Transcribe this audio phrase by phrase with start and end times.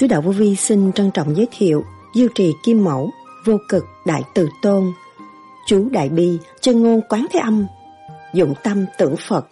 [0.00, 3.10] Sứ đạo vô vi xin trân trọng giới thiệu Diêu trì kim mẫu,
[3.44, 4.92] vô cực đại từ tôn,
[5.66, 7.66] chú đại bi, chân ngôn quán thế âm,
[8.34, 9.48] dụng tâm tưởng Phật.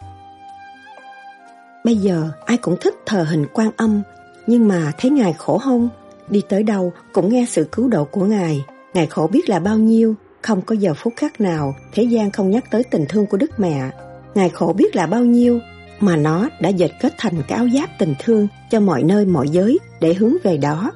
[1.85, 4.03] Bây giờ ai cũng thích thờ hình quan âm,
[4.47, 5.89] nhưng mà thấy Ngài khổ không?
[6.29, 9.79] Đi tới đâu cũng nghe sự cứu độ của Ngài, Ngài khổ biết là bao
[9.79, 13.37] nhiêu, không có giờ phút khác nào thế gian không nhắc tới tình thương của
[13.37, 13.91] Đức Mẹ.
[14.35, 15.61] Ngài khổ biết là bao nhiêu,
[16.01, 19.49] mà nó đã dệt kết thành cái áo giáp tình thương cho mọi nơi mọi
[19.49, 20.91] giới để hướng về đó.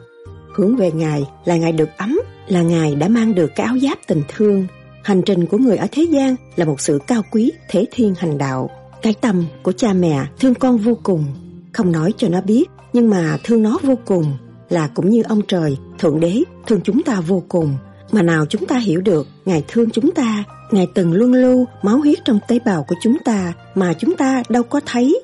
[0.54, 3.98] Hướng về Ngài là Ngài được ấm, là Ngài đã mang được cái áo giáp
[4.06, 4.66] tình thương.
[5.04, 8.38] Hành trình của người ở thế gian là một sự cao quý, thế thiên hành
[8.38, 8.70] đạo.
[9.02, 11.24] Cái tâm của cha mẹ thương con vô cùng,
[11.72, 14.36] không nói cho nó biết, nhưng mà thương nó vô cùng
[14.68, 17.76] là cũng như ông trời, Thượng Đế thương chúng ta vô cùng.
[18.12, 21.98] Mà nào chúng ta hiểu được Ngài thương chúng ta, Ngài từng luân lưu máu
[21.98, 25.20] huyết trong tế bào của chúng ta mà chúng ta đâu có thấy.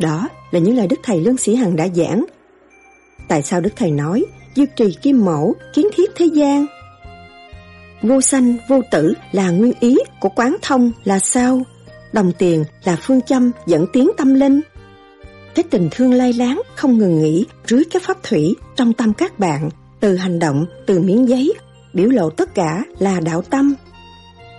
[0.00, 2.24] Đó là những lời Đức Thầy Lương Sĩ Hằng đã giảng.
[3.28, 6.66] Tại sao Đức Thầy nói duy trì kim mẫu, kiến thiết thế gian?
[8.02, 11.62] Vô sanh, vô tử là nguyên ý của quán thông là sao?
[12.12, 14.60] Đồng tiền là phương châm dẫn tiến tâm linh.
[15.54, 19.38] Cái tình thương lay láng không ngừng nghỉ rưới cái pháp thủy trong tâm các
[19.38, 21.52] bạn, từ hành động, từ miếng giấy,
[21.92, 23.74] biểu lộ tất cả là đạo tâm.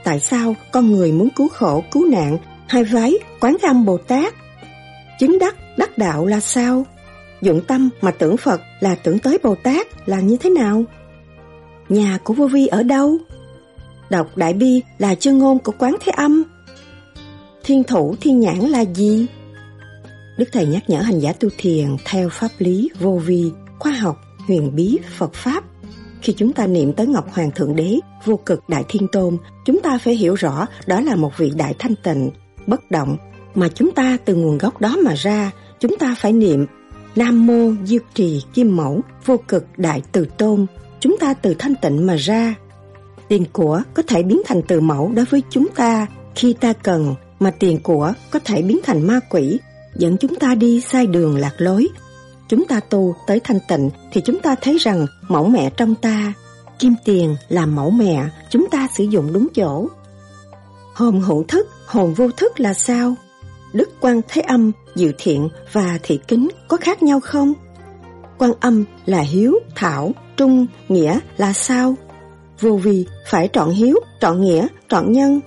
[0.06, 4.34] Tại sao con người muốn cứu khổ, cứu nạn, hai vái, quán âm Bồ Tát?
[5.20, 6.86] Chứng đắc, đắc đạo là sao?
[7.42, 10.84] Dụng tâm mà tưởng Phật là tưởng tới Bồ Tát là như thế nào?
[11.90, 13.18] Nhà của vô vi ở đâu?
[14.10, 16.44] Đọc Đại Bi là chân ngôn của quán thế âm.
[17.64, 19.26] Thiên thủ thiên nhãn là gì?
[20.38, 24.18] Đức Thầy nhắc nhở hành giả tu thiền theo pháp lý vô vi, khoa học,
[24.48, 25.64] huyền bí, Phật Pháp.
[26.26, 29.82] Khi chúng ta niệm tới Ngọc Hoàng Thượng Đế, vô cực Đại Thiên Tôn, chúng
[29.82, 32.32] ta phải hiểu rõ đó là một vị Đại Thanh Tịnh,
[32.68, 33.18] bất động,
[33.56, 36.66] mà chúng ta từ nguồn gốc đó mà ra, chúng ta phải niệm
[37.16, 40.66] Nam Mô Diêu Trì Kim Mẫu, vô cực Đại Từ Tôn,
[41.00, 42.56] chúng ta từ thanh tịnh mà ra.
[43.28, 47.16] Tiền của có thể biến thành từ mẫu đối với chúng ta khi ta cần,
[47.40, 49.60] mà tiền của có thể biến thành ma quỷ
[49.96, 51.88] dẫn chúng ta đi sai đường lạc lối.
[52.50, 56.34] Chúng ta tu tới thanh tịnh thì chúng ta thấy rằng mẫu mẹ trong ta,
[56.80, 59.88] kim tiền là mẫu mẹ, chúng ta sử dụng đúng chỗ.
[60.94, 63.16] Hồn hữu thức, hồn vô thức là sao?
[63.74, 67.54] Đức quan Thế Âm, Diệu Thiện và Thị Kính có khác nhau không?
[68.38, 71.96] Quan âm là hiếu, thảo, trung, nghĩa là sao?
[72.60, 75.40] Vô vi phải trọn hiếu, trọn nghĩa, trọn nhân.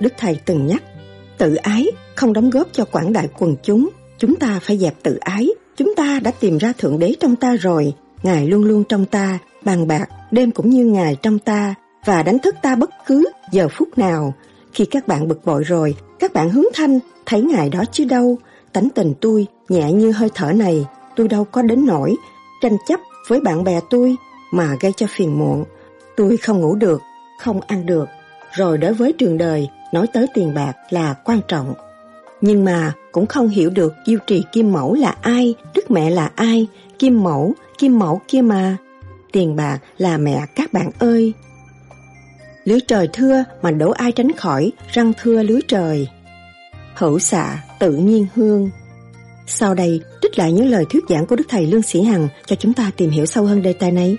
[0.00, 0.82] Đức Thầy từng nhắc,
[1.38, 3.88] tự ái không đóng góp cho quảng đại quần chúng.
[4.18, 5.48] Chúng ta phải dẹp tự ái.
[5.80, 7.94] Chúng ta đã tìm ra Thượng Đế trong ta rồi.
[8.22, 11.74] Ngài luôn luôn trong ta, bàn bạc, đêm cũng như Ngài trong ta,
[12.04, 14.34] và đánh thức ta bất cứ giờ phút nào.
[14.72, 18.36] Khi các bạn bực bội rồi, các bạn hướng thanh, thấy Ngài đó chứ đâu.
[18.72, 20.86] Tánh tình tôi, nhẹ như hơi thở này,
[21.16, 22.16] tôi đâu có đến nổi.
[22.62, 24.16] Tranh chấp với bạn bè tôi
[24.52, 25.64] mà gây cho phiền muộn.
[26.16, 27.02] Tôi không ngủ được,
[27.40, 28.08] không ăn được.
[28.52, 31.74] Rồi đối với trường đời, nói tới tiền bạc là quan trọng.
[32.40, 36.30] Nhưng mà cũng không hiểu được diêu trì kim mẫu là ai, đức mẹ là
[36.34, 36.66] ai,
[36.98, 38.76] kim mẫu, kim mẫu kia mà.
[39.32, 41.32] Tiền bạc là mẹ các bạn ơi.
[42.64, 46.08] Lưới trời thưa mà đổ ai tránh khỏi, răng thưa lưới trời.
[46.94, 48.70] Hữu xạ, tự nhiên hương.
[49.46, 52.56] Sau đây, trích lại những lời thuyết giảng của Đức Thầy Lương Sĩ Hằng cho
[52.56, 54.16] chúng ta tìm hiểu sâu hơn đề tài này.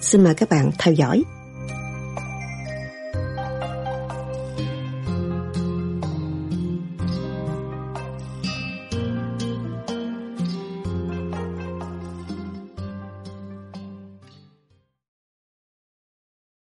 [0.00, 1.22] Xin mời các bạn theo dõi.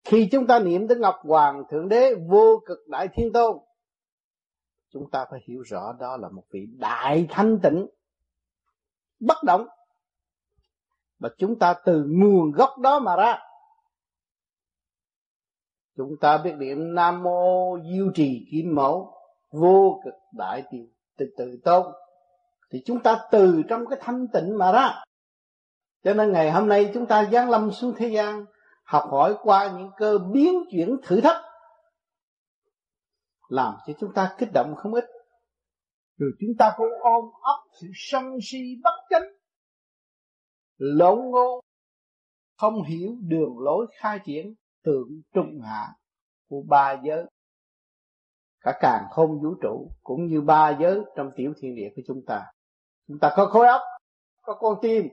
[0.08, 3.58] Khi chúng ta niệm tới Ngọc Hoàng Thượng Đế vô cực đại thiên tôn,
[4.94, 7.88] Chúng ta phải hiểu rõ đó là một vị đại thanh tịnh,
[9.20, 9.68] Bất động.
[11.20, 13.40] Và chúng ta từ nguồn gốc đó mà ra,
[15.98, 19.14] Chúng ta biết niệm Nam Mô Diêu Trì Kim Mẫu
[19.52, 21.94] Vô cực đại tiền từ từ tôn.
[22.72, 25.04] Thì chúng ta từ trong cái thanh tịnh mà ra.
[26.04, 28.46] Cho nên ngày hôm nay chúng ta giáng lâm xuống thế gian
[28.88, 31.42] học hỏi qua những cơ biến chuyển thử thách,
[33.50, 35.06] làm cho chúng ta kích động không ít.
[36.18, 39.24] Rồi chúng ta cũng ôm ấp sự sân si bất chánh.
[40.78, 41.60] Lộn ngôn,
[42.58, 44.54] không hiểu đường lối khai triển,
[44.84, 45.88] tượng trung hạ
[46.50, 47.26] của ba giới.
[48.60, 52.22] Cả càng không vũ trụ cũng như ba giới trong tiểu thiên địa của chúng
[52.28, 52.46] ta.
[53.08, 53.82] Chúng ta có khối óc,
[54.42, 55.08] có con tim,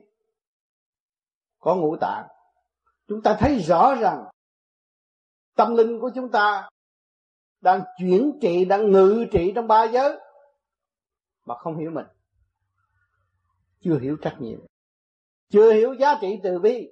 [1.59, 2.27] có ngũ tạng
[3.07, 4.25] chúng ta thấy rõ rằng
[5.55, 6.69] tâm linh của chúng ta
[7.61, 10.19] đang chuyển trị, đang ngự trị trong ba giới
[11.45, 12.05] mà không hiểu mình,
[13.79, 14.59] chưa hiểu trách nhiệm,
[15.49, 16.91] chưa hiểu giá trị từ bi,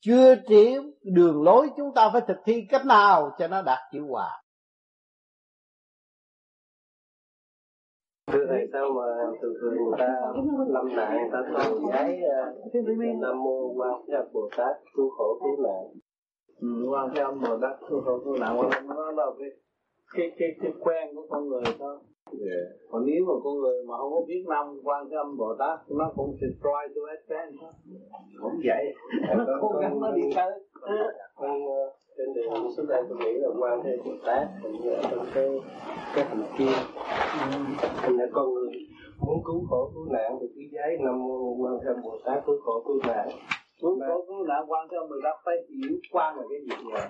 [0.00, 4.06] chưa hiểu đường lối chúng ta phải thực thi cách nào cho nó đạt hiệu
[4.08, 4.42] quả.
[8.32, 9.02] Thưa thầy sao mà
[9.42, 10.08] thường thường người ta
[10.68, 12.20] lâm nạn người ta toàn giấy
[12.80, 15.84] uh, nam mô quan thế bồ tát cứu khổ cứu nạn
[16.60, 18.56] ừ, quan thế âm bồ tát cứu khổ cứu nạn
[18.88, 19.50] nó là cái
[20.14, 21.98] cái cái cái quen của con người thôi
[22.40, 22.66] yeah.
[22.90, 25.78] còn nếu mà con người mà không có biết năm quan thế âm bồ tát
[25.90, 27.68] nó cũng sẽ try to thôi
[28.40, 28.94] không vậy
[29.36, 30.52] nó cố gắng nó đi tới
[31.34, 31.60] con
[32.16, 35.02] trên đường đi xuống đây tôi nghĩ là quan thế bồ tát hình như ở
[35.10, 35.48] trong cái
[36.14, 36.78] cái hành kim
[38.02, 38.72] hình như con người
[39.20, 41.14] muốn cứu khổ cứu nạn thì cái giấy năm
[41.60, 43.28] quan thế bồ tát cứu khổ cứu nạn.
[43.80, 47.02] Cứu khổ cứu nạn quan thế bồ tát phải hiểu quan là cái gì vậy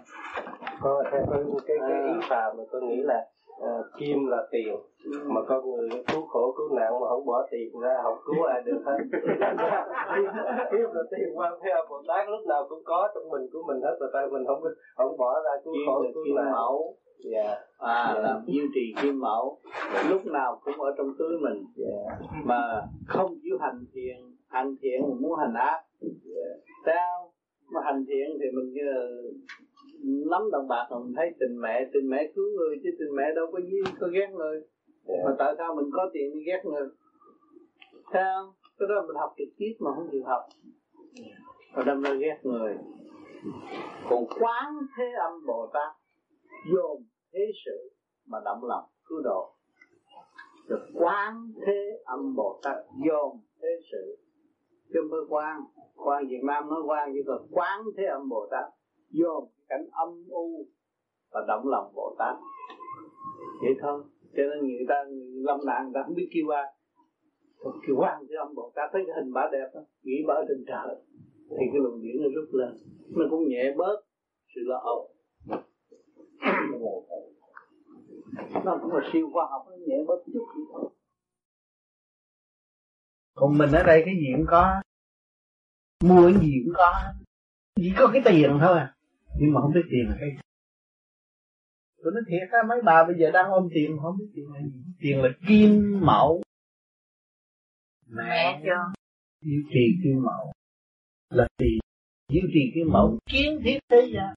[0.80, 3.26] có theo cái cái, cái ý phàm mà tôi nghĩ là
[3.62, 5.10] uh, kim là tiền ừ.
[5.26, 8.62] mà con người cứu khổ cứu nạn mà không bỏ tiền ra không cứu ai
[8.62, 8.98] được hết
[10.70, 13.82] kim là tiền quan theo bồ tát lúc nào cũng có trong mình của mình
[13.82, 14.62] hết rồi tại mình không
[14.96, 16.96] không bỏ ra cứu khổ cứu kim nạn mẫu
[17.32, 17.58] dạ yeah.
[17.78, 18.24] à yeah.
[18.24, 19.58] làm duy trì kim mẫu
[20.08, 22.20] lúc nào cũng ở trong túi mình yeah.
[22.44, 26.60] mà không chịu hành thiện hành thiện mà muốn hành ác yeah.
[26.86, 27.32] sao
[27.72, 28.90] mà hành thiện thì mình như
[30.06, 33.16] là nắm đồng bạc mà mình thấy tình mẹ tình mẹ cứu người chứ tình
[33.16, 34.62] mẹ đâu có gì có ghét người.
[35.06, 35.24] Yeah.
[35.24, 36.88] mà tại sao mình có tiền đi ghét người?
[38.12, 40.42] Sao cái đó mình học trực tiếp mà không chịu học.
[41.74, 42.76] Và đâm ra ghét người.
[44.10, 45.92] Còn quán thế âm bồ tát
[46.72, 47.02] dồn
[47.32, 47.90] thế sự
[48.26, 49.52] mà động lòng cứu độ.
[50.68, 52.76] Được quán thế âm bồ tát
[53.06, 54.16] dồn thế sự.
[54.88, 55.60] Chứ không phải quan
[55.96, 58.64] quan việt nam nói quan chỉ còn quán thế âm bồ tát
[59.10, 60.66] dồn cảnh âm u
[61.30, 62.36] và động lòng bồ tát.
[63.60, 64.04] Vậy thôi,
[64.36, 66.64] cho nên người ta người lâm nạn người ta không biết kêu ai
[67.86, 70.64] kêu quan cái âm bồ tát thấy cái hình bả đẹp đó nghĩ bả trên
[70.66, 70.96] trời
[71.50, 72.76] thì cái luồng điển nó rút lên.
[73.08, 73.96] Nó cũng nhẹ bớt
[74.54, 75.10] sự lo âu.
[78.64, 80.46] Nó cũng là siêu khoa học, nó nhẹ bớt chút.
[80.72, 80.90] Thôi
[83.34, 84.80] còn mình ở đây cái gì cũng có.
[86.04, 86.92] Mua cái gì cũng có.
[87.76, 88.95] Chỉ có cái tiền thôi à
[89.38, 90.40] nhưng mà không biết tiền là cái gì.
[92.02, 94.60] Tôi nói thiệt á mấy bà bây giờ đang ôm tiền không biết tiền là
[94.60, 94.80] gì.
[95.00, 96.42] Tiền là kim mẫu.
[98.06, 98.92] Mẹ cho
[99.42, 100.52] duy trì kim mẫu.
[101.30, 101.78] Là tiền.
[102.28, 103.18] Duy trì kim mẫu.
[103.26, 104.34] Kiến thiết thế gian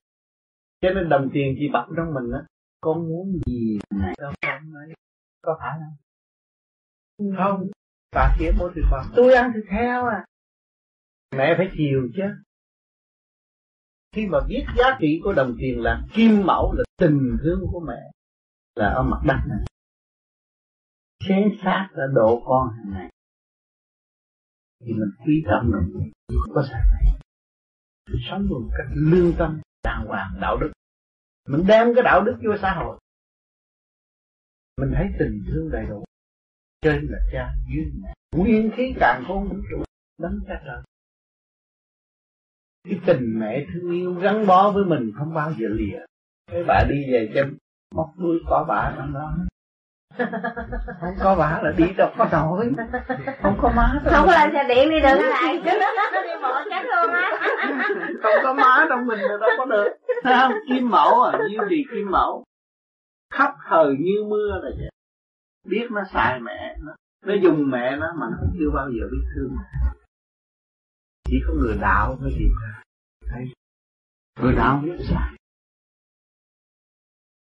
[0.82, 2.40] cho nên đồng tiền chỉ bật trong mình á.
[2.80, 4.94] Con muốn gì mẹ đâu con nói
[5.42, 5.96] có phải không?
[7.36, 7.66] Không.
[8.12, 10.24] Bà kia mua thịt bò tôi ăn thịt heo à.
[11.36, 12.22] Mẹ phải chiều chứ
[14.12, 17.80] khi mà biết giá trị của đồng tiền là kim mẫu, là tình thương của
[17.80, 18.10] mẹ,
[18.74, 19.64] là ở mặt đất này.
[21.28, 23.10] Chế xác là độ con hàng ngày.
[24.80, 26.10] Thì mình quý trọng mình
[26.54, 27.20] có sai này
[28.10, 30.72] mình sống một cách lương tâm, đàng hoàng, đạo đức.
[31.48, 32.98] Mình đem cái đạo đức vô xã hội.
[34.76, 36.04] Mình thấy tình thương đầy đủ.
[36.82, 38.14] Trên là cha, dưới mẹ.
[38.36, 39.84] Nguyên khí càng khôn vũ trụ
[40.18, 40.82] đấng cha trời
[42.84, 45.98] cái tình mẹ thương yêu gắn bó với mình không bao giờ lìa.
[46.52, 47.56] Cái bà đi về chân
[47.94, 49.32] móc đuôi có bà trong đó.
[51.00, 52.72] Không có bà là đi đâu có nổi.
[53.42, 55.70] Không có má không có lên xe điện đi được lại đi
[56.42, 57.38] bộ chết luôn á.
[58.22, 59.88] Không có má trong mình là đâu có được.
[60.24, 60.52] Sao?
[60.68, 61.38] Kim mẫu à?
[61.50, 62.44] Như gì kim mẫu?
[63.34, 64.90] Khắp thời như mưa là vậy.
[65.68, 66.92] Biết nó xài mẹ nó.
[67.26, 69.56] Nó dùng mẹ nó mà nó chưa bao giờ biết thương
[71.30, 72.82] chỉ có người đạo mới tìm ra.
[73.30, 73.44] Thấy
[74.40, 75.36] người đạo biết sàng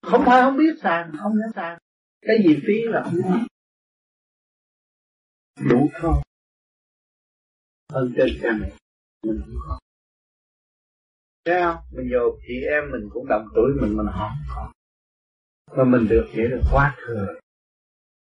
[0.01, 1.77] không phải không biết sàng không biết sàng
[2.22, 3.48] cái gì phí là không biết
[5.69, 6.22] đủ không
[7.93, 8.72] hơn trên cha mẹ,
[9.24, 9.79] mình cũng không
[11.46, 11.77] thấy không?
[11.91, 14.72] Mình vô chị em mình cũng đồng tuổi mình mình không có.
[15.77, 17.39] Mà mình được vậy là quá thừa.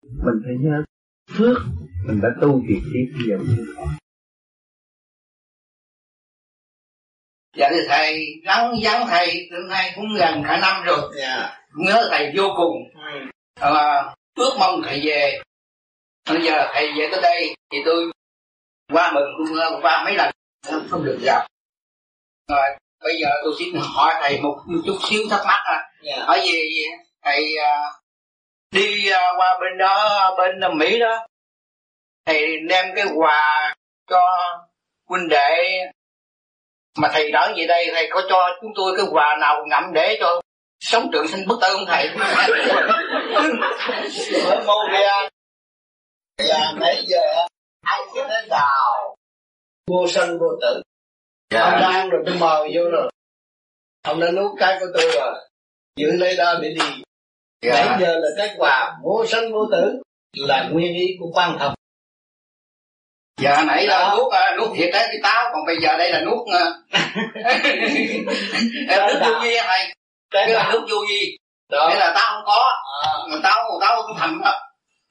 [0.02, 0.84] Mình phải nhớ
[1.38, 1.58] phước
[2.08, 4.01] mình đã tu việc tiếp bây giờ mình có
[7.56, 11.52] dạ thì thầy gắn vắng thầy từ nay cũng gần cả năm rồi yeah.
[11.76, 13.20] nhớ thầy vô cùng ừ.
[13.60, 14.04] à,
[14.36, 15.42] ước mong thầy về
[16.30, 18.12] bây giờ thầy về tới đây thì tôi
[18.94, 20.32] qua mừng cũng qua mấy lần
[20.90, 21.48] không được gặp
[22.48, 22.70] rồi
[23.04, 26.28] bây giờ tôi xin hỏi thầy một chút xíu thắc mắc à yeah.
[26.28, 26.86] hỏi gì
[27.24, 27.56] thầy
[28.72, 31.28] đi qua bên đó bên mỹ đó
[32.26, 33.76] thầy đem cái quà
[34.10, 34.26] cho
[35.10, 35.82] huynh đệ
[36.98, 40.18] mà thầy đỡ về đây thầy có cho chúng tôi cái quà nào ngậm để
[40.20, 40.42] cho
[40.80, 42.08] sống trường sinh bất tử không thầy?
[44.46, 45.30] Ở mô bia.
[46.48, 47.22] Là nãy giờ
[47.86, 49.16] anh cứ nói đào
[49.88, 50.82] vô sanh vô tử.
[51.52, 51.62] Dạ.
[51.62, 53.12] ông ăn rồi tôi mò vô rồi.
[54.02, 55.34] Ông đã nuốt cái của tôi rồi.
[55.96, 57.02] Giữ lấy đó để đi.
[57.62, 57.74] Dạ.
[57.74, 60.02] nãy giờ là cái quà vô sanh vô tử
[60.38, 61.74] là nguyên ý của quan thông
[63.42, 65.50] giờ nãy là nuốt uh, nuốt thiệt đấy cái táo.
[65.54, 66.48] Còn bây giờ đây là nuốt
[68.90, 69.94] em nước vô vi thầy.
[70.32, 71.38] Cái là nước vô vi.
[71.70, 72.66] Đó là tao không có.
[73.04, 73.10] À.
[73.44, 74.60] tao tao không thành đó.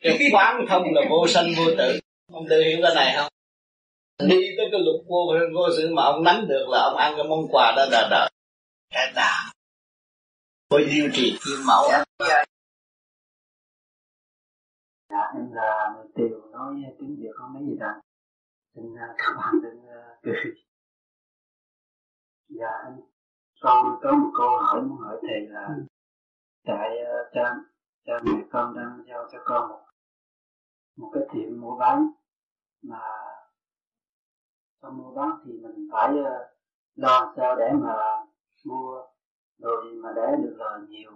[0.03, 2.01] Cái quán thông là vô sanh vô tử.
[2.33, 3.29] Ông tự hiểu cái này không?
[4.29, 7.25] Đi tới cái lục vô vô sự mà ông nắm được là ông ăn cái
[7.25, 8.31] món quà đó là đời
[8.91, 9.53] cái đạo
[10.71, 11.89] có diêu trì kim mẫu.
[11.91, 12.05] Dạ.
[15.11, 16.75] dạ em là tiều nói
[19.19, 20.55] các bạn đến uh, cười
[22.49, 22.85] dạ
[23.61, 25.83] con có một câu hỏi muốn hỏi thầy là ừ.
[26.65, 27.55] tại uh, cha
[28.05, 29.81] cha mẹ con đang giao cho con một
[30.97, 32.11] một cái tiệm mua bán
[32.83, 33.01] mà
[34.83, 36.27] trong mua bán thì mình phải uh,
[36.95, 37.95] lo sao để mà
[38.65, 39.07] mua
[39.59, 41.13] rồi mà để được lời nhiều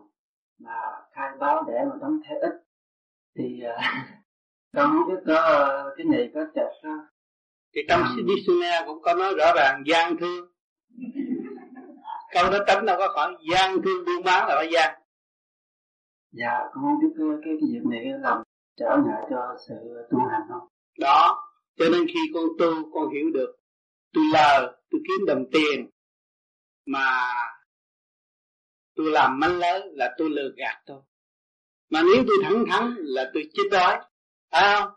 [0.59, 2.63] mà khai báo để mà đóng thế ít.
[3.39, 3.85] Thì uh,
[4.77, 6.71] con không biết có uh, cái này có chặt
[7.75, 8.11] thì trong à.
[8.29, 10.47] Dictionary cũng có nói rõ ràng gian thương.
[12.33, 14.95] Câu đó tránh đâu có khoảng gian thương buôn bán là phải gian.
[16.33, 18.43] Dạ con không biết cái, cái, việc này làm
[18.77, 19.75] trở ngại cho sự
[20.11, 20.69] tu hành không?
[20.99, 23.57] Đó cho nên khi con tu con hiểu được
[24.13, 25.91] tôi lờ tôi kiếm đồng tiền
[26.87, 27.21] mà
[28.97, 31.01] tôi làm manh lớn là tôi lừa gạt thôi.
[31.91, 33.99] Mà nếu tôi thẳng thắn là tôi chết đói
[34.51, 34.91] phải không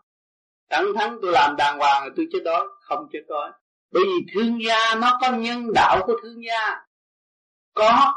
[0.70, 3.50] thẳng thắng tôi làm đàng hoàng rồi tôi chết đói không chết đói.
[3.92, 6.80] Bởi vì thương gia nó có nhân đạo của thương gia.
[7.74, 8.14] Có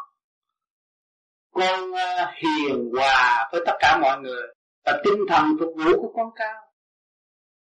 [1.54, 4.44] con ờ, hiền hòa với tất cả mọi người
[4.86, 6.62] và tinh thần phục vụ của con cao.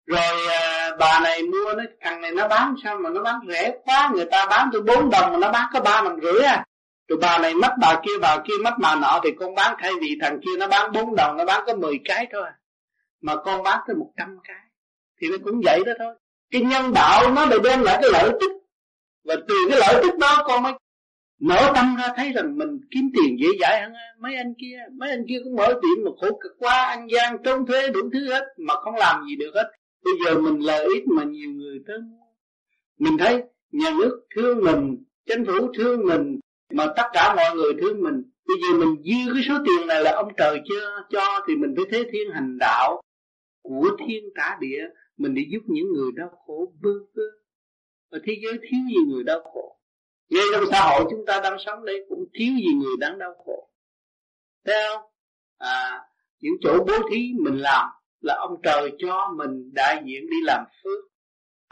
[0.07, 3.73] Rồi à, bà này mua nó thằng này nó bán sao mà nó bán rẻ
[3.85, 6.65] quá người ta bán tôi bốn đồng mà nó bán có ba đồng rưỡi à.
[7.09, 9.93] Rồi bà này mất bà kia bà kia mất bà nọ thì con bán thay
[10.01, 12.55] vì thằng kia nó bán bốn đồng nó bán có 10 cái thôi à.
[13.21, 14.68] mà con bán tới một trăm cái
[15.21, 16.15] thì nó cũng vậy đó thôi.
[16.51, 18.53] Cái nhân đạo nó để đem lại cái lợi tức.
[19.25, 20.73] Và từ cái lợi tức đó con mới
[21.41, 25.11] mở tâm ra thấy rằng mình kiếm tiền dễ dãi hơn mấy anh kia, mấy
[25.11, 28.29] anh kia cũng mở tiệm mà khổ cực quá, ăn gian, trốn thuế, đủ thứ
[28.29, 29.73] hết, mà không làm gì được hết.
[30.05, 31.99] Bây giờ mình lợi ích mà nhiều người tới
[32.99, 34.97] mình thấy nhà nước thương mình,
[35.27, 36.39] chính phủ thương mình,
[36.73, 38.23] mà tất cả mọi người thương mình.
[38.47, 41.75] Bây giờ mình dư cái số tiền này là ông trời chưa cho, thì mình
[41.77, 43.01] phải thế thiên hành đạo
[43.63, 44.85] của thiên cả địa
[45.19, 47.23] mình đi giúp những người đau khổ vơ vơ.
[48.11, 49.79] Ở thế giới thiếu gì người đau khổ?
[50.31, 53.35] Ngay trong xã hội chúng ta đang sống đây cũng thiếu gì người đang đau
[53.45, 53.69] khổ.
[54.65, 55.11] Thấy không?
[55.59, 56.05] À
[56.41, 60.65] những chỗ bố thí mình làm là ông trời cho mình đại diện đi làm
[60.85, 61.05] phước.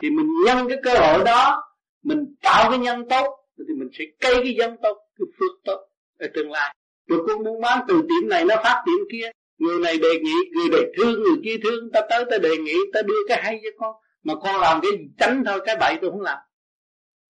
[0.02, 1.62] Thì mình nhân cái cơ hội đó,
[2.02, 3.26] mình tạo cái nhân tốt,
[3.58, 5.88] thì mình sẽ cây cái nhân tốt, cái phước tốt
[6.18, 6.76] ở tương lai.
[7.06, 10.34] Rồi con muốn bán từ tiệm này nó phát tiệm kia người này đề nghị,
[10.54, 13.60] người này thương, người kia thương, ta tới, ta đề nghị, ta đưa cái hay
[13.64, 13.94] cho con.
[14.22, 16.38] Mà con làm cái tránh thôi, cái bậy tôi không làm.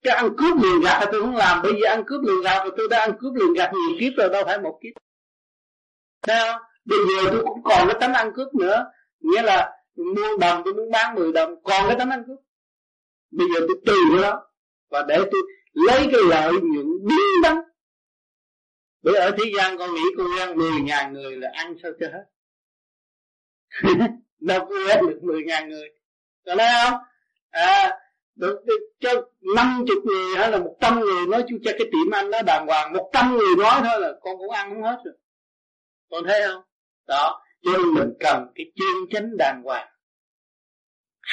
[0.02, 1.60] Cái ăn cướp lường gạt tôi không làm.
[1.62, 4.12] Bởi vì ăn cướp lường gạt thì tôi đã ăn cướp lường gạt nhiều kiếp
[4.16, 4.92] rồi, đâu phải một kiếp.
[6.26, 6.58] Sao?
[6.84, 8.84] Bây giờ tôi cũng còn cái tánh ăn cướp nữa.
[9.20, 12.38] Nghĩa là mua đồng tôi muốn bán 10 đồng Còn cái tánh ăn cướp.
[13.30, 14.42] Bây giờ tôi từ cái đó,
[14.90, 15.42] Và để tôi
[15.72, 17.56] lấy cái lợi nhuận đúng đắn
[19.06, 22.06] bữa ở thế gian con nghĩ con quen 10 ngàn người là ăn sao cho
[22.06, 22.24] hết?
[24.38, 25.88] Đâu có quen được 10 ngàn người.
[26.46, 27.00] Có thấy không?
[27.50, 27.98] À
[28.34, 29.10] được, được cho
[29.56, 32.92] 50 người hay là 100 người nói chú cho cái tiệm anh nó đàng hoàng.
[32.92, 35.14] 100 người nói thôi là con cũng ăn không hết rồi.
[36.10, 36.62] Con thấy không?
[37.06, 39.88] Đó cho nên mình cần cái chuyên chánh đàng hoàng.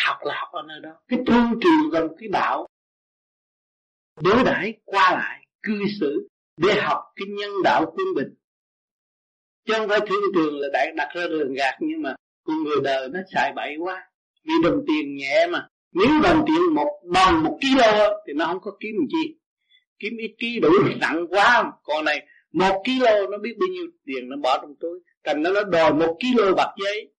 [0.06, 0.92] Học là học ở nơi đó.
[1.08, 2.68] Cái thương trường gần cái đạo
[4.22, 6.27] đối đãi qua lại cư xử
[6.58, 8.34] để học cái nhân đạo quân bình.
[9.68, 12.78] Chứ không phải thương trường là đặt, đặt ra đường gạt nhưng mà con người
[12.84, 14.10] đời nó xài bậy quá.
[14.44, 15.68] Vì đồng tiền nhẹ mà.
[15.92, 19.08] Nếu đồng tiền một đồng một kilo thì nó không có kiếm gì.
[19.10, 19.38] Chi
[20.00, 20.70] kiếm ít ký đủ
[21.02, 21.72] nặng quá.
[21.84, 25.00] Còn này một kilo nó biết bao nhiêu tiền nó bỏ trong túi.
[25.24, 27.14] Thành nó nó đòi một kilo bạc giấy.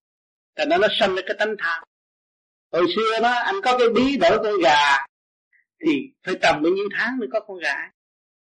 [0.57, 1.83] Thành nó nó sanh ra cái tánh tham.
[2.73, 5.07] Hồi xưa nó anh có cái bí đổi con gà
[5.85, 7.91] thì phải tầm bao nhiêu tháng mới có con gà?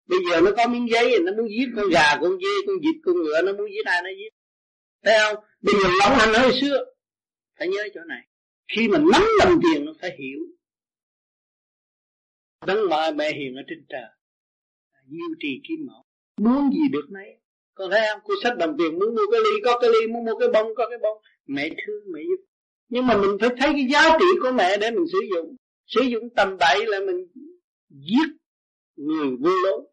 [0.06, 2.96] Bây giờ nó có miếng giấy, nó muốn giết con gà, con dê, con vịt,
[3.04, 4.32] con ngựa, nó muốn giết ai, nó giết.
[5.04, 5.44] Thấy không?
[5.60, 6.84] Bây giờ lỏng anh nói xưa,
[7.58, 8.28] phải nhớ chỗ này.
[8.76, 10.40] Khi mà nắm đồng tiền, nó phải hiểu.
[12.66, 14.10] Đấng mà mẹ hiền ở trên trời.
[15.08, 16.04] Nhiêu trì kim mẫu.
[16.40, 17.36] Muốn gì được nấy.
[17.74, 18.20] Con thấy không?
[18.24, 20.74] Cô sách đồng tiền, muốn mua cái ly, có cái ly, muốn mua cái bông,
[20.76, 21.22] có cái bông.
[21.46, 22.44] Mẹ thương, mẹ giúp.
[22.88, 25.56] Nhưng mà mình phải thấy cái giá trị của mẹ để mình sử dụng.
[25.86, 27.26] Sử dụng tầm bậy là mình
[27.88, 28.28] giết
[28.96, 29.91] người vô lối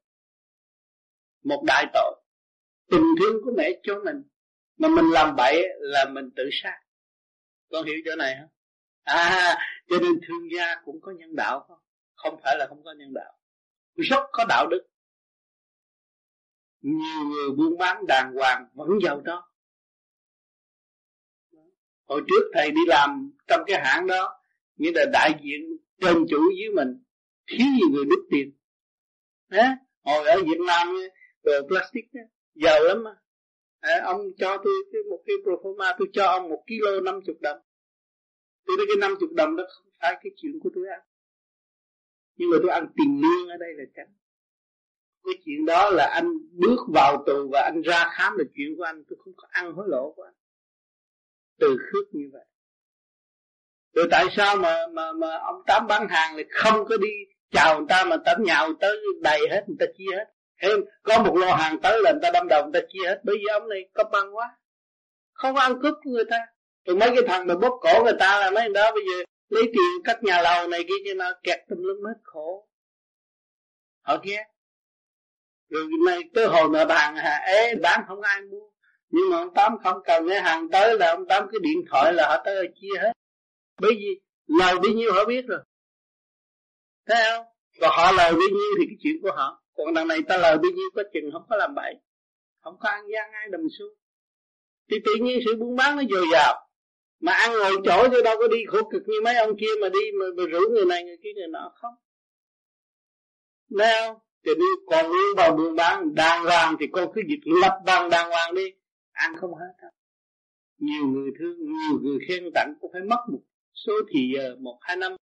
[1.44, 2.16] một đại tội.
[2.92, 4.24] Tình thương của mẹ cho mình
[4.78, 6.80] mà mình làm bậy là mình tự sát.
[7.72, 8.50] Con hiểu chỗ này không?
[9.04, 11.80] À cho nên thương gia cũng có nhân đạo không?
[12.16, 13.34] Không phải là không có nhân đạo.
[13.96, 14.88] Rất có đạo đức.
[16.82, 19.52] Nhiều người buôn bán đàng hoàng vẫn giàu đó.
[22.06, 24.42] Hồi trước thầy đi làm trong cái hãng đó
[24.76, 25.62] nghĩa là đại diện
[26.02, 27.04] trên chủ dưới mình
[27.48, 28.52] thiếu gì người đứt tiền.
[29.50, 29.68] Đấy,
[30.04, 30.88] hồi ở Việt Nam
[31.44, 32.22] đồ plastic đó,
[32.56, 33.16] giàu lắm mà.
[33.80, 37.38] À, ông cho tôi cái một cái proforma tôi cho ông một kilo năm chục
[37.42, 37.60] đồng.
[38.66, 41.00] Tôi nói cái năm chục đồng đó không phải cái chuyện của tôi ăn.
[42.36, 44.14] Nhưng mà tôi ăn tiền lương ở đây là chẳng
[45.24, 48.84] cái chuyện đó là anh bước vào tù và anh ra khám là chuyện của
[48.84, 50.34] anh tôi không có ăn hối lộ của anh.
[51.60, 52.46] Từ khước như vậy.
[53.94, 57.10] Rồi tại sao mà mà mà ông tám bán hàng lại không có đi
[57.52, 60.26] chào người ta mà tám nhào tới đầy hết người ta chia hết?
[60.60, 63.22] Em, có một lô hàng tới là người ta đâm đầu, người ta chia hết
[63.24, 64.58] bởi vì ông này có băng quá.
[65.34, 66.38] Không ăn cướp của người ta.
[66.86, 69.64] Rồi mấy cái thằng mà bóp cổ người ta là mấy đó, bây giờ lấy
[69.64, 72.68] tiền cắt nhà lầu này kia kia nào kẹt tùm lum hết khổ.
[74.02, 74.44] Họ kia
[75.70, 78.70] rồi này tới hồi mà bàn hà ế bán không ai mua.
[79.10, 82.14] Nhưng mà ông tám không cần nghe hàng tới là ông tám cái điện thoại
[82.14, 83.12] là họ tới chia hết.
[83.82, 85.60] Bởi vì lời bấy nhiêu họ biết rồi.
[87.08, 87.46] Thấy không?
[87.82, 90.58] Còn họ lời bấy nhiêu thì cái chuyện của họ còn đằng này ta lời
[90.58, 91.94] bấy nhiêu có chừng không có làm bậy
[92.64, 93.94] không có ăn gian ai đầm xuống
[94.92, 96.70] thì tự nhiên sự buôn bán nó dồi dào
[97.20, 99.90] mà ăn ngồi chỗ chứ đâu có đi khổ cực như mấy ông kia mà
[99.90, 101.94] đi mà, mà rủ người này người kia người nọ không
[103.70, 104.22] nào?
[104.46, 108.10] Thì đi còn luôn vào buôn bán đàng hoàng thì con cứ dịch lập bằng
[108.10, 108.74] đàng hoàng đi.
[109.12, 109.92] Ăn không hết đâu.
[110.78, 113.40] Nhiều người thương, nhiều người khen tặng cũng phải mất một
[113.74, 115.16] số thì giờ, một hai năm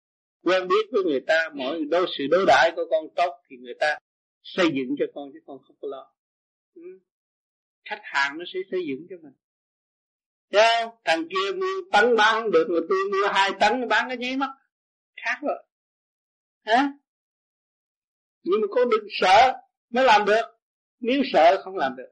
[0.44, 3.74] quen biết với người ta, mỗi đối sự đối đãi của con tốt thì người
[3.80, 3.98] ta
[4.44, 6.12] xây dựng cho con chứ con không có lo.
[6.74, 7.00] Ừ.
[7.84, 9.32] Khách hàng nó sẽ xây dựng cho mình.
[10.52, 10.94] Thấy không?
[11.04, 14.50] Thằng kia mua tấn bán được rồi tôi mua hai tấn bán cái nháy mắt
[15.16, 15.64] Khác rồi.
[16.64, 16.92] Hả?
[18.44, 19.52] nhưng mà có đừng sợ
[19.90, 20.42] mới làm được
[21.00, 22.10] nếu sợ, không làm được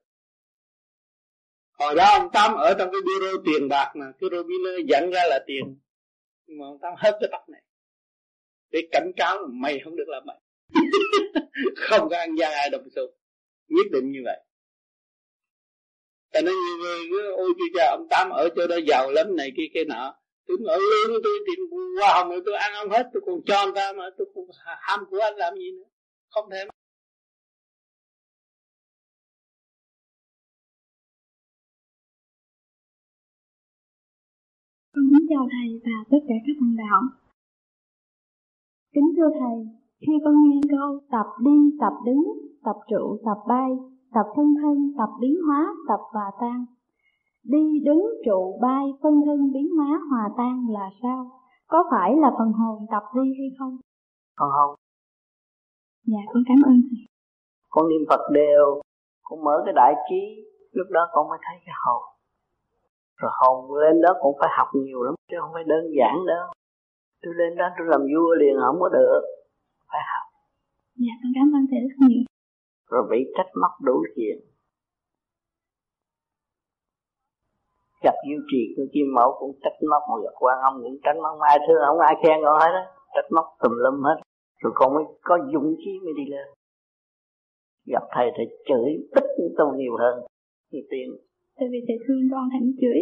[1.73, 5.21] hồi đó ông Tám ở trong cái bureau tiền bạc mà, cái Robiner dẫn ra
[5.31, 5.79] là tiền
[6.47, 7.62] nhưng mà ông Tám hết cái tóc này
[8.71, 10.37] để cảnh cáo là mày không được làm vậy
[11.76, 13.02] không có ăn gian ai đâu xu
[13.68, 14.40] nhất định như vậy.
[16.32, 19.37] Ta nói nhiều người cứ ôi chú cha ông Tám ở chỗ đó giàu lắm
[19.37, 20.14] này kia kia nọ.
[20.46, 21.61] Tôi ở lương ừ, tôi tìm
[22.00, 25.00] hoa hồng tôi ăn không hết tôi còn cho anh ta mà tôi cũng ham
[25.11, 25.88] của anh làm gì nữa.
[26.30, 26.64] Không thể
[34.94, 37.00] Con kính chào Thầy và tất cả các bạn đạo.
[38.94, 42.24] Kính thưa Thầy, khi con nghe câu tập đi, tập đứng,
[42.64, 43.70] tập trụ, tập bay,
[44.14, 46.64] tập thân thân, tập biến hóa, tập hòa tan.
[47.44, 51.30] Đi, đứng, trụ, bay, phân thân, biến hóa, hòa tan là sao?
[51.66, 53.76] Có phải là phần hồn tập đi hay không?
[54.40, 54.76] Phần hồn
[56.06, 57.04] Dạ, con cảm ơn thầy.
[57.70, 58.80] Con niệm Phật đều,
[59.22, 60.22] con mở cái đại trí,
[60.72, 62.02] lúc đó con mới thấy cái hồn.
[63.20, 66.46] Rồi hồn lên đó cũng phải học nhiều lắm, chứ không phải đơn giản đâu.
[67.22, 69.20] Tôi lên đó tôi làm vua liền không có được,
[69.92, 70.26] phải học.
[71.05, 72.22] Dạ, con cảm ơn thầy rất nhiều.
[72.90, 74.52] Rồi bị trách móc đủ chuyện.
[78.02, 81.16] gặp diêu trì của kim mẫu cũng trách móc một gặp quan ông cũng trách
[81.22, 84.18] móc ai thương không ai khen con hết đó trách móc tùm lum hết
[84.62, 86.46] rồi con mới có dũng khí mới đi lên
[87.87, 89.24] gặp thầy thầy chửi tức
[89.59, 90.14] tôi nhiều hơn
[90.70, 91.09] nhiều tiền
[91.57, 93.00] tại vì thầy thương con thầy chửi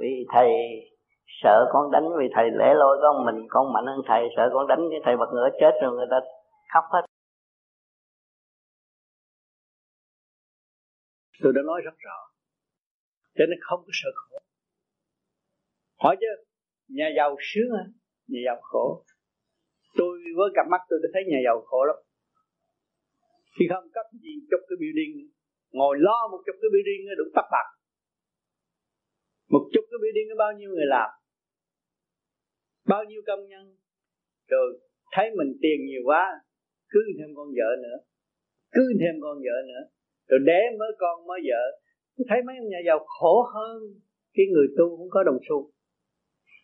[0.00, 0.48] vì thầy
[1.42, 4.22] sợ con đánh vì thầy lẻ loi con mình, con mạnh hơn thầy.
[4.36, 6.16] Sợ con đánh cái thầy bật ngửa chết rồi người ta
[6.72, 7.02] khóc hết.
[11.42, 12.18] Tôi đã nói rất rõ.
[13.34, 14.38] Cho nên không có sợ khổ.
[16.02, 16.26] Hỏi chứ,
[16.88, 17.84] nhà giàu sướng à
[18.28, 19.04] nhà giàu khổ.
[19.98, 21.96] Tôi với cặp mắt tôi đã thấy nhà giàu khổ lắm.
[23.58, 25.14] Khi không cấp gì trong cái building,
[25.70, 27.68] ngồi lo một chục cái building đủ tắt bạc
[29.52, 31.10] một chút cái building có bao nhiêu người làm,
[32.92, 33.64] bao nhiêu công nhân.
[34.52, 34.66] Rồi
[35.14, 36.24] thấy mình tiền nhiều quá,
[36.92, 37.98] cứ thêm con vợ nữa,
[38.74, 39.82] cứ thêm con vợ nữa.
[40.28, 41.62] Rồi đẻ mới con mới vợ.
[42.28, 43.76] Thấy mấy ông nhà giàu khổ hơn
[44.34, 45.58] cái người tu không có đồng xu.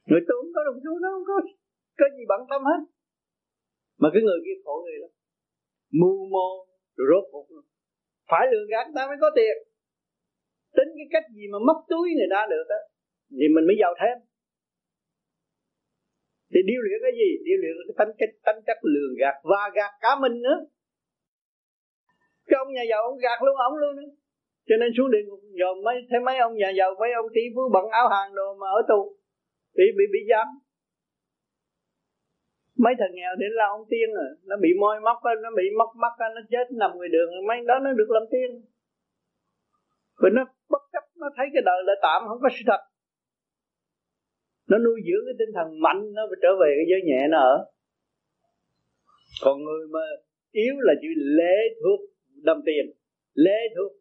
[0.09, 1.37] Người tu không có đồng xu nó không có
[1.99, 2.81] có gì bận tâm hết.
[4.01, 5.11] Mà cái người kia khổ người lắm.
[6.01, 6.49] Mưu mô
[6.97, 7.47] rồi rốt cuộc
[8.31, 9.57] phải lường gạt ta mới có tiền
[10.77, 12.81] tính cái cách gì mà móc túi người ta được á,
[13.39, 14.17] thì mình mới giàu thêm.
[16.51, 17.31] Thì điêu luyện cái gì?
[17.47, 20.59] Điêu luyện cái tánh cái tánh chất lường gạt và gạt cả mình nữa.
[22.49, 24.11] Cái ông nhà giàu ông gạt luôn, ông luôn nữa.
[24.69, 27.43] Cho nên xuống địa ngục, dòm mấy, thấy mấy ông nhà giàu, mấy ông tỷ
[27.55, 29.01] phú bận áo hàng đồ mà ở tù,
[29.77, 30.49] bị bị bị giam
[32.85, 35.91] mấy thằng nghèo đến là ông tiên rồi nó bị môi móc nó bị móc
[36.03, 38.51] mắt nó chết nằm ngoài đường, mấy đó nó được làm tiên.
[40.21, 40.43] Rồi nó
[40.75, 42.83] bất chấp, nó thấy cái đời là tạm, không có sự thật.
[44.71, 47.39] Nó nuôi dưỡng cái tinh thần mạnh, nó phải trở về cái giới nhẹ nó
[47.53, 47.55] ở.
[49.45, 50.05] Còn người mà
[50.51, 51.09] yếu là chỉ
[51.39, 52.01] lễ thuộc
[52.49, 52.85] đồng tiền.
[53.35, 53.93] Lễ thuộc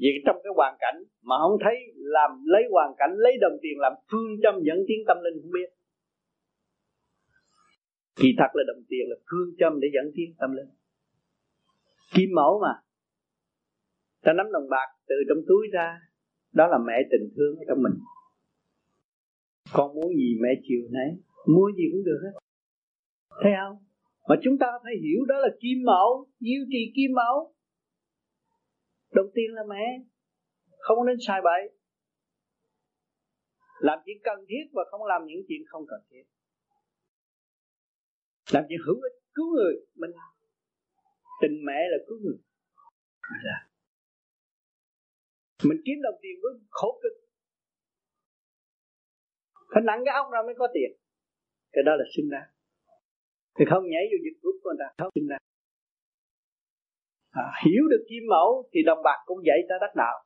[0.00, 3.76] vì trong cái hoàn cảnh mà không thấy làm lấy hoàn cảnh, lấy đồng tiền
[3.78, 5.68] làm phương châm dẫn tiến tâm linh không biết.
[8.16, 10.70] Kỳ thật là đồng tiền là phương châm để dẫn tiến tâm linh.
[12.14, 12.72] Kim mẫu mà
[14.26, 16.00] ta nắm đồng bạc từ trong túi ra.
[16.52, 17.92] Đó là mẹ tình thương ở trong mình.
[19.72, 21.10] Con muốn gì mẹ chiều nấy.
[21.46, 22.38] Mua gì cũng được hết.
[23.42, 23.76] Thấy không?
[24.28, 26.28] Mà chúng ta phải hiểu đó là kim mẫu.
[26.40, 27.54] Diêu trì kim mẫu.
[29.14, 29.84] Đầu tiên là mẹ
[30.78, 31.62] không nên sai bậy.
[33.80, 36.24] Làm chuyện cần thiết và không làm những chuyện không cần thiết.
[38.52, 39.74] Làm chuyện hữu ích, cứu người.
[39.94, 40.10] Mình
[41.40, 42.38] tình mẹ là cứu người.
[43.44, 43.75] Dạ
[45.64, 47.12] mình kiếm đồng tiền với khổ cực.
[49.74, 50.90] Phải nặng cái ốc ra mới có tiền.
[51.72, 52.42] Cái đó là sinh ra.
[53.58, 55.38] Thì không nhảy vô dịch của người ta không sinh ra.
[57.30, 60.16] À, hiểu được kim mẫu thì đồng bạc cũng dạy ta đắc đạo.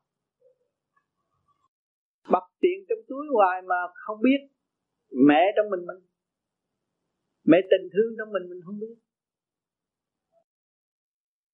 [2.33, 4.41] Bập tiền trong túi hoài mà không biết.
[5.29, 6.01] Mẹ trong mình mình.
[7.45, 8.97] Mẹ tình thương trong mình mình không biết.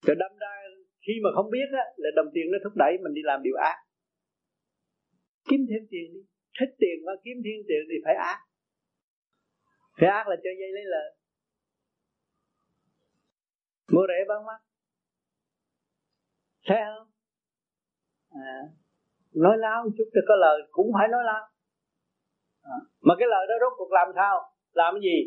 [0.07, 0.66] Rồi đâm ra
[1.07, 3.57] khi mà không biết á là đồng tiền nó thúc đẩy mình đi làm điều
[3.57, 3.77] ác.
[5.49, 6.21] Kiếm thêm tiền đi.
[6.61, 8.39] Thích tiền mà kiếm thêm tiền thì phải ác.
[9.99, 11.09] Phải ác là cho dây lấy lời.
[13.93, 14.61] Mua rẻ bán mắc.
[16.67, 17.09] Thấy không?
[18.31, 18.61] À,
[19.35, 21.43] nói láo một chút thì có lời cũng phải nói láo.
[22.63, 24.53] À, mà cái lời đó rốt cuộc làm sao?
[24.73, 25.19] Làm cái gì?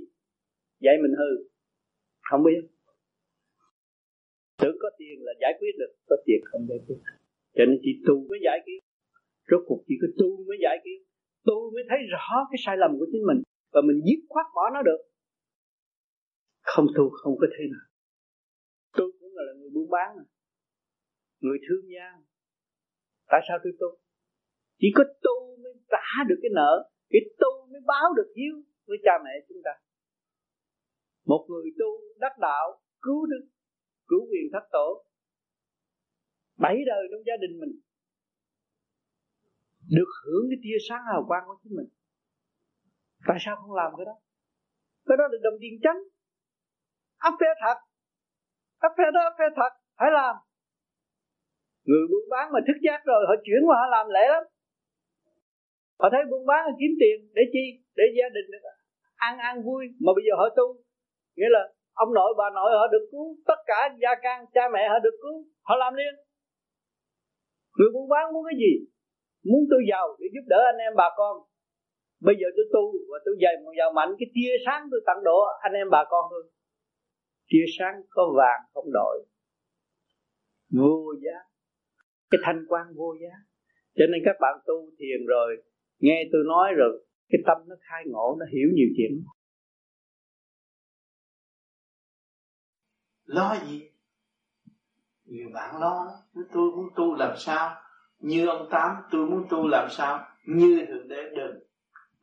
[0.82, 1.50] Vậy mình hư.
[2.22, 2.79] Không biết
[4.62, 7.00] tưởng có tiền là giải quyết được, có tiền không giải quyết
[7.56, 8.80] cho nên chỉ tu mới giải quyết
[9.50, 11.00] rốt cuộc chỉ có tu mới giải quyết
[11.48, 13.40] tu mới thấy rõ cái sai lầm của chính mình
[13.74, 15.02] và mình dứt khoát bỏ nó được.
[16.62, 17.86] Không tu không có thế nào.
[18.98, 20.24] Tôi cũng là người buôn bán mà.
[21.40, 22.08] Người thương gia.
[23.32, 23.88] Tại sao tôi tu?
[24.80, 28.56] Chỉ có tu mới trả được cái nợ, cái tu mới báo được hiếu
[28.88, 29.72] với cha mẹ chúng ta.
[31.26, 33.46] Một người tu đắc đạo, cứu được
[34.10, 34.88] cứu quyền thất tổ.
[36.58, 37.74] Bảy đời trong gia đình mình
[39.98, 41.90] được hưởng cái tia sáng hào quang của chính mình.
[43.28, 44.16] Tại sao không làm cái đó?
[45.08, 46.00] Cái đó là đồng tiền trắng
[47.18, 47.78] áp phê thật.
[48.88, 49.72] Áp phê đó, áp phê thật.
[50.00, 50.36] Phải làm.
[51.88, 54.44] Người buôn bán mà thức giác rồi, họ chuyển qua họ làm lễ lắm.
[56.00, 57.66] Họ thấy buôn bán là kiếm tiền để chi?
[57.98, 58.64] Để gia đình được
[59.16, 59.84] ăn ăn vui.
[60.04, 60.68] Mà bây giờ họ tu.
[61.36, 64.90] Nghĩa là ông nội bà nội họ được cứu, tất cả gia can cha mẹ
[64.90, 66.14] họ được cứu, họ làm liền.
[67.78, 68.74] Người buôn bán muốn cái gì?
[69.50, 71.34] Muốn tôi giàu để giúp đỡ anh em bà con.
[72.22, 75.24] Bây giờ tôi tu và tôi dày một giàu mạnh, cái tia sáng tôi tặng
[75.24, 76.44] độ anh em bà con thôi
[77.50, 79.26] tia sáng có vàng, không đổi.
[80.78, 81.38] Vô giá.
[82.30, 83.34] Cái thanh quan vô giá.
[83.96, 85.64] Cho nên các bạn tu thiền rồi,
[86.00, 89.12] nghe tôi nói rồi, cái tâm nó khai ngộ, nó hiểu nhiều chuyện.
[93.30, 93.90] Lo gì?
[95.26, 96.06] Nhiều bạn lo
[96.54, 97.76] tôi muốn tu làm sao?
[98.20, 100.28] Như ông tám, tôi muốn tu làm sao?
[100.46, 101.60] Như thượng đế đừng.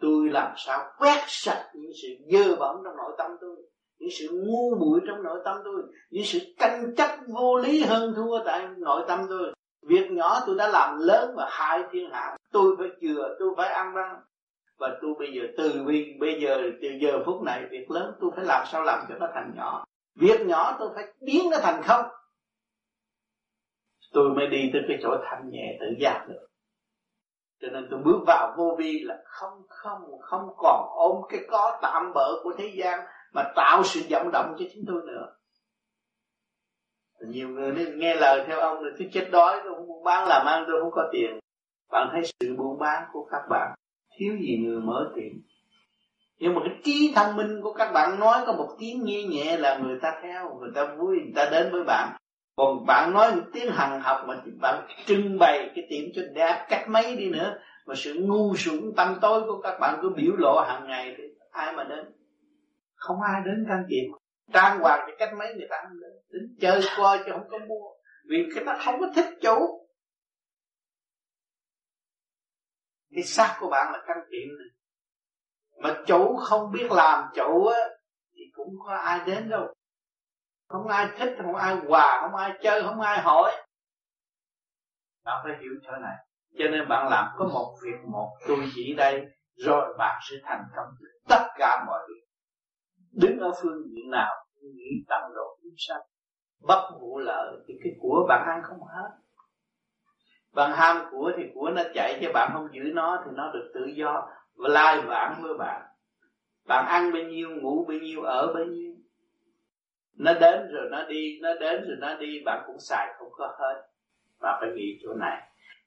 [0.01, 0.79] Tôi làm sao?
[0.99, 3.57] Quét sạch những sự dơ bẩn trong nội tâm tôi,
[3.99, 8.15] những sự ngu muội trong nội tâm tôi, những sự tranh chấp vô lý hơn
[8.17, 9.55] thua tại nội tâm tôi.
[9.83, 13.69] Việc nhỏ tôi đã làm lớn và hại thiên hạ, tôi phải chừa, tôi phải
[13.69, 14.17] ăn năn
[14.79, 15.85] và tôi bây giờ, từ
[16.21, 19.29] bây giờ, từ giờ phút này, việc lớn tôi phải làm sao làm cho nó
[19.35, 19.85] thành nhỏ
[20.17, 22.05] việc nhỏ tôi phải biến nó thành không.
[24.13, 26.47] Tôi mới đi tới cái chỗ thanh nhẹ tự giác được.
[27.61, 31.79] Cho nên tôi bước vào vô vi là không không không còn ôm cái có
[31.83, 33.01] tạm bỡ của thế gian
[33.33, 35.37] mà tạo sự vọng động cho chính tôi nữa.
[37.21, 40.29] Nhiều người nên nghe lời theo ông là tôi chết đói, tôi không buôn bán
[40.29, 41.39] làm ăn, tôi không có tiền.
[41.91, 43.75] Bạn thấy sự buôn bán của các bạn,
[44.19, 45.33] thiếu gì người mở tiệm
[46.39, 49.57] nhưng mà cái trí thông minh của các bạn nói có một tiếng nghe nhẹ
[49.57, 52.17] là người ta theo, người ta vui, người ta đến với bạn.
[52.57, 56.67] Còn bạn nói một tiếng hằng học mà bạn trưng bày cái tiệm cho đẹp
[56.69, 60.33] cách mấy đi nữa, mà sự ngu xuẩn tâm tối của các bạn cứ biểu
[60.37, 62.05] lộ hàng ngày thì ai mà đến?
[62.95, 64.19] Không ai đến can thiệp
[64.53, 66.11] trang hoàng thì cách mấy người ta không đến.
[66.31, 67.89] Đến chơi, coi chứ không có mua.
[68.31, 69.87] Vì cái ta không có thích chủ.
[73.15, 74.76] Cái xác của bạn là căn kiện này
[75.79, 77.81] mà chủ không biết làm chủ á,
[78.35, 79.75] thì cũng có ai đến đâu.
[80.69, 83.53] Không ai thích, không ai quà, không ai chơi, không ai hỏi.
[85.25, 86.17] Bạn phải hiểu chỗ này.
[86.59, 90.65] Cho nên bạn làm có một việc một, tôi chỉ đây, rồi bạn sẽ thành
[90.77, 90.89] công
[91.29, 92.27] tất cả mọi việc.
[93.13, 94.35] Đứng ở phương diện nào
[94.75, 96.01] nghĩ tận độ chúng sanh
[96.61, 99.11] bất vụ lợi thì cái của bạn ăn không hết.
[100.55, 103.71] Bạn ham của thì của nó chạy cho bạn không giữ nó thì nó được
[103.75, 105.83] tự do và lai vãng với bạn.
[106.65, 108.95] Bạn ăn bao nhiêu, ngủ bao nhiêu, ở bao nhiêu.
[110.15, 113.57] Nó đến rồi nó đi, nó đến rồi nó đi, bạn cũng xài không có
[113.59, 113.89] hết.
[114.41, 115.43] Bạn phải nghĩ chỗ này.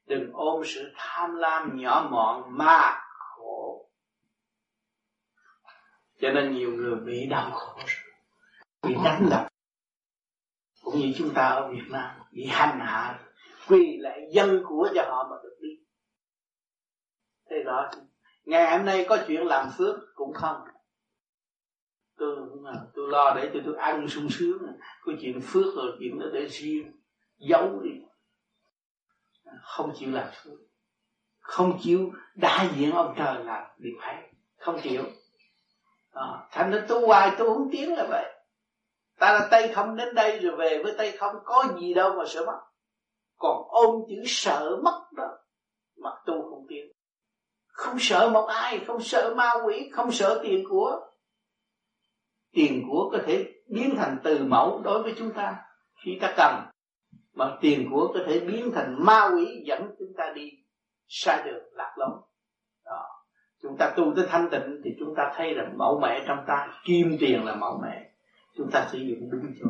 [0.06, 3.90] Đừng ôm sự tham lam nhỏ mọn mà khổ.
[6.22, 7.80] Cho nên nhiều người bị đau khổ
[8.84, 9.48] bị đánh đập.
[10.84, 13.20] Cũng như chúng ta ở Việt Nam, bị hành hạ.
[13.68, 15.70] Quỳ lại dân của cho họ mà được đi.
[17.50, 17.92] Thế đó
[18.50, 20.58] ngày hôm nay có chuyện làm phước cũng không.
[22.18, 22.38] Tôi
[22.96, 24.58] tôi lo để tôi tôi ăn sung sướng.
[25.02, 26.92] Có chuyện phước rồi chuyện đó để riêng.
[27.38, 27.92] Giấu đi.
[29.62, 30.60] Không chịu làm phước
[31.50, 35.04] không chịu đại diện ông trời làm điều hay không chịu.
[36.12, 38.42] À, thành ra tôi hoài tôi không tiến là vậy.
[39.20, 42.24] Ta là tay không đến đây rồi về với tay không có gì đâu mà
[42.28, 42.60] sợ mất.
[43.38, 45.38] Còn ôm chữ sợ mất đó
[45.98, 46.92] mà tu không tiến
[47.80, 51.00] không sợ một ai, không sợ ma quỷ, không sợ tiền của.
[52.52, 55.58] Tiền của có thể biến thành từ mẫu đối với chúng ta.
[56.06, 56.66] Khi ta cần
[57.34, 60.52] mà tiền của có thể biến thành ma quỷ, dẫn chúng ta đi
[61.08, 62.22] sai đường, lạc lối.
[62.86, 63.06] Đó.
[63.62, 66.82] Chúng ta tu tới thanh tịnh thì chúng ta thấy rằng mẫu mẹ trong ta,
[66.86, 68.12] kim tiền là mẫu mẹ.
[68.58, 69.70] Chúng ta sử dụng đúng chỗ.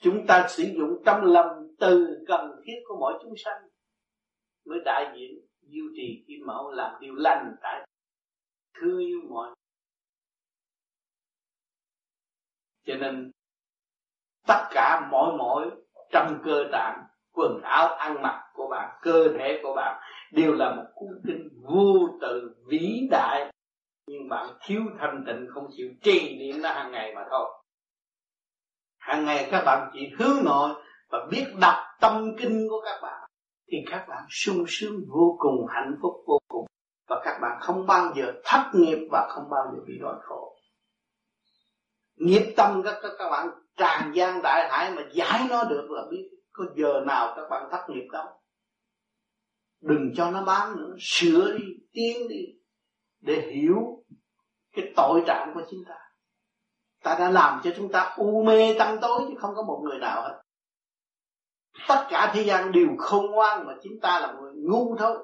[0.00, 1.48] Chúng ta sử dụng trong lòng
[1.78, 3.62] từ cần thiết của mỗi chúng sanh,
[4.66, 7.86] mới đại diện duy trì kim mẫu làm điều lành tại
[8.74, 9.56] thương yêu mọi
[12.86, 13.30] cho nên,
[14.46, 15.70] tất cả mỗi mỗi
[16.10, 20.02] trong cơ tạng, quần áo, ăn mặc của bạn, cơ thể của bạn
[20.32, 23.52] đều là một cuốn kinh vô tự vĩ đại.
[24.06, 27.62] Nhưng bạn thiếu thanh tịnh, không chịu trì niệm nó hàng ngày mà thôi.
[28.98, 33.25] Hàng ngày các bạn chỉ hướng nội và biết đọc tâm kinh của các bạn
[33.68, 36.66] thì các bạn sung sướng vô cùng hạnh phúc vô cùng.
[37.08, 40.56] Và các bạn không bao giờ thất nghiệp và không bao giờ bị đói khổ.
[42.16, 46.02] Nghiệp tâm các các, các bạn tràn gian đại hải mà giải nó được là
[46.10, 48.26] biết có giờ nào các bạn thất nghiệp đâu.
[49.80, 52.44] Đừng cho nó bám nữa sửa đi tiến đi
[53.20, 54.04] để hiểu
[54.72, 55.94] cái tội trạng của chúng ta.
[57.02, 59.98] Ta đã làm cho chúng ta u mê tâm tối chứ không có một người
[59.98, 60.42] nào hết
[61.88, 65.16] tất cả thế gian đều không ngoan mà chính ta là người ngu thôi.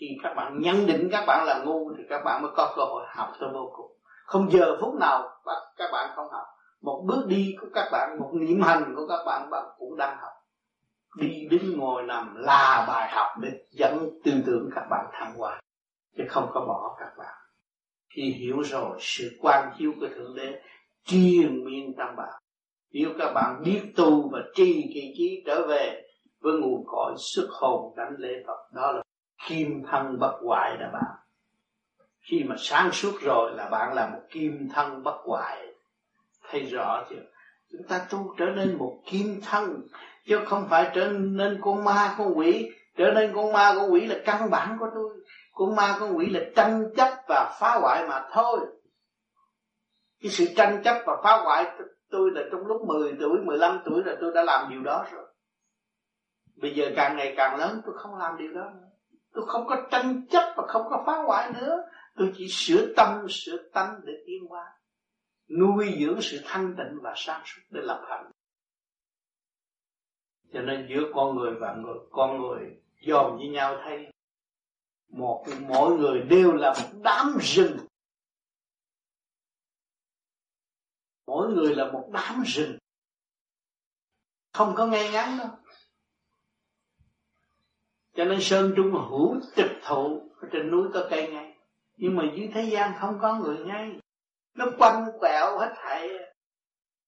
[0.00, 2.82] Khi các bạn nhận định các bạn là ngu thì các bạn mới có cơ
[2.82, 3.92] hội học cho vô cùng.
[4.26, 5.28] Không giờ phút nào
[5.76, 6.46] các bạn không học.
[6.82, 10.16] Một bước đi của các bạn, một niệm hành của các bạn bạn cũng đang
[10.20, 10.32] học.
[11.16, 15.60] Đi đứng ngồi nằm là bài học để dẫn tư tưởng các bạn thăng hoa,
[16.16, 17.34] chứ không có bỏ các bạn.
[18.14, 20.60] Khi hiểu rồi, sự quan chiếu của thượng đế
[21.04, 22.28] triền miên tâm bạn
[22.92, 26.02] nếu các bạn biết tu và trì kỳ trí trở về
[26.40, 29.02] với nguồn cội xuất hồn đánh lễ Phật, đó là
[29.48, 31.16] kim thân bất hoại đó bạn.
[32.20, 35.66] Khi mà sáng suốt rồi là bạn là một kim thân bất hoại.
[36.50, 37.22] Thấy rõ chưa?
[37.72, 39.86] Chúng ta tu trở nên một kim thân,
[40.26, 42.70] chứ không phải trở nên con ma, con quỷ.
[42.96, 45.10] Trở nên con ma, con quỷ là căn bản của tôi.
[45.52, 48.58] Con ma, con quỷ là tranh chấp và phá hoại mà thôi.
[50.22, 51.64] Cái sự tranh chấp và phá hoại
[52.10, 55.24] tôi là trong lúc 10 tuổi 15 tuổi là tôi đã làm điều đó rồi.
[56.56, 58.86] Bây giờ càng ngày càng lớn, tôi không làm điều đó nữa.
[59.32, 61.82] Tôi không có tranh chấp và không có phá hoại nữa.
[62.16, 64.64] Tôi chỉ sửa tâm, sửa tánh để tiến hóa,
[65.48, 68.30] nuôi dưỡng sự thanh tịnh và sáng suốt để lập hạnh.
[70.52, 74.06] Cho nên giữa con người và người, con người dòm với nhau thấy,
[75.08, 77.76] một, mỗi người đều là một đám rừng.
[81.36, 82.78] Mỗi người là một đám rừng
[84.52, 85.48] không có ngay ngắn đâu.
[88.16, 91.56] Cho nên sơn trung hữu trực thụ, ở trên núi có cây ngay.
[91.96, 93.90] Nhưng mà dưới thế gian không có người ngay.
[94.54, 96.08] Nó quanh quẹo hết thảy.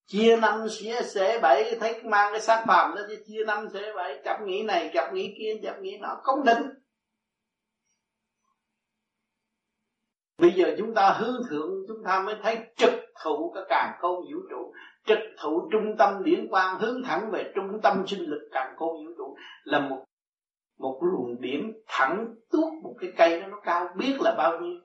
[0.06, 4.20] Chia năm xía xế bảy, thấy mang cái xác phàm đó chia năm xế bảy,
[4.24, 6.70] chập nghĩ này, chập nghĩ kia, chập nghĩ nọ, không định
[10.38, 12.90] bây giờ chúng ta hướng thượng, chúng ta mới thấy trực
[13.24, 14.72] thụ cái càng khôn vũ trụ.
[15.06, 18.88] Trực thụ trung tâm điển quang hướng thẳng về trung tâm sinh lực càng khôn
[18.88, 20.04] vũ trụ là một
[20.78, 24.80] một luồng điểm thẳng tuốt một cái cây đó, nó cao biết là bao nhiêu.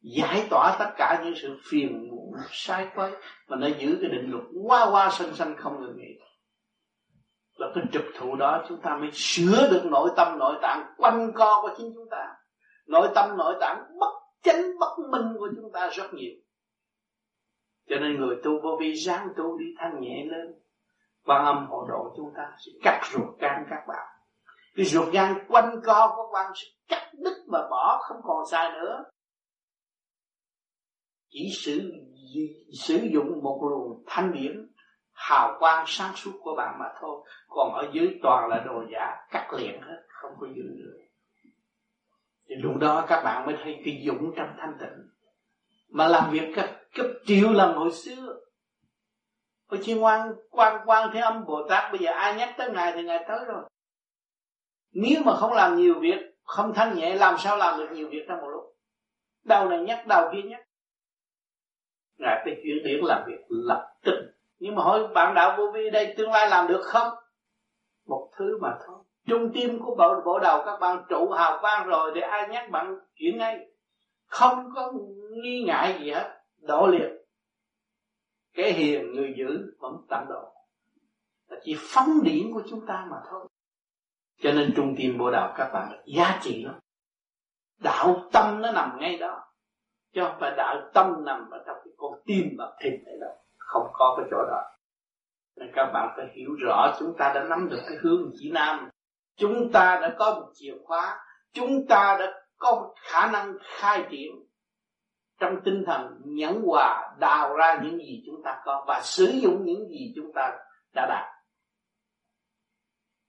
[0.00, 3.12] Giải tỏa tất cả những sự phiền muộn, sai quấy,
[3.48, 6.18] mà nó giữ cái định luật qua qua sanh sanh không ngừng nghỉ.
[7.56, 11.32] Là cái trực thụ đó, chúng ta mới sửa được nội tâm, nội tạng quanh
[11.34, 12.34] co của chính chúng ta.
[12.86, 16.34] Nội tâm, nội tạng bất chánh bất minh của chúng ta rất nhiều.
[17.88, 20.54] Cho nên người tu vô vi ráng tu đi thanh nhẹ lên.
[21.24, 24.06] Quan âm hộ độ chúng ta sẽ cắt ruột gan các bạn.
[24.76, 28.72] Cái ruột gan quanh co của quan sẽ cắt đứt và bỏ, không còn xa
[28.74, 29.04] nữa.
[31.30, 31.92] Chỉ sử
[32.72, 34.72] sử dụng một luồng thanh điển,
[35.12, 37.24] hào quang sáng suốt của bạn mà thôi.
[37.48, 41.03] Còn ở dưới toàn là đồ giả cắt liền hết, không có giữ được
[42.48, 45.08] thì lúc đó các bạn mới thấy cái dũng trong thanh tịnh.
[45.88, 48.40] Mà làm việc cấp, cấp triệu lần hồi xưa.
[49.66, 52.92] Hồi chi ngoan quan quan thế âm Bồ Tát bây giờ ai nhắc tới ngài
[52.92, 53.64] thì ngài tới rồi.
[54.92, 58.24] Nếu mà không làm nhiều việc không thanh nhẹ làm sao làm được nhiều việc
[58.28, 58.76] trong một lúc?
[59.44, 60.60] Đầu này nhắc đầu kia nhắc.
[62.18, 64.32] Ngài phải chuyển điển làm việc lập tức.
[64.58, 67.08] Nhưng mà hỏi bạn đạo vô vi đây tương lai làm được không?
[68.06, 71.88] Một thứ mà thôi trung tim của bộ bộ đầu các bạn trụ hào quang
[71.88, 73.66] rồi để ai nhắc bạn chuyển ngay
[74.26, 74.92] không có
[75.42, 77.24] nghi ngại gì hết độ liền
[78.54, 80.52] cái hiền người giữ vẫn tận độ.
[81.48, 83.48] Là chỉ phóng điển của chúng ta mà thôi.
[84.42, 86.74] Cho nên trung tim bộ đầu các bạn giá trị lắm
[87.78, 89.40] đạo tâm nó nằm ngay đó.
[90.14, 93.36] Chứ không phải đạo tâm nằm ở trong cái con tim và thịt này đâu.
[93.56, 94.62] Không có cái chỗ đó.
[95.56, 98.88] Nên các bạn phải hiểu rõ chúng ta đã nắm được cái hướng chỉ nam
[99.36, 101.18] chúng ta đã có một chìa khóa,
[101.52, 104.30] chúng ta đã có một khả năng khai triển
[105.40, 109.64] trong tinh thần nhẫn hòa đào ra những gì chúng ta có và sử dụng
[109.64, 110.58] những gì chúng ta
[110.94, 111.34] đã đạt.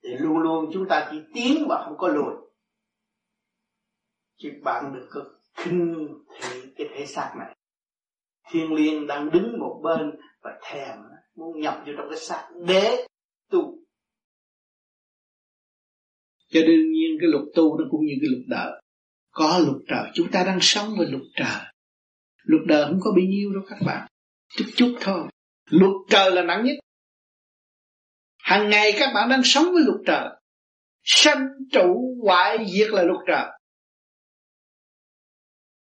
[0.03, 2.33] Thì luôn luôn chúng ta chỉ tiến và không có lùi.
[4.37, 5.21] Chứ bạn đừng có
[5.55, 6.07] khinh
[6.39, 7.55] thị cái thể xác này.
[8.51, 10.97] Thiên liên đang đứng một bên và thèm
[11.35, 13.07] muốn nhập vô trong cái xác để
[13.49, 13.85] tu
[16.55, 18.81] cho đương nhiên cái luật tu nó cũng như cái luật đời.
[19.31, 21.61] Có luật trời, chúng ta đang sống với luật trời.
[22.43, 24.07] Luật đời không có bao nhiêu đâu các bạn.
[24.57, 25.27] Chút chút thôi.
[25.69, 26.75] Luật trời là nặng nhất.
[28.37, 30.29] Hàng ngày các bạn đang sống với luật trời.
[31.03, 33.45] Sanh trụ hoại diệt là luật trời.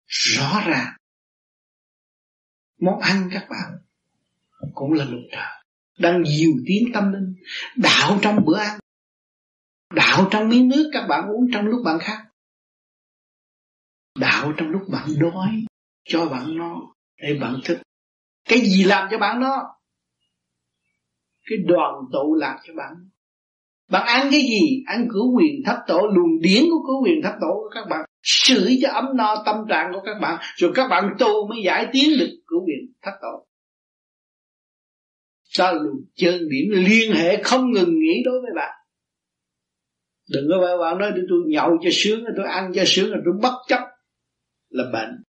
[0.07, 0.97] Rõ ràng.
[2.81, 3.79] Món ăn các bạn
[4.75, 5.65] cũng là luật trời.
[5.99, 7.35] Đang dìu tiến tâm linh,
[7.77, 8.79] đạo trong bữa ăn
[9.95, 12.25] đạo trong miếng nước các bạn uống trong lúc bạn khát.
[14.19, 15.51] Đạo trong lúc bạn đói,
[16.05, 16.77] cho bạn no,
[17.23, 17.79] để bạn thức.
[18.49, 19.57] Cái gì làm cho bạn no?
[21.47, 22.93] Cái đoàn tụ làm cho bạn.
[23.91, 24.83] Bạn ăn cái gì?
[24.87, 28.01] Ăn cửa quyền thấp tổ, luồng điển của cửa quyền thấp tổ của các bạn.
[28.23, 31.87] Sưởi cho ấm no tâm trạng của các bạn, rồi các bạn tu mới giải
[31.93, 33.47] tiến được cửa quyền thấp tổ.
[35.59, 38.78] Đó là luồng chân điển liên hệ không ngừng nghỉ đối với bạn
[40.31, 43.35] đừng có bảo bạn nói tôi nhậu cho sướng, tôi ăn cho sướng rồi tôi
[43.43, 43.81] bất chấp
[44.71, 45.23] là bệnh.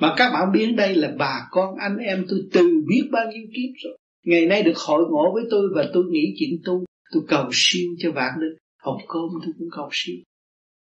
[0.00, 3.46] Mà các bạn biết đây là bà con anh em tôi từ biết bao nhiêu
[3.56, 3.98] kiếp rồi.
[4.24, 6.84] Ngày nay được hội ngộ với tôi và tôi nghĩ chuyện tu.
[7.12, 10.16] Tôi cầu siêu cho bạn linh học cơm tôi cũng cầu siêu.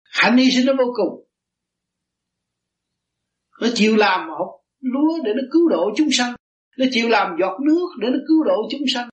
[0.03, 1.25] Hạnh hy sinh nó vô cùng.
[3.61, 4.49] Nó chịu làm học
[4.81, 6.35] lúa để nó cứu độ chúng sanh.
[6.79, 9.09] Nó chịu làm giọt nước để nó cứu độ chúng sanh.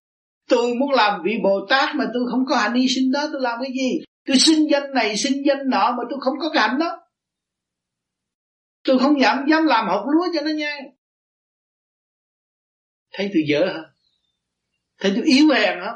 [0.49, 3.41] Tôi muốn làm vị bồ tát mà tôi không có hạnh hy sinh đó, tôi
[3.41, 3.99] làm cái gì?
[4.29, 6.97] Tôi xin danh này, xin danh nọ mà tôi không có cái hạnh đó.
[8.83, 10.77] Tôi không dám dám làm học lúa cho nó nha.
[13.11, 13.83] Thấy tôi dở hả?
[14.99, 15.93] Thấy tôi yếu hèn hả?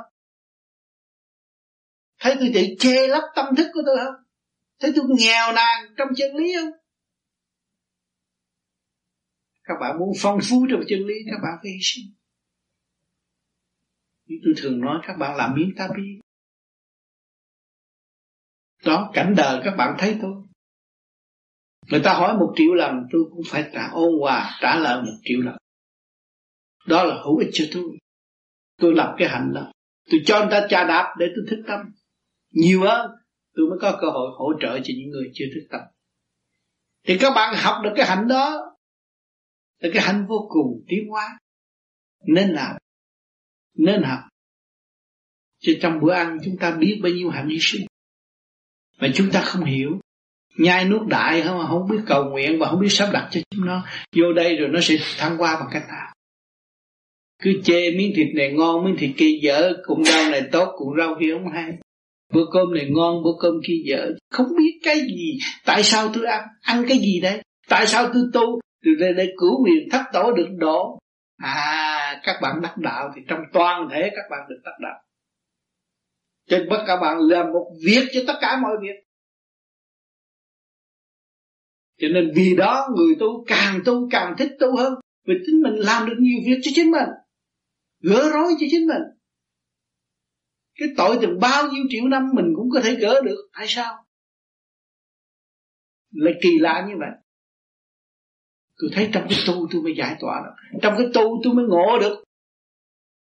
[2.19, 4.23] Thấy tôi tự che lấp tâm thức của tôi không
[4.79, 6.71] thấy tôi nghèo nàn trong chân lý không?
[9.63, 12.05] Các bạn muốn phong phú trong chân lý, các bạn phải hy sinh.
[14.25, 15.87] Như tôi thường nói, các bạn làm miếng ta
[18.85, 20.33] đó, cảnh đời các bạn thấy tôi
[21.89, 25.17] người ta hỏi một triệu lần, tôi cũng phải trả ôn hòa, trả lời một
[25.23, 25.57] triệu lần.
[26.87, 27.97] Đó là hữu ích cho tôi.
[28.77, 29.71] Tôi làm cái hạnh đó.
[30.11, 31.79] Tôi cho người ta trà đạp để tôi thức tâm.
[32.51, 33.11] Nhiều hơn,
[33.55, 35.81] tôi mới có cơ hội hỗ trợ cho những người chưa thức tâm.
[37.07, 38.75] Thì các bạn học được cái hạnh đó,
[39.79, 41.39] là cái hạnh vô cùng tiến hóa.
[42.27, 42.75] Nên làm,
[43.73, 44.19] nên học.
[45.59, 47.87] Chứ trong bữa ăn chúng ta biết bao nhiêu hạnh hy sinh
[48.99, 49.99] mà chúng ta không hiểu.
[50.57, 53.41] Nhai nuốt đại không à, không biết cầu nguyện và không biết sắp đặt cho
[53.49, 53.85] chúng nó.
[54.15, 56.13] Vô đây rồi nó sẽ thăng qua bằng cách nào?
[57.43, 59.73] Cứ chê miếng thịt này ngon, miếng thịt kia dở.
[59.83, 61.71] Cũng rau này tốt, cũng rau kia không hay.
[62.33, 64.11] Bữa cơm này ngon, bữa cơm kia dở.
[64.31, 65.37] Không biết cái gì.
[65.65, 66.47] Tại sao tôi ăn?
[66.61, 67.41] Ăn cái gì đấy?
[67.69, 68.59] Tại sao tôi tu?
[68.85, 70.99] Từ đây để cứu miền thất tổ được độ.
[71.37, 75.01] À các bạn đắc đạo thì trong toàn thể các bạn được đắc đạo
[76.53, 79.03] cho bất cả bạn làm một việc cho tất cả mọi việc.
[81.97, 84.93] Cho nên vì đó người tu càng tu càng thích tu hơn.
[85.27, 87.09] Vì chính mình làm được nhiều việc cho chính mình,
[87.99, 89.01] gỡ rối cho chính mình.
[90.75, 94.05] Cái tội từng bao nhiêu triệu năm mình cũng có thể gỡ được, tại sao?
[96.11, 97.09] Là kỳ lạ như vậy.
[98.77, 100.79] Tôi thấy trong cái tu tôi mới giải tỏa được.
[100.81, 102.23] Trong cái tu tôi mới ngộ được.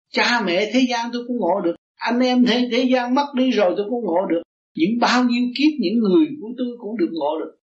[0.09, 3.51] Cha mẹ thế gian tôi cũng ngộ được anh em thấy thế gian mất đi
[3.51, 4.41] rồi tôi cũng ngộ được.
[4.75, 7.59] Những bao nhiêu kiếp, những người của tôi cũng được ngộ được.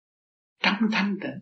[0.63, 1.41] Trong thanh tịnh.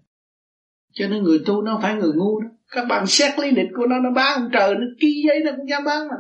[0.94, 2.48] Cho nên người tu nó phải người ngu đó.
[2.68, 5.52] Các bạn xét lý lịch của nó nó bán ông trời, nó ký giấy, nó
[5.58, 6.16] cũng dám bán mà.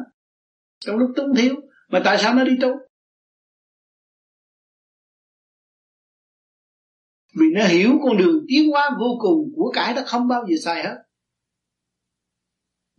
[0.79, 1.55] Trong lúc túng thiếu,
[1.89, 2.69] mà tại sao nó đi tu?
[7.39, 10.55] Vì nó hiểu con đường tiến hóa vô cùng của cải nó không bao giờ
[10.63, 10.95] sai hết.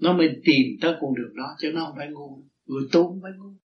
[0.00, 2.42] Nó mới tìm tới con đường đó, chứ nó không phải ngu.
[2.66, 3.67] Người tu không phải ngu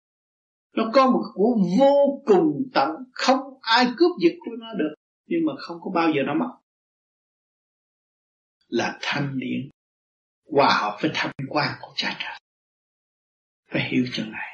[0.76, 4.94] nó có một của vô cùng tận, không ai cướp giật của nó được,
[5.26, 6.50] nhưng mà không có bao giờ nó mất.
[8.68, 9.70] Là thanh điển,
[10.52, 12.40] hòa hợp với thanh quan của cha trời.
[13.72, 14.48] Phải hiểu chuyện này,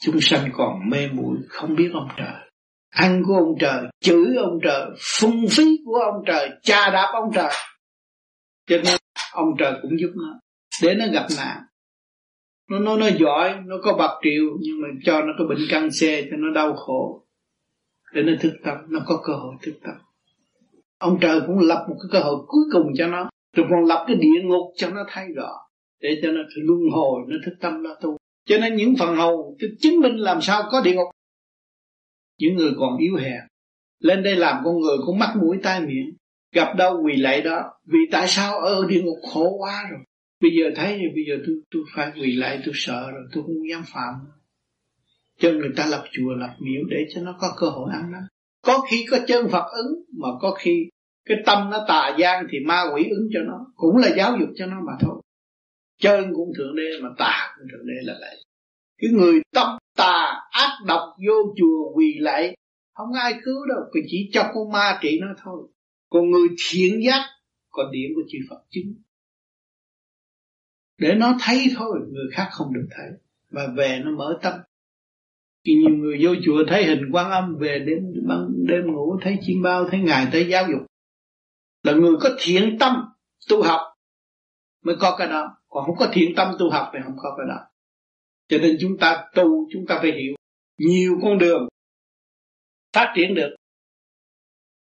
[0.00, 2.50] chúng sanh còn mê muội không biết ông trời.
[2.90, 7.30] Ăn của ông trời chửi ông trời, phung phí của ông trời cha đạp ông
[7.34, 7.52] trời.
[8.66, 8.96] Cho nên
[9.32, 10.40] ông trời cũng giúp nó.
[10.82, 11.62] Để nó gặp nạn
[12.70, 15.90] nó nó nó giỏi, nó có bạc triệu, nhưng mà cho nó có bệnh căn
[15.90, 17.26] xe cho nó đau khổ,
[18.12, 19.94] để nó thức tâm, nó có cơ hội thức tâm.
[20.98, 23.30] Ông trời cũng lập một cái cơ hội cuối cùng cho nó.
[23.56, 25.52] Rồi còn lập cái địa ngục cho nó thay rõ
[26.00, 28.16] để cho nó luân hồi, nó thức tâm nó tu.
[28.46, 31.08] Cho nên những phần hầu chứng minh làm sao có địa ngục.
[32.38, 33.40] Những người còn yếu hèn,
[33.98, 36.16] lên đây làm con người cũng mắc mũi tai miệng,
[36.52, 40.00] gặp đâu quỳ lại đó, vì tại sao ở địa ngục khổ quá rồi?
[40.40, 43.42] Bây giờ thấy thì bây giờ tôi tôi phải quỳ lại, tôi sợ rồi, tôi
[43.42, 44.14] không dám phạm.
[45.38, 48.22] Cho người ta lập chùa, lập miếu để cho nó có cơ hội ăn năn
[48.66, 50.88] có khi có chân Phật ứng, mà có khi
[51.24, 53.66] cái tâm nó tà gian thì ma quỷ ứng cho nó.
[53.74, 55.22] Cũng là giáo dục cho nó mà thôi.
[56.00, 58.44] Chân cũng thượng đế mà tà cũng thượng đế là vậy.
[58.98, 62.56] Cái người tâm tà ác độc vô chùa quỳ lại,
[62.94, 63.78] không ai cứu đâu.
[64.08, 65.68] Chỉ cho con ma trị nó thôi.
[66.10, 67.22] Còn người thiện giác
[67.70, 68.94] còn điểm của chư Phật chứng
[70.98, 73.06] để nó thấy thôi, người khác không được thấy.
[73.50, 74.54] Và về nó mở tâm.
[75.64, 79.38] Khi nhiều người vô chùa thấy hình quan âm, về đêm, ban đêm ngủ, thấy
[79.40, 80.86] chim bao, thấy ngài thấy giáo dục.
[81.82, 83.04] Là người có thiện tâm
[83.48, 83.80] tu học
[84.84, 85.58] mới có cái đó.
[85.68, 87.66] Còn không có thiện tâm tu học thì không có cái đó.
[88.48, 90.34] Cho nên chúng ta tu, chúng ta phải hiểu.
[90.78, 91.68] Nhiều con đường
[92.92, 93.56] phát triển được.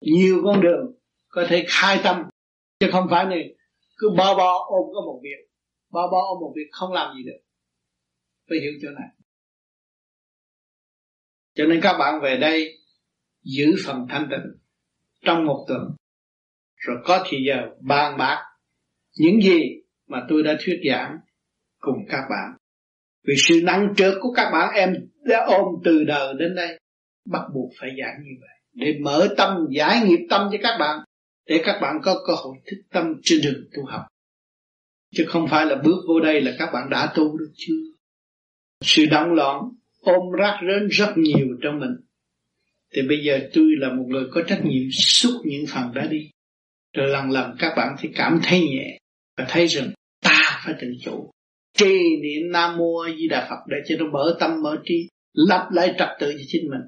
[0.01, 0.91] Nhiều con đường
[1.27, 2.23] có thể khai tâm.
[2.79, 3.55] Chứ không phải này,
[3.97, 5.46] cứ bo bo ôm có một việc
[5.97, 7.39] bao bao một việc không làm gì được.
[8.49, 9.09] Phải hiểu chỗ này.
[11.55, 12.77] Cho nên các bạn về đây
[13.43, 14.61] giữ phần thanh tịnh
[15.21, 15.81] trong một tuần.
[16.75, 18.43] Rồi có thì giờ bàn bạc
[19.17, 19.61] những gì
[20.07, 21.17] mà tôi đã thuyết giảng
[21.79, 22.57] cùng các bạn.
[23.27, 24.93] Vì sự năng trượt của các bạn em
[25.25, 26.79] đã ôm từ đời đến đây,
[27.25, 28.49] bắt buộc phải giảng như vậy.
[28.73, 30.99] Để mở tâm, giải nghiệp tâm cho các bạn,
[31.45, 34.01] để các bạn có cơ hội thức tâm trên đường tu học
[35.15, 37.73] chứ không phải là bước vô đây là các bạn đã tu được chưa?
[38.81, 39.61] Sự động loạn
[40.01, 41.95] ôm rác rến rất nhiều trong mình.
[42.93, 46.29] Thì bây giờ tôi là một người có trách nhiệm xúc những phần đó đi.
[46.93, 48.97] Rồi lần lần các bạn phải cảm thấy nhẹ
[49.37, 49.91] và thấy rằng
[50.23, 51.31] ta phải tự chủ.
[51.77, 55.07] Trì niệm nam mô a di đà phật để cho nó mở tâm, mở trí
[55.33, 56.81] lập lại trật tự cho chính mình.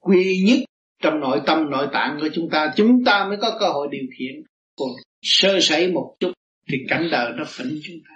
[0.00, 0.58] Quy nhất
[1.02, 4.04] trong nội tâm, nội tạng của chúng ta chúng ta mới có cơ hội điều
[4.18, 4.42] khiển.
[4.76, 4.88] Còn
[5.22, 6.32] sơ sẩy một chút
[6.68, 8.14] thì cảnh đời nó phỉnh chúng ta.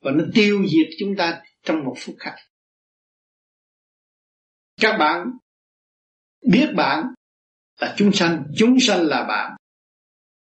[0.00, 2.34] Và nó tiêu diệt chúng ta trong một phút khắc.
[4.80, 5.26] Các bạn
[6.50, 7.06] biết bạn
[7.80, 9.56] là chúng sanh chúng sanh là bạn.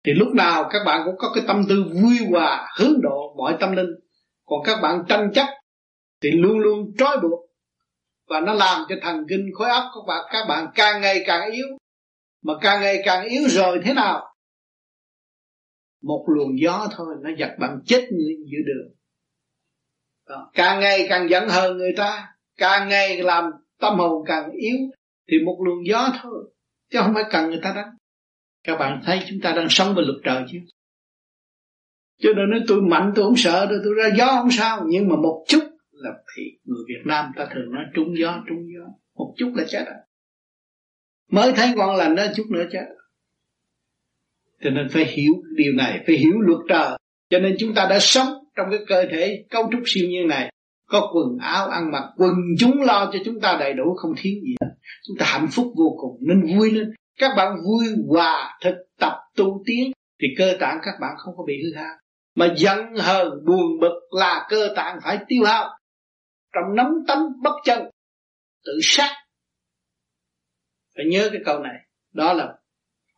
[0.04, 3.56] Thì lúc nào các bạn cũng có cái tâm tư vui hòa, hướng độ mọi
[3.60, 3.90] tâm linh.
[4.44, 5.46] Còn các bạn tranh chấp
[6.22, 7.50] thì luôn luôn trói buộc.
[8.28, 11.50] Và nó làm cho thần kinh khối óc của bạn, các bạn càng ngày càng
[11.50, 11.66] yếu.
[12.42, 14.35] Mà càng ngày càng yếu rồi thế nào?
[16.02, 18.96] Một luồng gió thôi, nó giật bạn chết người giữa đường.
[20.28, 20.50] Đó.
[20.54, 23.44] càng ngày càng giận hờn người ta, càng ngày làm
[23.80, 24.76] tâm hồn càng yếu,
[25.30, 26.52] thì một luồng gió thôi,
[26.90, 27.96] chứ không phải cần người ta đánh.
[28.64, 30.58] Các bạn thấy chúng ta đang sống với luật trời chứ?
[32.18, 34.84] Cho nên nói tôi mạnh, tôi không sợ đâu tôi ra gió không sao.
[34.88, 38.58] Nhưng mà một chút là bị người Việt Nam ta thường nói trúng gió trúng
[38.74, 38.86] gió.
[39.14, 39.96] Một chút là chết rồi.
[41.30, 42.84] Mới thấy ngon lành đó, chút nữa chết
[44.60, 46.98] cho nên phải hiểu điều này, phải hiểu luật trời.
[47.30, 50.52] Cho nên chúng ta đã sống trong cái cơ thể cấu trúc siêu nhiên này.
[50.88, 54.32] Có quần áo ăn mặc, quần chúng lo cho chúng ta đầy đủ, không thiếu
[54.42, 54.70] gì hết.
[55.06, 56.94] Chúng ta hạnh phúc vô cùng, nên vui lên.
[57.18, 61.44] Các bạn vui hòa thực tập tu tiến, thì cơ tạng các bạn không có
[61.46, 61.94] bị hư hao.
[62.34, 65.78] Mà giận hờn, buồn bực là cơ tạng phải tiêu hao.
[66.54, 67.82] Trong nắm tấm bất chân,
[68.64, 69.10] tự sát.
[70.96, 71.76] Phải nhớ cái câu này.
[72.12, 72.54] Đó là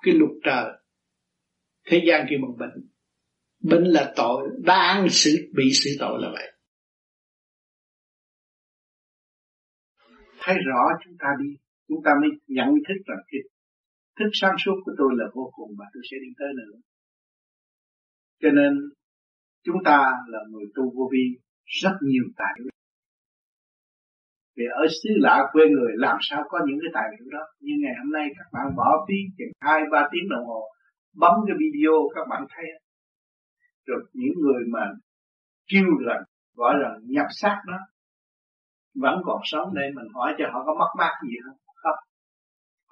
[0.02, 0.64] cái luật trời
[1.88, 2.88] thế gian kêu bằng bệnh.
[3.62, 6.52] Bệnh là tội đang xử, bị xử tội là vậy.
[10.40, 11.56] Thấy rõ chúng ta đi,
[11.88, 13.40] chúng ta mới nhận thức rằng cái
[14.18, 16.78] thức sáng suốt của tôi là vô cùng và tôi sẽ đi tới nữa.
[18.42, 18.72] Cho nên,
[19.64, 21.24] chúng ta là người tu vô vi
[21.64, 22.72] rất nhiều tài liệu.
[24.56, 27.44] Vì ở xứ lạ quê người làm sao có những cái tài liệu đó?
[27.60, 30.62] Như ngày hôm nay các bạn bỏ phí chừng hai, ba tiếng đồng hồ
[31.20, 32.66] bấm cái video các bạn thấy.
[33.86, 34.84] Rồi những người mà
[35.70, 36.16] kêu là
[36.54, 37.78] gọi là nhập xác đó,
[38.94, 41.58] vẫn còn sống đây mình hỏi cho họ có mất mát gì không?
[41.82, 42.00] Không.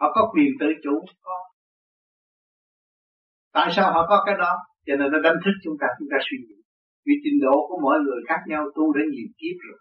[0.00, 1.38] Họ có quyền tự chủ có.
[3.52, 4.52] Tại sao họ có cái đó?
[4.86, 6.58] Cho nên nó đánh thức chúng ta chúng ta suy nghĩ.
[7.06, 9.80] Vì trình độ của mỗi người khác nhau, tu đã nhiều kiếp rồi,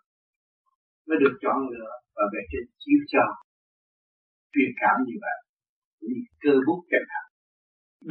[1.07, 3.25] mới được chọn lựa và về trên chiếu cho,
[4.53, 5.37] truyền cảm như vậy.
[6.43, 7.24] Cơ bút chân thật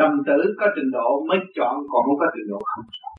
[0.01, 3.15] đồng tử có trình độ mới chọn, còn không có trình độ không chọn.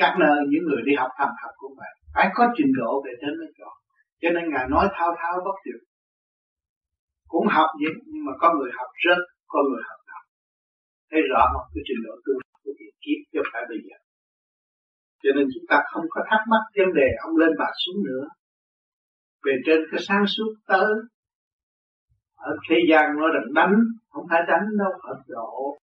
[0.00, 1.92] Các nơi những người đi học tham học cũng vậy.
[2.14, 3.74] Phải có trình độ về trên mới chọn.
[4.20, 5.80] Cho nên ngài nói thao thao bất tuyệt.
[7.32, 9.20] Cũng học vậy nhưng mà có người học rất
[9.52, 10.22] có người học thấp
[11.10, 11.66] thấy rõ không?
[11.72, 13.96] Cái trình độ tu của việc kiếp cho phải bây giờ.
[15.22, 18.24] Cho nên chúng ta không có thắc mắc vấn đề ông lên bà xuống nữa.
[19.44, 20.90] Về trên cái sáng suốt tới
[22.38, 23.74] ở thế gian nó được đánh,
[24.10, 25.78] không phải đánh đâu Phật độ.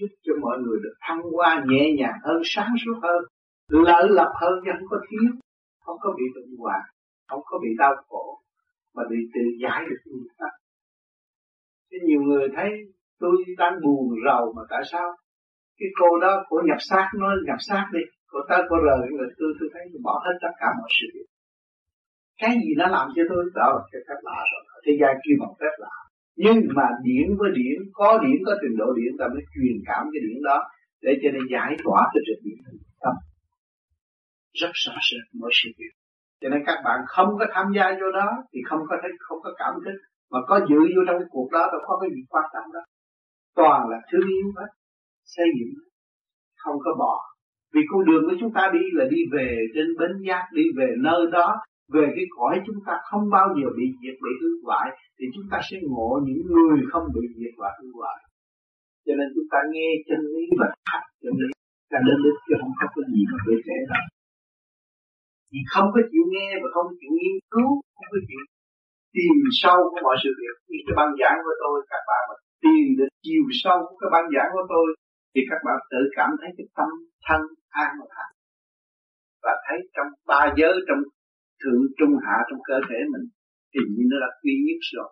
[0.00, 3.22] Giúp cho mọi người được thăng hoa nhẹ nhàng hơn, sáng suốt hơn,
[3.68, 5.30] lợi lập hơn chứ không có thiếu,
[5.84, 6.80] không có bị bệnh hoạn,
[7.28, 8.40] không có bị đau khổ,
[8.94, 10.46] mà bị tự giải được người ta
[11.90, 12.70] chứ nhiều người thấy
[13.20, 15.08] tôi đang buồn rầu mà tại sao?
[15.78, 19.28] Cái cô đó của nhập xác nó nhập xác đi, cô ta cô rời người
[19.38, 21.06] tôi tôi thấy tôi bỏ hết tất cả mọi sự.
[21.14, 21.26] Việc
[22.40, 23.44] cái gì nó làm cho tôi?
[23.54, 25.96] Đó là cái cách lạ rồi thế gian kêu bằng phép lạ.
[26.36, 30.02] Nhưng mà điển với điển, có điển, có trình độ điển, ta mới truyền cảm
[30.12, 30.58] cái điển đó.
[31.02, 32.58] Để cho nên giải tỏa cái trực điển
[33.02, 33.14] tâm.
[34.60, 35.94] Rất rõ rệt mọi sự việc.
[36.40, 39.38] Cho nên các bạn không có tham gia vô đó, thì không có thấy, không
[39.42, 39.96] có cảm thức
[40.30, 42.80] mà có dự vô trong cái cuộc đó, đâu có cái gì quan trọng đó.
[43.54, 44.70] Toàn là thứ yếu hết.
[45.24, 45.74] Xây dựng
[46.56, 47.14] không có bỏ.
[47.74, 50.94] Vì con đường của chúng ta đi là đi về trên bến giác, đi về
[50.98, 51.56] nơi đó
[51.94, 55.46] về cái cõi chúng ta không bao giờ bị diệt, bị hư hoại, thì chúng
[55.50, 58.18] ta sẽ ngộ những người không bị diệt và hư hoại.
[59.06, 61.50] Cho nên chúng ta nghe chân lý và thật, chân lý
[61.92, 64.04] ta đến đích chứ không có cái gì mà bị trẻ đâu.
[65.50, 68.42] Vì không có chịu nghe và không chịu nghiên cứu, không có chịu
[69.16, 70.54] tìm sâu của mọi sự việc.
[70.70, 74.10] Như cái băng giảng của tôi, các bạn mà tìm được chiều sâu của cái
[74.14, 74.86] băng giảng của tôi,
[75.32, 76.90] thì các bạn tự cảm thấy cái tâm
[77.26, 77.40] thân
[77.84, 78.30] an và thản
[79.44, 81.00] và thấy trong ba giới, trong
[81.60, 83.24] thượng trung hạ trong cơ thể mình,
[83.72, 85.10] thì như nó là quy nhất rồi.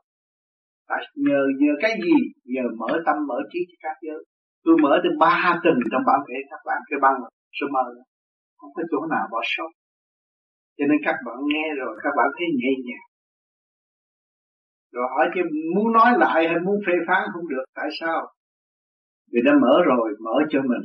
[0.88, 2.16] Tại nhờ nhờ cái gì?
[2.54, 4.20] Nhờ mở tâm, mở trí cho các giới.
[4.64, 7.16] Tôi mở được ba tầng trong bản thể các bạn, cái băng
[7.58, 7.84] số mơ
[8.64, 9.70] không có chỗ nào bỏ sót.
[10.76, 13.06] Cho nên các bạn nghe rồi, các bạn thấy nhẹ nhàng.
[14.92, 15.40] Rồi hỏi chứ
[15.74, 18.18] muốn nói lại hay muốn phê phán không được, tại sao?
[19.32, 20.84] Vì đã mở rồi, mở cho mình.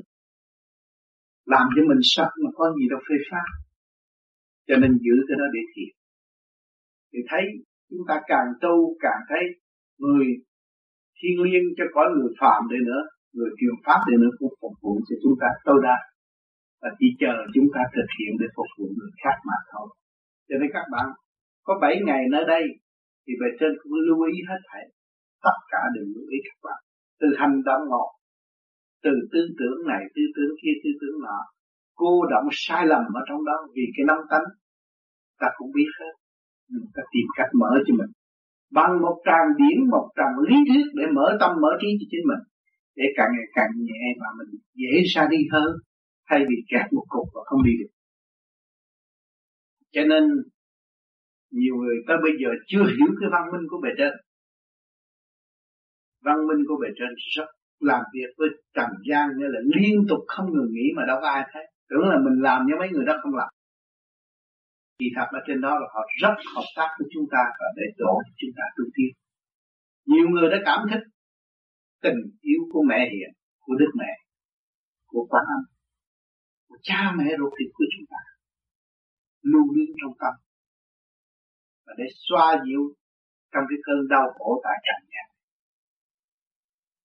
[1.46, 3.48] Làm cho mình sắc mà có gì đâu phê phán
[4.70, 5.92] cho nên giữ cái đó để thiền.
[7.12, 7.44] Thì thấy
[7.90, 9.44] chúng ta càng tu, càng thấy
[10.04, 10.26] người
[11.18, 13.02] thiên liêng cho có người phạm để nữa,
[13.36, 15.98] người truyền pháp để nữa cũng phục vụ cho chúng ta tối đa.
[16.82, 19.88] Và chỉ chờ chúng ta thực hiện để phục vụ người khác mà thôi.
[20.48, 21.08] Cho nên các bạn,
[21.68, 22.64] có 7 ngày nơi đây
[23.24, 24.86] thì về trên cũng lưu ý hết thảy.
[25.46, 26.80] Tất cả đều lưu ý các bạn.
[27.22, 28.10] Từ hành động một,
[29.04, 31.40] từ tư tưởng này, tư tưởng kia, tư tưởng nọ
[32.02, 34.48] cô động sai lầm ở trong đó vì cái năm tánh.
[35.40, 36.14] Ta cũng biết hết.
[36.72, 38.12] Mình ta tìm cách mở cho mình.
[38.78, 42.26] Bằng một tràng điển, một tràng lý thuyết để mở tâm, mở trí cho chính
[42.30, 42.42] mình,
[42.96, 45.70] để càng ngày càng nhẹ và mình dễ ra đi hơn,
[46.30, 47.92] thay vì kẹt một cục và không đi được.
[49.94, 50.24] Cho nên,
[51.52, 54.14] nhiều người tới bây giờ chưa hiểu cái văn minh của bề trên.
[56.26, 60.20] Văn minh của bề trên rất làm việc với trần gian, nghĩa là liên tục
[60.28, 63.06] không ngừng nghỉ mà đâu có ai thấy tưởng là mình làm như mấy người
[63.06, 63.50] đó không làm.
[65.00, 67.86] Thì thật ở trên đó là họ rất hợp tác với chúng ta và để
[67.98, 69.12] đổ chúng ta tu tiên.
[70.06, 71.04] Nhiều người đã cảm thích
[72.02, 74.12] tình yêu của mẹ hiền, của đức mẹ,
[75.08, 75.62] của quan âm,
[76.68, 78.22] của cha mẹ ruột thịt của chúng ta
[79.42, 80.34] lưu luyến trong tâm
[81.86, 82.84] và để xoa dịu
[83.52, 85.26] trong cái cơn đau khổ tại trần nhà.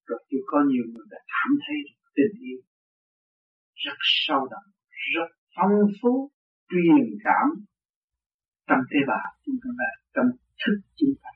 [0.06, 1.76] Rồi chưa có nhiều người đã cảm thấy
[2.14, 2.60] tình yêu
[3.74, 4.73] rất sâu đậm
[5.14, 6.30] rất phong phú,
[6.70, 7.46] truyền cảm
[8.68, 10.28] trong tế bào chúng ta là trong
[10.60, 11.30] thức chúng ta.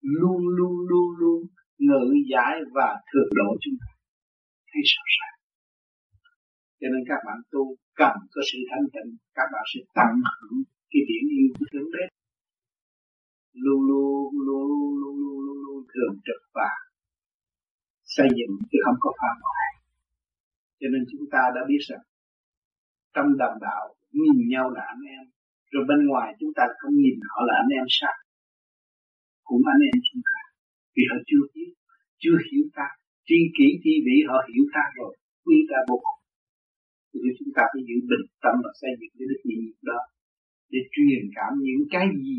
[0.00, 1.40] Luôn luôn luôn luôn
[1.78, 3.90] ngự giải và thượng độ chúng ta.
[4.72, 5.38] Thấy sao sao?
[6.80, 7.62] cho nên các bạn tu
[8.00, 10.58] cần có sự thanh tịnh, các bạn sẽ tận hưởng
[10.90, 12.04] cái điển yêu của thượng đế.
[13.64, 16.70] Luôn luôn luôn luôn luôn luôn luôn luôn thường trực và
[18.14, 19.70] xây dựng chứ không có phá hoại.
[20.80, 22.04] Cho nên chúng ta đã biết rằng
[23.14, 23.84] trong đồng đạo
[24.20, 25.24] nhìn nhau là anh em.
[25.72, 28.16] Rồi bên ngoài chúng ta không nhìn họ là anh em sao?
[29.48, 30.38] Cũng anh em chúng ta.
[30.94, 31.70] Vì họ chưa biết
[32.22, 32.88] chưa hiểu ta.
[33.26, 35.12] Tri kỷ thi vị, họ hiểu ta rồi.
[35.44, 36.20] Quy ta vô cùng.
[37.10, 40.00] Thì chúng ta phải giữ bình tâm và xây dựng cái đức tin đó
[40.72, 42.38] để truyền cảm những cái gì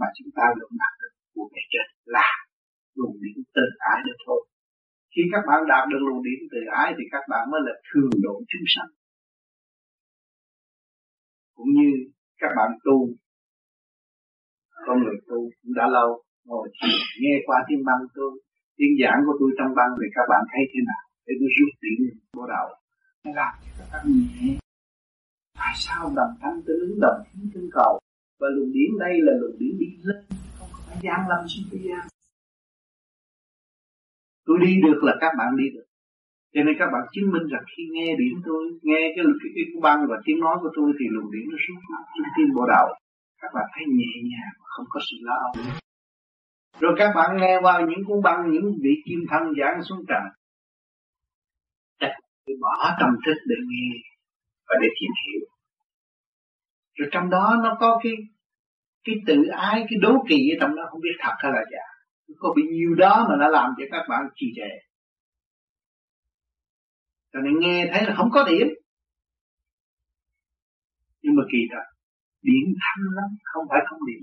[0.00, 2.30] mà chúng ta được đạt được của bề trên là
[2.98, 4.40] luồng điển từ ái được thôi.
[5.12, 8.14] Khi các bạn đạt được luồng điển từ ái thì các bạn mới là thường
[8.24, 8.90] độ chúng sanh
[11.56, 11.90] cũng như
[12.40, 12.96] các bạn tu,
[14.86, 16.10] con người tu cũng đã lâu.
[16.44, 16.68] Ngồi
[17.20, 18.32] nghe qua tiếng băng tôi,
[18.76, 21.02] tiếng giảng của tôi trong băng thì các bạn thấy thế nào?
[21.26, 21.98] Để tôi rút tiền
[22.36, 22.66] vô đầu.
[23.24, 24.58] Nó làm cho các bạn nhẹ
[25.64, 28.00] tại sao đồng thanh tương ứng đồng thiên tương cầu
[28.40, 30.24] và luồng điển đây là luồng điển đi lên?
[30.58, 32.04] Không phải gian lâm xuống thế gian.
[34.46, 35.86] Tôi đi được là các bạn đi được
[36.54, 39.64] cho nên các bạn chứng minh rằng khi nghe điểm tôi nghe cái cái, cái,
[39.82, 41.78] băng và tiếng nói của tôi thì luồng điểm nó xuống
[42.14, 42.86] trung tim bộ đầu
[43.44, 45.52] các bạn thấy nhẹ nhàng không có sự lo âu.
[46.80, 50.22] Rồi các bạn nghe vào những cuốn băng những vị kim thân giảng xuống trần.
[52.00, 52.14] Đặt
[52.60, 53.88] bỏ tâm thức để nghe
[54.68, 55.46] và để tìm hiểu.
[56.94, 58.12] Rồi trong đó nó có cái
[59.04, 61.86] cái tự ái cái đố kỵ ở trong đó không biết thật hay là giả.
[62.38, 64.70] Có bị nhiều đó mà nó làm cho các bạn trì trệ
[67.34, 68.66] cho nên nghe thấy là không có điểm.
[71.22, 71.84] Nhưng mà kỳ thật,
[72.42, 74.22] điểm thanh lắm, không phải không điểm.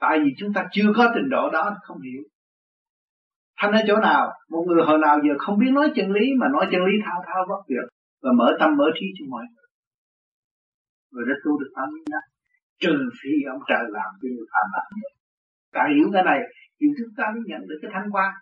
[0.00, 2.22] Tại vì chúng ta chưa có trình độ đó không hiểu.
[3.58, 4.32] Thanh ở chỗ nào?
[4.50, 7.18] Một người hồi nào giờ không biết nói chân lý mà nói chân lý thao
[7.26, 7.86] thao bất tuyệt
[8.22, 9.68] và mở tâm mở trí cho mọi người.
[11.10, 12.24] Người đã tu được tám nhiêu năm?
[12.82, 14.86] Trừ phi ông trời làm cho người phạm làm
[15.72, 16.40] ta hiểu cái này
[16.80, 18.32] thì chúng ta mới nhận được cái thanh quan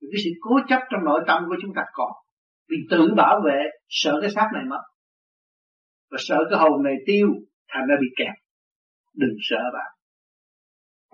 [0.00, 2.12] cái sự cố chấp trong nội tâm của chúng ta còn
[2.68, 4.82] vì tự bảo vệ, sợ cái xác này mất.
[6.10, 7.28] Và sợ cái hồn này tiêu,
[7.68, 8.34] thành ra bị kẹt.
[9.14, 9.92] Đừng sợ bạn.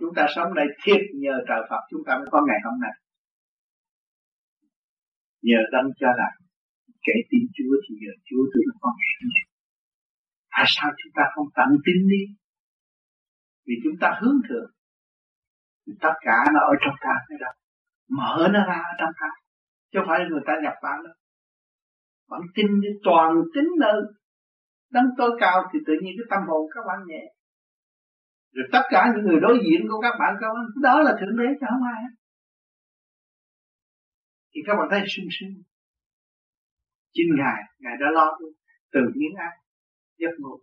[0.01, 1.81] Chúng ta sống đây thiệt nhờ trời Phật.
[1.91, 2.93] Chúng ta mới có ngày hôm nay.
[5.43, 6.31] Nhờ đấng cho là
[7.03, 8.93] kể tin Chúa thì nhờ Chúa tôi nó con
[10.57, 12.23] tại sao chúng ta không tận tin đi?
[13.67, 14.71] Vì chúng ta hướng thượng.
[15.87, 17.53] Thì tất cả nó ở trong ta cái đâu
[18.09, 19.29] mở nó ra ở trong ta.
[19.93, 21.15] Chứ không phải người ta nhập vào đâu
[22.33, 23.99] bạn tin đi toàn tính nơi
[24.95, 27.23] đấng tối cao thì tự nhiên cái tâm hồn các bạn nhẹ.
[28.55, 31.37] Rồi tất cả những người đối diện của các bạn các bạn đó là thượng
[31.39, 32.03] đế chứ không ai
[34.55, 35.55] thì các bạn thấy sung sướng.
[37.15, 38.27] Chính ngài ngài đã lo
[38.93, 39.55] từ những ai
[40.21, 40.57] giấc ngủ,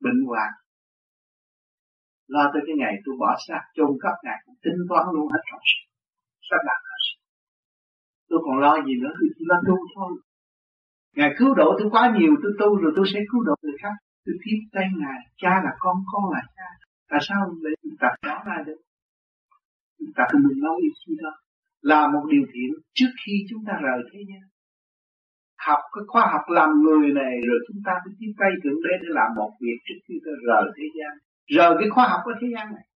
[0.00, 0.50] bệnh hoạn.
[2.26, 5.42] Lo tới cái ngày tôi bỏ xác, chôn cất ngài cũng tính toán luôn hết
[5.50, 5.60] rồi.
[6.48, 6.93] Sắp đặt hết
[8.34, 9.12] tôi còn lo gì nữa?
[9.18, 10.12] Tôi chỉ lo tu thôi.
[11.16, 13.96] Ngài cứu độ tôi quá nhiều, tôi tu rồi tôi sẽ cứu độ người khác.
[14.24, 15.20] Tôi tiếp tay ngài.
[15.42, 16.68] Cha là con con là cha.
[17.10, 18.80] Tại sao lại tập đó ra được?
[19.98, 20.76] Chúng ta không đừng nói
[21.06, 21.32] gì đó
[21.90, 24.44] là một điều thiện trước khi chúng ta rời thế gian.
[25.66, 28.92] Học cái khoa học làm người này, rồi chúng ta mới tiếp tay thượng đế
[29.02, 31.12] để làm một việc trước khi ta rời thế gian.
[31.56, 32.86] Rời cái khoa học ở thế gian này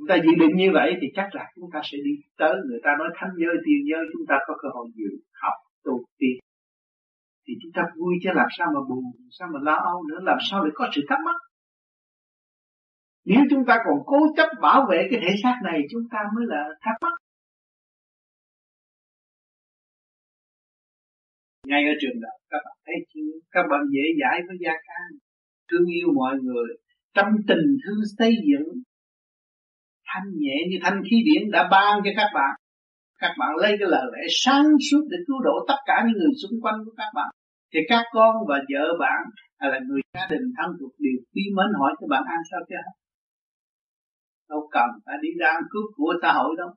[0.00, 2.54] chúng ta dự định như vậy thì chắc là chúng ta sẽ đi tới.
[2.68, 5.10] Người ta nói thánh giới tiền giới, chúng ta có cơ hội dự
[5.42, 6.36] học, tu, tiên.
[7.44, 10.38] Thì chúng ta vui chứ làm sao mà buồn sao mà lo âu nữa, làm
[10.50, 11.38] sao để có sự thắc mắc?
[13.24, 16.44] Nếu chúng ta còn cố chấp bảo vệ cái thể xác này, chúng ta mới
[16.48, 17.14] là thắc mắc.
[21.66, 23.32] Ngay ở trường đạo, các bạn thấy chưa?
[23.50, 25.08] Các bạn dễ dãi với gia can
[25.68, 26.68] thương yêu mọi người
[27.14, 28.68] trong tình thương xây dựng
[30.10, 32.52] thanh nhẹ như thanh khí điển đã ban cho các bạn.
[33.22, 36.34] Các bạn lấy cái lời lẽ sáng suốt để cứu độ tất cả những người
[36.42, 37.30] xung quanh của các bạn.
[37.72, 39.20] Thì các con và vợ bạn
[39.58, 42.60] hay là người gia đình thân thuộc đều quý mến hỏi cho bạn ăn sao
[42.68, 42.74] chứ?
[44.50, 46.70] Đâu cần phải đi ra cướp của xã hội đâu.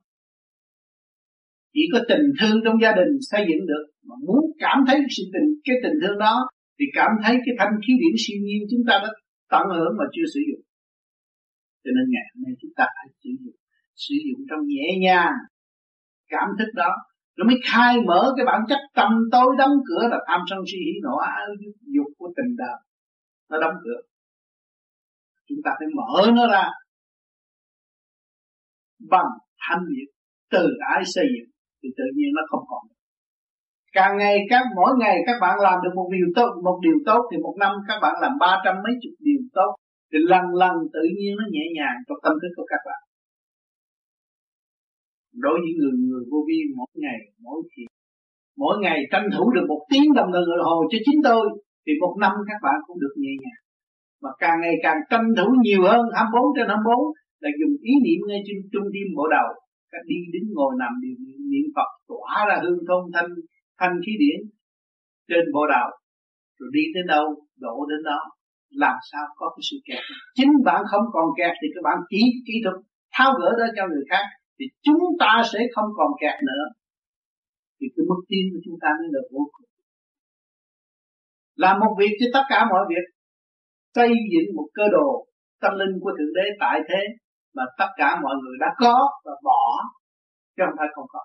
[1.73, 3.85] Chỉ có tình thương trong gia đình xây dựng được.
[4.07, 6.35] Mà muốn cảm thấy sự tình, cái tình thương đó,
[6.79, 9.09] thì cảm thấy cái thanh khí điển siêu nhiên chúng ta đã
[9.51, 10.63] tận hưởng mà chưa sử dụng
[11.83, 13.57] cho nên ngày hôm nay chúng ta phải sử dụng
[13.95, 15.35] sử dụng trong nhẹ nhàng
[16.33, 16.91] cảm thức đó.
[17.37, 20.77] Nó mới khai mở cái bản chất tâm tối đóng cửa là tham sân si
[20.77, 21.45] hỉ nộ ái
[21.95, 22.77] dục của tình đời.
[23.49, 24.01] Nó đóng cửa.
[25.47, 26.69] Chúng ta phải mở nó ra
[29.09, 29.25] bằng
[29.59, 30.09] thanh nhiệt
[30.51, 31.51] từ ái xây dựng,
[31.83, 32.81] thì tự nhiên nó không còn
[33.93, 37.21] càng ngày các mỗi ngày các bạn làm được một điều tốt, một điều tốt
[37.31, 39.75] thì một năm các bạn làm ba trăm mấy chục điều tốt
[40.13, 43.01] thì lần lần tự nhiên nó nhẹ nhàng trong tâm thức của các bạn.
[45.43, 47.83] Đối với người người vô vi, mỗi ngày, mỗi khi,
[48.61, 50.31] mỗi ngày tranh thủ được một tiếng đồng
[50.67, 51.43] hồ cho chính tôi,
[51.85, 53.61] thì một năm các bạn cũng được nhẹ nhàng.
[54.23, 58.19] Mà càng ngày càng tranh thủ nhiều hơn 24 trên 24 là dùng ý niệm
[58.27, 59.49] ngay trên trung tim bộ đầu.
[59.91, 61.15] Các đi đứng ngồi nằm đều
[61.51, 63.29] niệm Phật, tỏa ra hương thông thanh
[63.79, 64.39] thanh khí điển
[65.29, 65.89] trên bộ đầu.
[66.57, 67.25] Rồi đi đến đâu,
[67.63, 68.19] đổ đến đó
[68.83, 70.01] làm sao có cái sự kẹt?
[70.37, 72.77] Chính bạn không còn kẹt thì các bạn kỹ kỹ thuật
[73.15, 74.25] tháo gỡ đó cho người khác,
[74.59, 76.63] thì chúng ta sẽ không còn kẹt nữa.
[77.77, 79.67] Thì cái mức tiến của chúng ta mới là vô cùng.
[81.63, 83.05] Làm một việc cho tất cả mọi việc.
[83.95, 85.27] Xây dựng một cơ đồ
[85.61, 87.01] tâm linh của thượng đế tại thế
[87.55, 88.95] mà tất cả mọi người đã có
[89.25, 89.63] và bỏ,
[90.55, 91.19] chứ không phải không có.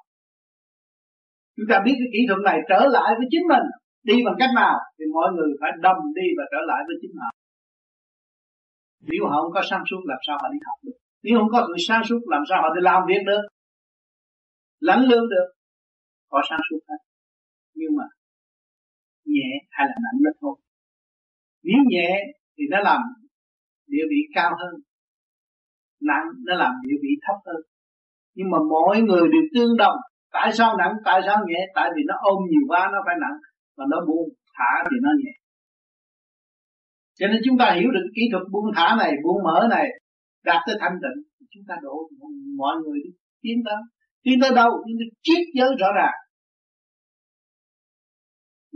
[1.57, 3.66] Chúng ta biết cái kỹ thuật này trở lại với chính mình
[4.03, 7.14] đi bằng cách nào thì mọi người phải đồng đi và trở lại với chính
[7.20, 7.30] họ.
[9.01, 10.96] Nếu họ không có sáng suốt, làm sao họ đi học được?
[11.22, 13.42] Nếu không có sự sáng suốt, làm sao họ đi làm việc được?
[14.80, 15.49] Lãnh lương được
[16.28, 17.01] có sáng suốt hết.
[17.74, 18.05] Nhưng mà
[19.24, 20.57] nhẹ hay là nặng đó thôi.
[21.62, 22.11] Nếu nhẹ
[22.57, 23.01] thì nó làm
[23.86, 24.74] địa vị cao hơn.
[26.01, 27.62] Nặng nó làm địa vị thấp hơn.
[28.34, 29.96] Nhưng mà mỗi người đều tương đồng.
[30.32, 31.61] Tại sao nặng, tại sao nhẹ?
[31.74, 33.38] Tại vì nó ôm nhiều quá, nó phải nặng
[33.79, 35.35] và nó buông thả thì nó nhẹ.
[37.18, 39.87] Cho nên chúng ta hiểu được kỹ thuật buông thả này, buông mở này,
[40.45, 41.18] đạt tới thanh tịnh.
[41.53, 41.95] Chúng ta đổ
[42.57, 43.11] mọi người đi.
[43.43, 43.81] Tiến tới.
[44.24, 44.70] Tiến tới đâu?
[44.85, 46.18] Tiến tới triết giới rõ ràng.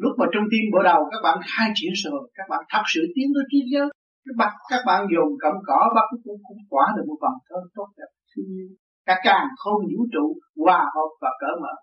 [0.03, 3.01] Lúc mà trong tim bộ đầu các bạn khai triển rồi các bạn thật sự
[3.15, 3.89] tiến tới triết giới.
[4.27, 7.59] Các bạn các bạn dùng cọng cỏ bắt cũng cũng quả được một vòng thơ
[7.77, 8.69] tốt đẹp, thương yêu.
[9.07, 10.25] Cả càng không vũ trụ
[10.65, 11.75] hòa hợp và cởi mở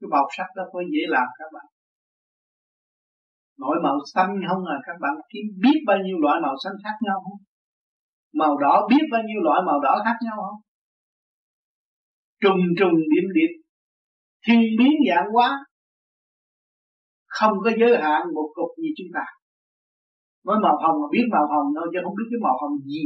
[0.00, 1.66] cái màu sắc đó có dễ làm các bạn.
[3.62, 6.96] Nội màu xanh không à các bạn kiếm biết bao nhiêu loại màu xanh khác
[7.06, 7.40] nhau không?
[8.40, 10.60] Màu đỏ biết bao nhiêu loại màu đỏ khác nhau không?
[12.42, 13.52] Trùng trùng điểm điểm.
[14.46, 15.48] Thiên biến dạng quá
[17.26, 19.24] Không có giới hạn một cục như chúng ta.
[20.46, 23.02] Nói màu hồng mà biết màu hồng thôi, chứ không biết cái màu hồng gì.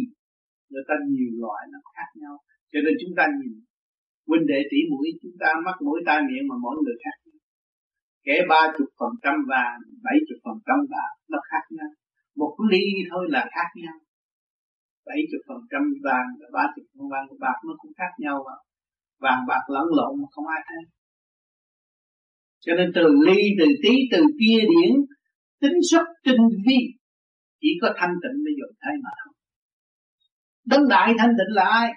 [0.71, 2.35] Người ta nhiều loại nó khác nhau.
[2.73, 3.53] Cho nên chúng ta nhìn
[4.29, 7.17] huynh đệ tỷ mũi chúng ta mắc mũi tai miệng mà mỗi người khác.
[8.27, 11.91] Kể ba chục phần trăm vàng, bảy chục phần trăm bạc, nó khác nhau.
[12.37, 13.97] Một ly thôi là khác nhau.
[15.07, 18.13] Bảy chục phần trăm vàng và ba chục phần vàng của bạc nó cũng khác
[18.19, 18.57] nhau mà.
[19.25, 20.83] Vàng bạc lẫn lộn mà không ai thấy.
[22.65, 24.93] Cho nên từ ly, từ tí, từ kia điển,
[25.61, 26.79] tính xuất tinh vi,
[27.61, 29.35] chỉ có thanh tịnh mới dùng thay mà thôi.
[30.67, 31.93] Đấng đại thanh tịnh là ai?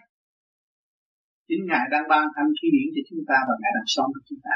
[1.48, 4.22] Chính ngài đang ban thanh khí điển cho chúng ta và ngài đang sống cho
[4.30, 4.56] chúng ta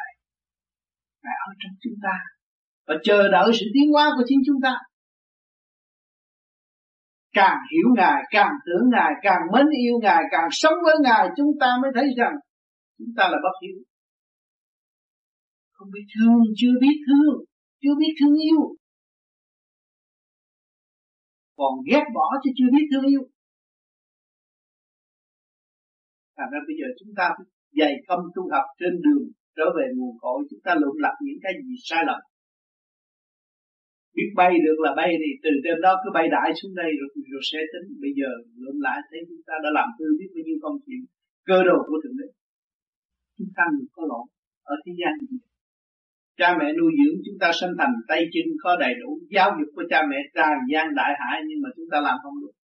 [1.24, 2.16] Ngài ở trong chúng ta
[2.88, 4.74] và chờ đợi sự tiến hóa của chính chúng ta.
[7.34, 11.52] Càng hiểu Ngài, càng tưởng Ngài, càng mến yêu Ngài, càng sống với Ngài, chúng
[11.60, 12.34] ta mới thấy rằng
[12.98, 13.78] chúng ta là bất hiếu.
[15.72, 17.36] Không biết thương, chưa biết thương,
[17.82, 18.60] chưa biết thương yêu.
[21.58, 23.22] Còn ghét bỏ chứ chưa biết thương yêu.
[26.40, 27.46] Thành ra bây giờ chúng ta phải
[27.80, 29.26] dày công tu học trên đường
[29.58, 30.40] trở về nguồn cội.
[30.50, 32.22] Chúng ta lượm lặt những cái gì sai lầm.
[34.16, 37.10] Biết bay được là bay thì từ trên đó cứ bay đại xuống đây rồi,
[37.32, 37.88] rồi sẽ tính.
[38.04, 38.30] Bây giờ
[38.64, 41.02] lượm lại thấy chúng ta đã làm hư biết bao nhiêu công chuyện
[41.50, 42.28] cơ đồ của thượng đế.
[43.38, 44.26] Chúng ta người có lỗi
[44.74, 45.40] ở thế gian này.
[46.40, 49.70] Cha mẹ nuôi dưỡng chúng ta sinh thành tay chân có đầy đủ giáo dục
[49.76, 52.56] của cha mẹ tràn gian đại hải nhưng mà chúng ta làm không được.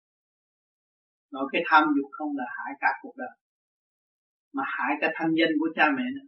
[1.33, 3.35] Nói cái tham dục không là hại cả cuộc đời
[4.57, 6.27] mà hại cả thanh danh của cha mẹ nữa.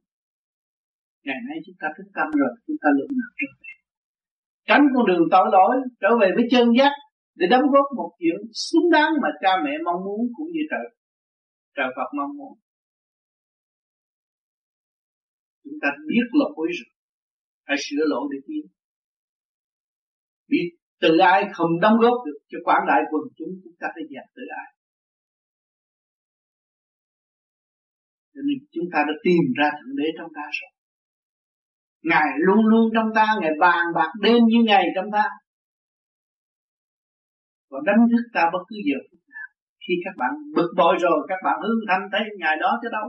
[1.26, 3.66] Ngày nay chúng ta thức tâm rồi, chúng ta lượng nào trở về
[4.68, 6.92] tránh con đường tội lỗi trở về với chân giác
[7.34, 10.86] để đóng góp một chuyện xứng đáng mà cha mẹ mong muốn cũng như trời
[11.76, 12.58] trời Phật mong muốn.
[15.64, 16.90] Chúng ta biết lỗi rồi,
[17.66, 18.72] phải sửa lỗi để tiến.
[20.48, 20.68] Biết
[21.00, 24.26] từ ai không đóng góp được cho quảng đại quần chúng chúng ta phải dẹp
[24.36, 24.75] từ ai
[28.36, 30.70] cho nên chúng ta đã tìm ra thượng đế trong ta rồi.
[32.10, 35.24] Ngài luôn luôn trong ta, ngài bàn bạc đêm như ngày trong ta.
[37.70, 38.98] Và đánh thức ta bất cứ giờ
[39.88, 43.06] khi các bạn bực bội rồi, các bạn hướng thanh thấy ngài đó chứ đâu.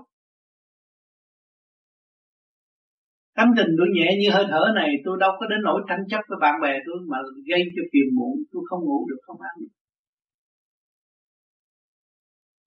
[3.35, 6.21] Tâm tình tôi nhẹ như hơi thở này, tôi đâu có đến nỗi tranh chấp
[6.29, 7.17] với bạn bè tôi mà
[7.49, 8.35] gây cho phiền muộn.
[8.51, 9.73] Tôi không ngủ được, không ăn được.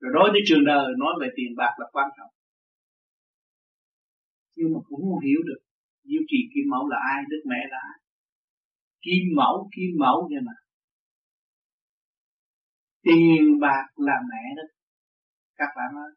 [0.00, 2.30] Rồi nói với trường đời, nói về tiền bạc là quan trọng.
[4.61, 5.61] Nhưng mà cũng không hiểu được
[6.04, 7.98] Diệu trì kim mẫu là ai, Đức mẹ là ai.
[9.04, 10.52] Kim mẫu, kim mẫu vậy mà.
[13.02, 14.62] Tiền bạc là mẹ đó.
[15.56, 16.12] Các bạn ơi,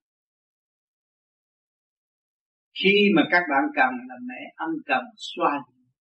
[2.83, 5.51] khi mà các bạn cần là mẹ ân cần xoa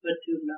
[0.03, 0.55] vết thương đó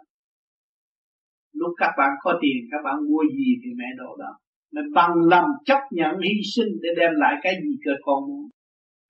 [1.53, 4.39] lúc các bạn có tiền các bạn mua gì thì mẹ đổ đó
[4.73, 8.49] Mẹ bằng lòng chấp nhận hy sinh để đem lại cái gì cơ con muốn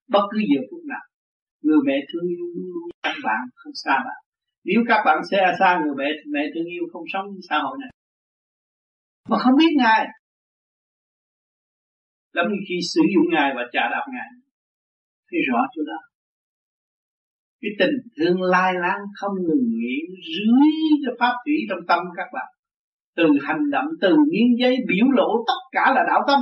[0.09, 1.05] bất cứ giờ phút nào
[1.65, 4.19] người mẹ thương yêu luôn luôn các bạn, không xa bạn.
[4.67, 7.91] Nếu các bạn sẽ xa người mẹ mẹ thương yêu, không sống xã hội này.
[9.29, 10.07] Mà không biết ngài.
[12.33, 14.29] Lắm khi sử dụng ngài và trả đạp ngài,
[15.31, 15.99] thấy rõ chỗ đó.
[17.61, 19.97] Cái tình thương lai láng không ngừng nghỉ
[20.33, 20.69] dưới
[21.05, 22.49] cái pháp thủy trong tâm các bạn.
[23.15, 26.39] Từ hành động, từ miếng giấy biểu lộ tất cả là đạo tâm.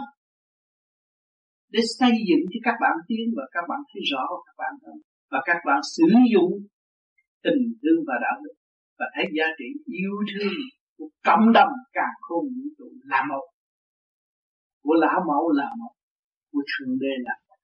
[1.71, 4.97] Để xây dựng cho các bạn tiến và các bạn thấy rõ các bạn hơn
[5.34, 6.53] và các bạn sử dụng
[7.45, 8.55] tình thương và đạo đức
[8.99, 10.57] và thấy giá trị yêu thương
[10.97, 13.45] của cộng đồng càng không vũ trụ là một.
[14.84, 15.93] Của lão mẫu là một,
[16.51, 17.59] của thượng đế là một.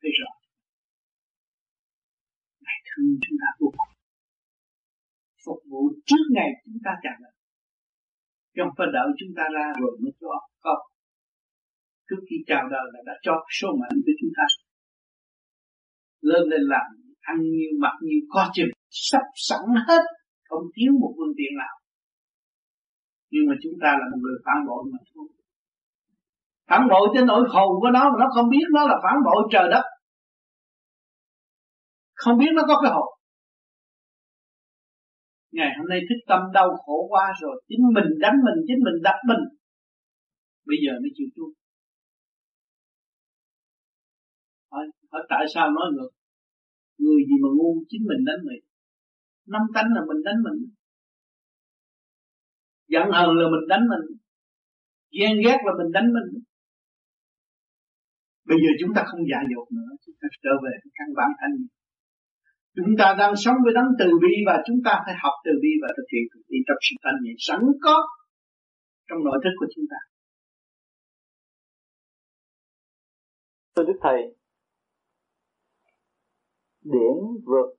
[0.00, 0.30] Thấy rõ?
[2.88, 3.92] Thương chúng ta vô cùng.
[5.44, 7.36] Phục vụ trước ngày chúng ta chào đời
[8.52, 10.32] chứ không phải đợi chúng ta ra rồi mới cho
[10.64, 10.82] không.
[12.08, 14.44] Trước khi chào đời là đã cho số mệnh của chúng ta
[16.30, 16.86] lên lên làm,
[17.30, 20.02] ăn nhiều, mặc nhiều có chừng, sắp sẵn hết,
[20.48, 21.76] không thiếu một phương tiện nào.
[23.32, 25.28] Nhưng mà chúng ta là một người phản bội mà thôi.
[26.68, 29.40] Phản bội tới nỗi khổ của nó mà nó không biết nó là phản bội
[29.52, 29.84] trời đất.
[32.14, 33.08] Không biết nó có cái hồn.
[35.52, 39.02] Ngày hôm nay thức tâm đau khổ quá rồi, chính mình đánh mình, chính mình
[39.02, 39.42] đập mình.
[40.66, 41.52] Bây giờ mới chịu chuông
[45.18, 46.12] ở tại sao nói ngược?
[47.02, 47.70] Người gì mà ngu?
[47.90, 48.62] Chính mình đánh mình
[49.46, 50.58] năm tánh là mình đánh mình.
[52.88, 54.04] Giận hờn là mình đánh mình.
[55.18, 56.42] Ghen ghét là mình đánh mình.
[58.48, 59.90] Bây giờ chúng ta không dại dột nữa.
[60.06, 61.56] Chúng ta trở về căn bản thanh
[62.76, 65.68] chúng ta đang sống với đấng từ bi và chúng ta phải học từ bi
[65.82, 67.96] và thực hiện từ bi trong sự thanh nhẹ sẵn có
[69.08, 69.96] trong nội thức của chúng ta.
[73.76, 74.35] Thưa đức thầy
[76.92, 77.16] điển
[77.46, 77.76] vượt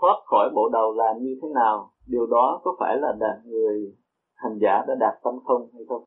[0.00, 3.96] thoát khỏi bộ đầu là như thế nào, điều đó có phải là đạt người
[4.34, 6.04] hành giả đã đạt tâm không hay không?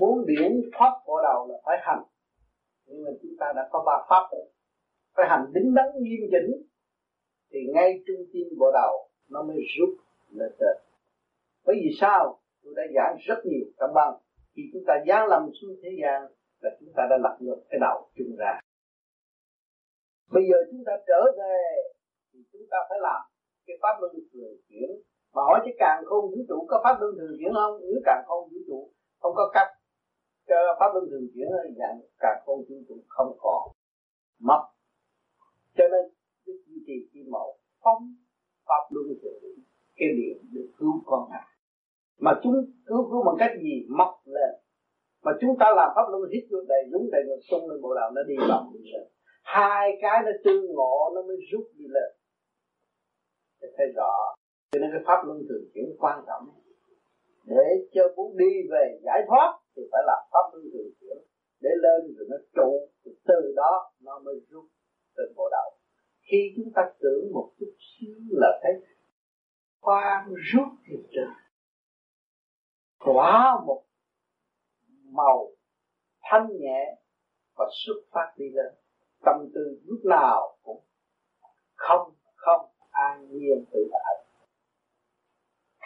[0.00, 2.02] Muốn điển thoát bộ đầu là phải hành.
[2.86, 4.46] Nhưng mà chúng ta đã có ba pháp rồi.
[5.16, 6.66] Phải hành đứng đắn nghiêm chỉnh
[7.50, 9.90] thì ngay trung tâm bộ đầu nó mới rút
[10.30, 10.76] lên trên.
[11.66, 12.38] Bởi vì sao?
[12.64, 14.14] Tôi đã giảng rất nhiều trong băng
[14.56, 16.22] khi chúng ta giáng lâm xuống thế gian
[16.60, 18.60] là chúng ta đã lập ngược cái đầu chung ra
[20.36, 21.58] bây giờ chúng ta trở về,
[22.30, 23.20] thì chúng ta phải làm
[23.66, 24.88] cái pháp luân thường chuyển.
[25.34, 27.74] Mà hỏi cái càng không vũ trụ có pháp luân thường chuyển không?
[27.88, 28.80] Nếu càng không vũ trụ,
[29.20, 29.70] không có cách
[30.48, 33.62] cho pháp luân thường chuyển dạng càng không vũ trụ, không còn
[34.48, 34.62] mất.
[35.76, 36.04] Cho nên,
[36.44, 37.48] cái duy trì chi mẫu
[37.84, 38.00] không
[38.68, 39.56] pháp luân thường chuyển
[39.98, 41.46] cái niệm được cứu con ngài.
[42.24, 42.54] Mà chúng
[42.86, 43.86] cứu cứu bằng cách gì?
[43.98, 44.52] Mọc lên.
[45.24, 47.94] Mà chúng ta làm pháp luân hít vô đầy đúng đầy ngược tung lên bộ
[47.94, 48.82] đạo, nó đi vào mình
[49.54, 52.10] hai cái nó tương ngộ, nó mới rút đi lên.
[53.60, 54.12] Để thấy rõ
[54.72, 56.44] cho nên cái pháp luân thường chuyển quan trọng.
[57.44, 61.18] Để cho muốn đi về giải thoát thì phải làm pháp luân thường chuyển.
[61.60, 62.70] Để lên rồi nó trụ
[63.04, 64.64] từ đó nó mới rút
[65.16, 65.70] từ bộ đầu.
[66.30, 68.72] Khi chúng ta tưởng một chút xíu là thấy
[69.80, 71.34] khoan rút thì trời
[73.04, 73.82] tỏa một
[75.12, 75.50] màu
[76.22, 76.96] thanh nhẹ
[77.56, 78.74] và xuất phát đi lên
[79.26, 80.82] tâm tư lúc nào cũng
[81.74, 84.24] không không an nhiên tự tại.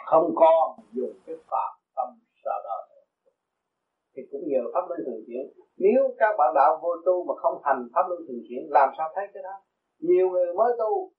[0.05, 2.07] Không còn dùng cái phạm tâm
[2.43, 3.05] sợ đời
[4.15, 5.65] thì cũng nhờ pháp luân thường chuyển.
[5.77, 9.11] Nếu các bạn đạo vô tu mà không thành pháp luân thường chuyển, làm sao
[9.15, 9.55] thấy cái đó?
[9.99, 11.11] Nhiều người mới tu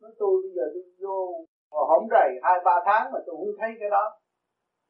[0.00, 3.70] nói tôi bây giờ tôi vô hổng rầy hai, ba tháng mà tôi không thấy
[3.80, 4.18] cái đó.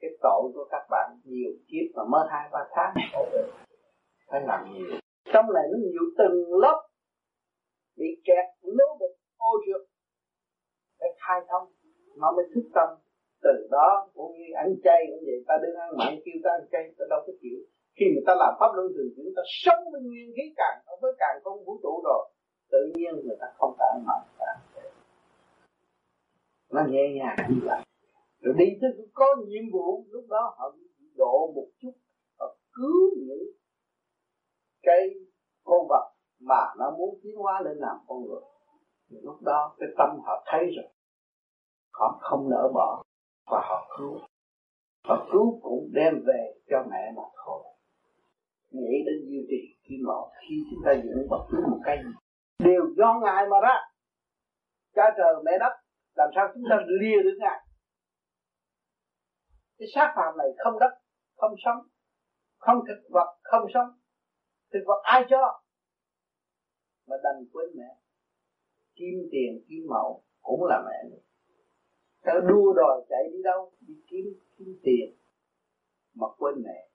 [0.00, 2.94] Cái tội của các bạn nhiều kiếp mà mới hai, ba tháng.
[4.30, 4.99] Phải làm nhiều
[5.32, 6.78] trong này nó nhiều từng lớp
[7.96, 9.82] bị kẹt, lố bịch, ô trượt.
[11.00, 11.66] Để khai thông
[12.20, 12.88] nó mới thức tâm.
[13.42, 16.64] Từ đó, cũng như ăn chay cũng vậy, ta đừng ăn mặn kêu ta ăn
[16.72, 17.58] chay, ta đâu có chịu.
[17.96, 21.12] Khi mà ta làm pháp luân thường chuyển ta sống với nguyên khí càng với
[21.18, 22.22] càng không vũ trụ rồi,
[22.72, 24.50] tự nhiên người ta không phải ăn mặn cả
[26.74, 27.80] nó nhẹ nhàng như vậy.
[28.40, 30.76] Rồi đi tới có nhiệm vụ, lúc đó họ
[31.16, 31.94] độ một chút,
[32.38, 33.44] họ cứu những
[34.82, 35.08] cái
[35.64, 38.40] con vật mà nó muốn tiến hóa lên làm con người.
[39.10, 40.92] Thì lúc đó cái tâm họ thấy rồi
[41.92, 43.02] họ không nỡ bỏ
[43.50, 44.18] và họ cứu.
[45.04, 47.62] Họ cứu cũng đem về cho mẹ mà thôi.
[48.70, 52.10] Nghĩ đến duy trì khi mà khi chúng ta dưỡng bất cứ một cái gì,
[52.58, 53.76] đều do ngài mà ra.
[54.94, 55.72] Cha trời, mẹ đất,
[56.14, 57.66] làm sao chúng ta lìa được ngài?
[59.78, 60.90] Cái xác phàm này không đất,
[61.36, 61.78] không sống,
[62.58, 63.99] không thực vật, không sống
[64.72, 65.62] thực vật ai cho?
[67.06, 67.96] Mà đành quên mẹ.
[68.94, 71.20] Kim tiền, kim mẫu cũng là mẹ nữa
[72.48, 73.72] đua đòi chạy đi đâu?
[73.80, 74.24] Đi kiếm
[74.58, 75.16] kiếm tiền.
[76.14, 76.88] Mà quên mẹ.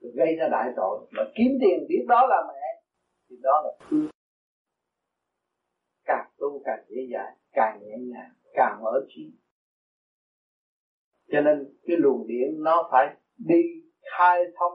[0.00, 1.06] Rồi gây ra đại tội.
[1.10, 2.82] Mà kiếm tiền biết đó là mẹ,
[3.28, 4.08] thì đó là thương.
[6.04, 9.32] Càng tu càng dễ dàng càng nhẹ nhàng, càng mở trí.
[11.28, 13.62] Cho nên cái luồng điện nó phải đi
[14.16, 14.72] khai thông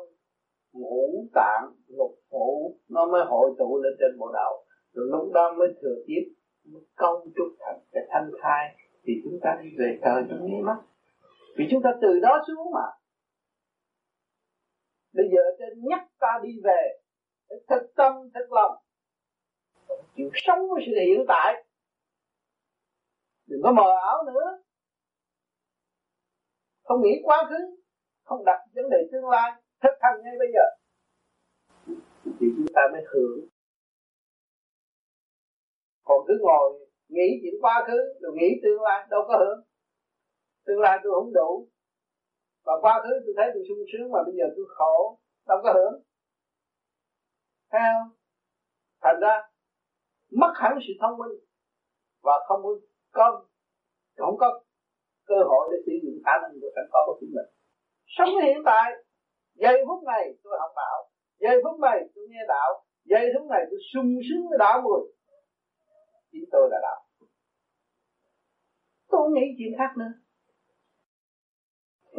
[0.74, 4.66] ngũ tạng lục phủ, nó mới hội tụ lên trên bộ đầu.
[4.94, 9.40] Rồi lúc đó mới thừa tiếp mới công trúc thành cái thanh khai thì chúng
[9.42, 10.78] ta đi về trời trong nháy mắt.
[11.58, 12.88] Vì chúng ta từ đó xuống mà.
[15.14, 17.00] Bây giờ trên nhắc ta đi về
[17.70, 18.76] thực tâm thực lòng.
[20.16, 21.66] Chịu sống với sự hiện tại.
[23.48, 24.62] Đừng có mờ ảo nữa.
[26.84, 27.84] Không nghĩ quá khứ,
[28.24, 30.66] không đặt vấn đề tương lai thực hành ngay bây giờ.
[32.40, 33.40] Thì chúng ta mới hưởng.
[36.04, 39.60] Còn cứ ngồi nghĩ chuyện quá khứ, rồi nghĩ tương lai, đâu có hưởng.
[40.66, 41.70] Tương lai tôi không đủ.
[42.66, 45.74] Và quá khứ tôi thấy tôi sung sướng mà bây giờ tôi khổ, đâu có
[45.74, 46.04] hưởng.
[47.72, 48.10] Thấy không?
[49.02, 49.42] Thành ra,
[50.32, 51.38] mất hẳn sự thông minh
[52.24, 52.62] và không
[53.12, 53.46] có
[54.18, 54.62] không có
[55.26, 57.50] cơ hội để sử dụng khả năng của sẵn có của chính mình.
[58.08, 58.92] Sống hiện tại
[59.56, 61.10] giây phút này tôi học đạo.
[61.40, 62.84] Giây phút này tôi nghe đạo.
[63.06, 65.02] Giây phút này tôi sung sướng với đạo mùi
[66.32, 67.00] chính tôi là đạo.
[69.10, 70.14] Tôi không nghĩ chuyện khác nữa.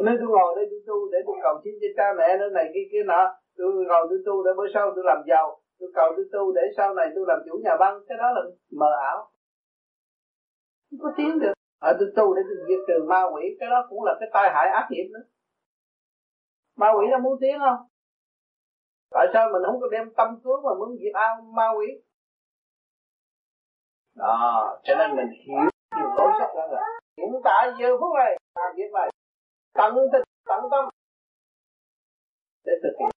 [0.05, 2.65] Nên tôi ngồi đây tôi tu để tôi cầu xin cho cha mẹ nữa này
[2.73, 3.21] kia kia nọ.
[3.57, 5.59] Tôi ngồi tôi tu để bữa sau tôi làm giàu.
[5.79, 7.95] Tôi cầu tôi tu để sau này tôi làm chủ nhà băng.
[8.07, 9.17] Cái đó là mờ ảo.
[10.89, 11.53] Không có tiếng được.
[11.79, 13.43] Ở tôi tu để tôi diệt trừ ma quỷ.
[13.59, 15.23] Cái đó cũng là cái tai hại ác nghiệp nữa
[16.75, 17.87] ma quỷ nó muốn tiếng không?
[19.11, 21.87] Tại sao mình không có đem tâm cứu mà muốn diệt ao ma quỷ?
[24.15, 26.81] Đó, cho nên mình hiểu điều lối sắc đó là
[27.17, 29.09] hiện tại giờ phút này, làm việc này,
[29.73, 30.89] tận tình, tận tâm
[32.65, 33.09] để thực hiện.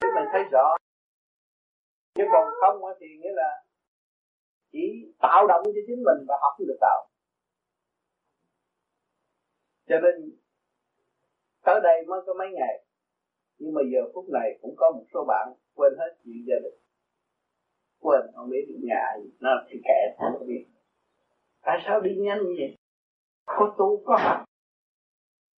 [0.00, 0.76] Để mình thấy rõ.
[2.14, 3.64] Chứ còn không thì nghĩa là
[4.72, 7.08] chỉ tạo động cho chính mình và học không được tạo
[9.88, 10.38] cho nên
[11.68, 12.84] tới đây mới có mấy ngày.
[13.58, 16.78] Nhưng mà giờ phút này cũng có một số bạn quên hết chuyện gia đình.
[18.00, 20.64] Quên, không biết đi nhà gì nó thì kệ không biết.
[21.62, 22.76] Tại sao đi nhanh như vậy?
[23.46, 24.44] Có tu, có học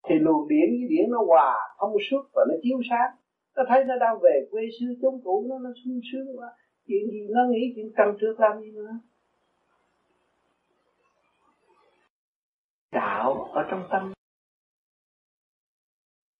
[0.08, 3.10] thì luồng điển với điển nó hòa thông suốt và nó chiếu sáng.
[3.56, 6.48] Nó thấy nó đang về quê xưa chống cũ, nó nó sung sướng quá.
[6.86, 8.90] Chuyện gì nó nghĩ, chuyện cần trước làm gì nữa?
[12.92, 14.12] Đạo ở trong tâm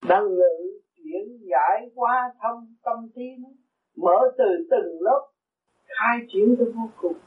[0.08, 3.48] đang ngự chuyển giải qua thông tâm trí nó
[3.96, 5.30] mở từ từng lớp,
[5.86, 7.18] khai triển tới vô cùng.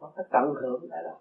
[0.00, 1.20] Nó phải tận hưởng lại đó.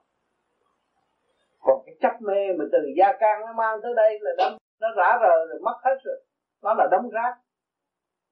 [1.60, 4.88] Còn cái chấp mê mà từ gia can nó mang tới đây là đấm, nó
[4.97, 6.26] rã rời rồi mất hết rồi.
[6.62, 7.38] Nó là đống rác.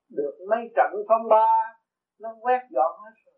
[0.10, 1.80] Được mấy trận phong ba,
[2.20, 3.36] nó quét dọn hết rồi.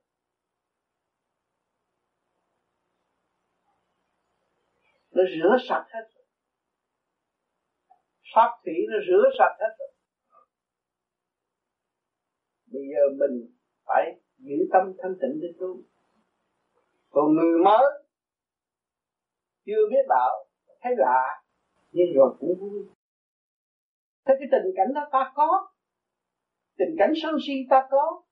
[5.11, 6.16] Nó rửa sạch hết rồi
[8.35, 9.91] pháp thủy nó rửa sạch hết rồi.
[12.73, 13.35] Bây giờ mình
[13.85, 14.03] phải
[14.37, 15.81] giữ tâm thanh tịnh để tu
[17.09, 17.85] còn người mới
[19.65, 20.45] chưa biết đạo,
[20.81, 21.43] thấy lạ,
[21.91, 22.85] nhưng rồi cũng vui.
[24.25, 25.67] Thế cái tình cảnh đó ta có,
[26.77, 28.23] tình cảnh sân si ta có,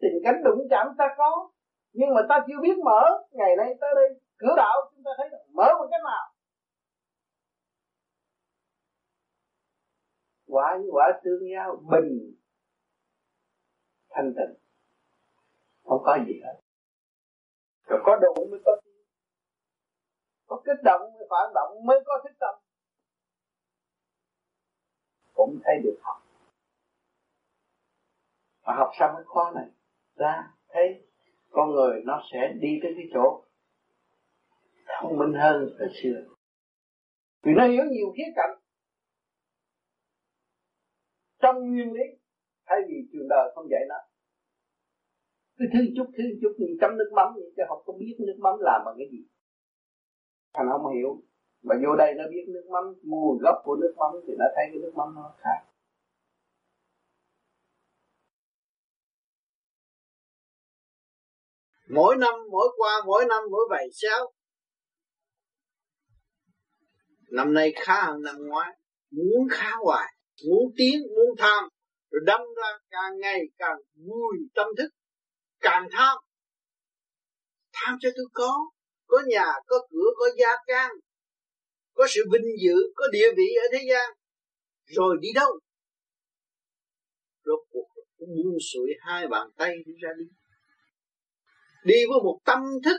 [0.00, 1.50] tình cảnh đụng chạm ta có,
[1.92, 5.28] nhưng mà ta chưa biết mở, ngày nay tới đây, cửa đạo chúng ta thấy
[5.52, 6.31] mở một cách nào?
[10.52, 12.34] Quả với quả tương giao bình
[14.10, 14.54] thanh tịnh.
[15.84, 16.60] Không có gì hết.
[17.86, 18.76] Rồi có đụng mới có
[20.46, 22.54] có kích động mới phản động mới có thích tâm.
[25.34, 26.22] Cũng thấy được học.
[28.62, 29.66] Và học xong cái khóa này,
[30.16, 31.04] ra, thấy
[31.50, 33.44] con người nó sẽ đi tới cái chỗ
[35.00, 36.34] thông minh hơn thời xưa.
[37.42, 38.61] Vì nó hiểu nhiều khía cạnh
[41.42, 42.06] trong nguyên lý.
[42.66, 43.96] Thay vì trường đời không dạy nó.
[45.58, 48.38] Cứ thứ chút thứ chút như chấm nước mắm vậy chứ không có biết nước
[48.38, 49.18] mắm làm bằng cái gì.
[50.54, 51.22] Thành không hiểu.
[51.62, 54.64] Mà vô đây nó biết nước mắm, nguồn gốc của nước mắm thì nó thấy
[54.70, 55.58] cái nước mắm nó khác.
[61.88, 64.32] Mỗi năm, mỗi qua, mỗi năm, mỗi vậy sáu.
[67.30, 68.78] Năm nay khá hơn năm ngoái.
[69.10, 70.14] Muốn khá hoài
[70.48, 71.64] muốn tiến, muốn tham,
[72.10, 74.88] rồi đâm ra càng ngày càng vui tâm thức,
[75.60, 76.16] càng tham.
[77.72, 78.70] Tham cho tôi có
[79.12, 80.90] có nhà, có cửa, có gia can,
[81.94, 84.10] có sự vinh dự, có địa vị ở thế gian.
[84.84, 85.50] Rồi đi đâu?
[87.44, 87.86] Rốt cuộc
[88.18, 90.24] cũng buông xuôi hai bàn tay đi ra đi.
[91.84, 92.96] Đi với một tâm thức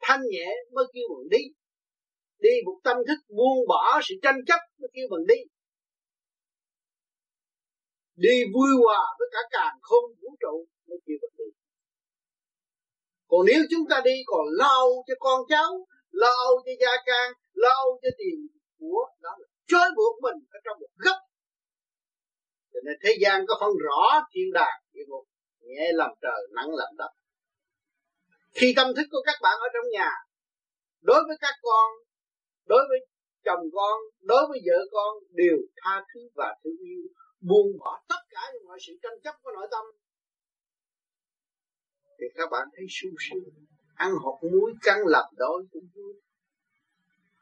[0.00, 1.44] thanh nhẹ mới kêu bằng đi.
[2.38, 5.40] Đi một tâm thức buông bỏ sự tranh chấp mới kêu bằng đi
[8.26, 10.54] đi vui hòa với cả càng không vũ trụ
[10.88, 11.48] mới chịu được đi.
[13.30, 15.70] Còn nếu chúng ta đi còn lo cho con cháu,
[16.10, 18.38] lo cho gia can, lo cho tiền
[18.78, 21.16] của đó là trói buộc mình ở trong một góc.
[22.72, 24.02] Cho nên thế gian có phân rõ
[24.32, 25.24] thiên đàng địa ngục,
[25.60, 27.12] nhẹ làm trời nắng làm đất.
[28.54, 30.10] Khi tâm thức của các bạn ở trong nhà,
[31.00, 31.90] đối với các con,
[32.66, 32.98] đối với
[33.44, 37.02] chồng con, đối với vợ con, đều tha thứ và thương yêu
[37.48, 39.84] buông bỏ tất cả những mọi sự tranh chấp của nội tâm.
[42.18, 43.54] Thì các bạn thấy sung sướng.
[43.94, 46.14] Ăn hột muối căng lập đôi cũng vui.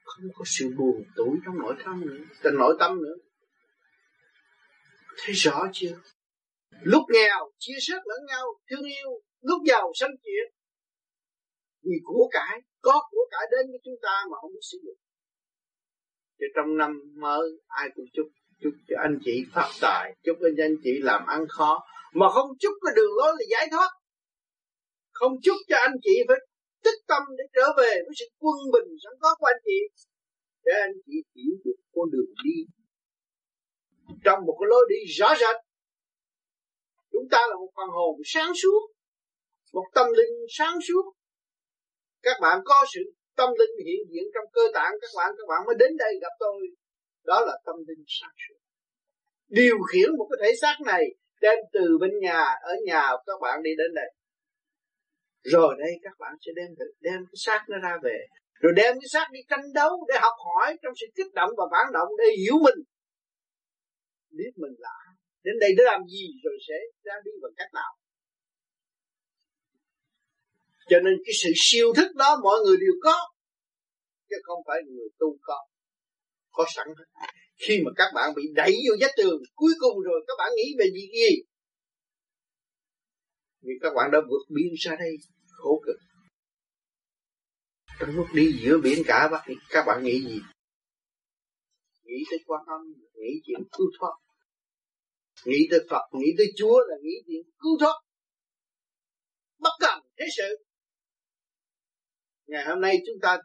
[0.05, 3.17] Không có sự buồn tủi trong nội tâm nữa, trong nội tâm nữa.
[5.17, 6.01] Thấy rõ chưa?
[6.83, 9.11] Lúc nghèo, chia sớt lẫn nhau, thương yêu.
[9.41, 10.61] Lúc giàu, sanh chuyện
[11.83, 14.99] vì của cải, có của cải đến với chúng ta mà không biết sử dụng.
[16.41, 18.27] Thì trong năm mới, ai cũng chúc
[18.62, 21.80] chúc cho anh chị phát tài, chúc cho anh chị làm ăn khó.
[22.14, 23.91] Mà không chúc cái đường lối là giải thoát.
[25.12, 26.37] Không chúc cho anh chị phải
[26.84, 29.78] tích tâm để trở về với sự quân bình sẵn có của anh chị.
[30.64, 32.57] Để anh chị hiểu được con đường đi.
[34.24, 35.57] Trong một cái lối đi rõ rệt.
[37.12, 38.80] Chúng ta là một phần hồn sáng suốt,
[39.72, 41.04] một tâm linh sáng suốt.
[42.22, 43.00] Các bạn có sự
[43.37, 46.32] tâm linh hiện diện trong cơ tạng, các bạn các bạn mới đến đây gặp
[46.38, 46.61] tôi
[47.31, 48.61] đó là tâm linh sáng suốt.
[49.49, 51.05] Điều khiển một cái thể xác này
[51.41, 52.43] đem từ bên nhà,
[52.73, 54.11] ở nhà các bạn đi đến đây.
[55.43, 56.71] Rồi đây các bạn sẽ đem
[57.01, 58.19] đem cái xác nó ra về.
[58.63, 61.65] Rồi đem cái xác đi tranh đấu để học hỏi trong sự kích động và
[61.73, 62.81] phản động để hiểu mình.
[64.31, 64.97] Biết mình là
[65.45, 66.75] đến đây để làm gì rồi sẽ
[67.05, 67.93] ra đi bằng cách nào.
[70.91, 73.17] Cho nên cái sự siêu thức đó mọi người đều có,
[74.31, 75.70] chứ không phải người tu có
[76.51, 76.87] có sẵn
[77.68, 80.75] khi mà các bạn bị đẩy vô vách tường, cuối cùng rồi các bạn nghĩ
[80.79, 81.43] về gì gì?
[83.63, 85.11] Vì các bạn đã vượt biên ra đây,
[85.49, 85.97] khổ cực.
[88.01, 90.41] Trong lúc đi giữa biển cả bác các bạn nghĩ gì?
[92.03, 92.81] Nghĩ tới quan âm,
[93.14, 94.14] nghĩ chuyện cứu thoát.
[95.47, 97.95] Nghĩ tới Phật, nghĩ tới Chúa là nghĩ chuyện cứu thoát.
[99.59, 100.64] Bất cần thế sự.
[102.47, 103.39] Ngày hôm nay chúng ta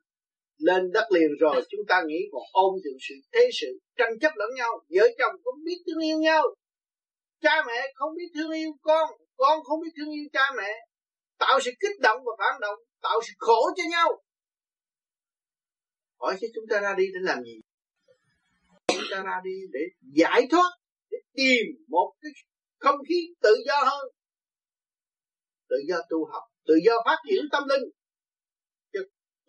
[0.58, 3.68] lên đất liền rồi chúng ta nghĩ còn ôm được sự, thế sự
[3.98, 4.72] tranh chấp lẫn nhau.
[4.90, 6.44] Vợ chồng không biết thương yêu nhau.
[7.42, 10.72] Cha mẹ không biết thương yêu con con không biết thương yêu cha mẹ.
[11.38, 14.22] Tạo sự kích động và phản động, tạo sự khổ cho nhau.
[16.20, 17.60] Hỏi chứ chúng ta ra đi để làm gì?
[18.88, 19.80] Chúng ta ra đi để
[20.14, 20.70] giải thoát,
[21.12, 22.32] để tìm một cái
[22.80, 24.08] không khí tự do hơn.
[25.70, 27.90] Tự do tu học, tự do phát triển tâm linh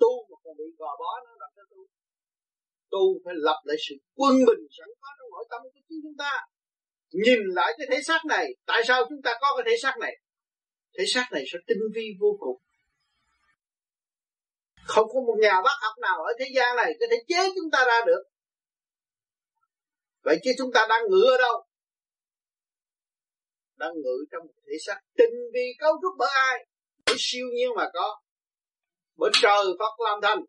[0.01, 1.81] tu mà còn bị gò bó nó làm sao tu.
[2.93, 6.17] Tu phải lập lại sự quân bình sẵn có trong nội tâm của chính chúng
[6.19, 6.47] ta.
[7.11, 10.15] Nhìn lại cái thể xác này, tại sao chúng ta có cái thể xác này?
[10.99, 12.59] Thể xác này sẽ tinh vi vô cùng.
[14.87, 17.71] Không có một nhà bác học nào ở thế gian này có thể chế chúng
[17.73, 18.23] ta ra được.
[20.23, 21.67] Vậy chứ chúng ta đang ngự ở đâu?
[23.77, 26.67] Đang ngự trong một thể xác tinh vi cấu trúc bởi ai?
[27.07, 28.21] Bởi siêu nhiên mà có
[29.17, 30.45] bởi trời Phật làm thành.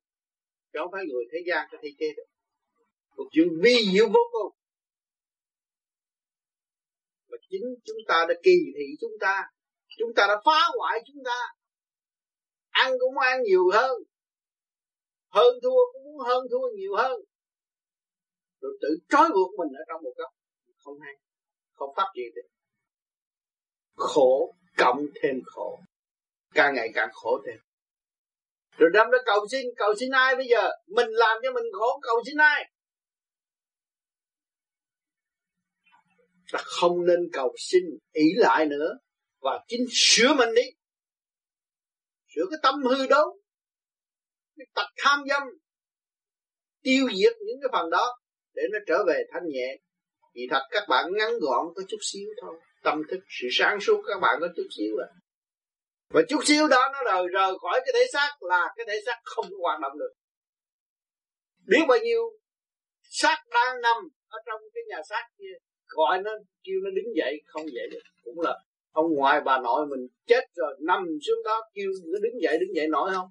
[0.74, 2.26] Chứ không phải người thế gian có thể chế được.
[3.18, 4.54] Một chuyện vi diệu vô cùng.
[7.30, 9.44] Mà chính chúng ta đã kỳ thị chúng ta.
[9.98, 11.40] Chúng ta đã phá hoại chúng ta.
[12.70, 13.92] Ăn cũng ăn nhiều hơn.
[15.30, 17.22] Hơn thua cũng muốn hơn thua nhiều hơn.
[18.62, 20.32] Rồi tự trói buộc mình ở trong một góc.
[20.78, 21.14] Không hay.
[21.74, 22.48] Không phát triển được.
[23.96, 25.80] Khổ cộng thêm khổ.
[26.54, 27.67] Càng ngày càng khổ thêm
[28.78, 30.70] rồi đâm ra cầu xin cầu xin ai bây giờ?
[30.88, 32.72] Mình làm cho mình khổ, cầu xin ai?
[36.52, 38.98] Ta không nên cầu xin ý lại nữa.
[39.42, 40.62] Và chính sửa mình đi.
[42.36, 43.34] Sửa cái tâm hư đó.
[44.58, 45.44] Cái tật tham dâm.
[46.84, 48.18] Tiêu diệt những cái phần đó
[48.54, 49.78] để nó trở về thanh nhẹ.
[50.36, 52.60] Thì thật, các bạn ngắn gọn có chút xíu thôi.
[52.84, 55.08] Tâm thức sự sáng suốt, các bạn có chút xíu à
[56.10, 59.20] và chút xíu đó nó rời rời khỏi cái thể xác là cái thể xác
[59.24, 60.14] không hoạt động được.
[61.66, 62.22] Biết bao nhiêu
[63.10, 63.98] xác đang nằm
[64.28, 65.54] ở trong cái nhà xác kia,
[65.88, 66.32] gọi nó,
[66.64, 68.02] kêu nó đứng dậy, không dậy được.
[68.24, 68.60] Cũng là
[68.92, 72.76] ông ngoại bà nội mình chết rồi, nằm xuống đó kêu nó đứng dậy đứng
[72.76, 73.28] dậy nổi không?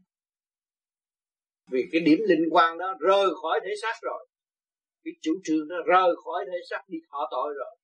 [1.70, 4.26] Vì cái điểm linh quan đó rời khỏi thể xác rồi.
[5.04, 7.76] Cái chủ trương đó rời khỏi thể xác đi thọ tội rồi.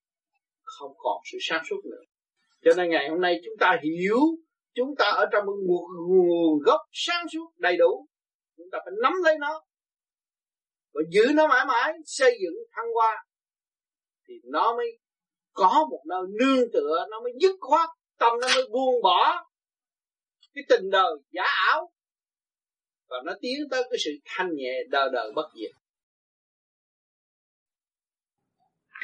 [0.63, 2.03] Không còn sự sáng suốt nữa.
[2.65, 4.19] Cho nên ngày hôm nay chúng ta hiểu
[4.75, 8.07] chúng ta ở trong một nguồn gốc sáng suốt, đầy đủ.
[8.57, 9.63] Chúng ta phải nắm lấy nó.
[10.95, 13.27] Và giữ nó mãi mãi, xây dựng, thăng hoa.
[14.29, 14.99] Thì nó mới
[15.53, 19.45] có một nơi nương tựa, nó mới dứt khoát, tâm nó mới buông bỏ
[20.55, 21.93] cái tình đời giả ảo.
[23.09, 25.82] Và nó tiến tới cái sự thanh nhẹ đời đời bất diệt.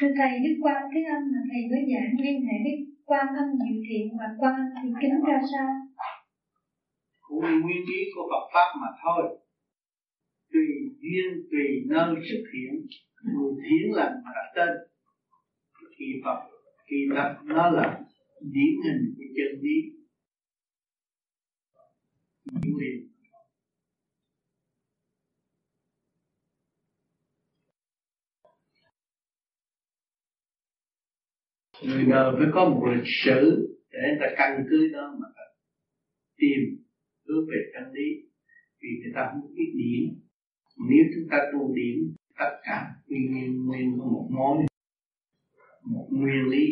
[0.01, 3.47] Thưa Thầy, Đức Quan Thế Âm mà Thầy mới giảng liên hệ với Quan Âm
[3.63, 5.69] Diệu Thiện và Quan Âm thì Kính ra sao?
[7.21, 9.23] Cũng nguyên lý của Phật Pháp mà thôi.
[10.53, 10.67] Tùy
[11.01, 12.71] duyên, tùy nơi xuất hiện,
[13.23, 14.73] người thiện lành mà đặt tên.
[15.97, 16.39] Kỳ Phật,
[16.87, 17.99] kỳ thật nó là
[18.41, 19.77] điển hình của chân lý.
[22.63, 23.08] Diệu
[31.83, 35.41] người đời phải có một lịch sử để người ta căn cứ đó mà ta
[36.37, 36.85] tìm
[37.27, 38.29] hướng về chân lý.
[38.81, 40.19] Vì người ta không biết điển
[40.89, 44.57] nếu chúng ta tu điển tất cả nguyên nguyên nguyên có một mối
[45.83, 46.65] một nguyên lý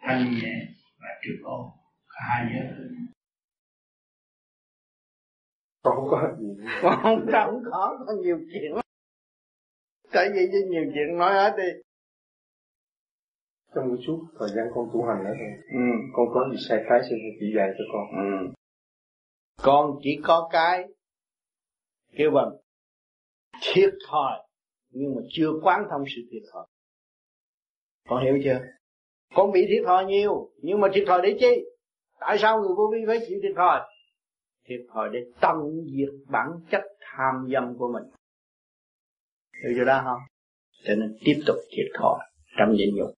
[0.00, 0.68] thanh nhẹ
[1.00, 1.70] và trực ổn
[2.08, 2.88] hai giới.
[5.82, 6.46] Con không có gì.
[6.82, 8.72] Con không có khó có nhiều chuyện
[10.12, 11.91] tại vì nhiều chuyện nói hết đi
[13.74, 15.50] trong một chút thời gian con tu hành đó thôi.
[15.72, 15.86] Ừ.
[16.12, 18.24] con có gì sai trái xin chỉ dạy cho con.
[18.24, 18.52] Ừ.
[19.62, 20.84] con chỉ có cái
[22.16, 22.50] kêu bằng
[23.62, 24.46] thiệt thòi
[24.90, 26.66] nhưng mà chưa quán thông sự thiệt thòi.
[28.08, 28.60] Con hiểu chưa?
[29.34, 31.64] Con bị thiệt thòi nhiều nhưng mà thiệt thòi để chi?
[32.20, 33.80] Tại sao người vô vi phải chịu thiệt thòi?
[34.68, 35.56] Thiệt thòi để tâm
[35.96, 38.04] diệt bản chất tham dâm của mình.
[39.64, 40.20] Hiểu chưa đó không?
[40.84, 42.18] Cho nên tiếp tục thiệt thòi
[42.58, 43.10] trong nhịn nhục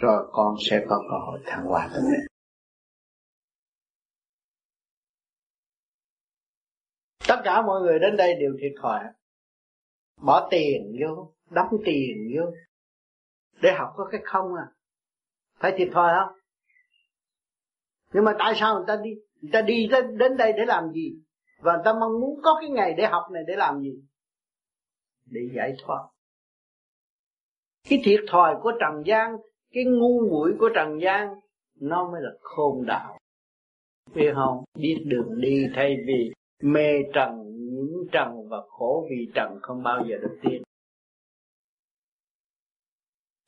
[0.00, 2.28] rồi con sẽ có cơ hội thăng hoa tới đây.
[7.28, 9.04] tất cả mọi người đến đây đều thiệt thòi.
[10.22, 12.52] Bỏ tiền vô, đóng tiền vô.
[13.62, 14.66] Để học có cái không à?
[15.58, 16.38] Phải thiệt thòi không?
[18.12, 19.10] Nhưng mà tại sao người ta đi?
[19.40, 19.88] Người ta đi
[20.18, 21.22] đến đây để làm gì?
[21.58, 24.02] Và người ta mong muốn có cái ngày để học này để làm gì?
[25.24, 26.08] Để giải thoát.
[27.88, 29.36] Cái thiệt thòi của trần gian
[29.72, 31.28] cái ngu muội của trần gian,
[31.80, 33.18] nó mới là khôn đạo.
[34.12, 36.32] Vì không biết đường đi thay vì
[36.62, 40.62] mê trần, nhiễm trần và khổ vì trần không bao giờ được tiên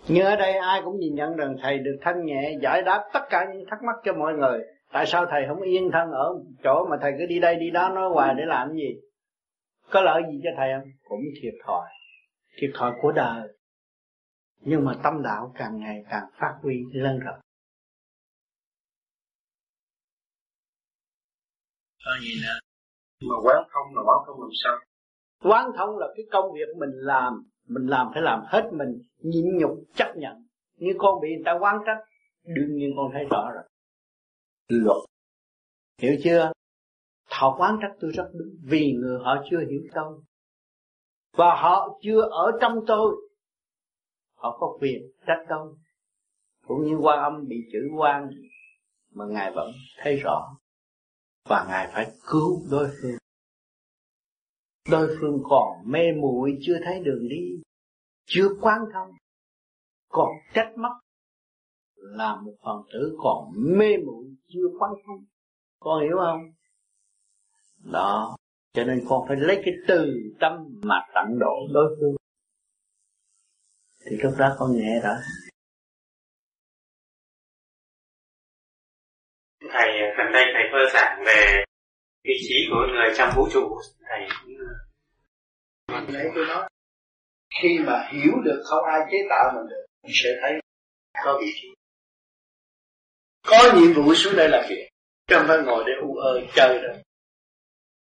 [0.09, 3.21] nhưng ở đây ai cũng nhìn nhận rằng thầy được thanh nhẹ, giải đáp tất
[3.31, 4.61] cả những thắc mắc cho mọi người.
[4.93, 6.35] Tại sao thầy không yên thân ở
[6.65, 9.01] chỗ mà thầy cứ đi đây đi đó nói hoài để làm gì?
[9.91, 10.89] Có lợi gì cho thầy không?
[11.09, 11.89] Cũng thiệt thòi.
[12.61, 13.49] Thiệt thòi của đời
[14.61, 17.41] nhưng mà tâm đạo càng ngày càng phát huy lên rộng.
[22.05, 22.59] Có gì nữa
[23.21, 24.79] mà quán thông là quán thông làm sao?
[25.51, 27.51] Quán thông là cái công việc mình làm.
[27.69, 30.47] Mình làm phải làm hết mình nhịn nhục chấp nhận.
[30.77, 31.99] Như con bị người ta quán trách
[32.45, 33.63] đương nhiên con thấy rõ rồi.
[34.69, 34.97] Luật.
[35.99, 36.53] Hiểu chưa?
[37.31, 40.21] Họ quán trách tôi rất đúng vì người họ chưa hiểu tôi.
[41.33, 43.30] Và họ chưa ở trong tôi
[44.41, 45.75] họ có quyền trách tôi
[46.67, 48.31] cũng như quan âm bị chữ quan
[49.15, 50.57] mà ngài vẫn thấy rõ.
[51.49, 53.19] Và ngài phải cứu đối phương.
[54.91, 57.63] Đối phương còn mê muội, chưa thấy đường đi,
[58.27, 59.09] chưa quán thông,
[60.09, 60.93] còn trách móc.
[61.97, 65.25] Là một phần tử còn mê muội, chưa quán thông.
[65.81, 66.41] Con hiểu không?
[67.93, 68.37] Đó,
[68.73, 70.53] cho nên con phải lấy cái từ tâm
[70.83, 72.20] mà tận độ đối phương
[74.11, 75.17] thì lúc đó con nhẹ rồi.
[79.73, 79.89] Thầy
[80.19, 81.65] gần đây thầy mơ giảng về
[82.25, 83.81] vị trí của người trong vũ trụ.
[84.01, 84.29] Thầy
[85.87, 86.69] cũng lấy tôi nói
[87.63, 90.53] khi mà hiểu được không ai chế tạo mình được mình sẽ thấy
[91.25, 91.69] có vị trí
[93.47, 94.89] có nhiệm vụ xuống đây làm việc
[95.27, 97.03] chứ không phải ngồi để u ơ chơi đâu.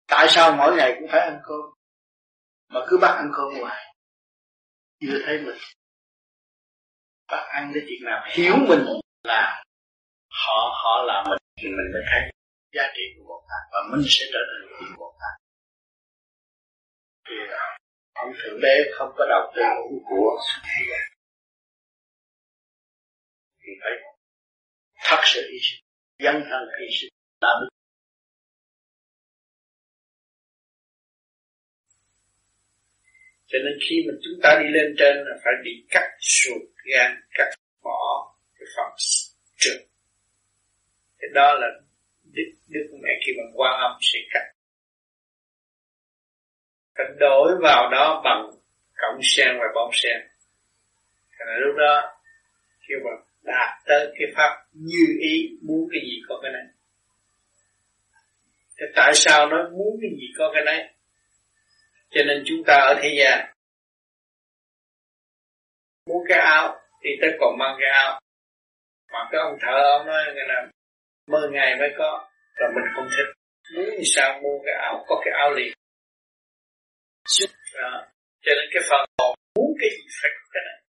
[0.06, 1.60] Tại sao mỗi ngày cũng phải ăn cơm
[2.68, 3.94] mà cứ bắt ăn cơm ngoài
[5.00, 5.56] chưa thấy mình
[7.30, 8.84] bắt ăn cái chuyện làm hiểu mình
[9.24, 9.62] là
[10.28, 12.20] họ họ là mình thì mình mới thấy
[12.72, 15.34] giá trị của Bồ Tát và mình sẽ trở thành vị Bồ Tát.
[17.28, 17.34] Thì,
[18.14, 19.62] ông thượng đế không có đầu tư
[20.08, 20.40] của
[23.62, 23.92] thì phải
[25.08, 25.80] thật sự hy sinh,
[26.24, 27.68] dân thân hy sinh đạo đức
[33.50, 37.20] cho nên khi mà chúng ta đi lên trên là phải bị cắt ruột gan,
[37.34, 37.50] cắt
[37.82, 38.92] bỏ cái phần
[39.56, 39.80] trượt.
[41.18, 41.66] Cái đó là
[42.24, 44.44] đức đức mẹ khi bằng quan âm sẽ cắt.
[46.96, 48.50] Phải đổi vào đó bằng
[48.96, 50.20] cộng sen và bóng sen.
[51.38, 52.18] Thành lúc đó
[52.88, 53.10] khi mà
[53.42, 56.64] đạt tới cái pháp như ý muốn cái gì có cái này.
[58.78, 60.94] Thì tại sao nó muốn cái gì có cái này?
[62.10, 63.52] Cho nên chúng ta ở thế gian,
[66.06, 68.20] muốn cái áo thì ta còn mang cái áo.
[69.12, 70.66] Mà cái ông thợ ông nói, người là
[71.26, 73.30] mơ ngày mới có, là mình không thích.
[73.74, 75.72] Muốn thì sao mua cái áo, có cái áo liền.
[77.74, 78.06] Đó.
[78.42, 80.82] cho nên cái phần hồn muốn cái gì phải có cái này.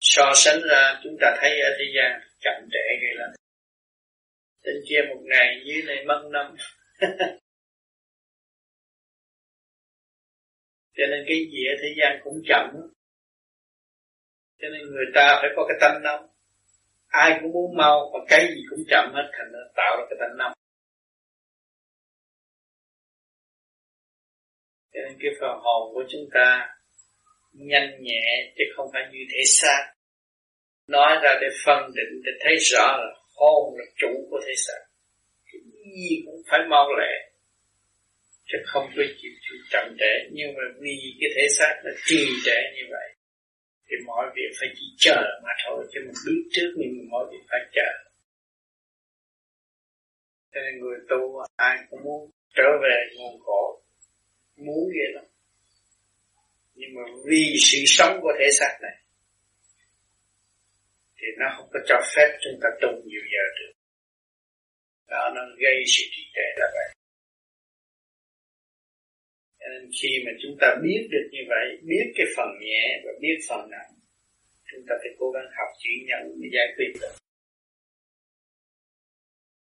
[0.00, 3.30] So sánh ra, chúng ta thấy ở thế gian chậm trễ ghê lắm.
[4.64, 6.54] Trên kia một ngày dưới này mất năm.
[11.04, 12.66] cho nên cái gì ở thế gian cũng chậm.
[14.60, 16.26] Cho nên người ta phải có cái tâm nóng.
[17.06, 20.16] Ai cũng muốn mau và cái gì cũng chậm hết, thành nó tạo ra cái
[20.20, 20.52] tâm nóng.
[24.92, 26.76] Cho nên cái phần hồn của chúng ta
[27.52, 29.92] nhanh nhẹ, chứ không phải như thể xác.
[30.86, 34.80] Nói ra để phân định, để thấy rõ là hồn là chủ của thể xác.
[35.44, 35.60] Cái
[35.96, 37.33] gì cũng phải mau lẹ
[38.46, 40.12] chứ không có chịu chịu chậm trễ.
[40.32, 43.08] Nhưng mà vì cái thể xác nó trì trệ như vậy,
[43.86, 45.86] thì mọi việc phải chỉ chờ mà thôi.
[45.92, 47.90] Chứ mình biết trước nhưng mà mọi việc phải chờ.
[50.52, 53.80] Cho nên người tu ai cũng muốn trở về nguồn cội.
[54.56, 55.24] Muốn vậy lắm.
[56.74, 58.96] Nhưng mà vì sự sống của thể xác này,
[61.18, 63.72] thì nó không có cho phép chúng ta tu nhiều giờ được.
[65.08, 67.03] Đó nó gây sự trì trệ là vậy
[69.64, 73.12] cho nên khi mà chúng ta biết được như vậy biết cái phần nhẹ và
[73.20, 73.90] biết phần nặng
[74.74, 77.14] chúng ta phải cố gắng học chữ nhận để giải quyết được.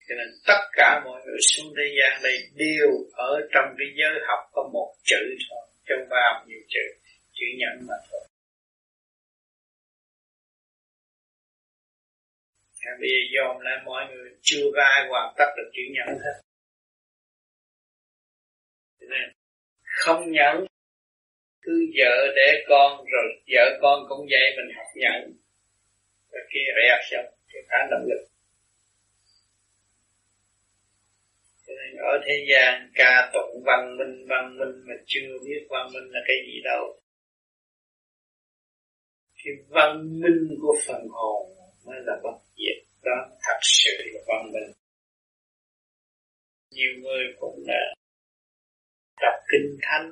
[0.08, 4.14] Cho nên tất cả mọi người xuống thế gian đây đều ở trong cái giới
[4.28, 6.84] học có một chữ thôi trong ba nhiều chữ
[7.32, 8.20] chữ nhận mà thôi.
[12.80, 16.18] À, bây giờ dòm lại mọi người chưa có ai hoàn tất được chữ nhận
[16.24, 16.36] hết.
[19.00, 19.35] Cho nên
[19.96, 20.66] không nhận.
[21.62, 25.32] Cứ vợ để con rồi vợ con cũng vậy, mình học nhận.
[26.32, 28.26] Rồi kia reaction, cái khả động lực.
[31.66, 35.86] Cho nên ở thế gian, ca tụng văn minh văn minh mà chưa biết văn
[35.94, 37.00] minh là cái gì đâu.
[39.44, 41.52] Cái văn minh của phần hồn
[41.86, 42.84] mới là bất diệt.
[43.02, 44.72] Đó, thật sự là văn minh.
[46.70, 47.94] Nhiều người cũng là
[49.26, 50.06] đọc kinh thánh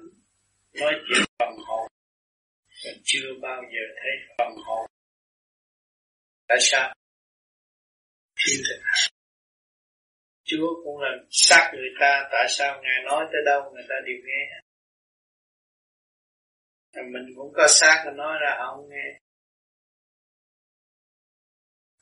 [0.80, 1.86] nói chuyện phần hồn.
[2.84, 4.86] Mình chưa bao giờ thấy phần hồn.
[6.48, 6.94] Tại sao?
[8.36, 8.80] Thiên thực
[10.44, 14.16] Chúa cũng là sát người ta, Tại sao Ngài nói tới đâu người ta đều
[14.26, 14.42] nghe.
[17.12, 19.20] Mình cũng có sát mà nói ra họ không nghe.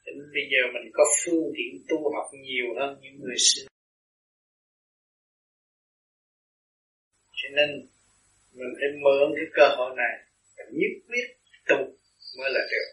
[0.07, 3.72] Đến bây giờ mình có phương tiện tu học nhiều hơn những người xưa.
[7.43, 7.69] Cho nên
[8.53, 10.15] mình phải mượn cái cơ hội này
[10.57, 11.27] và nhất quyết
[11.69, 11.77] tu
[12.39, 12.89] mới là được.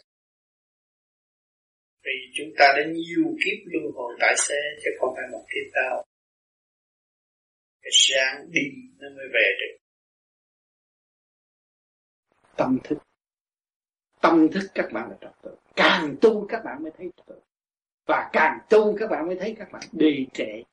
[2.04, 5.74] Vì chúng ta đã nhiều kiếp luân hồi tại xe, chứ không phải một kiếp
[5.74, 6.06] đâu
[7.82, 8.62] cái sáng đi
[8.98, 9.78] nó mới về được.
[12.58, 12.98] Tâm thức.
[14.22, 15.56] Tâm thức các bạn là trật tự.
[15.76, 17.40] Càng tu các bạn mới thấy trật tự.
[18.06, 20.64] Và càng tu các bạn mới thấy các bạn đi trệ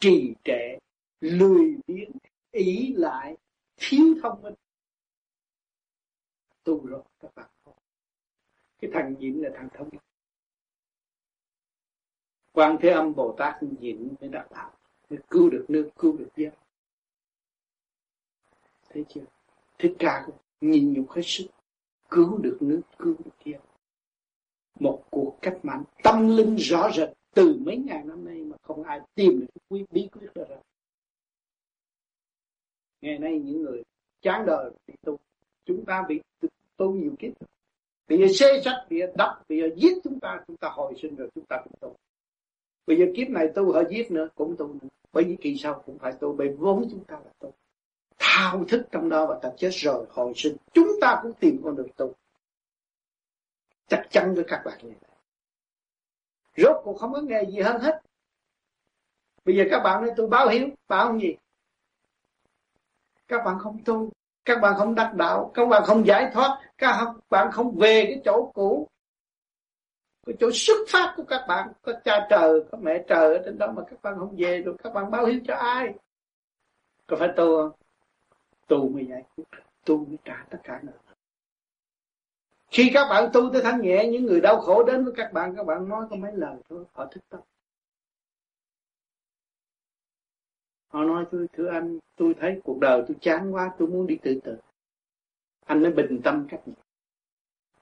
[0.00, 0.78] trì trệ
[1.20, 2.12] lười biếng
[2.52, 3.36] ý lại
[3.76, 4.54] thiếu thông minh.
[6.64, 7.48] Tu rồi các bạn
[8.82, 10.00] cái thằng nhịn là thằng thông minh.
[12.52, 14.72] Quan thế âm bồ tát nhịn mới đạt đạo
[15.10, 16.52] mới cứu được nước, cứu được dân.
[18.88, 19.24] Thấy chưa?
[19.78, 21.46] Thích ca cũng nhìn nhục hết sức,
[22.10, 23.60] cứu được nước, cứu được dân.
[24.80, 28.82] Một cuộc cách mạng tâm linh rõ rệt từ mấy ngàn năm nay mà không
[28.82, 30.56] ai tìm được cái quý bí quyết đó ra
[33.02, 33.82] ngày nay những người
[34.22, 35.18] chán đời thì tu
[35.64, 36.20] chúng ta bị
[36.76, 37.32] tu nhiều kiếp.
[38.08, 41.44] Bị xê sách bị đập bị giết chúng ta chúng ta hồi sinh rồi chúng
[41.44, 41.96] ta cũng tu.
[42.86, 44.88] Bây giờ kiếp này tu họ giết nữa, cũng tu nữa.
[45.12, 47.52] Bởi vì kỳ sau cũng phải tu, bởi vốn chúng ta là tu.
[48.18, 50.56] Thao thức trong đó và ta chết rồi, hồi sinh.
[50.72, 52.14] Chúng ta cũng tìm con đường tu.
[53.88, 55.10] Chắc chắn với các bạn như vậy.
[56.56, 58.02] Rốt cuộc không có nghề gì hơn hết.
[59.44, 61.36] Bây giờ các bạn nói tôi báo hiếu, báo gì?
[63.32, 64.10] Các bạn không tu
[64.44, 68.20] các bạn không đắc đạo các bạn không giải thoát các bạn không về cái
[68.24, 68.88] chỗ cũ.
[70.26, 73.58] Cái chỗ xuất phát của các bạn có cha trời có mẹ trời ở trên
[73.58, 75.94] đó mà các bạn không về được, các bạn báo hiếu cho ai?
[77.06, 77.70] Có phải tu không?
[78.66, 79.44] Tu mới giải quyết
[79.84, 80.92] tu mới trả tất cả nợ.
[82.70, 85.56] Khi các bạn tu tới thanh nhẹ những người đau khổ đến với các bạn
[85.56, 87.40] các bạn nói có mấy lời thôi họ thích tâm.
[90.92, 94.18] Họ nói, tôi, thưa anh, tôi thấy cuộc đời tôi chán quá, tôi muốn đi
[94.22, 94.56] tự tử.
[95.66, 96.74] Anh mới bình tâm cách nhẹ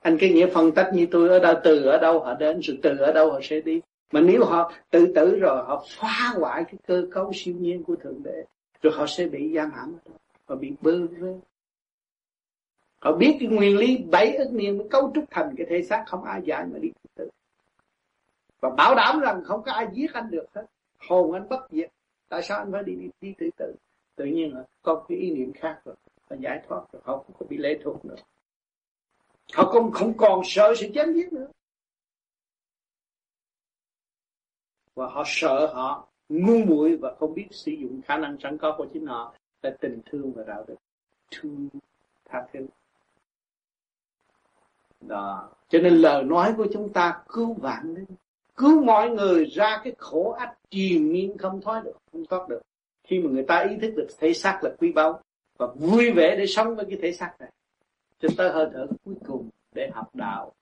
[0.01, 2.79] anh cái nghĩa phân tích như tôi, ở đâu từ, ở đâu họ đến rồi
[2.83, 3.81] từ ở đâu họ sẽ đi?
[4.13, 7.97] Mà nếu họ tự tử rồi, họ phá hoại cái cơ cấu siêu nhiên của
[7.97, 8.45] thượng đế,
[8.83, 10.17] rồi họ sẽ bị giam hãm ở đó,
[10.47, 11.35] họ bị bơ vơ.
[12.99, 16.05] Họ biết cái nguyên lý bảy ức niên mới cấu trúc thành cái thể xác,
[16.07, 17.29] không ai dạy mà đi tự tử.
[18.61, 20.67] Và bảo đảm rằng không có ai giết anh được hết,
[20.99, 21.91] hồn anh bất diệt
[22.31, 23.75] tại sao anh phải đi đi, đi tự tử?
[24.15, 25.95] Tự nhiên là có cái ý niệm khác rồi
[26.29, 27.03] và giải thoát rồi.
[27.05, 28.17] Họ không có bị lệ thuộc nữa.
[29.53, 31.49] Họ không không còn sợ sự chém giết nữa.
[34.95, 38.75] Và họ sợ họ ngu muội và không biết sử dụng khả năng sẵn có
[38.79, 40.77] của chính họ là tình thương và đạo đức.
[41.31, 41.69] Thương
[42.25, 42.67] tha thứ.
[45.01, 45.51] Đó.
[45.69, 48.05] Cho nên lời nói của chúng ta cứu vãn đấy
[48.61, 52.61] cứu mọi người ra cái khổ ách triền miên không thoát được, không thoát được.
[53.05, 55.23] Khi mà người ta ý thức được thể xác là quý báu
[55.59, 57.53] và vui vẻ để sống với cái thể xác này,
[58.19, 60.53] cho tới hơi thở cuối cùng để học đạo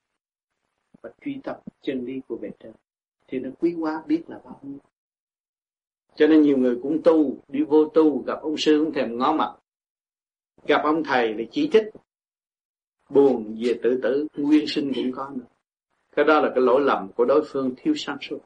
[1.03, 2.73] và truy tập chân lý của bề trên,
[3.29, 4.79] thì nó quý quá, biết là bao nhiêu.
[6.15, 9.33] Cho nên nhiều người cũng tu, đi vô tu, gặp ông sư không thèm ngó
[9.33, 9.55] mặt.
[10.67, 11.91] Gặp ông thầy để chỉ thích
[13.11, 15.45] buồn về tự tử, nguyên sinh cũng có nữa
[16.17, 18.39] cái đó là cái lỗi lầm của đối phương thiếu sáng suốt.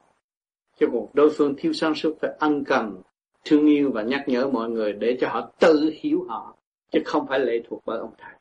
[0.78, 3.02] Chứ một đối phương thiếu sáng suốt phải ân cần,
[3.44, 6.56] thương yêu và nhắc nhở mọi người để cho họ tự hiểu họ,
[6.90, 8.32] chứ không phải lệ thuộc vào ông thầy.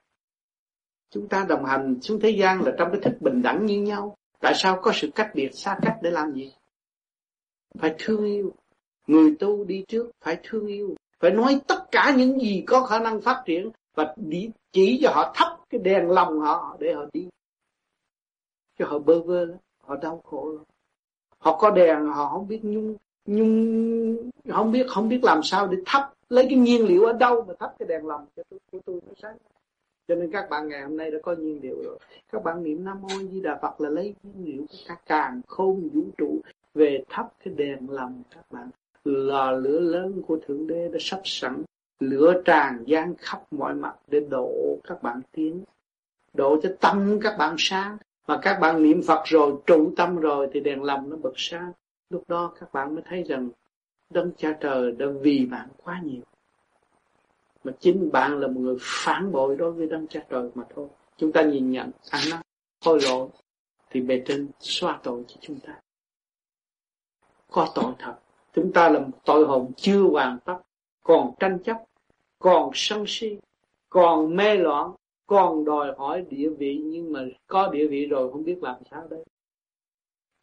[1.10, 4.16] Chúng ta đồng hành xuống thế gian là trong cái thức bình đẳng như nhau.
[4.40, 6.54] Tại sao có sự cách biệt xa cách để làm gì?
[7.80, 8.54] Phải thương yêu.
[9.08, 10.96] Người tu đi trước phải thương yêu.
[11.20, 15.12] Phải nói tất cả những gì có khả năng phát triển và đi chỉ cho
[15.12, 17.30] họ thắp cái đèn lòng họ để họ đi
[18.80, 20.64] cho họ bơ vơ lắm, họ đau khổ lắm.
[21.38, 22.96] Họ có đèn họ không biết nhung
[23.26, 27.46] nhung, không biết không biết làm sao để thắp, lấy cái nhiên liệu ở đâu
[27.48, 29.38] mà thắp cái đèn lòng cho tôi của tôi nó sáng.
[30.08, 31.98] Cho nên các bạn ngày hôm nay đã có nhiên liệu rồi.
[32.32, 35.42] Các bạn niệm nam mô di đà phật là lấy nhiên liệu của các càng
[35.48, 36.40] khôn vũ trụ
[36.74, 38.70] về thắp cái đèn lòng các bạn.
[39.04, 41.64] Lò lửa lớn của thượng đế đã sắp sẵn,
[42.00, 45.64] lửa tràn gian khắp mọi mặt để độ các bạn tiến,
[46.34, 47.98] độ cho tâm các bạn sáng
[48.32, 51.72] mà các bạn niệm Phật rồi, trụ tâm rồi thì đèn lòng nó bật sáng.
[52.10, 53.50] Lúc đó các bạn mới thấy rằng
[54.10, 56.22] đấng cha trời đã vì bạn quá nhiều.
[57.64, 60.88] Mà chính bạn là một người phản bội đối với đấng cha trời mà thôi.
[61.18, 62.42] Chúng ta nhìn nhận à, ăn năn
[62.86, 63.28] hối lỗi
[63.90, 65.80] thì bề trên xoa tội cho chúng ta.
[67.52, 68.16] Có tội thật.
[68.54, 70.58] Chúng ta là một tội hồn chưa hoàn tất,
[71.04, 71.78] còn tranh chấp,
[72.40, 73.38] còn sân si,
[73.90, 74.92] còn mê loạn
[75.32, 79.08] còn đòi hỏi địa vị nhưng mà có địa vị rồi không biết làm sao
[79.10, 79.24] đây?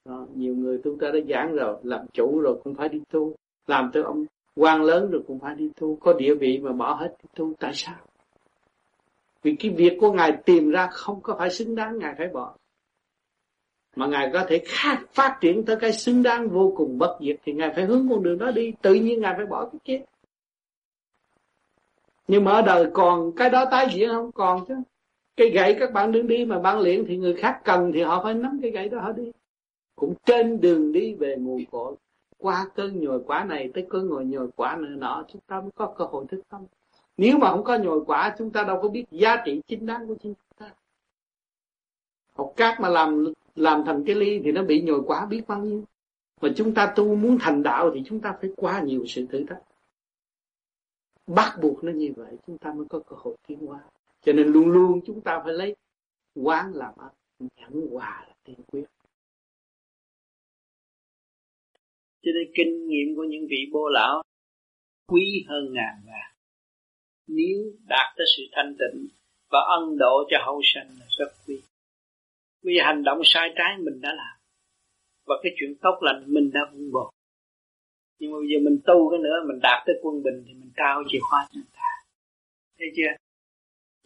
[0.05, 3.35] Đó, nhiều người chúng ta đã giảng rồi làm chủ rồi cũng phải đi tu.
[3.67, 4.25] Làm tới ông
[4.57, 5.97] quan lớn rồi cũng phải đi tu.
[5.97, 7.95] Có địa vị mà bỏ hết đi tu tại sao?
[9.43, 12.55] Vì cái việc của ngài tìm ra không có phải xứng đáng ngài phải bỏ.
[13.97, 17.37] Mà ngài có thể khác phát triển tới cái xứng đáng vô cùng bất diệt
[17.45, 18.73] thì ngài phải hướng con đường đó đi.
[18.83, 20.01] Tự nhiên ngài phải bỏ cái kia
[22.29, 24.33] nhưng mà ở đời còn cái đó tái diễn không?
[24.33, 24.75] Còn chứ.
[25.37, 28.23] Cái gậy các bạn đứng đi mà bạn luyện thì người khác cần thì họ
[28.25, 29.33] phải nắm cái gậy đó họ đi.
[29.97, 31.95] Cũng trên đường đi về nguồn cội.
[32.39, 35.71] Qua cơn nhồi quả này tới cơn ngồi nhồi quả nữa nọ, chúng ta mới
[35.75, 36.61] có cơ hội thức tâm.
[37.17, 40.07] Nếu mà không có nhồi quả, chúng ta đâu có biết giá trị chính đáng
[40.07, 40.71] của chúng ta.
[42.35, 43.25] Học cát mà làm
[43.57, 45.83] làm thành cái ly thì nó bị nhồi quả biết bao nhiêu.
[46.41, 49.45] Mà chúng ta tu muốn thành đạo thì chúng ta phải qua nhiều sự thử
[49.49, 49.63] thách
[51.29, 53.81] bắt buộc nó như vậy, chúng ta mới có cơ hội tiến hóa.
[54.23, 55.77] Cho nên luôn luôn chúng ta phải lấy
[56.35, 57.13] quán làm ơn
[57.57, 58.85] nhẫn hòa là tiên quyết.
[62.23, 64.23] Cho nên kinh nghiệm của những vị bô lão
[65.07, 66.33] quý hơn ngàn vàng.
[67.27, 69.09] Nếu đạt tới sự thanh tịnh
[69.51, 71.61] và ân độ cho hậu sanh là rất quý.
[72.63, 74.39] Vì hành động sai trái mình đã làm
[75.27, 77.13] và cái chuyện tốt lành mình đã vun bồi
[78.19, 80.71] nhưng mà bây giờ mình tu cái nữa, mình đạt tới quân bình thì mình
[80.77, 81.91] trao chìa khóa cho người ta.
[82.79, 83.13] Thấy chưa?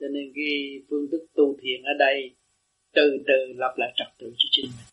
[0.00, 2.34] Cho nên cái phương thức tu thiền ở đây
[2.92, 4.88] từ từ lập lại trật tự cho chính mình.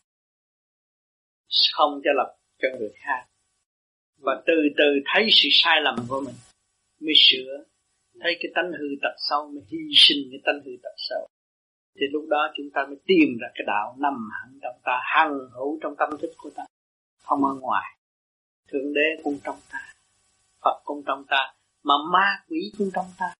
[1.72, 3.26] Không cho lập cho người khác.
[4.18, 4.84] Và từ từ
[5.14, 6.34] thấy sự sai lầm của mình,
[7.00, 7.64] mới sửa.
[8.20, 11.28] Thấy cái tánh hư tật sâu, mới hy sinh cái tánh hư tật sâu.
[11.94, 15.38] Thì lúc đó chúng ta mới tìm ra cái đạo nằm hẳn trong ta, hằng
[15.52, 16.62] hữu trong tâm thức của ta,
[17.22, 17.96] không ở ngoài
[18.70, 19.90] thượng đế cũng trong ta
[20.64, 23.34] phật cũng trong ta mà ma quỷ cũng trong ta.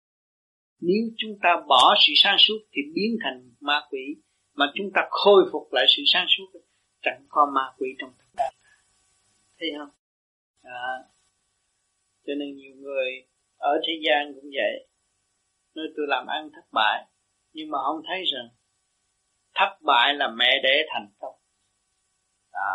[0.81, 4.17] Nếu chúng ta bỏ sự sáng suốt thì biến thành ma quỷ
[4.55, 6.61] mà chúng ta khôi phục lại sự sáng suốt
[7.03, 8.45] chẳng có ma quỷ trong chúng ta.
[9.59, 9.91] Thấy không?
[10.63, 10.89] À,
[12.27, 13.27] cho nên nhiều người
[13.57, 14.89] ở thế gian cũng vậy.
[15.75, 17.07] Nói tôi làm ăn thất bại
[17.53, 18.49] nhưng mà không thấy rằng
[19.55, 21.35] thất bại là mẹ đẻ thành công.
[22.51, 22.75] À,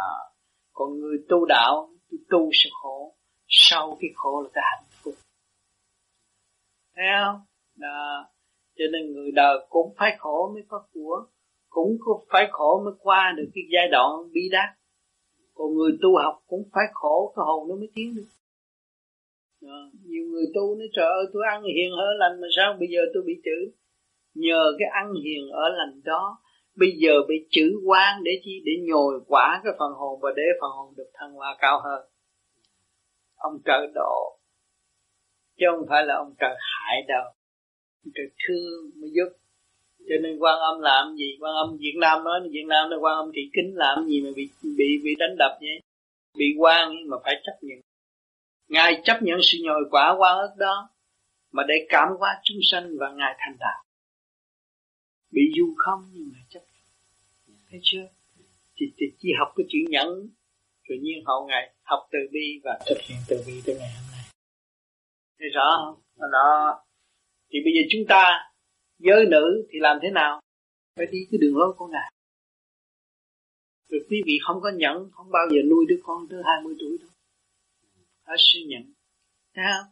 [0.73, 3.15] còn người tu đạo tôi tu sự khổ,
[3.47, 5.13] sau cái khổ là cái hạnh phúc.
[6.95, 7.41] Thấy không?
[7.75, 8.25] Đó.
[8.77, 11.25] cho nên người đời cũng phải khổ mới có của,
[11.69, 11.97] cũng
[12.29, 14.69] phải khổ mới qua được cái giai đoạn bi đát.
[15.53, 18.27] Còn người tu học cũng phải khổ, cái hồn nó mới tiến được.
[19.61, 19.89] Đó.
[20.05, 22.99] nhiều người tu nói, trời ơi, tôi ăn hiền ở lành mà sao bây giờ
[23.13, 23.71] tôi bị chửi
[24.35, 26.37] nhờ cái ăn hiền ở lành đó
[26.75, 28.61] bây giờ bị chữ quan để chi?
[28.65, 32.05] Để nhồi quả cái phần hồn và để phần hồn được thăng hoa cao hơn.
[33.35, 34.39] Ông trợ độ.
[35.57, 37.23] Chứ không phải là ông trợ hại đâu.
[38.05, 39.37] Ông trợ thương mới giúp.
[40.09, 41.37] Cho nên quan âm làm gì?
[41.39, 44.29] Quan âm việt nam nói việt nam nói quan âm thị kính làm gì mà
[44.35, 45.79] bị bị bị đánh đập vậy?
[46.37, 47.79] Bị quan mà phải chấp nhận.
[48.67, 50.89] Ngài chấp nhận sự nhồi quả quan ức đó
[51.51, 53.83] mà để cảm hóa chúng sanh và ngài thành đạo.
[55.31, 56.59] Bị du không nhưng mà chấp
[57.75, 58.07] thấy chưa?
[58.77, 60.07] Thì, thì chỉ học cái chữ nhẫn
[60.89, 64.11] tự nhiên hậu ngày học từ bi và thực hiện từ bi tới ngày hôm
[64.11, 64.23] nay.
[65.39, 66.03] Thấy rõ không?
[66.31, 66.83] Đó
[67.49, 68.51] thì bây giờ chúng ta
[68.99, 70.41] giới nữ thì làm thế nào?
[70.95, 72.11] Phải đi cái đường lối của ngài.
[73.89, 76.97] Rồi quý vị không có nhẫn không bao giờ nuôi đứa con tới 20 tuổi
[77.01, 77.09] đâu.
[78.25, 78.93] Phải suy nhận
[79.55, 79.91] thấy không?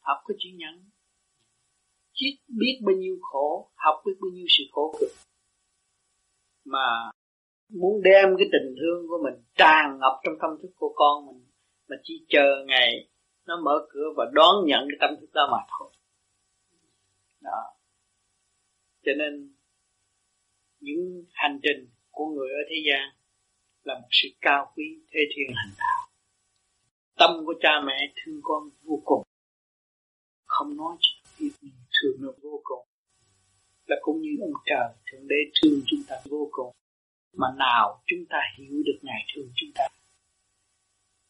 [0.00, 0.84] Học cái chữ nhẫn.
[2.20, 5.10] Biết biết bao nhiêu khổ học biết bao nhiêu sự khổ cực
[6.64, 7.10] mà
[7.68, 11.46] muốn đem cái tình thương của mình tràn ngập trong tâm thức của con mình,
[11.88, 13.08] mà chỉ chờ ngày
[13.46, 15.92] nó mở cửa và đón nhận cái tâm thức đó mà thôi.
[17.40, 17.62] Đó.
[19.04, 19.54] Cho nên,
[20.80, 23.08] những hành trình của người ở thế gian
[23.82, 26.08] là một sự cao quý thế thiên hành đạo.
[27.18, 29.22] Tâm của cha mẹ thương con vô cùng.
[30.44, 31.50] Không nói cho biết
[31.92, 32.81] thương nó vô cùng
[33.92, 36.72] là cũng như ông trời, thượng đế thương chúng ta vô cùng,
[37.40, 39.84] mà nào chúng ta hiểu được ngài thương chúng ta.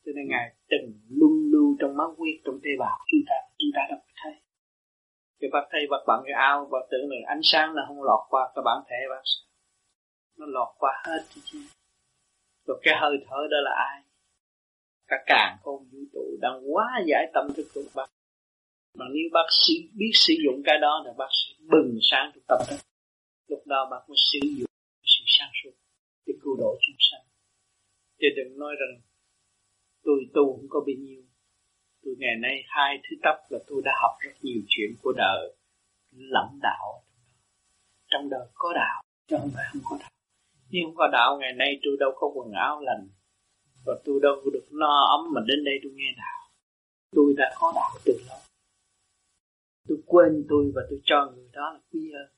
[0.04, 0.86] Cho nên ngài từng
[1.18, 4.34] luân lưu trong máu huyết trong tế bào chúng ta chúng ta đâu thấy.
[5.40, 8.22] Cái bác thấy bác bạn cái ao và tưởng là ánh sáng là không lọt
[8.28, 9.22] qua cái bản thể bác
[10.38, 11.58] nó lọt qua hết chứ
[12.66, 14.02] rồi cái hơi thở đó là ai?
[15.06, 18.06] Cả càng không vũ trụ đang quá giải tâm thức của bác
[19.14, 22.58] nếu bác sĩ biết sử dụng cái đó là bác sĩ bừng sáng trong tâm
[22.68, 22.80] thức.
[23.48, 24.70] Lúc đó bác mới sử dụng
[25.04, 25.74] sự sáng suốt
[26.26, 27.24] để cứu độ chúng sanh.
[28.18, 29.00] Chứ đừng nói rằng
[30.04, 31.22] tôi tu không có bao nhiêu.
[32.04, 35.54] Tôi ngày nay hai thứ tấp là tôi đã học rất nhiều chuyện của đời
[36.10, 37.04] lẫn đạo
[38.10, 40.10] trong đời có đạo, chứ không phải không có đạo.
[40.70, 43.08] Nhưng không có đạo, ngày nay tôi đâu có quần áo lành.
[43.86, 46.40] Và tôi đâu được no ấm mà đến đây tôi nghe đạo.
[47.16, 48.38] Tôi đã có đạo từ lâu
[49.88, 52.28] tôi quên tôi và tôi cho người đó là quý hơn.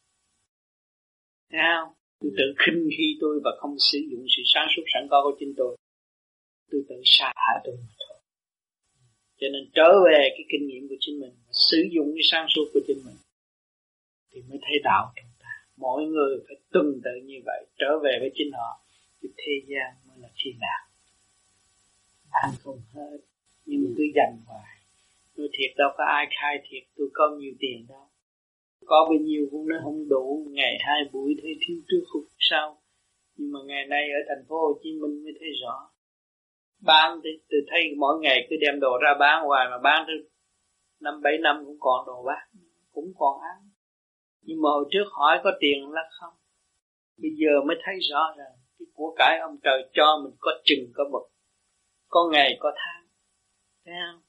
[1.50, 1.94] Thấy không?
[2.20, 5.36] Tôi tự khinh khi tôi và không sử dụng sự sáng suốt sẵn có của
[5.38, 5.76] chính tôi.
[6.70, 8.18] Tôi tự sa thải tôi mà thôi.
[9.40, 12.64] Cho nên trở về cái kinh nghiệm của chính mình sử dụng cái sáng suốt
[12.74, 13.16] của chính mình
[14.30, 15.52] thì mới thấy đạo trong ta.
[15.76, 18.80] Mỗi người phải tuân tự như vậy, trở về với chính họ
[19.22, 20.84] thì thế gian mới là thiên đàng
[22.34, 23.18] ăn không hết,
[23.66, 24.73] nhưng mà cứ dành hoài
[25.36, 28.06] tôi thiệt đâu có ai khai thiệt, tôi có nhiều tiền đâu.
[28.86, 32.82] Có bao nhiêu cũng nói không đủ, ngày hai buổi thấy thiếu trước hụt sau.
[33.36, 35.90] Nhưng mà ngày nay ở thành phố Hồ Chí Minh mới thấy rõ.
[36.82, 40.16] Bán thì từ thấy mỗi ngày cứ đem đồ ra bán hoài mà bán tới
[41.00, 42.48] năm, bảy năm cũng còn đồ bán
[42.92, 43.70] cũng còn ăn.
[44.42, 46.34] Nhưng mà hồi trước hỏi có tiền là không.
[47.22, 50.92] Bây giờ mới thấy rõ rằng cái của cải ông trời cho mình có chừng
[50.94, 51.22] có bậc
[52.08, 53.06] có ngày có tháng.
[53.84, 54.22] Thấy không?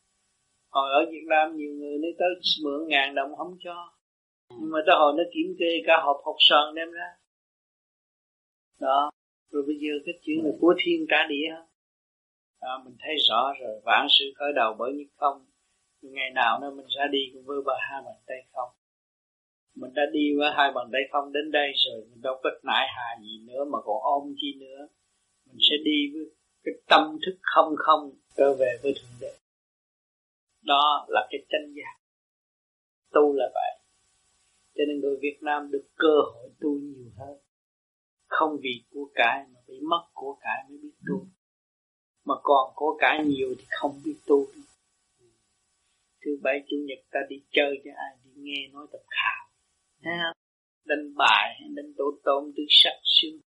[0.76, 2.30] Hồi ở Việt Nam nhiều người nói tới
[2.64, 3.94] mượn ngàn đồng không cho.
[4.60, 7.10] Nhưng mà tới hồi nó kiểm kê cả hộp hộp sơn đem ra.
[8.80, 9.12] Đó
[9.52, 11.56] rồi bây giờ cái chuyện là của thiên cả địa.
[12.62, 15.46] Đó, mình thấy rõ rồi vạn sự khởi đầu bởi những không
[16.02, 18.70] ngày nào nữa mình ra đi cũng với ba hai bàn tay không.
[19.76, 22.88] Mình đã đi với hai bàn tay không đến đây rồi mình đâu có nại
[22.96, 24.88] hà gì nữa mà còn ôm chi nữa.
[25.48, 26.24] Mình sẽ đi với
[26.64, 29.45] cái tâm thức không không trở về với thượng đế
[30.66, 31.96] đó là cái chân giác
[33.12, 33.72] tu là vậy.
[34.76, 37.38] Cho nên người Việt Nam được cơ hội tu nhiều hơn.
[38.28, 41.28] Không vì của cải mà bị mất của cải mới biết tu.
[42.26, 44.46] Mà còn của cải nhiều thì không biết tu.
[46.26, 49.50] Thứ bảy chủ nhật ta đi chơi cho ai đi nghe nói tập khảo.
[50.86, 53.40] Đánh bài đánh tổ tôm từ sắc xương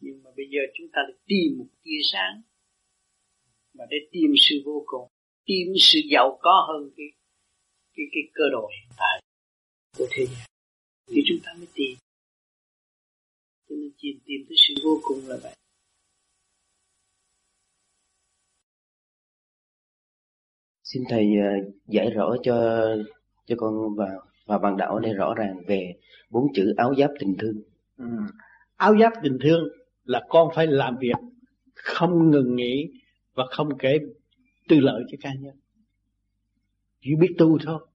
[0.00, 2.42] nhưng mà bây giờ chúng ta được tìm một tia sáng.
[3.74, 5.08] Mà để tìm sự vô cùng
[5.46, 7.06] tìm sự giàu có hơn cái
[7.96, 9.22] cái cái cơ đồ hiện tại
[9.98, 10.46] của thế gian
[11.08, 11.96] thì chúng ta mới tìm.
[13.68, 15.54] Cho nên tìm tìm tới sự vô cùng là vậy.
[20.82, 22.86] Xin thầy uh, giải rõ cho
[23.46, 24.06] cho con và
[24.46, 25.94] và bạn đạo đây rõ ràng về
[26.30, 27.62] bốn chữ áo giáp tình thương.
[27.96, 28.04] Ừ.
[28.76, 29.68] áo giáp tình thương
[30.04, 31.16] là con phải làm việc
[31.74, 32.90] không ngừng nghỉ
[33.34, 33.98] và không kể
[34.68, 35.56] tư lợi cho cá nhân.
[37.00, 37.86] Chỉ biết tu thôi.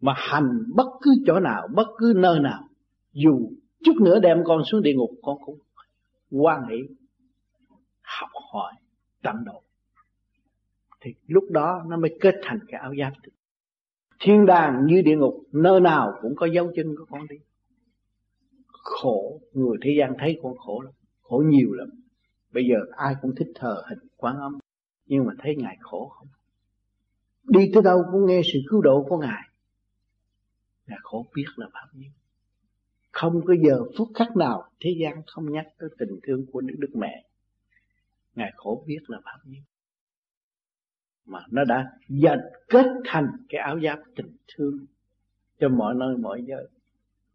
[0.00, 2.68] Mà hành bất cứ chỗ nào, bất cứ nơi nào,
[3.12, 3.50] dù
[3.84, 5.58] chút nữa đem con xuống địa ngục, con cũng
[6.30, 6.76] quan hệ
[8.02, 8.72] học hỏi,
[9.22, 9.62] tận độ.
[11.00, 13.12] Thì lúc đó nó mới kết thành cái áo giáp.
[14.20, 17.36] Thiên đàng như địa ngục, nơi nào cũng có dấu chân của con đi.
[18.66, 20.92] Khổ, người thế gian thấy con khổ lắm,
[21.22, 21.88] khổ nhiều lắm.
[22.52, 24.58] Bây giờ ai cũng thích thờ hình quán âm
[25.10, 26.28] nhưng mà thấy ngài khổ không?
[27.44, 29.42] Đi tới đâu cũng nghe sự cứu độ của ngài.
[30.86, 32.10] Ngài khổ biết là bao nhiêu.
[33.12, 36.74] Không có giờ phút khắc nào thế gian không nhắc tới tình thương của đức
[36.78, 37.24] đức mẹ.
[38.34, 39.62] Ngài khổ biết là bao nhiêu.
[41.24, 42.38] Mà nó đã dần
[42.68, 44.86] kết thành cái áo giáp tình thương
[45.60, 46.68] cho mọi nơi, mọi giới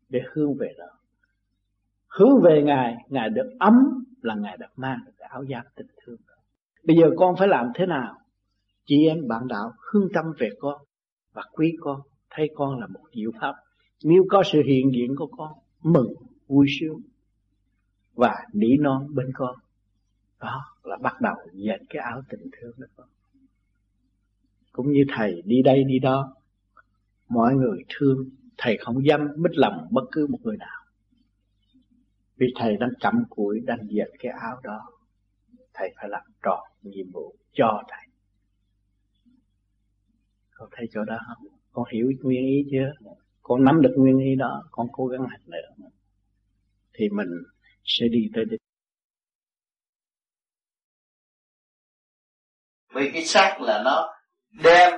[0.09, 0.99] để hướng về đó.
[2.07, 5.87] Hướng về ngài ngài được ấm là ngài được mang được cái áo giáp tình
[6.03, 6.34] thương đó
[6.85, 8.15] bây giờ con phải làm thế nào?
[8.85, 10.81] Chị em bạn đạo hương tâm về con
[11.33, 13.55] và quý con, thấy con là một diệu pháp
[14.03, 15.53] nếu có sự hiện diện của con,
[15.83, 16.13] mừng,
[16.47, 17.01] vui sướng
[18.13, 19.55] và nỉ non bên con.
[20.39, 23.07] Đó là bắt đầu dệt cái áo tình thương đó con.
[24.71, 26.35] Cũng như thầy đi đây đi đó,
[27.29, 30.85] mọi người thương, thầy không dám mít lòng bất cứ một người nào.
[32.37, 34.79] Vì thầy đang cầm cụi đang dệt cái áo đó
[35.75, 38.07] thầy phải làm tròn nhiệm vụ cho thầy.
[40.53, 41.47] Con thấy chỗ đó không?
[41.71, 43.09] Con hiểu nguyên ý chưa?
[43.41, 45.87] Con nắm được nguyên ý đó, con cố gắng hành nữa
[46.97, 47.27] thì mình
[47.83, 48.59] sẽ đi tới đích.
[52.95, 54.13] Vì cái xác là nó
[54.63, 54.93] đem,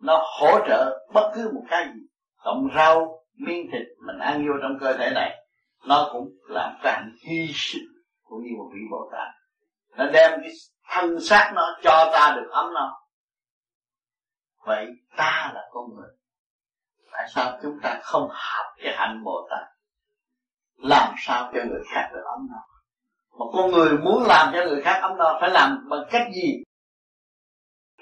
[0.00, 2.00] nó hỗ trợ bất cứ một cái gì.
[2.44, 5.46] Cộng rau, miếng thịt mình ăn vô trong cơ thể này,
[5.86, 7.84] nó cũng làm cái hy sinh
[8.22, 9.39] cũng như một vị bồ tát
[9.96, 10.50] nó đem cái
[10.88, 13.00] thân xác nó cho ta được ấm no.
[14.66, 14.86] Vậy
[15.16, 16.08] ta là con người.
[17.12, 19.68] Tại sao chúng ta không học cái hạnh bồ tát?
[20.76, 22.60] Làm sao cho người khác được ấm no?
[23.38, 26.62] Mà con người muốn làm cho người khác ấm no phải làm bằng cách gì?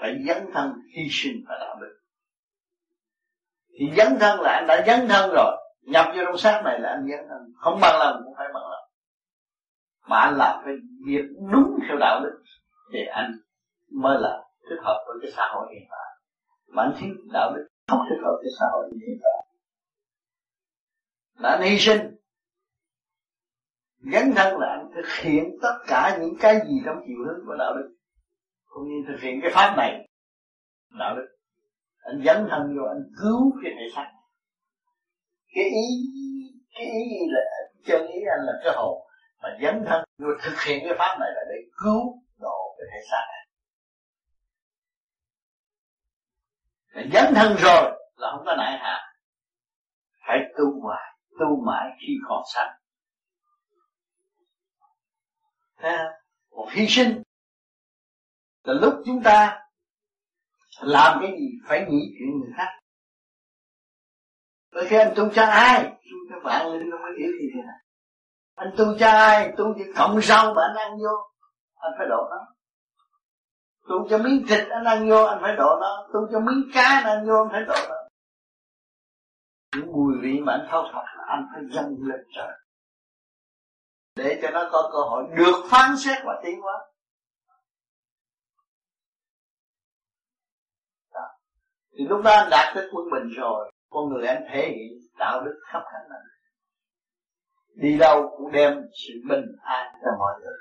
[0.01, 1.99] Phải dấn thân hy sinh và đạo đức.
[3.79, 5.57] Thì dấn thân là anh đã dấn thân rồi.
[5.81, 7.53] Nhập vô trong xác này là anh dấn thân.
[7.57, 8.78] Không bằng lòng cũng phải bằng lòng
[10.09, 10.75] mà anh làm cái
[11.07, 12.43] việc đúng theo đạo đức
[12.93, 13.33] thì anh
[13.91, 16.17] mới là thích hợp với cái xã hội hiện tại.
[16.67, 19.47] Mà anh thiếu đạo đức, không thích hợp với xã hội hiện tại.
[21.43, 22.01] Đã hy sinh.
[24.13, 27.55] Gắn thân là anh thực hiện tất cả những cái gì trong chiều hướng của
[27.59, 27.97] đạo đức,
[28.65, 30.09] cũng như thực hiện cái pháp này.
[30.99, 31.27] Đạo đức.
[31.99, 34.13] Anh dấn thân vô, anh cứu cái thể xác.
[35.55, 35.87] Cái ý
[36.75, 37.41] cái ý là
[37.85, 39.08] chân ý anh là cái hồn
[39.43, 43.01] mà dấn thân, người thực hiện cái pháp này là để cứu độ cái thể
[43.11, 43.45] xác này.
[47.13, 49.15] Dấn thân rồi là không có nại hạ
[50.27, 52.71] phải tu hoài, tu mãi khi còn sanh.
[56.51, 57.23] Một hy sinh
[58.63, 59.65] là lúc chúng ta
[60.81, 62.69] làm cái gì phải nghĩ chuyện người khác.
[64.73, 67.63] Bởi khi anh tu cho ai, Tu cho bạn lên không có hiểu gì thế
[67.63, 67.79] này
[68.59, 71.15] anh tu cho ai Tu chỉ cộng rau mà anh ăn vô,
[71.75, 72.47] Anh phải độ nó.
[73.89, 76.09] Tu cho miếng thịt anh ăn vô, Anh phải độ nó.
[76.13, 77.97] Tu cho miếng cá anh ăn vô, Anh phải độ nó.
[79.77, 82.59] Những mùi vị mà anh thao thập Anh phải dâng lên trời.
[84.17, 86.75] Để cho nó có cơ hội Được phán xét và tiến hóa.
[91.99, 93.73] Thì lúc đó anh đạt tới quân bình rồi.
[93.91, 96.38] Con người anh thể hiện đạo đức khắp khả năng
[97.79, 100.59] đi đâu cũng đem sự bình an cho mọi người.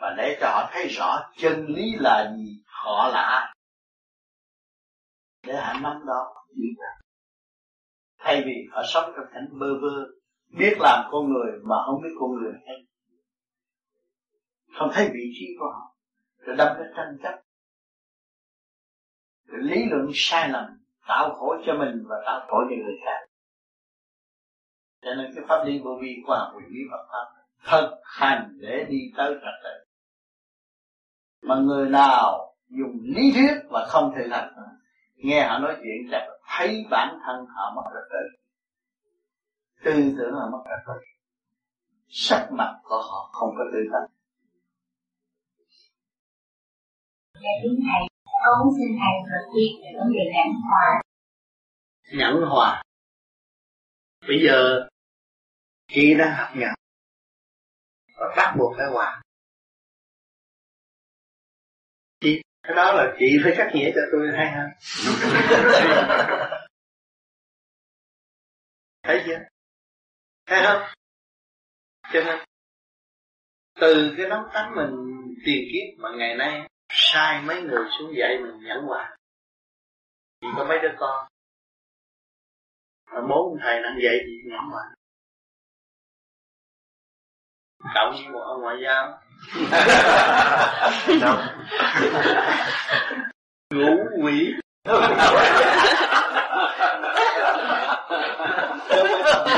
[0.00, 3.54] Và để cho họ thấy rõ chân lý là gì, họ là ai.
[5.46, 6.38] Để họ nắm đó
[8.28, 10.06] thay vì họ sống trong cảnh bơ vơ,
[10.58, 12.76] biết làm con người mà không biết con người hay.
[14.78, 15.94] Không thấy vị trí của họ,
[16.38, 17.40] rồi đâm cái tranh chấp.
[19.44, 20.64] Lý luận sai lầm,
[21.08, 23.27] tạo khổ cho mình và tạo khổ cho người khác
[25.02, 27.38] cho nên cái pháp lý vô vi qua quyền lý Phật pháp
[27.70, 29.84] thực hành để đi tới trật tự
[31.42, 34.54] mà người nào dùng lý thuyết và không thực hành
[35.14, 36.22] nghe họ nói chuyện chắc
[36.58, 38.38] thấy bản thân họ mất trật tự
[39.84, 41.04] tư tưởng họ mất trật tự
[42.08, 44.10] sắc mặt của họ không có tự thân
[47.34, 48.08] Dạ đúng thầy,
[48.44, 51.00] con xin thầy thực hiện về vấn đề nhẫn hòa.
[52.12, 52.82] Nhẫn hòa
[54.28, 54.88] bây giờ
[55.88, 56.74] chị đang học nhận
[58.16, 59.22] và bắt buộc phải hòa.
[62.20, 64.70] Chị, cái đó là chị phải cắt nghĩa cho tôi hay hơn.
[69.02, 69.38] Thấy chưa?
[70.46, 70.82] Thấy không?
[72.12, 72.38] Cho nên,
[73.80, 74.90] từ cái nóng tánh mình
[75.44, 79.16] tiền kiếp mà ngày nay, sai mấy người xuống dạy mình nhẫn hòa.
[80.40, 81.28] Chỉ có mấy đứa con
[83.14, 84.82] mà bố thầy đang dạy gì hòa
[87.94, 89.18] cậu như một ông ngoại giao.
[93.74, 94.54] Ngủ quỷ.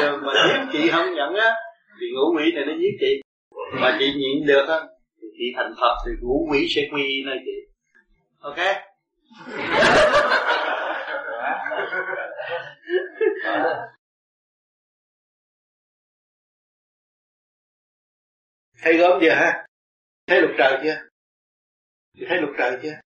[0.00, 1.54] Đường mà giết chị không nhận á.
[2.00, 3.22] Thì ngũ quỷ này nó giết chị.
[3.72, 4.80] Mà chị nhịn được á
[5.22, 7.52] thì chị thành phật thì ngũ quỷ sẽ quy nơi chị.
[8.40, 8.58] Ok
[18.82, 19.66] thấy gớm chưa ha
[20.26, 21.08] thấy lục trời chưa?
[22.28, 23.00] Thấy lục trời chưa?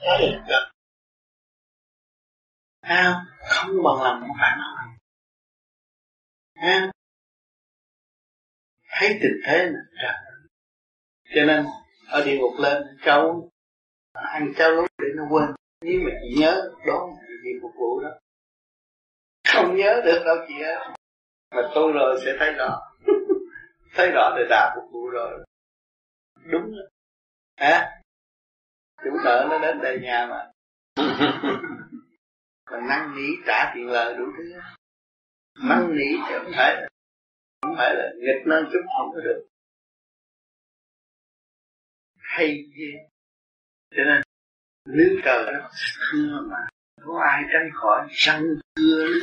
[0.00, 0.70] Thấy lục trời.
[2.80, 3.70] À, không?
[3.84, 4.70] Bằng lòng không phải nói
[6.60, 6.90] à,
[8.90, 10.14] thấy tình thế là trời
[11.34, 11.66] cho nên
[12.08, 13.48] ở địa ngục lên cháu
[14.12, 15.48] ăn cháu lúc để nó quên.
[15.80, 17.08] Nếu mà chị nhớ đó
[17.62, 18.10] phục vụ đó.
[19.52, 20.76] Không nhớ được đâu chị ơi
[21.54, 22.80] mà tôi rồi sẽ thấy rõ.
[23.94, 25.44] Thấy rõ thì đã phục vụ rồi.
[26.44, 26.90] Đúng rồi
[27.56, 28.00] hả?
[29.04, 30.50] Chủ nợ nó đến đây nhà mà.
[32.70, 34.60] Mà năn nỉ trả tiền lời đủ thứ.
[35.68, 36.76] Năn nỉ chứ không phải
[37.62, 39.46] không phải là nghịch nó chút không có được.
[42.18, 43.08] Hay ghê.
[43.90, 44.22] Cho nên
[44.88, 45.70] nước trời nó
[46.12, 46.56] thưa mà
[47.06, 48.42] có ai tránh khỏi răng
[48.74, 49.20] cưa nước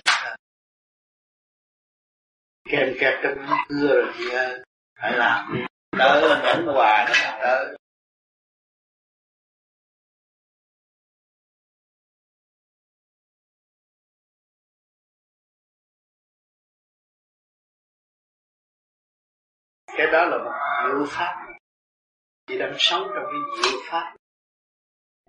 [2.69, 4.57] kèm kẹp trong răng cưa rồi thì à,
[5.01, 5.53] phải làm.
[5.53, 5.61] Đi
[5.97, 7.73] đỡ nhẫn hoài nó đỡ.
[19.97, 20.51] Cái đó là một
[20.87, 21.47] diệu pháp.
[22.47, 24.16] Chị đang sống trong cái diệu pháp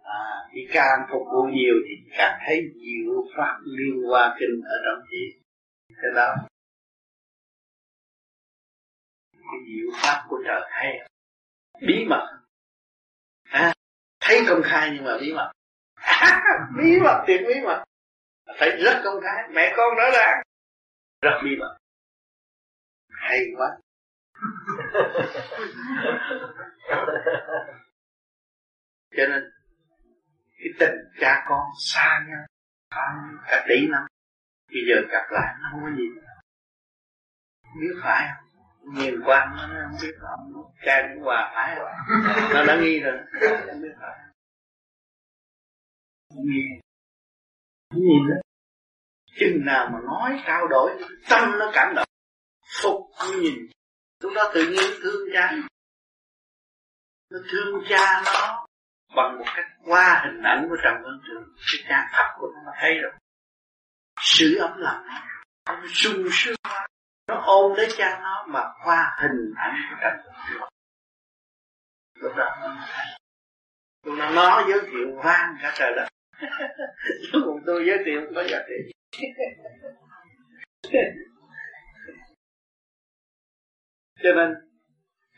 [0.08, 4.76] à, chị càng phục vụ nhiều thì càng thấy nhiều pháp liên hoa kinh ở
[4.84, 5.40] trong chị.
[6.02, 6.34] Cái đó.
[9.32, 11.06] Cái diệu pháp của trời hay à.
[11.86, 12.38] bí mật.
[13.50, 13.72] À,
[14.20, 15.52] thấy công khai nhưng mà bí mật.
[16.78, 17.84] Bí mật tuyệt bí mật.
[18.58, 19.48] Phải rất công khai.
[19.52, 20.42] Mẹ con nói là
[21.22, 21.76] rất bí mật.
[23.10, 23.68] Hay quá.
[29.16, 29.50] Cho nên
[30.58, 32.44] cái tình cha con xa nhau
[33.46, 34.02] cả tỷ năm.
[34.68, 36.04] Bây giờ gặp lại nó không có gì
[37.80, 38.44] biết phải không?
[38.94, 43.18] Nhìn qua nó không biết không cha cũng hòa phải không nó đã nghi rồi.
[43.66, 44.18] Không biết phải
[46.34, 46.62] nghi.
[47.94, 48.36] Nhìn đó
[49.40, 52.08] chừng nào mà nói trao đổi tâm nó cảm động.
[52.82, 53.54] Phục nó nhìn.
[54.22, 55.52] Lúc đó tự nhiên thương cha.
[57.30, 58.66] Nó thương cha nó
[59.16, 62.72] bằng một cách qua hình ảnh của trần văn trường, cái cha pháp của nó
[62.80, 63.12] thấy rồi.
[64.20, 65.06] Sự ấm lòng
[65.66, 66.56] nó sung sướng,
[67.28, 70.68] nó ôm lấy cha nó mà qua hình ảnh của trần văn trường.
[72.14, 73.06] Lúc đó nó thấy
[74.04, 76.08] lúc đó nó giới thiệu vang cả trời đất.
[77.32, 78.92] Chứ còn tôi giới thiệu, không có giá trị
[84.22, 84.54] cho nên,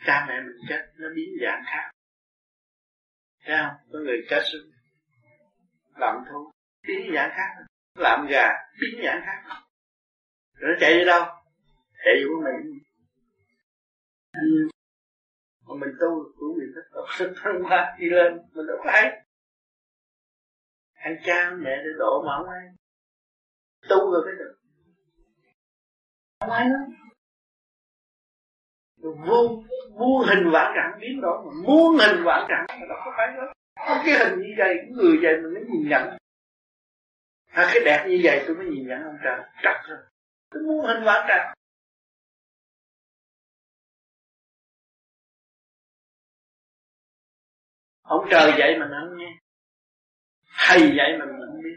[0.06, 1.90] cha mẹ mình chết, nó biến dạng khác
[3.44, 4.70] thấy không có người cá xuống
[5.96, 6.50] làm thú
[6.86, 7.64] biến dạng khác.
[7.94, 8.48] Làm gà,
[8.80, 9.60] biến dạng khác.
[10.54, 11.22] Rồi nó chạy đi đâu?
[12.04, 12.78] Chạy vô mình
[15.66, 18.32] mà mình tu của mình thích tập sinh tháng ba đi lên.
[18.52, 19.26] Mình đâu phải
[20.94, 22.66] anh cha mẹ để đổ mà không ai.
[23.88, 24.56] Tu rồi cái được.
[26.40, 26.66] Không ai
[29.02, 29.62] đâu vô
[29.98, 33.26] muôn hình vạn trạng biến đổi mà muôn hình vạn trạng mà đâu có phải
[33.36, 36.18] đó có cái hình như vậy cái người vậy mình mới nhìn nhận.
[37.50, 39.98] À, cái đẹp như vậy tôi mới nhìn nhận ông trời trật rồi.
[40.50, 41.54] Tôi muốn hình vạn trạng
[48.02, 49.32] ông trời vậy mà không nghe.
[50.46, 51.76] Hay vậy mà mình không biết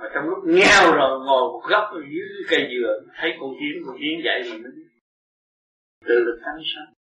[0.00, 3.96] mà trong lúc nghèo rồi ngồi một góc dưới cây dừa thấy con kiến con
[4.00, 4.83] kiến vậy thì mới biết
[6.08, 6.92] tự lực tánh sanh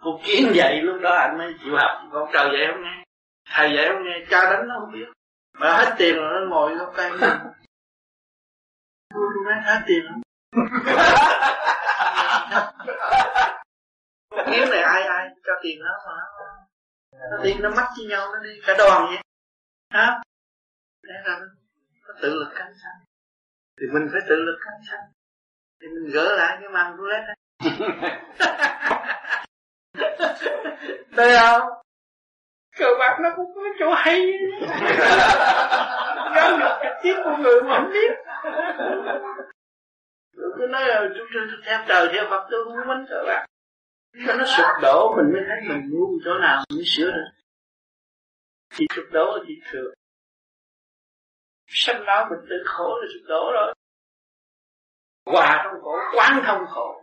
[0.00, 2.08] con kiến dạy lúc đó anh mới chịu học.
[2.12, 3.04] Con trời dạy không nghe.
[3.50, 5.06] Thầy dạy không nghe, cha đánh nó không biết.
[5.58, 7.10] Mà hết tiền rồi, nó ngồi gốc cây
[9.10, 10.22] tôi nói hết tiền không
[14.52, 16.12] kiến này ai ai cho tiền nó mà
[17.30, 19.22] nó tiền nó mắc với nhau, nó đi cả đoàn vậy.
[19.90, 20.20] Hả?
[21.02, 21.38] Để ra
[22.08, 23.04] nó tự lực cánh sanh.
[23.80, 25.12] Thì mình phải tự lực cánh sanh.
[25.80, 27.34] Thì mình gỡ lại cái màn roulette đó
[31.16, 31.62] Thấy không?
[32.76, 34.20] Cờ bạc nó cũng có chỗ hay.
[36.34, 38.12] Giáo dục trực tiếp con người mà không biết.
[40.58, 43.46] Tôi nói là tôi, tôi, theo trời theo Phật tôi không muốn cờ bạc.
[44.26, 47.30] Cho nó sụp đổ mình mới thấy mình ngu chỗ nào mình mới sửa được.
[48.74, 49.90] Chỉ sụp đổ là chỉ thừa.
[51.66, 53.74] Sanh đó mình tự khổ là sụp đổ rồi.
[55.26, 57.00] Hòa trong khổ, quán thông khổ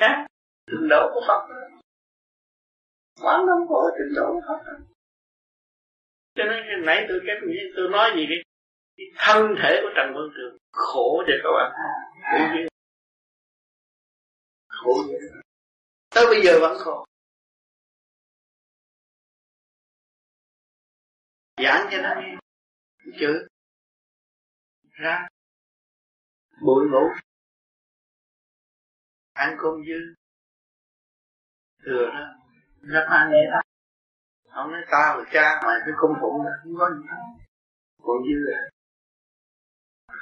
[0.00, 0.26] khác.
[0.66, 1.40] Trình độ của Phật.
[3.22, 4.76] Quán thông khổ trình độ của Phật.
[6.34, 7.36] Cho nên khi nãy tôi cái
[7.76, 8.34] tôi nói gì đi?
[8.96, 11.70] Cái thân thể của Trần Văn Trường khổ cho các bạn.
[14.68, 15.20] Khổ vậy
[16.14, 17.04] tới bây giờ vẫn khổ.
[21.62, 22.36] Giảng cho nó nghe.
[23.20, 23.46] Chữ.
[24.90, 25.28] Ra.
[26.62, 27.08] Bụi ngủ
[29.44, 30.00] ăn cơm dư.
[31.84, 32.26] Thừa đó.
[32.80, 33.60] Nó ăn vậy đó.
[34.50, 37.22] Ông nói tao là cha mày cái công phụng là không có gì hết.
[38.02, 38.62] Còn dư à?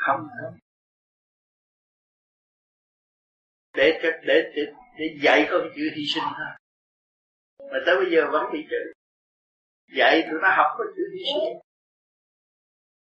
[0.07, 0.28] Không.
[0.43, 0.59] Không
[3.78, 4.62] để để để để,
[4.99, 6.47] để dạy có chữ hy sinh thôi.
[7.73, 8.93] Mà tới bây giờ vẫn bị chữ
[9.97, 11.59] dạy tụi nó học có chữ hy sinh.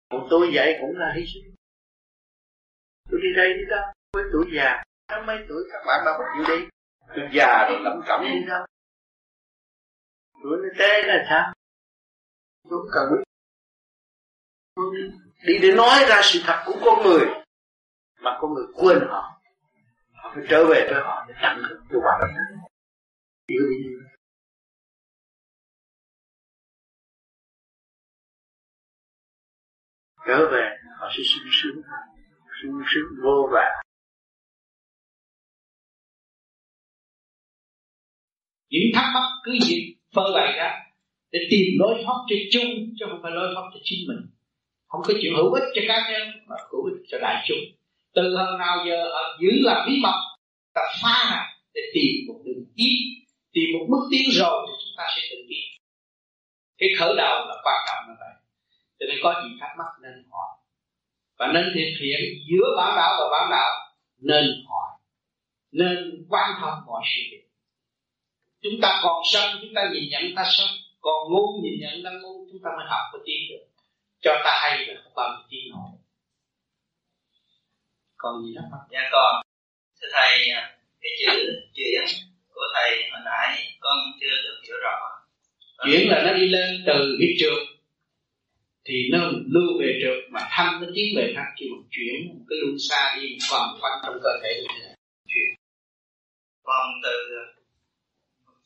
[0.09, 1.55] Còn tôi dạy cũng là hy sinh.
[3.09, 6.23] Tôi đi đây đi đó với tuổi già năm mấy tuổi các bạn đâu có
[6.35, 6.67] chịu đi?
[7.15, 8.65] Tôi già rồi lẩm cẩm đi đâu?
[10.43, 11.53] Tuổi nó tê là sao?
[12.69, 13.23] Tôi không cần biết
[15.47, 17.25] đi, để nói ra sự thật của con người
[18.21, 19.41] mà con người quên họ.
[20.13, 21.61] Họ phải trở về với họ để tặng
[21.91, 22.31] cho hòa đồng
[23.47, 23.55] đi
[30.27, 31.81] trở về họ sẽ sung sướng
[32.61, 33.90] sung sướng vô vàng
[38.71, 40.69] những thắc mắc cứ gì phơi bày ra
[41.31, 42.69] để tìm lối thoát cho chung,
[42.99, 44.21] chứ không phải lối thoát cho chính mình.
[44.87, 47.63] Không có chuyện hữu ích cho cá nhân, mà hữu ích cho đại chúng.
[48.15, 50.17] Từ hôm nào giờ họ giữ là bí mật
[50.73, 52.95] ta pha để tìm một đường tiến
[53.53, 55.71] tìm một bước tiến rồi thì chúng ta sẽ tự tiến
[56.81, 58.33] cái khởi đầu là quan trọng như vậy.
[58.99, 60.49] Cho nên có gì thắc mắc nên hỏi.
[61.39, 63.71] Và nên thực hiện giữa bản đạo và bản đạo,
[64.17, 64.89] nên hỏi.
[65.71, 67.50] Nên quan tâm mọi sự việc
[68.63, 70.67] chúng ta còn sân chúng ta nhìn nhận ta sân
[71.01, 73.65] còn ngu nhìn nhận ta ngu chúng ta mới học có tiến được.
[74.21, 75.89] Cho ta hay là không giờ tiến nổi.
[78.17, 79.41] Còn gì thắc mắc dạ còn.
[80.01, 80.49] Thưa thầy
[81.01, 82.03] cái chữ chuyển
[82.53, 84.97] của thầy hồi nãy con chưa được hiểu rõ.
[85.85, 87.67] Chuyển là nó đi lên từ cái trượt
[88.85, 92.45] thì nó lưu về trượt mà thanh nó tiến về thanh khi mà chuyển một
[92.49, 94.85] cái luân xa đi một vòng quanh trong cơ thể thì
[95.27, 95.49] chuyển
[96.63, 97.09] còn từ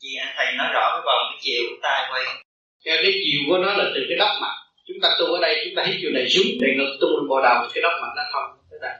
[0.06, 2.24] chị thầy nói rõ cái vòng cái chiều của tay quay.
[2.84, 4.54] Cái, cái chiều của nó là từ cái đắp mặt
[4.86, 7.28] chúng ta tu ở đây chúng ta hít chiều này xuống để ngực tu lên
[7.28, 8.94] bò đầu cái đắp mặt nó thông tới đây.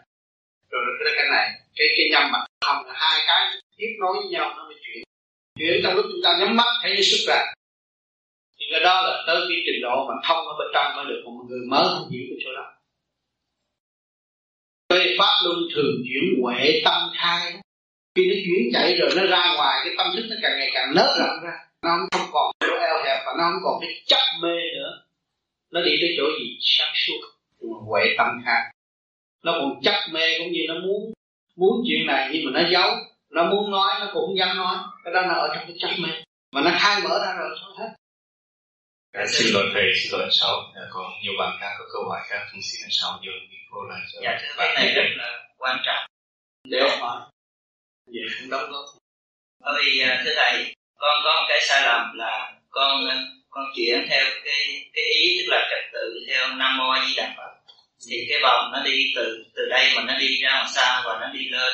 [0.70, 1.46] Rồi cái cái này
[1.76, 3.42] cái cái nhâm mặt thông là hai cái
[3.76, 5.02] tiếp nối với nhau nó mới chuyển.
[5.58, 7.40] Chuyển trong lúc chúng ta nhắm mắt thấy xuất ra.
[8.58, 11.22] Thì cái đó là tới cái trình độ mà thông ở bên trong mới được
[11.24, 12.72] một người mới không hiểu cái chỗ đó.
[14.88, 17.52] Tây pháp luôn thường chuyển huệ tâm khai
[18.16, 20.94] khi nó chuyển chạy rồi nó ra ngoài cái tâm thức nó càng ngày càng
[20.94, 21.52] nới rộng ra.
[21.82, 25.04] Nó không còn chỗ eo hẹp và nó không còn cái chấp mê nữa.
[25.70, 26.58] Nó đi tới chỗ gì?
[26.60, 27.20] Sáng suốt.
[27.86, 28.70] Huệ tâm khác.
[29.44, 31.12] Nó còn chấp mê cũng như nó muốn
[31.56, 32.90] muốn chuyện này nhưng mà nó giấu.
[33.30, 34.76] Nó muốn nói nó cũng không dám nói.
[35.04, 36.10] Cái đó nó ở trong cái chấp mê.
[36.52, 37.90] Mà nó khai mở ra rồi thôi hết.
[39.12, 40.50] À, xin lỗi thầy, xin lỗi sau.
[40.74, 43.34] À, có nhiều bạn khác có câu hỏi khác thì xin sau nhường
[43.70, 46.06] cô lại cho dạ thưa cái này rất là quan trọng.
[46.64, 47.20] Nếu hỏi
[48.06, 48.84] vậy cũng đóng góp.
[49.64, 53.16] Bởi vì à, thưa thầy con có một cái sai lầm là con à,
[53.50, 57.14] con chuyển theo cái cái ý tức là trật tự theo nam mô a di
[57.16, 57.52] đà phật.
[58.10, 61.18] Thì cái vòng nó đi từ từ đây mà nó đi ra ngoài xa và
[61.20, 61.72] nó đi lên.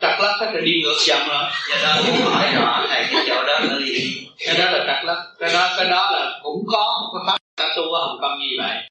[0.00, 3.42] Trật lắc là đi ngược dòng rồi do đó muốn hỏi rõ thầy cái chỗ
[3.46, 5.22] đó nó đi cái đó là trật lắc.
[5.38, 8.38] Cái đó cái đó là cũng có một cái pháp ta tu ở hồng kông
[8.38, 8.88] như vậy.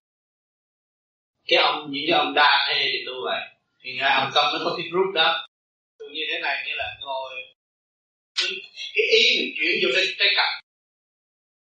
[1.48, 3.42] Cái ông những cái ông đa thê thì tu vậy.
[3.84, 5.48] Thì ngay hồng kông nó có cái group đó
[6.16, 7.34] như thế này nghĩa là ngồi.
[8.96, 10.50] Cái ý mình chuyển vô cái cái cặp.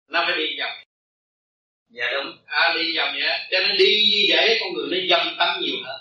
[0.09, 0.73] Nó phải đi vòng
[1.89, 2.39] dạ đúng.
[2.47, 5.77] À đi vòng vậy cho nên đi như vậy con người nó dâm tánh nhiều
[5.85, 6.01] hơn.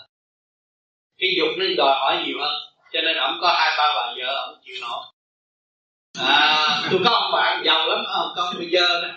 [1.18, 2.54] Cái dục nó đòi hỏi nhiều hơn.
[2.92, 5.04] Cho nên ông có hai ba bà vợ ông chịu nổi.
[6.18, 8.04] À tôi có ông bạn giàu lắm.
[8.04, 9.08] Ở hồng kông bây giờ đó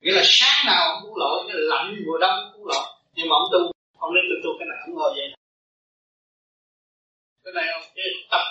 [0.00, 3.36] nghĩa là sáng nào ông cũng lội cái lạnh mùa đông cũng lội nhưng mà
[3.36, 3.73] ông tu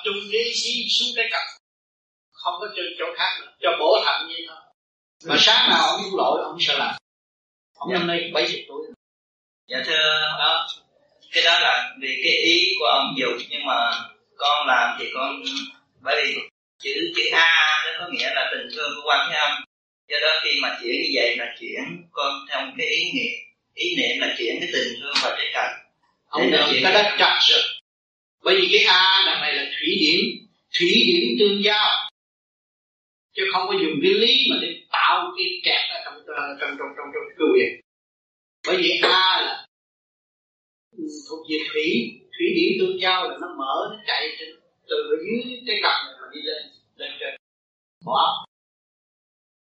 [0.06, 1.42] trung với đi xuống cái cặp.
[2.32, 4.58] Không có trên chỗ khác nữa cho bổ thận như thôi.
[5.26, 6.96] Mà sáng nào ông cũng lội ông sợ làm
[7.84, 8.88] ông năm nay bảy chục tuổi
[9.68, 10.04] dạ thưa
[10.40, 10.68] đó
[11.32, 13.92] cái đó là vì cái ý của ông dục nhưng mà
[14.38, 15.44] con làm thì con
[16.02, 16.36] bởi vì
[16.84, 19.64] chữ chữ a đó có nghĩa là tình thương của quan thế âm.
[20.10, 23.32] Do đó khi mà chuyển như vậy là chuyển con theo một cái ý nghĩa
[23.74, 25.72] ý niệm là chuyển cái tình thương vào trái trần
[26.30, 27.62] ông nói cái đó chặt rồi
[28.44, 30.20] bởi vì cái a đằng này là thủy điểm
[30.80, 32.10] thủy điểm tương giao.
[33.36, 36.70] Chứ không có dùng cái lý mà để tạo cái kẹt ở trong ờ, trong
[36.70, 37.82] trong trong trong, trong cơ quyền
[38.68, 39.66] bởi vì a là
[41.30, 44.50] thuộc về thủy thủy điểm tương giao là nó mở nó chạy trên
[44.90, 46.64] từ ở dưới cái cặp này mà đi lên
[46.96, 47.36] lên trên
[48.06, 48.46] bỏ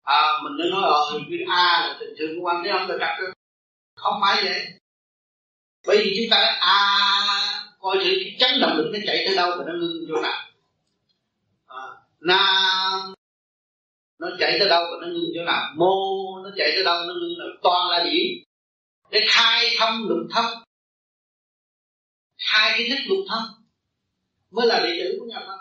[0.04, 2.98] à mình đã nói ờ cái a là tình thương của quan thế âm là
[3.00, 3.34] trật
[3.95, 4.66] không phải vậy.
[5.88, 6.78] Bởi vì chúng ta a
[7.84, 10.42] coi thử cái chấn động lực nó chạy tới đâu và nó ngưng chỗ nào.
[11.66, 11.84] À,
[12.20, 13.14] nam
[14.20, 15.64] nó chạy tới đâu và nó ngưng chỗ nào.
[15.76, 15.96] Mô
[16.44, 18.44] nó chạy tới đâu nó ngưng nào toàn là điểm.
[19.12, 20.64] Để khai thông lục thông
[22.38, 23.46] khai cái thức lục thông
[24.52, 25.60] mới là đệ tử của nhà Phật.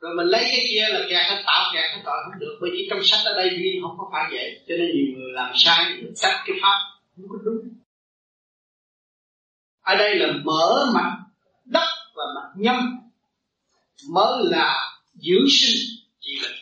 [0.00, 2.58] Rồi mình lấy cái kia là kẹt hết tạo kẹt hết tội không được.
[2.60, 4.60] Bởi vì trong sách ở đây duyên không có phải vậy.
[4.68, 6.78] Cho nên nhiều người làm sai được sách cái pháp
[7.16, 7.75] không có đúng
[9.86, 11.16] ở đây là mở mặt
[11.64, 12.76] đất và mặt nhân
[14.10, 16.52] mới là giữ sinh, chỉ mình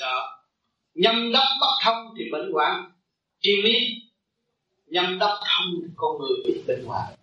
[0.00, 0.36] đó
[0.96, 2.90] nhân đất bất thông thì bệnh hoạn.
[3.40, 3.82] Triền miên.
[4.86, 7.14] Nhân đất thông thì con người bị bệnh hoạn.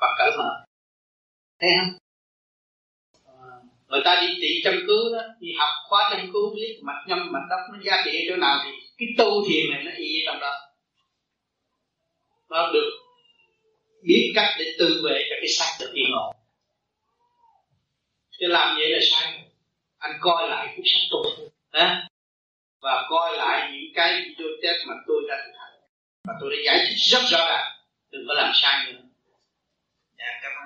[0.00, 0.64] Và cởi mở.
[1.60, 1.98] Thấy không?
[3.26, 3.48] À,
[3.88, 7.32] người ta đi trị châm cứu đó, đi học khóa châm cứu, biết mặt nhâm,
[7.32, 10.40] mặt đất nó giá trị chỗ nào thì cái tu thiền này nó y trong
[10.40, 10.52] đó.
[12.48, 12.90] Nó được
[14.02, 16.36] biết cách để tư về cho cái xác được yên ổn.
[18.38, 19.42] Chứ làm vậy là sai
[19.98, 21.22] anh coi lại cuốn sách tu
[21.72, 22.02] đó
[22.80, 25.72] và coi lại những cái video test mà tôi đã thực hành.
[26.24, 27.72] Và tôi đã giải thích rất rõ ràng.
[28.10, 28.98] Đừng có làm sai nữa.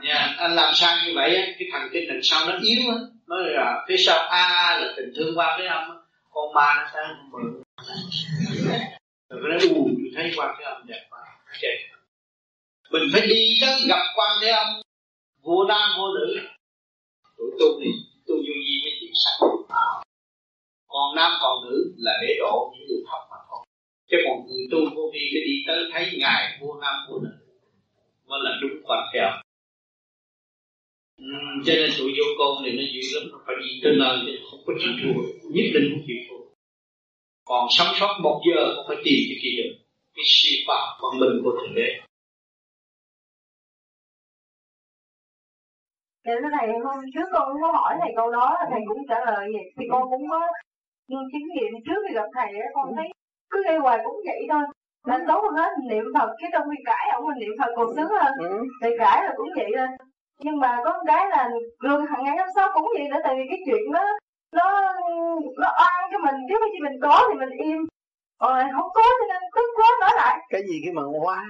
[0.05, 2.97] Dạ, anh làm sao như vậy cái thần kinh đằng sau nó yếu á.
[3.27, 7.31] Nói là phía sau a là tình thương qua với âm con ma nó sang
[7.31, 7.63] mượn.
[9.29, 11.21] Rồi nó u thấy quan thế âm đẹp quá.
[11.63, 11.89] Đẹp
[12.91, 14.67] mình phải đi tới gặp quan thế âm.
[15.43, 16.27] Vua nam vua nữ.
[17.37, 17.91] Tuổi tu thì
[18.27, 19.41] tu vô gì mới chịu sanh.
[20.89, 23.65] Còn nam còn nữ là để độ những người học mà thôi.
[24.11, 27.31] Chứ còn người tu vô vi phải đi tới thấy ngài vua nam vua nữ.
[28.27, 29.35] Mới là đúng quan thế âm.
[31.19, 31.25] Ừ,
[31.67, 34.33] cho nên tụi vô con thì nó dữ lắm nó phải đi tới nơi thì
[34.51, 35.21] không có chịu thua
[35.55, 36.43] nhất định không chịu thua.
[37.45, 39.73] Còn sống sót một giờ cũng phải tìm cái kia được.
[40.15, 41.89] Cái siêu khoa văn minh của thượng đế.
[46.27, 49.51] Dạ thưa thầy hôm trước con có hỏi thầy câu đó thầy cũng trả lời
[49.55, 49.67] vậy.
[49.79, 50.41] Thì con cũng có
[51.09, 53.09] chứng nghiệm trước khi gặp thầy á con thấy
[53.51, 54.63] cứ gây hoài cũng vậy thôi.
[55.07, 57.87] Là tốt hơn hết niệm phật cái trong khi cãi ông mình niệm phật còn
[57.97, 58.33] sướng hơn.
[58.41, 58.63] Ừ.
[58.83, 59.87] thì cãi là cũng vậy thôi.
[60.41, 63.43] Nhưng mà có cái là luôn hàng ngày năm sau cũng vậy nữa tại vì
[63.49, 64.05] cái chuyện đó
[64.53, 64.93] nó
[65.59, 66.35] nó oan cho mình.
[66.49, 67.87] Chứ khi mình có thì mình im.
[68.39, 70.39] Còn không có cho nên tức quá nói lại.
[70.49, 71.47] Cái gì cái mà oan?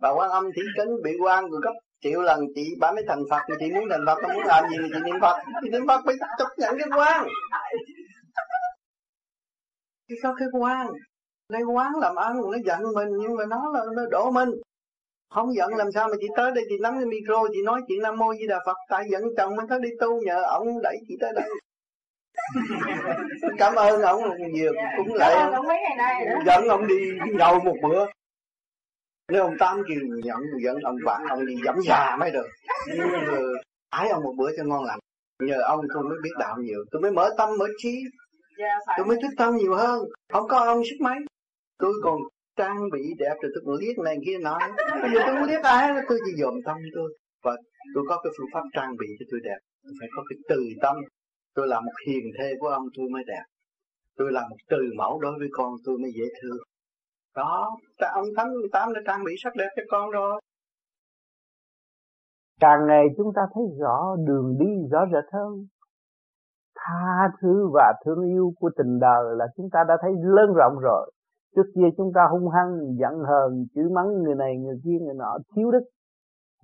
[0.00, 3.22] Bà quan âm thủy cấn bị quan rồi cấp triệu lần chị bà mới thành
[3.30, 5.36] phật chị muốn thành phật không muốn làm gì thì chị niệm phật.
[5.62, 7.26] Chị niệm phật phải chấp nhận cái quan
[10.08, 10.86] cái có cái quan
[11.48, 14.50] lấy quán làm ăn nó giận mình nhưng mà nó là nó đổ mình.
[15.34, 18.02] Không giận làm sao mà chị tới đây chị nắm cái micro chị nói chuyện
[18.02, 18.76] nam mô di đà phật.
[18.88, 21.48] Tại giận chồng mình tới đi tu nhờ ông đẩy chị tới đây.
[23.58, 24.22] Cảm ơn ông
[24.52, 25.52] nhiều cũng lại
[26.46, 26.94] giận ông đi
[27.32, 28.06] nhậu một bữa
[29.32, 32.46] nếu ông tám kêu giận giận ông bạn ông đi dẫm già mới được.
[33.90, 34.98] Ái ông một bữa cho ngon lành.
[35.42, 36.84] Nhờ ông tôi mới biết đạo nhiều.
[36.90, 37.94] Tôi mới mở tâm mở trí.
[38.58, 40.02] Dạ, tôi mới thức tâm nhiều hơn.
[40.32, 41.16] Không có ông sức mấy.
[41.78, 42.16] Tôi còn
[42.56, 44.58] trang bị đẹp rồi tôi còn liếc này kia nọ.
[45.02, 47.16] Bây giờ tôi muốn liếc ai tôi chỉ dòm tâm tôi.
[47.44, 47.56] Và
[47.94, 49.58] tôi có cái phương pháp trang bị cho tôi đẹp.
[49.84, 50.96] Tôi phải có cái từ tâm.
[51.54, 53.44] Tôi là một hiền thê của ông tôi mới đẹp.
[54.16, 56.58] Tôi là một từ mẫu đối với con tôi mới dễ thương
[57.42, 60.40] đó ta ông thánh tám đã trang bị sắc đẹp cho con rồi
[62.60, 65.52] càng ngày chúng ta thấy rõ đường đi rõ rệt hơn
[66.78, 70.78] tha thứ và thương yêu của tình đời là chúng ta đã thấy lớn rộng
[70.82, 71.10] rồi
[71.56, 75.14] Trước kia chúng ta hung hăng, giận hờn, chửi mắng người này, người kia, người
[75.14, 75.82] nọ, thiếu đức.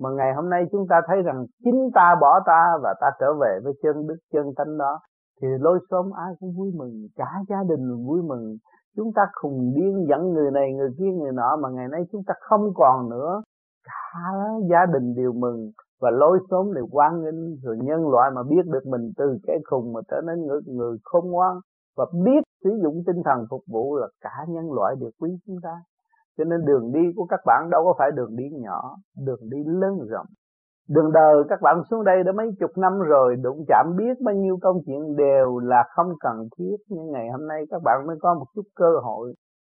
[0.00, 3.26] Mà ngày hôm nay chúng ta thấy rằng chính ta bỏ ta và ta trở
[3.40, 5.00] về với chân đức, chân tánh đó.
[5.42, 8.56] Thì lối xóm ai cũng vui mừng, cả gia đình vui mừng.
[8.97, 12.23] Chúng ta khùng điên dẫn người này, người kia, người nọ mà ngày nay chúng
[12.27, 13.43] ta không còn nữa.
[13.85, 14.31] Cả
[14.70, 15.70] gia đình đều mừng
[16.01, 17.60] và lối sống đều quan nghênh.
[17.62, 20.97] Rồi nhân loại mà biết được mình từ cái khùng mà trở nên người, người
[21.05, 21.56] khôn ngoan
[21.97, 25.56] và biết sử dụng tinh thần phục vụ là cả nhân loại đều quý chúng
[25.62, 25.74] ta.
[26.39, 28.97] Cho nên đường đi của các bạn đâu có phải đường đi nhỏ
[29.27, 30.27] đường đi lớn rộng
[30.88, 34.34] đường đời các bạn xuống đây đã mấy chục năm rồi đụng chạm biết bao
[34.34, 36.76] nhiêu công chuyện đều là không cần thiết.
[36.88, 39.34] Nhưng ngày hôm nay các bạn mới có một chút cơ hội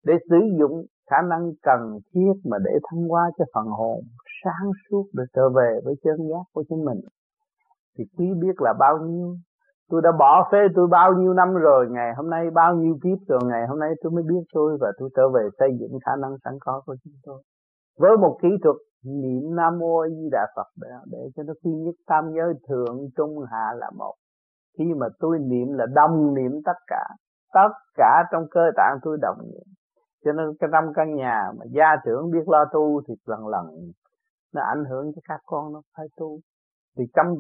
[0.07, 4.01] để sử dụng khả năng cần thiết mà để thăng hoa cho phần hồn
[4.45, 7.01] sáng suốt để trở về với chân giác của chính mình.
[7.99, 9.37] Thì quý biết là bao nhiêu?
[9.91, 13.19] Tôi đã bỏ phê tôi bao nhiêu năm rồi, ngày hôm nay bao nhiêu kiếp
[13.29, 16.13] rồi, ngày hôm nay tôi mới biết tôi và tôi trở về xây dựng khả
[16.23, 17.43] năng sẵn có của chúng tôi.
[17.99, 18.77] Với một kỹ thuật
[19.07, 22.55] niệm Nam Mô a Di Đà Phật để, để cho nó quy nhất tam giới
[22.69, 24.15] thượng trung hạ là một.
[24.79, 27.05] Khi mà tôi niệm là đồng niệm tất cả,
[27.53, 29.67] tất cả trong cơ tạng tôi đồng niệm.
[30.25, 33.67] Cho nên cái trong căn nhà mà gia trưởng biết lo tu thì lần lần
[34.55, 36.39] nó ảnh hưởng cho các con nó phải tu.
[36.99, 37.37] Thì trong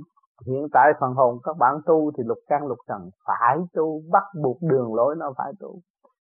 [0.46, 4.22] hiện tại phần hồn các bạn tu thì lục căn lục trần phải tu bắt
[4.42, 5.80] buộc đường lối nó phải tu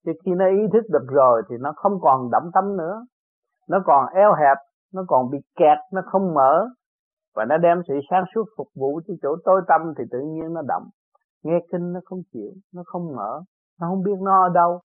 [0.05, 3.05] chứ khi nó ý thức được rồi thì nó không còn đậm tâm nữa
[3.69, 4.57] nó còn eo hẹp
[4.93, 6.67] nó còn bị kẹt nó không mở.
[7.35, 10.53] Và nó đem sự sáng suốt phục vụ cho chỗ tối tâm thì tự nhiên
[10.53, 10.83] nó động
[11.43, 13.41] nghe kinh nó không chịu nó không mở.
[13.79, 14.81] Nó không biết nó ở đâu.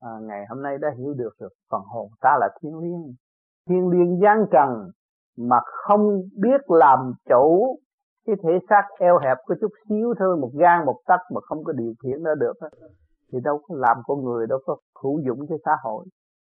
[0.00, 1.50] À, ngày hôm nay đã hiểu được rồi.
[1.70, 3.14] Phần hồn ta là thiên liêng.
[3.68, 4.90] Thiên liêng gian trần
[5.36, 7.76] mà không biết làm chủ.
[8.26, 11.64] Cái thể xác eo hẹp có chút xíu thôi một gan một tấc mà không
[11.64, 12.52] có điều khiển nó được
[13.32, 16.04] thì đâu có làm con người đâu có hữu dụng cho xã hội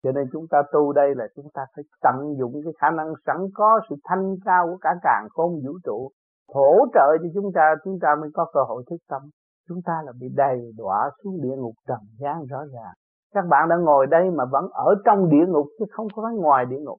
[0.02, 3.12] cho nên chúng ta tu đây là chúng ta phải tận dụng cái khả năng
[3.26, 6.10] sẵn có sự thanh cao của cả càng không vũ trụ,
[6.48, 9.22] hỗ trợ cho chúng ta chúng ta mới có cơ hội thức tâm.
[9.68, 12.94] Chúng ta là bị đầy đọa xuống địa ngục trần gian rõ ràng.
[13.34, 16.66] Các bạn đang ngồi đây mà vẫn ở trong địa ngục chứ không có ngoài
[16.66, 16.98] địa ngục.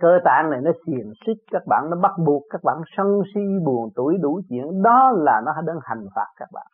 [0.00, 3.40] Cơ tạng này nó xiềng xích, các bạn nó bắt buộc, các bạn sân si
[3.64, 4.82] buồn tuổi đủ chuyện.
[4.82, 6.66] Đó là nó đang hành phạt các bạn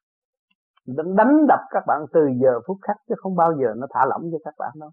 [0.87, 4.01] đang đánh đập các bạn từ giờ phút khắc chứ không bao giờ nó thả
[4.07, 4.91] lỏng cho các bạn đâu.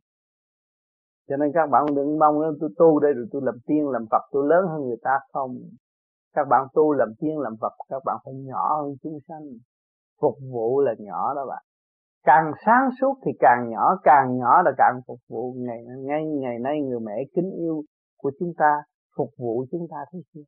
[1.29, 4.21] Cho nên các bạn đừng mong tôi tu đây rồi tôi làm tiên, làm Phật,
[4.31, 5.55] tôi lớn hơn người ta không.
[6.35, 9.41] Các bạn tu làm tiên, làm Phật, các bạn phải nhỏ hơn chúng sanh.
[10.21, 11.63] Phục vụ là nhỏ đó bạn.
[12.25, 15.53] Càng sáng suốt thì càng nhỏ càng nhỏ là càng phục vụ.
[15.57, 17.83] Ngày, ngay ngày nay người mẹ kính yêu
[18.17, 18.77] của chúng ta,
[19.17, 20.41] phục vụ chúng ta thế chưa?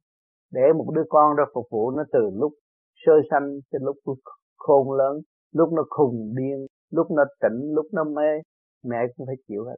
[0.51, 2.51] Để một đứa con ra phục vụ nó từ lúc
[3.05, 3.95] sơ sanh cho lúc
[4.57, 5.21] khôn lớn
[5.51, 8.41] lúc nó khùng điên, lúc nó tỉnh, lúc nó mê,
[8.83, 9.75] mẹ cũng phải chịu hết.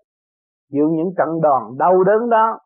[0.72, 2.60] Chịu những trận đòn đau đớn đó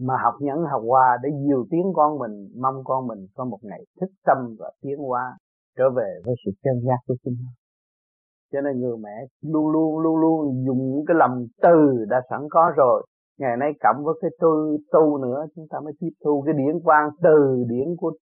[0.00, 3.58] mà học nhẫn, học hòa để dìu tiếng con mình, mong con mình có một
[3.62, 5.36] ngày thức tâm và tiến hóa,
[5.78, 7.50] trở về với sự chân giác của chính nó
[8.52, 12.40] cho nên người mẹ luôn luôn luôn luôn dùng những cái lòng từ đã sẵn
[12.50, 13.06] có rồi.
[13.38, 16.80] Ngày nay cộng với cái tu tu nữa, chúng ta mới tiếp thu cái điển
[16.84, 18.12] quang từ điển của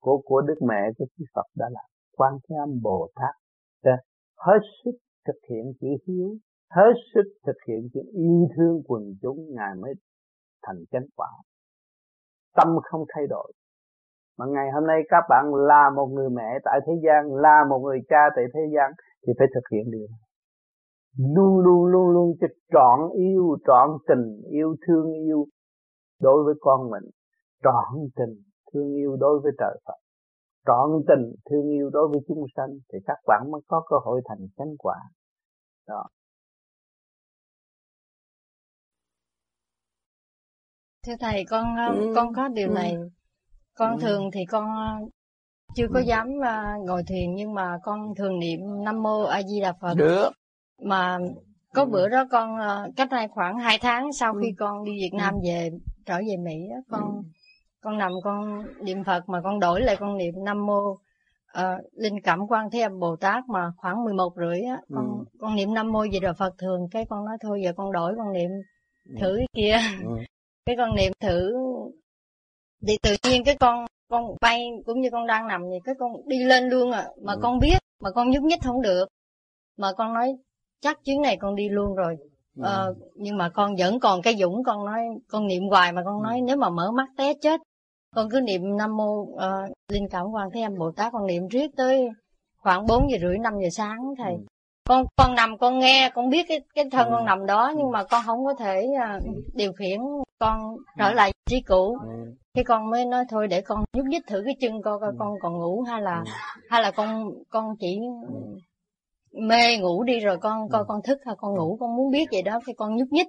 [0.00, 1.84] của của đức mẹ, của chư Phật đã làm
[2.18, 3.34] quan thế âm bồ tát
[3.84, 3.96] đã
[4.46, 4.96] hết sức
[5.26, 6.28] thực hiện chữ hiếu,
[6.70, 9.92] hết sức thực hiện chữ yêu thương quần chúng, ngài mới
[10.66, 11.28] thành chánh quả.
[12.56, 13.52] Tâm không thay đổi.
[14.38, 17.78] Mà ngày hôm nay các bạn là một người mẹ tại thế gian, là một
[17.78, 18.92] người cha tại thế gian,
[19.26, 20.20] thì phải thực hiện điều này.
[21.34, 25.46] Luôn luôn luôn luôn cho trọn yêu, trọn tình, yêu thương yêu
[26.20, 27.10] đối với con mình.
[27.62, 28.42] Trọn tình
[28.72, 30.07] thương yêu đối với trời Phật
[30.66, 34.20] trọn tình thương yêu đối với chúng sanh thì các bạn mới có cơ hội
[34.28, 34.96] thành chánh quả
[35.86, 36.04] đó
[41.06, 42.12] thưa thầy con ừ.
[42.16, 42.74] con có điều ừ.
[42.74, 42.96] này
[43.74, 44.00] con ừ.
[44.00, 44.66] thường thì con
[45.74, 46.04] chưa có ừ.
[46.04, 46.28] dám
[46.86, 50.30] ngồi thiền nhưng mà con thường niệm nam mô a di đà phật được
[50.82, 51.18] mà
[51.74, 51.88] có ừ.
[51.90, 52.58] bữa đó con
[52.96, 55.70] cách đây khoảng 2 tháng sau khi con đi Việt Nam về
[56.06, 57.22] trở về Mỹ đó, con
[57.80, 60.90] con nằm con niệm Phật mà con đổi lại con niệm Nam mô
[61.58, 65.24] uh, linh cảm quan thế âm Bồ Tát mà khoảng 11 rưỡi á con ừ.
[65.40, 68.14] con niệm Nam mô gì rồi Phật thường cái con nói thôi giờ con đổi
[68.16, 68.50] con niệm
[69.20, 70.10] thử cái kia ừ.
[70.66, 71.52] cái con niệm thử
[72.86, 76.28] thì tự nhiên cái con con bay cũng như con đang nằm vậy cái con
[76.28, 77.38] đi lên luôn à mà ừ.
[77.42, 79.08] con biết mà con nhúc nhích không được
[79.76, 80.36] mà con nói
[80.80, 82.28] chắc chuyến này con đi luôn rồi ừ.
[82.62, 86.18] Ờ, nhưng mà con vẫn còn cái dũng con nói con niệm hoài mà con
[86.18, 86.22] ừ.
[86.24, 87.60] nói nếu mà mở mắt té chết
[88.14, 89.38] con cứ niệm nam mô uh,
[89.88, 91.12] linh cảm quan thế âm bồ tát.
[91.12, 92.08] Con niệm riết tới
[92.58, 94.32] khoảng 4 giờ rưỡi 5 giờ sáng thầy.
[94.32, 94.40] Ừ.
[94.88, 97.12] con con nằm con nghe con biết cái cái thân ừ.
[97.12, 98.86] con nằm đó nhưng mà con không có thể
[99.16, 99.22] uh,
[99.54, 100.00] điều khiển
[100.38, 101.98] con trở lại trí cũ.
[102.02, 102.32] Ừ.
[102.54, 105.34] thế con mới nói thôi để con nhúc nhích thử cái chân coi coi con
[105.42, 106.24] còn ngủ hay là
[106.68, 108.00] hay là con con chỉ
[109.32, 112.42] mê ngủ đi rồi con coi con thức hay con ngủ con muốn biết vậy
[112.42, 113.28] đó cái con nhúc nhích.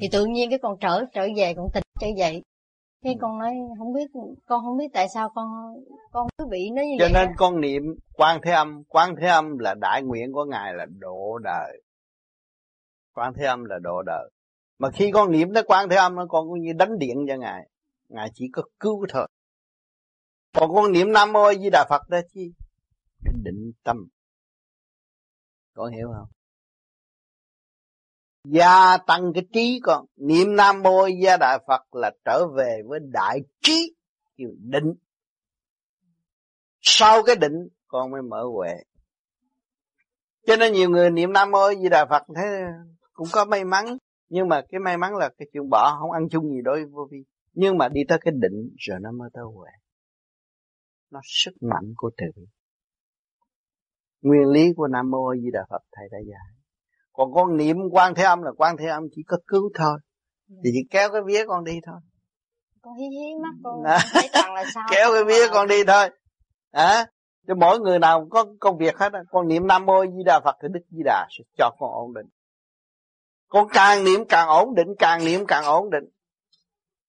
[0.00, 2.42] Thì tự nhiên cái con trở trở về con tỉnh trở dậy.
[3.04, 3.18] Cái ừ.
[3.20, 4.10] con nói không biết
[4.46, 5.48] con không biết tại sao con
[6.12, 7.32] con cứ bị nó như cho vậy nên đó.
[7.36, 7.82] con niệm
[8.14, 11.82] quan thế âm quan thế âm là đại nguyện của ngài là độ đời.
[13.14, 14.30] Quan thế âm là độ đời.
[14.78, 17.36] Mà khi con niệm tới quan thế âm nó con cũng như đánh điện cho
[17.36, 17.68] ngài.
[18.08, 19.28] Ngài chỉ có cứu thôi.
[20.54, 22.52] Còn con niệm nam mô di đà phật đó chi?
[23.44, 23.96] Định tâm
[25.76, 26.28] con hiểu không?
[28.44, 30.06] Gia tăng cái trí con.
[30.16, 33.94] Niệm nam mô gia đại phật là trở về với đại trí
[34.36, 34.94] kiểu định.
[36.80, 38.74] Sau cái định, con mới mở huệ.
[40.46, 42.62] Cho nên nhiều người niệm nam mô di đà phật thế
[43.12, 43.84] cũng có may mắn.
[44.28, 46.84] Nhưng mà cái may mắn là cái chuyện bỏ, không ăn chung gì đối với
[46.92, 47.18] vô vi.
[47.52, 49.70] Nhưng mà đi tới cái định, rồi nó mới tới huệ.
[51.10, 52.42] Nó sức mạnh của từ
[54.22, 56.56] nguyên lý của nam mô di đà phật thầy đã dạy.
[57.12, 59.98] Còn con niệm quan thế âm là quan thế âm chỉ có cứu thôi.
[60.48, 60.54] Ừ.
[60.64, 62.00] thì chỉ kéo cái vía con đi thôi.
[62.82, 63.98] Con hí hí mắt con à.
[64.12, 66.10] thấy toàn là sao kéo cái vía con đi thôi.
[66.70, 67.06] À,
[67.46, 70.56] cho mỗi người nào có công việc hết con niệm nam mô di đà phật
[70.62, 72.26] thì đức di đà sẽ cho con ổn định.
[73.48, 76.04] Con càng niệm càng ổn định càng niệm càng ổn định.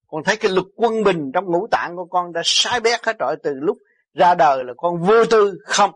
[0.08, 3.20] Con thấy cái lực quân bình trong ngũ tạng của con đã sai bét hết
[3.20, 3.36] rồi.
[3.44, 3.78] Từ lúc
[4.14, 5.92] ra đời là con vô tư không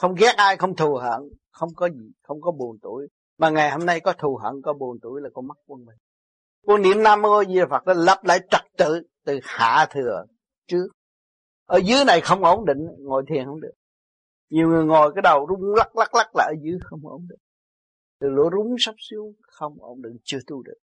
[0.00, 1.20] không ghét ai, không thù hận,
[1.50, 3.08] không có gì, không có buồn tuổi.
[3.38, 5.96] Mà ngày hôm nay có thù hận, có buồn tuổi là con mất quân mình.
[6.66, 10.24] Con niệm nam mô di phật nó lập lại trật tự từ hạ thừa
[10.66, 10.88] trước.
[11.66, 13.72] Ở dưới này không ổn định, ngồi thiền không được.
[14.50, 17.38] Nhiều người ngồi cái đầu rung lắc lắc lắc lại ở dưới không ổn định
[18.20, 20.78] từ lỗ rúng sắp xuống, không ổn định, chưa tu được.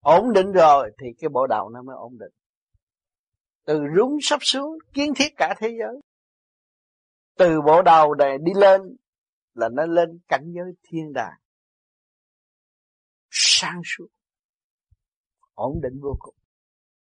[0.00, 2.32] Ổn định rồi thì cái bộ đầu nó mới ổn định.
[3.66, 6.00] Từ rúng sắp xuống, kiến thiết cả thế giới
[7.38, 8.80] từ bộ đầu này đi lên
[9.54, 11.38] là nó lên cảnh giới thiên đàng.
[13.30, 14.06] Sang suốt.
[15.54, 16.34] Ổn định vô cùng.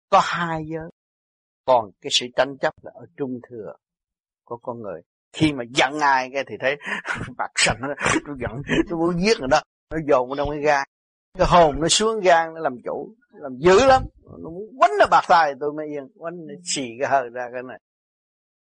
[0.09, 0.89] Có hai giới.
[1.65, 3.73] Còn cái sự tranh chấp là ở trung thừa
[4.43, 5.01] của con người.
[5.33, 6.77] Khi mà giận ai cái thì thấy
[7.37, 7.87] mặt sần nó,
[8.27, 9.61] tôi giận tôi muốn giết rồi đó.
[9.91, 10.87] Nó dồn vào trong cái gan.
[11.37, 14.03] Cái hồn nó xuống gan nó làm chủ làm dữ lắm.
[14.23, 16.07] Nó muốn quánh nó bạc tay tôi mới yên.
[16.17, 17.79] Quánh nó xì cái hơi ra cái này.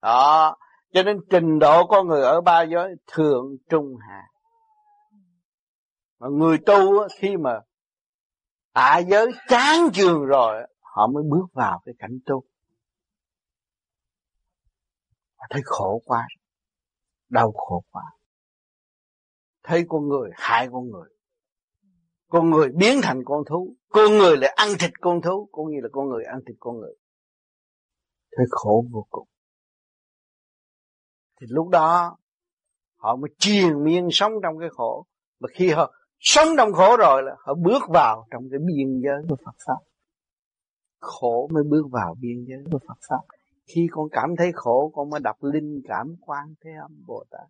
[0.02, 0.56] Đó
[0.96, 4.24] cho nên trình độ con người ở ba giới thượng, trung, hạ.
[6.20, 7.60] Mà người tu khi mà
[8.74, 12.44] hạ giới chán trường rồi họ mới bước vào cái cảnh tu.
[15.36, 16.28] Họ thấy khổ quá,
[17.30, 18.04] đau khổ quá.
[19.64, 21.10] Thấy con người hại con người.
[22.28, 25.78] Con người biến thành con thú, con người lại ăn thịt con thú, cũng như
[25.84, 26.96] là con người ăn thịt con người.
[28.38, 29.28] Thấy khổ vô cùng
[31.42, 32.18] thì lúc đó
[32.98, 35.06] họ mới triền miên sống trong cái khổ.
[35.40, 39.24] Mà khi họ sống trong khổ rồi là họ bước vào trong cái biên giới
[39.30, 39.78] của Phật pháp.
[41.00, 43.36] Khổ mới bước vào biên giới của Phật pháp.
[43.68, 47.48] Khi con cảm thấy khổ con mới đọc linh cảm quan thế âm Bồ Tát.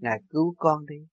[0.00, 1.06] Ngài cứu con đi.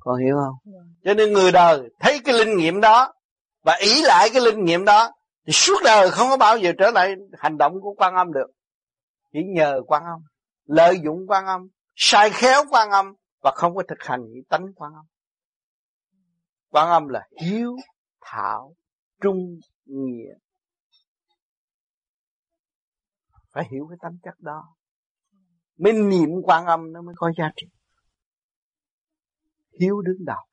[0.00, 0.74] Con hiểu không?
[1.04, 3.14] Cho nên người đời thấy cái linh nghiệm đó
[3.62, 5.10] và ý lại cái linh nghiệm đó
[5.46, 8.46] thì suốt đời không có bao giờ trở lại hành động của quan âm được
[9.34, 10.20] chỉ nhờ quan âm,
[10.64, 14.66] lợi dụng quan âm, sai khéo quan âm và không có thực hành những tánh
[14.76, 15.06] quan âm.
[16.68, 17.76] Quan âm là hiếu,
[18.20, 18.74] thảo,
[19.20, 20.34] trung, nghĩa.
[23.52, 24.76] Phải hiểu cái tánh chất đó.
[25.76, 27.66] Mới niệm quan âm nó mới có giá trị.
[29.80, 30.44] Hiếu đứng đầu.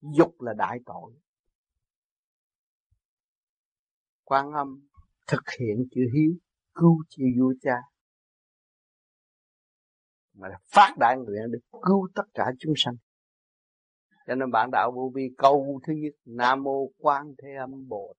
[0.00, 1.12] Dục là đại tội.
[4.24, 4.91] Quan âm
[5.32, 6.32] thực hiện chữ hiếu,
[6.74, 7.76] cứu chư vua cha.
[10.34, 12.94] Mà là phát đại nguyện để cứu tất cả chúng sanh.
[14.26, 18.14] Cho nên bạn đạo vô vi câu thứ nhất, nam mô quan thế âm bồ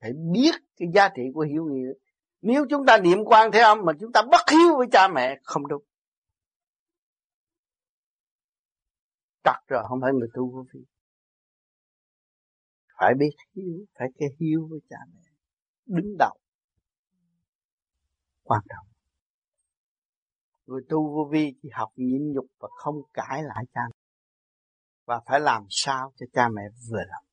[0.00, 1.92] phải biết cái giá trị của hiếu nghĩa.
[2.42, 5.40] Nếu chúng ta niệm quan thế âm mà chúng ta bất hiếu với cha mẹ,
[5.42, 5.82] không đúng.
[9.44, 10.80] Trật rồi, không phải người tu vô vi
[13.00, 15.22] phải biết hiếu, phải cái hiếu với cha mẹ.
[15.86, 16.36] Đứng đầu.
[18.42, 18.86] Quan trọng.
[20.66, 23.96] Người tu vô vi chỉ học nhịn nhục và không cãi lại cha mẹ.
[25.06, 27.24] Và phải làm sao cho cha mẹ vừa lòng.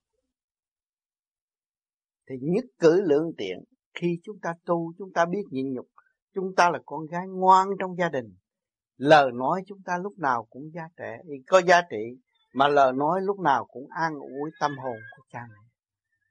[2.30, 3.64] Thì nhất cử lượng tiện,
[3.94, 5.88] khi chúng ta tu, chúng ta biết nhịn nhục,
[6.34, 8.36] chúng ta là con gái ngoan trong gia đình.
[8.98, 12.22] Lời nói chúng ta lúc nào cũng giá trị có giá trị
[12.54, 15.62] mà lời nói lúc nào cũng an ủi tâm hồn của cha mẹ.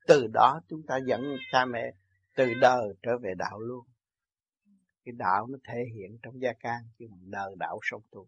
[0.06, 1.92] Từ đó chúng ta dẫn cha mẹ
[2.36, 3.84] từ đời trở về đạo luôn.
[5.04, 8.26] Cái đạo nó thể hiện trong gia can, chứ mà đời đạo sống tu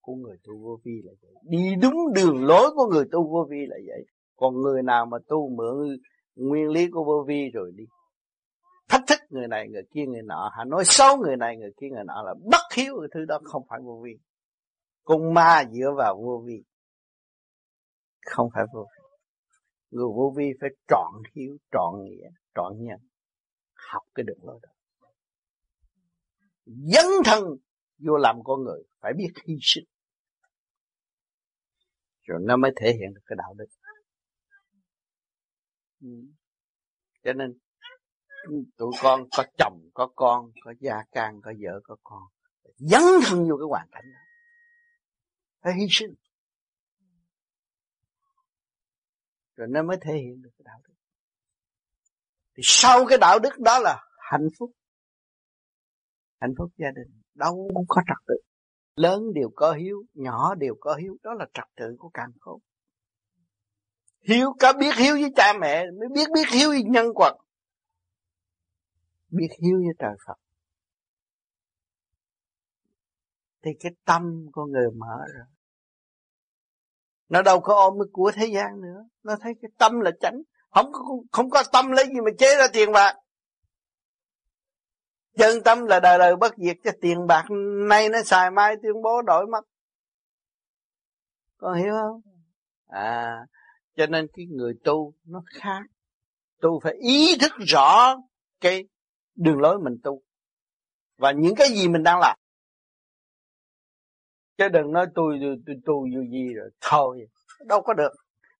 [0.00, 1.32] của người tu vô vi là vậy.
[1.42, 4.04] Đi đúng đường lối của người tu vô vi là vậy.
[4.36, 5.96] Còn người nào mà tu mượn
[6.36, 7.84] nguyên lý của vô vi rồi đi,
[8.88, 11.86] thách thức người này, người kia, người nọ, hả, nói xấu người này, người kia,
[11.90, 14.12] người nọ là bất hiếu, cái thứ đó không phải vô vi
[15.06, 16.64] con ma dựa vào vô vi.
[18.26, 19.02] Không phải vô vi.
[19.90, 22.98] Người vô vi phải trọn hiếu trọn nghĩa, trọn nhân.
[23.92, 24.68] Học cái đường lối đó.
[26.64, 27.44] Dấn thân
[27.98, 29.84] vô làm con người, phải biết hy sinh.
[32.22, 33.66] Rồi nó mới thể hiện được cái đạo đức.
[36.00, 36.08] Ừ.
[37.24, 37.58] Cho nên,
[38.76, 42.22] tụi con có chồng, có con, có gia can, có vợ, có con.
[42.76, 44.25] Dấn thân vô cái hoàn cảnh đó
[45.66, 46.14] phải hy sinh.
[49.56, 50.94] Rồi nó mới thể hiện được cái đạo đức.
[52.54, 54.70] Thì sau cái đạo đức đó là hạnh phúc.
[56.40, 57.22] Hạnh phúc gia đình.
[57.34, 58.34] Đâu cũng có trật tự.
[58.96, 61.16] Lớn đều có hiếu, nhỏ đều có hiếu.
[61.22, 62.60] Đó là trật tự của càng khôn.
[64.28, 67.32] Hiếu, có biết hiếu với cha mẹ, mới biết biết hiếu với nhân quật.
[69.28, 70.36] Biết hiếu với trời Phật.
[73.62, 75.46] Thì cái tâm của người mở rồi
[77.28, 79.04] nó đâu có ôm cái của thế gian nữa.
[79.22, 80.42] Nó thấy cái tâm là chánh.
[80.70, 81.00] Không có
[81.32, 83.16] không có tâm lấy gì mà chế ra tiền bạc.
[85.38, 87.44] Chân tâm là đời đời bất diệt cho tiền bạc
[87.88, 89.66] nay nó xài mai tuyên bố đổi mất.
[91.56, 92.20] Con hiểu không?
[92.86, 93.46] À
[93.96, 95.82] cho nên cái người tu nó khác.
[96.60, 98.16] Tu phải ý thức rõ
[98.60, 98.84] cái
[99.34, 100.22] đường lối mình tu.
[101.16, 102.38] Và những cái gì mình đang làm
[104.58, 106.70] chứ đừng nói tôi tôi, tôi tu vô vi rồi.
[106.80, 107.28] Thôi
[107.64, 108.12] đâu có được.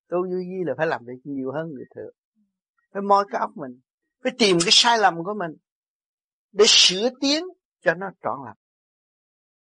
[0.08, 2.14] Tu vô vi là phải làm việc nhiều hơn người thường.
[2.92, 3.80] Phải moi cái óc mình.
[4.22, 5.56] Phải tìm cái sai lầm của mình
[6.52, 7.44] để sửa tiến
[7.80, 8.56] cho nó trọn lành.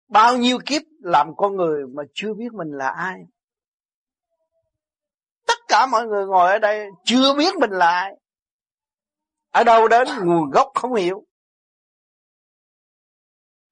[0.08, 3.22] Bao nhiêu kiếp làm con người mà chưa biết mình là ai?
[5.46, 8.12] Tất cả mọi người ngồi ở đây chưa biết mình là ai.
[9.50, 11.26] Ở đâu đến nguồn gốc không hiểu.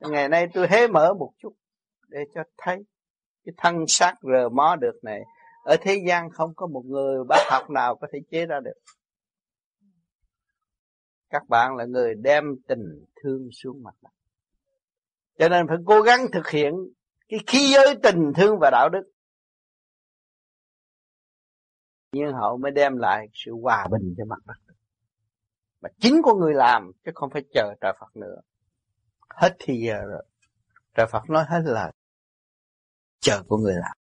[0.01, 1.55] Ngày nay tôi hé mở một chút
[2.15, 2.85] để cho thấy
[3.45, 5.20] cái thân xác rờ mó được này.
[5.65, 8.81] Ở thế gian không có một người bác học nào có thể chế ra được.
[11.31, 14.11] Các bạn là người đem tình thương xuống mặt đất.
[15.39, 16.74] Cho nên phải cố gắng thực hiện
[17.28, 19.11] cái khí giới tình thương và đạo đức.
[22.12, 24.74] Nhưng hậu mới đem lại sự hòa bình cho mặt đất.
[25.81, 28.36] Mà chính con người làm, chứ không phải chờ trời Phật nữa.
[29.28, 30.24] Hết thì giờ rồi.
[30.95, 31.93] Trời Phật nói hết lời
[33.25, 33.97] chờ của người làm.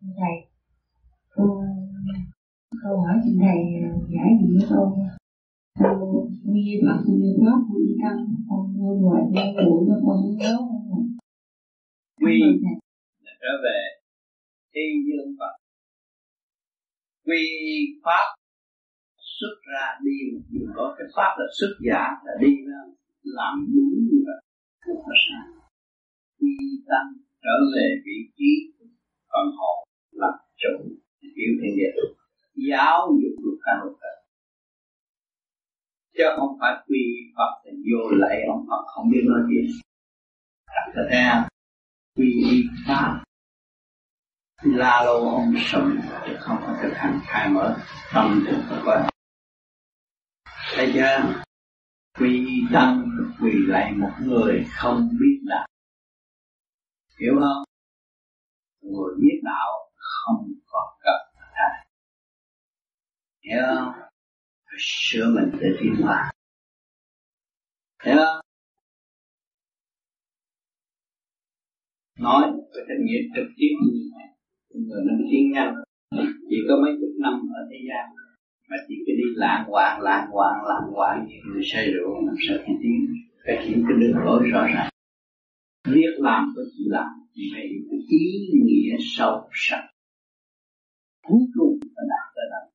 [0.00, 0.36] Thầy
[1.34, 1.62] cô
[2.82, 3.58] câu hỏi xin thầy
[4.14, 4.92] giải gì cho con
[6.42, 10.56] như Phật như pháp như tăng con ngôi ngoài ngôi bụi mà con không nhớ
[12.20, 12.40] quy.
[13.24, 13.80] Là trở về
[14.74, 15.54] thiên dương Phật.
[17.24, 17.42] Quy
[18.04, 18.37] pháp
[19.38, 22.80] xuất ra đi một có cái pháp là xuất giả là đi ra,
[23.22, 24.40] làm đúng như vậy
[24.86, 25.50] rất là sáng
[26.40, 26.56] quy
[26.88, 27.08] tăng
[27.44, 28.50] trở về vị trí
[29.28, 30.74] còn hồn làm chủ,
[31.36, 31.92] hiểu thiên địa
[32.68, 34.18] giáo dục được cả một đời
[36.18, 37.02] chứ không phải quy
[37.36, 39.80] Phật thì vô lại ông Phật không biết nói gì.
[40.94, 41.48] Thật ra
[42.16, 43.22] quy y pháp
[44.62, 45.96] la lâu ông sống,
[46.26, 47.76] chứ không có thực hành khai mở
[48.14, 49.02] tâm được của con
[50.74, 51.42] thấy chưa?
[52.18, 53.08] Quy tăng
[53.40, 55.66] quỳ lại một người không biết đạo.
[57.20, 57.64] Hiểu không?
[58.82, 61.86] Người biết đạo không có cần thầy
[63.44, 63.92] hiểu không?
[64.64, 66.30] Phải sửa mình để tiến hóa.
[68.04, 68.40] Hiểu không?
[72.18, 72.42] Nói
[72.74, 74.28] về trách nhiệm trực tiếp như này,
[74.70, 75.74] người nó tiến nhanh.
[76.50, 78.27] Chỉ có mấy chục năm ở thế gian
[78.68, 82.36] mà chỉ cứ đi lạng quạng lạng quạng lạng quạng như người say rượu, làm
[82.48, 83.06] sao thì tiến
[83.44, 84.90] phải hiểu cái đường lối rõ ràng.
[85.94, 89.82] Biết làm có chỉ làm thì phải hiểu cái ý nghĩa sâu sắc.
[91.26, 92.70] Cuối cùng phải đạt tới đâu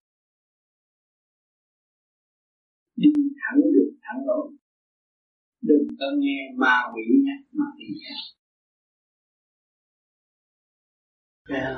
[2.95, 3.10] đi
[3.41, 4.52] thẳng được thẳng lối.
[5.61, 8.15] Đừng có nghe ma quỷ nhắc mà đi theo
[11.49, 11.78] yeah.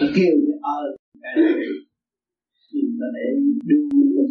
[0.00, 0.58] nó kêu cái
[2.76, 3.26] cái mà để
[3.68, 4.28] đưa mình lên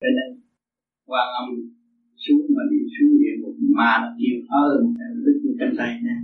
[0.00, 0.28] cho nên
[1.10, 1.48] quan âm,
[2.24, 4.66] xuống mà đi xuống địa ngục mà nó kêu ơ
[5.24, 6.14] đức cái cánh tay nè.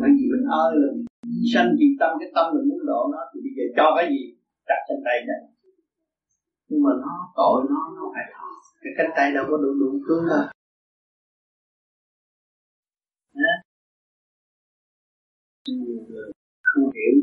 [0.00, 0.88] Bởi vì mình ơ là
[1.52, 4.22] sanh vì tâm, cái tâm mình muốn độ nó, thì bây giờ cho cái gì?
[4.68, 5.40] Đặt cánh tay này
[6.70, 8.46] nhưng mà nó tội nó nó phải thọ.
[8.82, 10.44] Cái cánh tay đâu có đủ đủ cứu đâu.
[16.62, 17.14] Không hiểu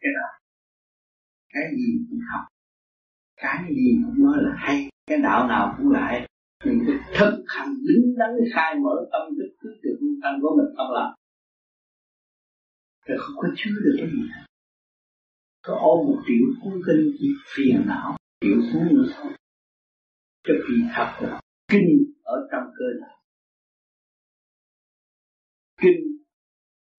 [0.00, 0.33] cái nào
[1.54, 2.44] cái gì cũng học.
[3.36, 4.76] Cái gì cũng nói là hay,
[5.06, 6.28] cái đạo nào cũng là hay.
[6.64, 10.52] Nhưng cái thực hành, đứng đắn, khai mở tâm thức, cứ từ phương tâm của
[10.58, 11.10] mình không làm.
[13.06, 14.44] Rồi không có chứa được cái gì hết
[15.64, 19.32] có ôm một triệu cuốn kinh chỉ phiền não triệu cuốn nữa thôi
[20.44, 23.14] cho kỳ thật là kinh ở trong cơ thể.
[25.80, 26.00] Kinh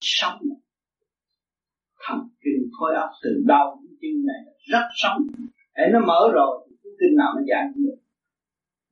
[0.02, 0.40] sống.
[2.08, 4.42] Thần kinh khối óc từ đau kinh này
[4.72, 5.20] rất sống.
[5.78, 8.00] Để nó mở rồi, thì cuốn kinh nào nó dài cũng được.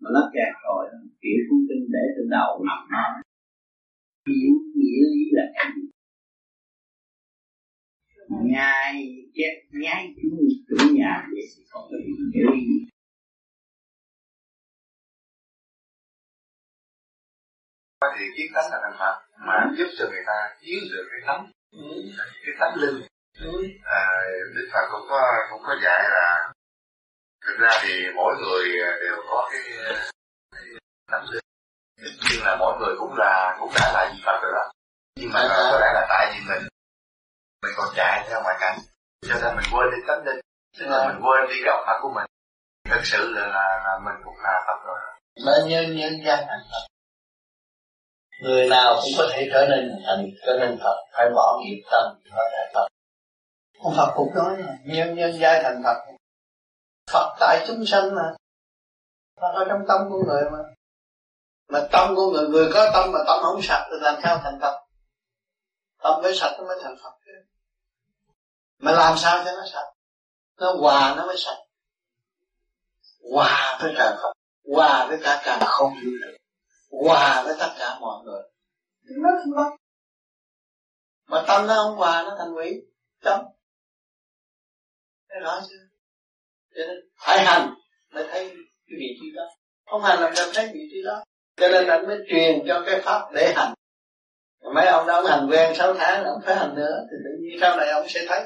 [0.02, 0.84] Mà nó kẹt rồi,
[1.22, 3.22] kiểu cuốn kinh để từ đầu nằm nó
[4.28, 5.86] hiểu nghĩa lý là cái gì?
[8.54, 8.94] Ngài
[9.34, 11.98] chết nhai chúng chủ nhà vậy thì không có
[12.34, 12.80] hiểu lý gì?
[18.20, 19.16] Thì kiến tánh là thành Phật
[19.48, 21.52] mà giúp cho người ta chiếu được cái tánh
[22.46, 23.13] cái tánh linh
[23.84, 24.02] à,
[24.56, 26.52] Đức Phật cũng có cũng có dạy là
[27.46, 28.66] thực ra thì mỗi người
[29.02, 29.62] đều có cái
[31.12, 31.44] tánh linh.
[31.98, 34.72] Nhưng là mỗi người cũng là cũng đã là gì Phật rồi đó.
[35.16, 36.64] Nhưng mà có lẽ là tại vì mình
[37.64, 38.78] mình còn chạy theo ngoại cảnh
[39.28, 40.40] cho nên mình quên đi tánh linh
[40.80, 42.26] tức là mình quên đi cái Phật của mình.
[42.90, 45.00] Thực sự là, là, là mình cũng là Phật rồi
[45.46, 46.86] mà nhân nhân gian thành Phật.
[48.42, 52.04] Người nào cũng có thể trở nên thành trở nên Phật phải bỏ nghiệp tâm
[52.36, 52.88] có thể Phật
[53.84, 55.98] ông Phật cũng nói là, nhân nhân giai thành Phật
[57.12, 58.34] Phật tại chúng sanh mà.
[59.42, 60.60] Phật ở trong tâm của người mà.
[61.68, 64.60] Mà tâm của người người có tâm mà tâm không sạch thì làm sao thành
[64.62, 64.80] Phật?
[66.04, 67.14] Tâm phải sạch nó mới thành Phật.
[68.80, 69.94] Mà làm sao cho nó sạch?
[70.58, 71.58] Nó hòa nó mới sạch.
[73.32, 74.34] Hòa với trời Phật
[74.76, 76.38] hòa với cả càng không vũ trụ
[77.06, 78.42] hòa với tất cả mọi người.
[79.04, 79.76] Nó không Phật
[81.28, 82.82] mà tâm nó không hòa, nó thành quỷ.
[83.22, 83.46] Tâm
[85.34, 85.84] thấy rõ chưa
[86.76, 87.74] cho nên phải hành
[88.14, 88.50] mới thấy
[88.88, 89.44] cái vị trí đó.
[89.86, 91.24] Không hành làm sao thấy vị trí đó.
[91.56, 93.74] Cho nên anh mới truyền cho cái pháp để hành.
[94.76, 97.58] Mấy ông đó ông hành quen 6 tháng ông phải hành nữa thì tự nhiên
[97.62, 98.42] sau này ông sẽ thấy.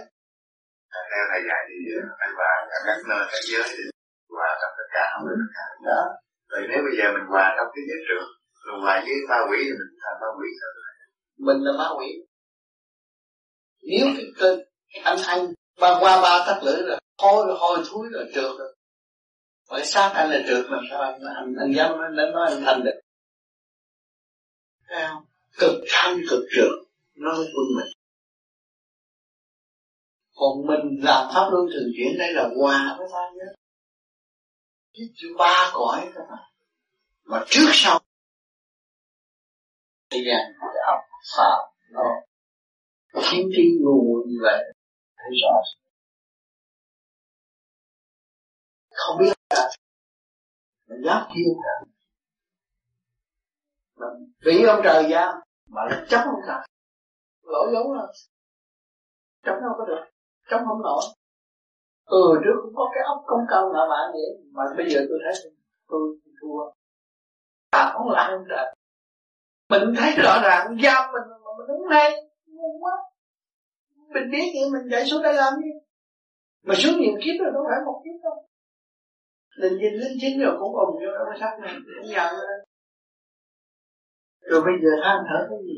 [1.12, 1.78] Theo thầy dạy thì
[2.20, 3.84] anh hòa ở các nơi các giới thì
[4.30, 6.02] hòa trong tất cả không được tất cả đó.
[6.50, 8.28] Rồi nếu bây giờ mình hòa trong cái giới trường
[8.66, 10.70] rồi hòa với ma quỷ thì mình thành ma quỷ sao?
[11.48, 12.10] Mình là ma quỷ.
[13.90, 14.50] Nếu cái cơ
[15.04, 17.00] anh anh ba qua ba tắt lưỡi rồi.
[17.18, 18.76] Hôi hôi thúi rồi trượt rồi.
[19.70, 22.84] Bởi xác anh là trượt làm sao anh anh, anh dám anh nói anh thành
[22.84, 23.00] được?
[24.88, 25.26] Thấy không?
[25.60, 26.88] Cực thanh cực trượt.
[27.16, 27.94] Nó mới quân mình.
[30.36, 33.46] Còn mình làm pháp luân thường chuyển đây là hòa với ta nhé
[35.16, 36.52] chứ ba cõi các bạn.
[37.24, 38.00] Mà trước sau.
[40.10, 41.00] Thì gian cái ông
[41.38, 41.60] phạm
[41.92, 42.02] nó.
[43.32, 44.64] Chiến trí ngu như vậy
[45.28, 45.62] thấy rõ
[48.92, 49.70] không biết là
[50.88, 51.90] mình giáp thiên trời
[53.96, 55.36] mình bị ông trời giam
[55.70, 56.68] mà là chống ông trời
[57.44, 58.08] lỗi lỗi rồi
[59.46, 60.04] chống đâu có được
[60.50, 61.02] chống không nổi
[62.06, 65.20] ừ trước cũng có cái ốc công cao ngạo mạn vậy mà bây giờ tôi
[65.24, 65.52] thấy
[65.88, 66.72] tôi thua
[67.70, 68.76] à không lại ông trời
[69.70, 72.14] mình thấy rõ ràng giam mình mà mình đứng đây
[72.46, 72.92] ngu quá
[74.18, 75.72] mình biết vậy, mình chạy xuống đây làm gì?
[76.64, 78.38] Mà xuống nhiều kiếp rồi, đâu phải một kiếp đâu.
[79.62, 82.58] Mình nhìn linh chính rồi cũng ồn vô trong sắc này cũng giận rồi
[84.50, 85.78] rồi bây giờ than thở cái gì?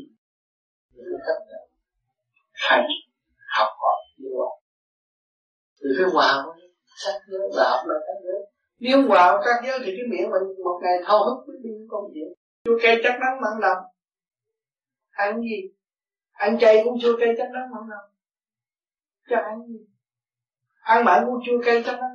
[2.68, 2.82] Thầy,
[3.56, 4.54] học hỏi yêu học.
[5.80, 8.40] Từ cái hòa với sắc giới và học là các giới
[8.78, 12.04] nếu hòa các giới thì cái miệng mình một ngày thâu hút với đi con
[12.14, 12.28] chuyện
[12.64, 13.78] chua cây chắc nắng mặn lòng
[15.10, 15.58] ăn gì?
[16.32, 18.09] Ăn chay cũng chua cây chắc nắng mặn lòng
[19.30, 19.86] cho ăn gì
[20.80, 22.06] ăn mãi cũng chua cây chắc nó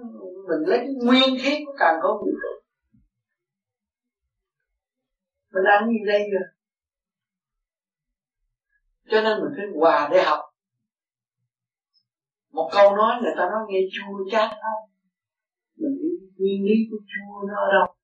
[0.49, 2.65] mình lấy cái nguyên khí của càng không vũ trụ.
[5.53, 6.43] Mình ăn gì đây rồi
[9.11, 10.39] cho nên mình phải hòa để học.
[12.51, 14.89] Một câu nói người ta nói nghe chua chát không
[15.75, 17.95] mình hiểu nguyên lý của chua nó ở đâu?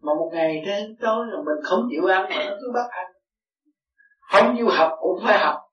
[0.00, 3.06] Mà một ngày đến tối là mình không chịu ăn mà nó cứ bắt ăn.
[4.20, 5.69] Không chịu học cũng phải học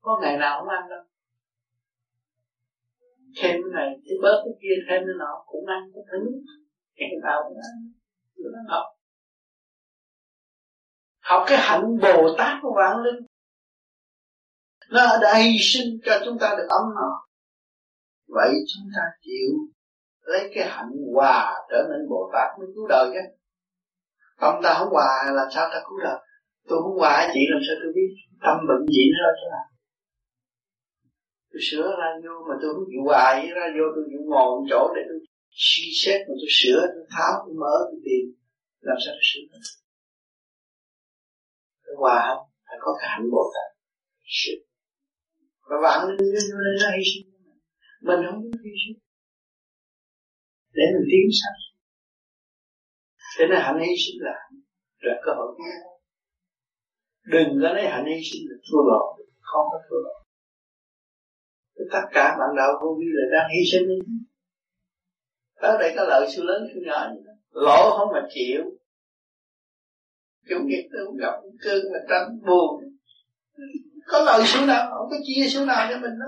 [0.00, 1.02] có ngày nào không ăn đâu.
[3.42, 6.18] Thêm cái này, cái bớt cái kia, thêm cái nọ, cũng ăn cái thứ
[6.96, 7.92] ngày nào cũng ăn.
[8.36, 8.86] Nó học
[11.30, 13.26] học cái hạnh bồ tát của vạn linh.
[14.90, 17.26] Nó đã hy sinh cho chúng ta được ấm no.
[18.28, 19.50] Vậy chúng ta chịu
[20.20, 23.20] lấy cái hạnh hòa trở nên bồ tát mới cứu đời chứ.
[24.40, 26.18] Tâm ta không hòa làm sao ta cứu đời?
[26.68, 28.10] Tôi không hòa, chị làm sao tôi biết?
[28.42, 29.66] Tâm bệnh gì nữa chứ nào
[31.50, 34.64] tôi sửa ra vô mà tôi không chịu hoài ra vô tôi chịu ngồi một
[34.70, 35.18] chỗ để tôi
[35.68, 38.24] suy xét mà tôi sửa, tôi tháo, tôi mở, tôi tìm.
[38.88, 39.44] Làm sao tôi sửa?
[41.84, 42.42] Tôi hòa không?
[42.66, 43.68] Phải có cái hạnh bồ tát
[44.38, 44.58] sửa
[45.70, 47.26] và bạn linh vô đây nó hy sinh.
[48.06, 48.98] Mình không biết hy sinh.
[50.76, 51.54] Để mình tiến sẵn.
[53.38, 54.36] Thế nên hạnh hy sinh là
[55.06, 55.50] là cơ hội.
[57.24, 59.02] Đừng có lấy hạnh hy sinh là thua lỗ.
[59.40, 60.19] Không có thua lỗ
[61.92, 63.88] tất cả bạn đạo vô vi là đang hy sinh.
[65.62, 67.08] Đó đây có lợi siêu lớn siêu nhỏ
[67.50, 68.62] lỗ không mà chịu.
[70.48, 71.34] Chủ nghiệp tôi cũng gặp
[71.64, 72.84] cơn mà tránh buồn.
[74.06, 74.90] Có lợi siêu nào?
[74.90, 76.26] Không có chia siêu nào cho mình đó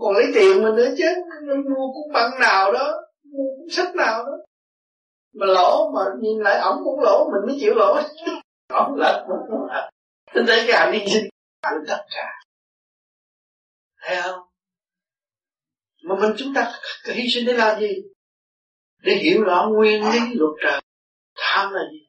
[0.00, 1.04] còn lấy tiền mình nữa chứ.
[1.46, 2.94] Mua cuốn băng nào đó.
[3.24, 4.32] Mua cuốn sách nào đó.
[5.34, 7.96] Mà lỗ mà nhìn lại ổng cũng lỗ, mình mới chịu lỗ.
[8.72, 9.26] Ổng lật
[10.34, 11.28] mình thấy cái hành hy sinh.
[11.88, 12.37] Tất cả
[14.00, 14.40] thấy không?
[16.02, 16.72] Mà mình chúng ta
[17.04, 17.92] hy sinh để làm gì?
[18.98, 20.80] Để hiểu rõ nguyên lý luật trời.
[21.36, 22.06] Tham là gì?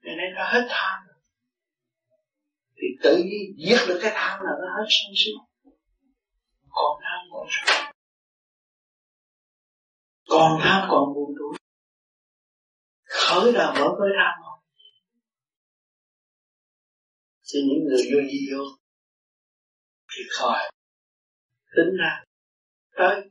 [0.00, 1.00] Nên nó hết tham.
[2.76, 5.30] Thì tự nhiên giết được cái tham là nó hết sân si.
[6.70, 7.90] Còn tham còn sân
[10.28, 11.58] còn tham còn buồn tuổi.
[13.04, 14.60] Khởi đầu mở với tham không
[17.52, 18.64] thì những người vô di vô.
[20.10, 20.70] Thì khỏi
[21.76, 22.22] tính ra.
[22.96, 23.30] Tới.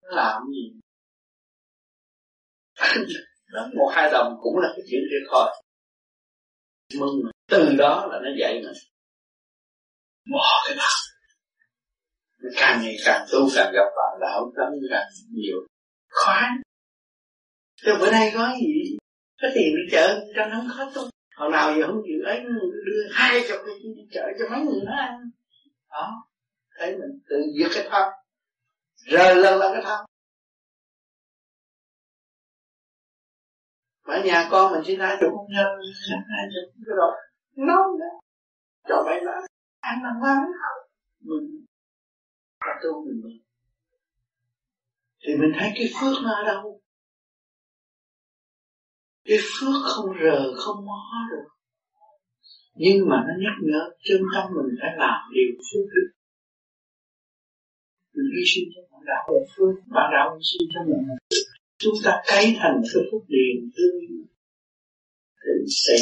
[0.00, 0.80] Làm gì?
[3.74, 5.50] Một hai đồng cũng là cái chuyện kia thôi.
[6.98, 7.30] Mừng.
[7.48, 8.72] Từ đó là nó dạy mình.
[10.32, 10.88] Bỏ cái đó,
[12.56, 15.56] càng ngày càng tu càng gặp bạn đạo lắm càng nhiều.
[16.10, 16.50] Khoái
[17.76, 18.96] Chứ bữa nay có gì?
[19.42, 21.10] Có tiền đi chợ cho nó không khó tu.
[21.36, 22.40] Hồi nào giờ không chịu ấy
[22.86, 25.30] Đưa hai chục đi chợ cho mấy người nó ăn.
[25.90, 26.26] Đó.
[26.74, 28.12] Thấy mình tự giết cái thân,
[28.96, 30.06] Rời lần là cái thân.
[34.06, 35.66] Mà nhà con mình xin ra chỗ không nhân,
[36.10, 37.10] hai chục cái đó
[37.56, 38.20] nấu đó
[38.88, 39.32] cho mấy là
[39.80, 40.38] ăn làm ăn
[41.20, 41.64] mình
[42.60, 43.42] là tu mình mình.
[45.26, 46.80] Thì mình thấy cái phước nó ở đâu?
[49.24, 51.48] Cái phước không rờ, không mó được.
[52.74, 56.13] Nhưng mà nó nhắc nhở chân tâm mình phải làm điều phước đức
[58.14, 61.16] mình hy sinh cho bạn đạo là Phương bạn đạo hy sinh cho mọi người.
[61.78, 64.00] Chúng ta cấy thành cái phúc điền tươi
[65.44, 65.98] để xây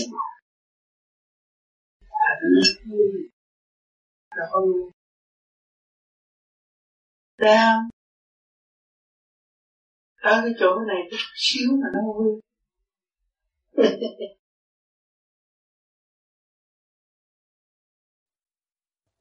[2.10, 2.52] thành
[2.90, 3.12] vui.
[4.36, 4.92] Rồi
[7.38, 7.76] ra.
[10.22, 12.40] Tới cái chỗ này chút xíu mà nó vui.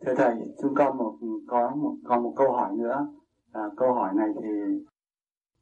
[0.05, 1.17] thưa thầy chúng con một
[1.47, 3.07] có một còn một câu hỏi nữa.
[3.51, 4.49] À, câu hỏi này thì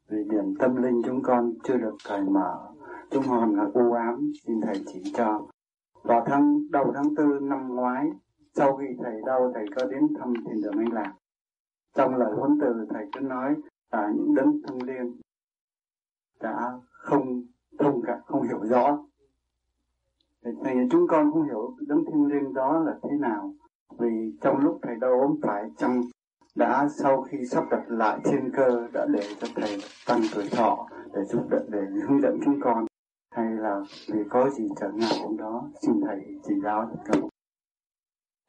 [0.08, 2.68] về điểm tâm linh chúng con chưa được cởi mở.
[3.10, 5.46] Chúng con là u ám xin thầy chỉ cho.
[6.02, 8.10] Vào tháng đầu tháng tư năm ngoái
[8.54, 11.14] sau khi thầy đau thầy có đến thăm thiền đường anh lạc.
[11.94, 13.54] Trong lời huấn từ thầy cứ nói
[13.92, 15.16] là những đấng thông liên
[16.40, 17.42] đã không
[17.78, 18.98] thông cả không hiểu rõ.
[20.42, 23.54] Thầy chúng con không hiểu đấng thiên liêng đó là thế nào
[23.98, 26.00] vì trong lúc thầy đau ốm phải chăm,
[26.54, 30.88] đã sau khi sắp đặt lại thiên cơ đã để cho thầy tăng tuổi thọ
[31.14, 32.86] để giúp đỡ, để hướng dẫn chúng con.
[33.30, 33.80] Hay là
[34.12, 37.30] vì có gì trở ngại cũng đó, xin thầy chỉ giáo cho con.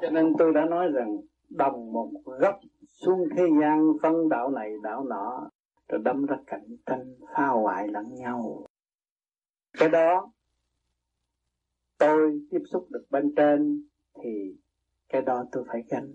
[0.01, 1.17] Cho nên tôi đã nói rằng,
[1.49, 5.49] đồng một góc xuống thế gian phân đạo này đạo nọ,
[5.89, 8.65] rồi đâm ra cạnh tranh phá hoại lẫn nhau.
[9.77, 10.31] Cái đó,
[11.97, 13.87] tôi tiếp xúc được bên trên
[14.23, 14.55] thì
[15.11, 16.11] cái đó tôi phải gánh.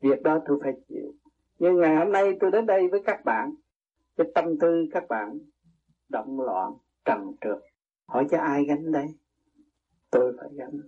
[0.00, 1.14] Việc đó tôi phải chịu.
[1.58, 3.54] Nhưng ngày hôm nay tôi đến đây với các bạn,
[4.16, 5.38] cái tâm tư các bạn
[6.08, 6.72] động loạn
[7.04, 7.58] trần trượt.
[8.06, 9.06] Hỏi cho ai gánh đây?
[10.10, 10.80] Tôi phải gánh.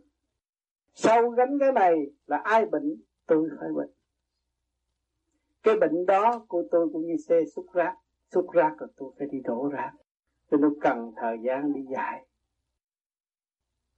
[0.94, 2.96] Sau gánh cái này là ai bệnh?
[3.26, 3.90] Tôi phải bệnh.
[5.62, 7.96] Cái bệnh đó của tôi cũng như xe xúc rác.
[8.30, 9.92] Xúc rác rồi tôi phải đi đổ rác.
[10.50, 12.26] Cho tôi cần thời gian đi dài.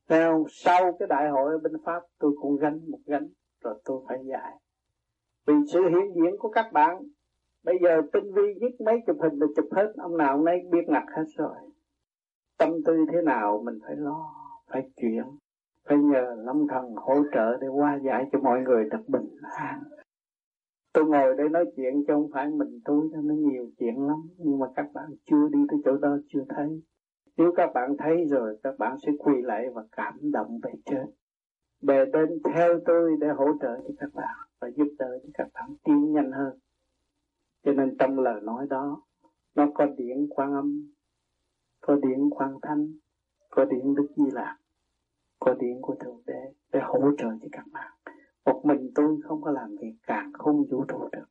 [0.09, 3.28] Theo sau cái đại hội ở bên Pháp, tôi cũng gánh một gánh,
[3.65, 4.52] rồi tôi phải giải.
[5.47, 7.02] Vì sự hiện diện của các bạn,
[7.65, 10.89] bây giờ tinh vi nhất mấy chụp hình là chụp hết, ông nào nay biết
[10.89, 11.57] ngặt hết rồi.
[12.59, 14.35] Tâm tư thế nào mình phải lo,
[14.67, 15.25] phải chuyển,
[15.89, 19.83] phải nhờ lâm thần hỗ trợ để qua giải cho mọi người được bình an.
[20.93, 24.28] Tôi ngồi đây nói chuyện chứ không phải mình tôi cho nó nhiều chuyện lắm,
[24.39, 26.83] nhưng mà các bạn chưa đi tới chỗ đó, chưa thấy
[27.36, 31.06] nếu các bạn thấy rồi, các bạn sẽ quỳ lại và cảm động về trên.
[31.82, 35.48] Bề đến theo tôi để hỗ trợ cho các bạn và giúp đỡ cho các
[35.55, 36.58] bạn tiến nhanh hơn.
[37.62, 39.02] Cho nên trong lời nói đó,
[39.55, 40.92] nó có điển quan âm,
[41.81, 42.92] có điển quan thanh
[43.50, 44.56] có điển đức di lạc
[45.39, 47.92] có điển của thượng đế để hỗ trợ cho các bạn.
[48.44, 51.26] Một mình tôi không có làm việc, càng không vũ trụ được.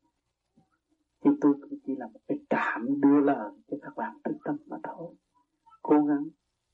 [1.24, 4.58] Chứ tôi cũng chỉ là một cái trạm đưa lời cho các bạn thức tâm
[4.66, 5.16] mà thôi
[5.88, 6.24] cố gắng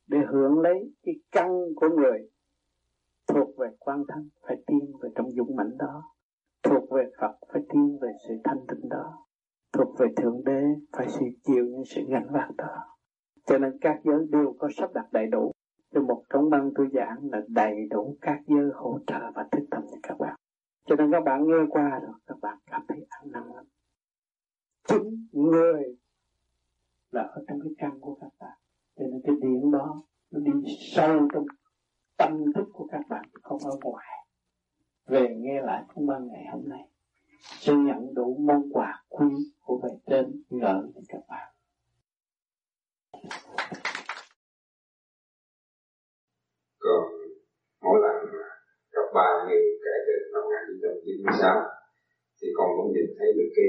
[0.08, 2.30] để hưởng lấy cái căn của người
[3.28, 6.04] thuộc về quan thân, phải tiên về trong dũng mãnh đó,
[6.64, 9.28] thuộc về Phật, phải tiên về sự thanh tịnh đó,
[9.74, 10.62] thuộc về thượng đế,
[10.98, 12.98] phải sự chịu những sự gánh vác đó.
[13.46, 15.52] Cho nên các giới đều có sắp đặt đầy đủ.
[15.94, 19.66] Cho một trong băng tôi giảng là đầy đủ các giới hỗ trợ và thức
[19.72, 20.36] tâm cho các bạn.
[20.86, 23.66] Cho nên các bạn nghe qua rồi, các bạn cảm thấy an năng lắm.
[24.88, 25.98] Chính người
[27.12, 28.58] là ở trong cái căn của các bạn
[29.02, 30.52] cho nên cái điện đó, nó đi
[30.96, 31.46] sâu trong
[32.18, 34.08] tâm thức của các bạn, không ở ngoài.
[35.08, 36.90] Về nghe lại cũng ban ngày hôm nay,
[37.60, 39.28] sẽ nhận đủ món quà quý
[39.60, 41.54] của bề trên gửi cho các bạn.
[46.80, 47.04] Còn
[47.82, 48.16] mỗi lần
[48.92, 51.62] gặp ba như kể từ năm 1996
[52.42, 53.66] thì con cũng nhìn thấy được cái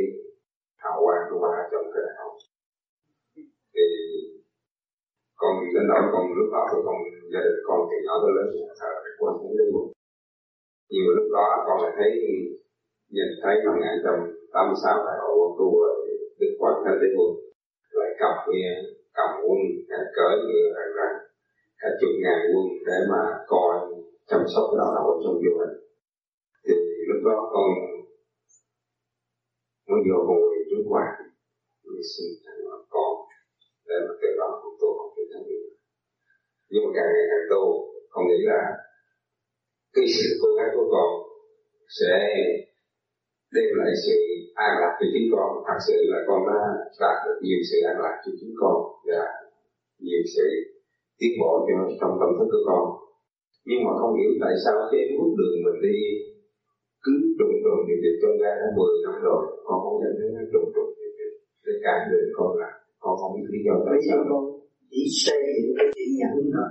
[0.77, 2.33] hào quang của ba trong cái đại học.
[3.75, 3.83] Thì
[5.43, 6.97] con đến nỗi con lúc đó thì con
[7.33, 8.47] gia đình con thì nhỏ tới lớn
[8.81, 8.91] thờ
[9.21, 9.87] quan cũng đến luôn
[10.93, 12.11] nhưng mà lúc đó con lại thấy,
[13.15, 15.95] nhìn thấy năm 1986 đại hội quân tu rồi
[16.41, 17.31] đức quan thánh đế quân
[17.99, 18.73] lại cầm nghe,
[19.19, 19.59] cầm quân
[20.17, 21.15] cỡ như rằng rằng
[21.81, 23.23] cả chục ngàn quân để mà
[23.53, 23.75] coi,
[24.29, 25.75] chăm sóc cái đạo đạo trong vô hình.
[26.67, 26.75] Thì
[27.09, 27.69] lúc đó con
[29.87, 31.09] muốn vô ngồi trước quan
[31.85, 32.61] mình xin thằng
[32.95, 33.13] con
[33.89, 35.67] để mà từ đó không tu không cái thánh được
[36.71, 37.63] nhưng mà càng ngày càng tu
[38.13, 38.61] không nghĩ là
[39.95, 41.09] cái sự cố gắng của con
[41.99, 42.13] sẽ
[43.55, 44.17] đem lại sự
[44.67, 45.49] an lạc cho chính con.
[45.67, 46.59] Thật sự là con đã
[47.03, 48.77] đạt được nhiều sự an lạc cho chính con
[49.09, 49.23] và
[50.07, 50.47] nhiều sự
[51.19, 52.83] tiến bộ cho trong tâm thức của con.
[53.69, 55.99] Nhưng mà không hiểu tại sao cái bước đường mình đi
[57.05, 60.29] cứ trùng trùng thì việc con ra đã 10 năm rồi, con không nhận thấy
[60.37, 61.07] nó trùng trùng thì
[61.65, 62.71] để cản đường con là
[63.03, 64.19] con không biết lý do tại sao.
[64.31, 64.45] con
[64.91, 66.71] chỉ xây dựng cái chữ nhẫn thôi.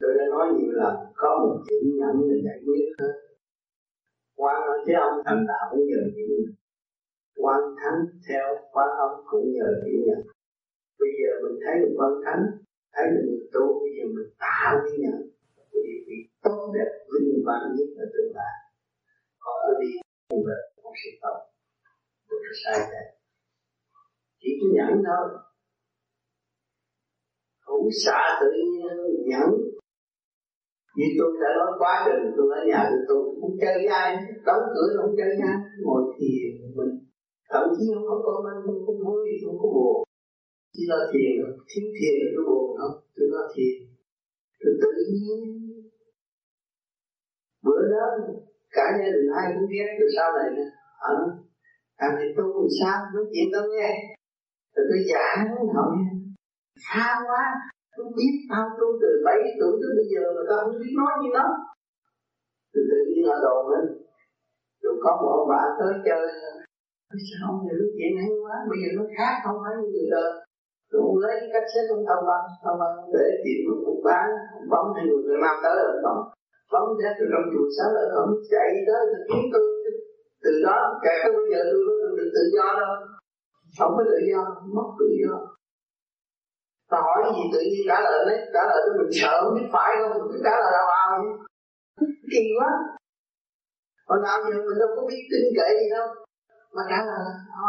[0.00, 3.14] Tôi đã nói nhiều lần có một chữ nhẫn để giải quyết hết.
[4.40, 6.28] Quan nói thế ông thành đạo cũng nhờ chữ
[7.42, 10.20] quan thánh theo quan ông cũng nhờ chữ nhẫn
[11.00, 12.42] bây giờ mình thấy được quan thánh
[12.94, 15.18] thấy được người tu bây giờ mình tạo cái nhẫn
[15.84, 18.54] điều kiện tốt đẹp vinh quang nhất là tương lai.
[19.42, 19.90] Còn ở đi
[20.30, 21.36] như vậy không sẽ tốt.
[22.26, 23.06] Không có sai đấy
[24.44, 25.26] chỉ có nhẫn thôi.
[27.66, 28.96] Hữu xả tự nhiên
[29.30, 29.50] nhẫn
[30.96, 34.08] như tôi đã nói quá trình tôi ở nhà thì tôi không chơi với ai
[34.46, 36.92] đóng cửa không chơi với ai ngồi thiền mình.
[37.50, 39.96] Thậm chí không có con ăn không có vui không có buồn.
[40.72, 41.32] Chỉ lo thiền
[41.70, 43.76] thiếu thiền là tôi buồn không tôi lo thiền.
[44.60, 45.38] Tôi tự nhiên
[47.64, 48.04] bữa đó
[48.76, 50.66] cả gia đình ai cũng ghét từ sau này nè
[51.96, 52.98] à, thì tôi làm sao?
[53.14, 54.13] Nói chuyện tôi nghe
[54.74, 55.40] rồi tôi giảng
[55.76, 56.06] họ nghe
[56.86, 57.44] xa quá
[57.96, 61.12] tôi biết tao tu từ 7 tuổi tới bây giờ mà tao không biết nói
[61.20, 61.46] như nó
[62.72, 63.84] từ tự nhiên ở đồ lên,
[64.82, 66.22] rồi có một ông bà tới chơi.
[67.28, 70.08] Sao ông này nói chuyện hay quá, bây giờ nó khác không phải như người
[70.14, 70.30] đời.
[70.90, 74.00] Rồi ông lấy cái cách xếp ông tao băng tao băng để tìm một cuộc
[74.06, 74.26] bán
[74.72, 76.22] bóng hay người Việt Nam tới rồi bóng
[76.72, 79.64] bóng ra từ trong chùa sáng là ông chạy tới thì kiếm tôi.
[80.44, 81.82] Từ đó kể tới bây giờ tôi
[82.18, 82.92] được tự do đâu
[83.78, 84.40] không có tự do
[84.76, 85.34] mất tự do.
[86.90, 89.68] Ta hỏi gì tự nhiên trả lời đấy trả lời cho mình sợ không biết
[89.72, 91.08] phải không mình trả lời đâu vào
[92.30, 92.70] kỳ quá.
[94.08, 96.06] Hồi nào giờ mình đâu có biết tin cậy gì đâu.
[96.74, 97.66] Mà trả lời là đâu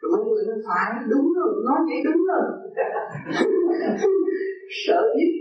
[0.00, 2.44] rồi mấy người nó phải đúng rồi nói vậy đúng rồi
[4.86, 5.32] sợ nhất.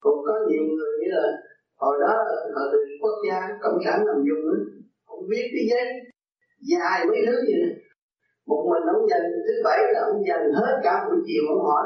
[0.00, 1.28] Cũng có nhiều người như là
[1.76, 2.14] hồi đó
[2.54, 4.60] thời từ quốc gia cộng sản làm dùng ấy,
[5.06, 6.13] không biết cái giấy
[6.70, 7.84] dài mấy thứ gì này
[8.46, 11.84] một mình ông dành, thứ bảy là ông dành hết cả buổi chiều ông hỏi.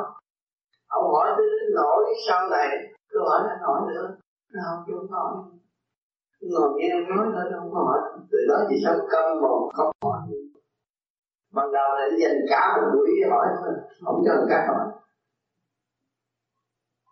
[0.89, 2.68] Ông hỏi tới nỗi sau này,
[3.12, 4.16] tôi hỏi anh hỏi nữa.
[4.52, 5.32] Nó không chịu hỏi.
[6.40, 8.00] Ngồi nghe ông nói thôi, không có hỏi.
[8.31, 10.18] Từ đó thì sao câm mồm không hỏi.
[11.55, 13.73] Ban đầu là dành cả một buổi hỏi thôi,
[14.05, 14.86] không cho cả hỏi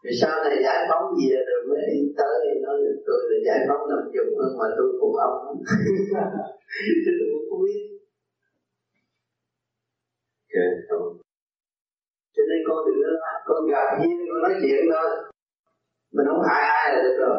[0.08, 1.86] thì sau này giải phóng gì rồi mới
[2.18, 2.76] tới thì nói
[3.06, 5.36] tôi là giải phóng nằm dùng hơn mà tôi phục ông.
[7.04, 7.80] Chứ tôi không biết
[10.56, 10.70] okay,
[12.34, 15.08] cho nên con đừng có con gặp duyên con nói chuyện thôi.
[16.12, 17.38] Mình không hại ai là được rồi.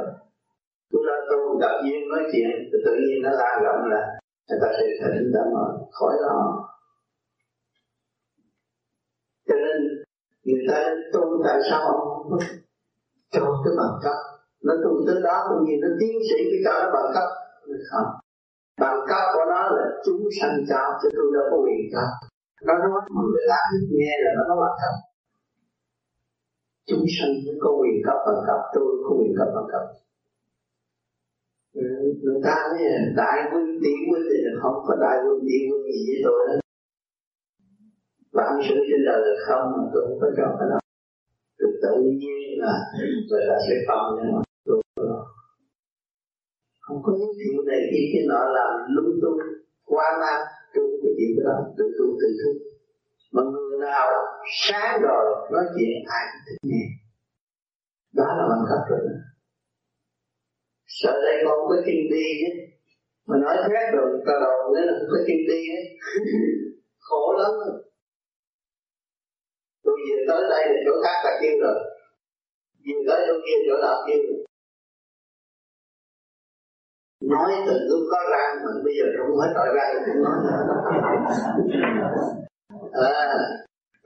[0.91, 4.01] Tôi ra tôi gặp duyên nói chuyện thì tự nhiên nó lan rộng là
[4.49, 6.37] người ta sẽ thỉnh tâm rồi khỏi lo.
[9.47, 9.77] Cho nên
[10.43, 10.95] người ta
[11.45, 12.37] tại sao không có
[13.33, 14.17] cho cái bằng cấp?
[14.65, 17.27] Nó tu tới đó cũng như nó tiến sĩ cái cho nó bằng cấp.
[17.91, 18.09] Không.
[18.81, 22.03] Bằng cấp của nó là chúng sanh cho chứ tôi đâu có quyền cho
[22.67, 23.65] nó nói mà người làm
[23.99, 24.93] nghe là nó nói bằng cấp
[26.87, 29.83] chúng sanh có quyền cấp bằng cấp, tôi có quyền cấp bằng cấp.
[31.73, 31.87] Ừ,
[32.23, 35.81] người ta nói là đại quân tỷ quân thì không có đại quân tỷ quân
[35.93, 36.59] gì với tôi hết.
[38.33, 40.79] Bản sự trên đời là không, mà tôi không có cho cái đó
[41.81, 42.73] tự nhiên là
[43.29, 44.41] người ta sẽ phân nhưng mà
[46.87, 49.37] không có những chuyện này kia cái nọ làm lung tung
[49.85, 50.33] qua ma
[50.73, 51.55] tôi cái chuyện đó.
[51.77, 52.55] Tự tu tự thức.
[53.33, 54.07] Mà người nào
[54.61, 56.85] sáng rồi nói chuyện, ai cũng thích nghe.
[58.13, 58.99] Đó là bằng cấp rồi
[60.87, 62.51] sợ đây con có chân đi chứ.
[63.27, 65.97] Mà nói khác rồi, ta đầu nữa là có chân đi ấy.
[66.99, 67.51] khổ lắm.
[67.65, 67.86] rồi
[70.15, 71.77] tôi tới đây là chỗ khác là kêu rồi.
[72.85, 74.47] Vừa tới chỗ kia chỗ nào kêu rồi
[77.21, 80.37] nói từ lúc có răng mình bây giờ rụng hết rồi răng cũng nói.
[82.93, 83.37] À,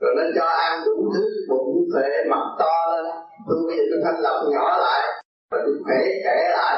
[0.00, 3.04] rồi nó cho ăn đủ thứ bụng phệ mặt to lên
[3.48, 5.02] tôi bây giờ tôi thanh lọc nhỏ lại
[5.50, 6.74] và tôi khỏe trẻ lại.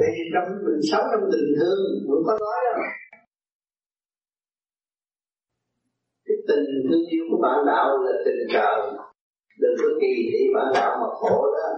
[0.00, 2.72] Thì trong mình sống trong tình thương cũng có nói đó.
[6.48, 8.92] Tình thương yêu của bạn đạo là tình trời
[9.58, 11.68] đừng có kỳ thị bạn đạo mà khổ đó.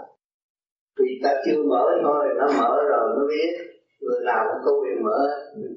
[0.99, 3.73] Vì ta chưa mở thôi, nó mở rồi nó biết.
[4.01, 5.19] Người nào cũng có quyền mở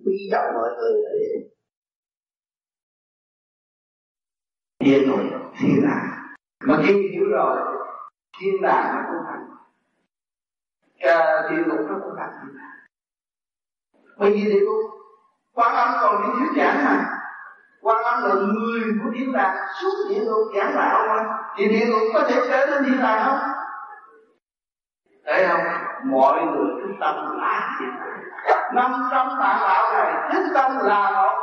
[0.06, 1.50] quý trọng mọi người là vậy.
[4.80, 6.06] Yên rồi, thiên đàng.
[6.68, 7.58] Mà khi hiểu rồi,
[8.40, 9.46] thiên đàng nó cũng thành.
[11.00, 12.80] Cả địa ngục nó cũng thành thiên đàng.
[14.18, 14.92] Bởi vì địa ngục
[15.54, 17.19] quan âm còn những thứ giảng mà
[17.82, 21.86] quan âm là người của thiên đàng suốt địa ngục giảng đạo mà thì địa
[21.86, 23.50] ngục có thể trở nên thiên đàng không?
[25.26, 25.62] Thấy không?
[26.04, 27.86] Mọi người thức tâm là gì
[28.74, 31.36] năm trăm bạn đạo này thức tâm là một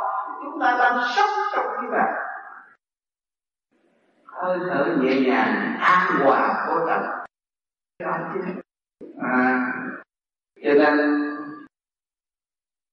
[0.43, 2.13] chúng ta đang sống trong cái này
[4.25, 7.01] hơi thở nhẹ nhàng, an hòa vô tận.
[9.21, 9.73] À
[10.63, 10.97] cho nên,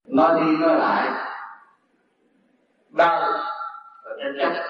[0.07, 1.24] nói đi nói lại
[2.95, 3.31] đời
[4.03, 4.63] và tranh chấp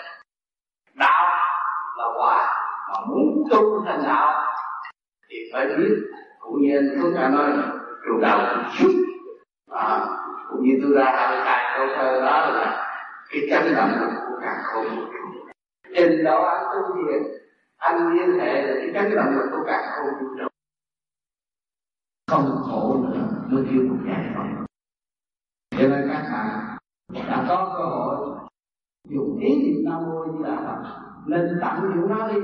[0.94, 1.26] đạo
[1.98, 2.56] là hòa
[2.90, 4.56] mà muốn tu thành đạo
[5.30, 5.96] thì phải biết
[6.40, 7.52] cũng như anh Phước đã nói
[8.06, 8.92] trụ đạo chút
[9.72, 10.06] à,
[10.50, 12.92] cũng như tôi ra hai hai câu thơ đó là
[13.30, 13.92] cái chấn động
[14.28, 15.12] của cả không.
[15.96, 17.24] Trình độ anh tu thiền
[17.78, 20.06] anh liên hệ là cái chấn động của cả không.
[20.20, 20.48] Vũ trụ
[22.32, 24.66] không khổ nữa mới kêu một giải thoát
[25.72, 26.75] cho nên các bạn
[27.14, 28.40] đã có cơ hội
[29.10, 32.40] dùng ý niệm nam mô như là phật nên tặng dụng nó đi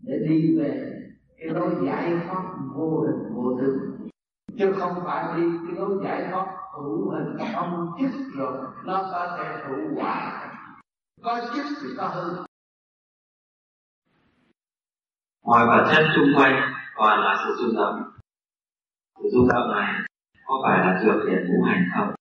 [0.00, 0.94] để đi về
[1.38, 2.42] cái lối giải thoát
[2.74, 4.08] vô hình vô tướng,
[4.58, 8.52] chứ không phải đi cái lối giải thoát hữu hình không chức rồi
[8.84, 10.44] nó có thể hữu quả.
[11.22, 12.44] Có chức thì có hư.
[15.42, 18.10] Ngoài bản chất xung quanh còn là sự dung hợp.
[19.18, 20.00] Sự dung hợp này
[20.46, 22.17] có phải là dược để ngũ hành không?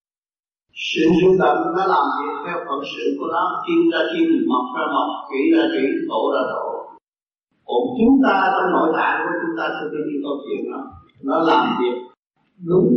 [0.86, 3.64] Sự rung tập nó làm việc theo phận sự của nó.
[3.64, 6.68] Thiên ra thiên mọc ra mọc kỹ ra kỹ tổ ra tổ.
[7.68, 10.82] còn chúng ta trong nội tạng của chúng ta, thực hiện câu chuyện đó,
[11.24, 11.96] nó làm việc
[12.66, 12.88] đúng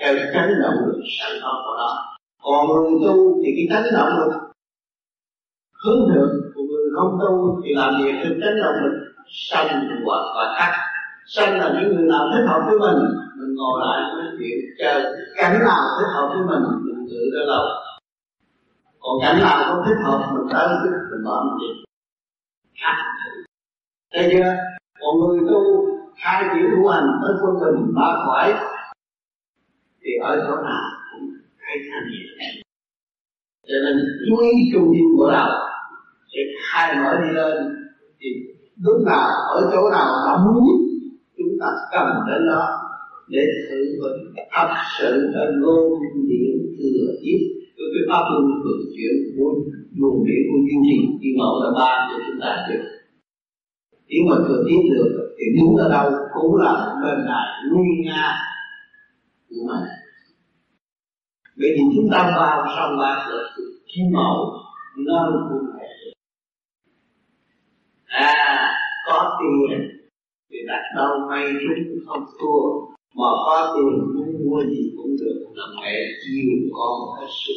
[0.00, 1.90] theo chấn động lực sẵn có của nó.
[2.42, 4.32] Còn người tu thì cái chấn động lực
[5.84, 8.96] hướng thượng của người không tu thì làm việc theo chấn động lực
[9.28, 10.72] sanh hoặc và khác
[11.26, 13.21] sanh là những người nào thích hợp với mình?
[13.42, 14.92] Mình ngồi lại nói chuyện chờ
[15.36, 17.68] cảnh nào thích hợp với mình mình tự ra lòng
[19.02, 20.68] còn cảnh nào không thích hợp, mình tới,
[21.10, 21.82] mình bỏ mình đi.
[24.12, 24.54] Thấy chưa?
[25.00, 25.60] Còn người tu
[26.16, 28.54] hai chữ tu hành, tới quân bình, ba khỏi.
[30.00, 32.62] Thì ở chỗ nào cũng thấy thanh nhẹ
[33.68, 33.96] cho nên
[34.26, 35.50] duy trung tâm của đạo
[36.32, 37.56] sẽ khai mở đi lên,
[38.20, 38.28] thì
[38.82, 40.80] lúc nào ở chỗ nào nóng nhất
[41.36, 42.81] chúng ta cần đến đó
[43.28, 44.68] để thử vấn thật
[44.98, 47.38] sự là ngôn điển thừa tiếp.
[47.76, 49.50] Với cái pháp luân vận chuyển của
[49.96, 52.84] luồng điển của chương trình khi mẫu là ba cho chúng ta được
[54.12, 58.38] nếu mà thừa tiếp được thì đứng ở đâu cũng là bên đại nguy nga
[59.48, 59.88] của mình.
[61.56, 63.46] Bởi vì chúng ta vào trong ba được
[63.86, 64.52] kim mẫu
[64.96, 66.12] nơi cụ thể
[68.04, 68.74] à
[69.06, 69.78] có tiền.
[70.50, 75.52] Thì đặt đâu may chúng không thua mà có tiền muốn mua gì cũng được,
[75.54, 77.54] là mẹ chiều con hết sức.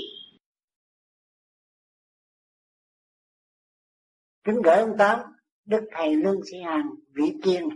[4.44, 5.20] Kính gửi ông tám,
[5.66, 7.70] đức thầy lương sĩ hằng vĩ kiên.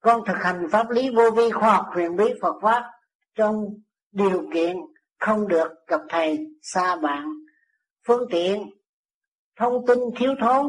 [0.00, 2.82] Con thực hành pháp lý vô vi khoa học huyền bí phật pháp
[3.34, 3.64] trong
[4.12, 4.76] điều kiện
[5.18, 7.32] không được gặp thầy xa bạn.
[8.06, 8.70] Phương tiện,
[9.56, 10.66] thông tin thiếu thốn,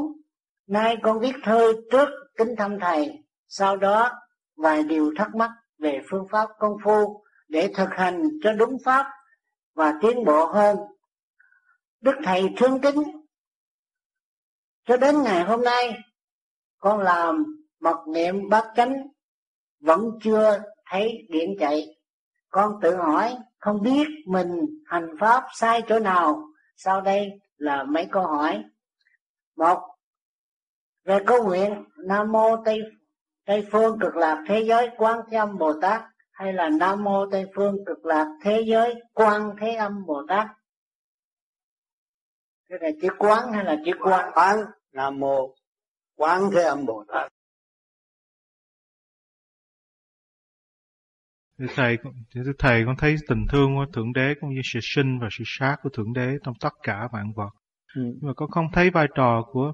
[0.68, 4.12] nay con viết thơ trước kính thăm thầy, sau đó
[4.56, 9.06] vài điều thắc mắc về phương pháp công phu để thực hành cho đúng pháp
[9.74, 10.78] và tiến bộ hơn.
[12.02, 13.04] Đức Thầy thương kính,
[14.86, 15.98] cho đến ngày hôm nay,
[16.78, 17.46] con làm
[17.80, 18.94] mật niệm bát chánh
[19.80, 21.88] vẫn chưa thấy điện chạy.
[22.50, 26.44] Con tự hỏi không biết mình hành pháp sai chỗ nào.
[26.76, 28.64] Sau đây là mấy câu hỏi.
[29.56, 29.80] Một,
[31.06, 32.82] về câu nguyện Nam Mô Tây
[33.48, 36.02] Tây phương cực lạc thế giới quán thế âm Bồ Tát
[36.32, 40.48] hay là Nam mô Tây phương cực lạc thế giới quan thế âm Bồ Tát.
[42.70, 44.32] Cái là chữ quán hay là chữ quan?
[44.34, 44.58] Quán
[44.94, 45.56] Nam mô
[46.16, 47.32] quán thế âm Bồ Tát.
[51.76, 51.98] Thầy,
[52.36, 55.44] thưa thầy con thấy tình thương của thượng đế cũng như sự sinh và sự
[55.48, 57.50] sát của thượng đế trong tất cả vạn vật.
[57.96, 58.02] Ừ.
[58.04, 59.72] Nhưng mà con không thấy vai trò của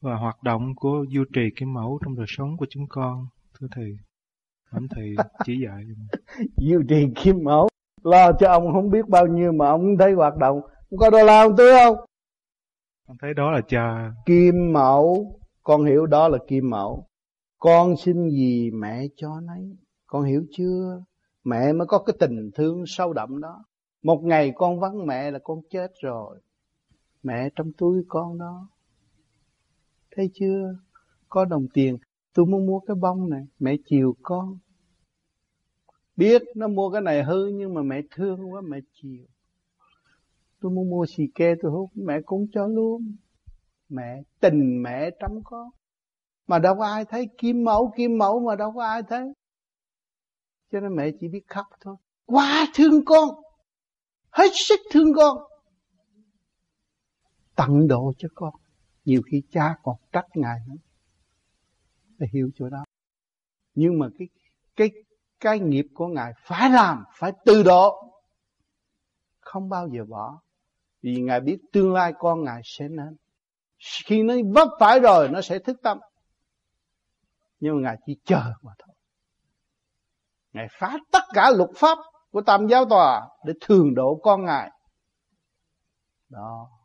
[0.00, 3.26] và hoạt động của duy trì cái mẫu trong đời sống của chúng con
[3.60, 3.96] thưa thầy.
[4.70, 5.84] Thẩm thầy chỉ dạy
[6.56, 7.68] duy trì kim mẫu.
[8.02, 10.60] Lo cho ông không biết bao nhiêu mà ông thấy hoạt động.
[10.90, 11.96] Không có đô la ông tươi không?
[13.08, 14.12] Con thấy đó là cha.
[14.26, 15.32] Kim mẫu.
[15.62, 17.06] Con hiểu đó là kim mẫu.
[17.58, 19.76] Con xin gì mẹ cho nấy.
[20.06, 21.02] Con hiểu chưa?
[21.44, 23.64] Mẹ mới có cái tình thương sâu đậm đó.
[24.02, 26.38] Một ngày con vắng mẹ là con chết rồi.
[27.22, 28.68] Mẹ trong túi con đó
[30.16, 30.76] Thấy chưa?
[31.28, 31.98] Có đồng tiền,
[32.34, 34.58] tôi muốn mua cái bông này, mẹ chiều con.
[36.16, 39.26] biết nó mua cái này hư nhưng mà mẹ thương quá mẹ chiều.
[40.60, 43.16] Tôi muốn mua xì ke tôi hút mẹ cũng cho luôn.
[43.88, 45.70] Mẹ tình mẹ trong con
[46.46, 49.32] mà đâu có ai thấy kim mẫu kim mẫu mà đâu có ai thấy.
[50.72, 51.96] Cho nên mẹ chỉ biết khóc thôi.
[52.26, 53.28] Quá thương con.
[54.30, 55.38] Hết sức thương con.
[57.56, 58.54] Tặng độ cho con
[59.06, 60.76] nhiều khi cha còn trách ngài nữa
[62.18, 62.84] phải hiểu chỗ đó.
[63.74, 64.28] Nhưng mà cái
[64.76, 64.90] cái
[65.40, 68.12] cái nghiệp của ngài phải làm, phải từ độ,
[69.40, 70.40] không bao giờ bỏ.
[71.02, 73.16] Vì ngài biết tương lai con ngài sẽ nên.
[74.04, 75.98] Khi nó vấp phải rồi, nó sẽ thức tâm.
[77.60, 78.94] Nhưng mà ngài chỉ chờ mà thôi.
[80.52, 81.98] Ngài phá tất cả luật pháp
[82.30, 84.70] của tam giáo tòa để thường độ con ngài.
[86.28, 86.75] Đó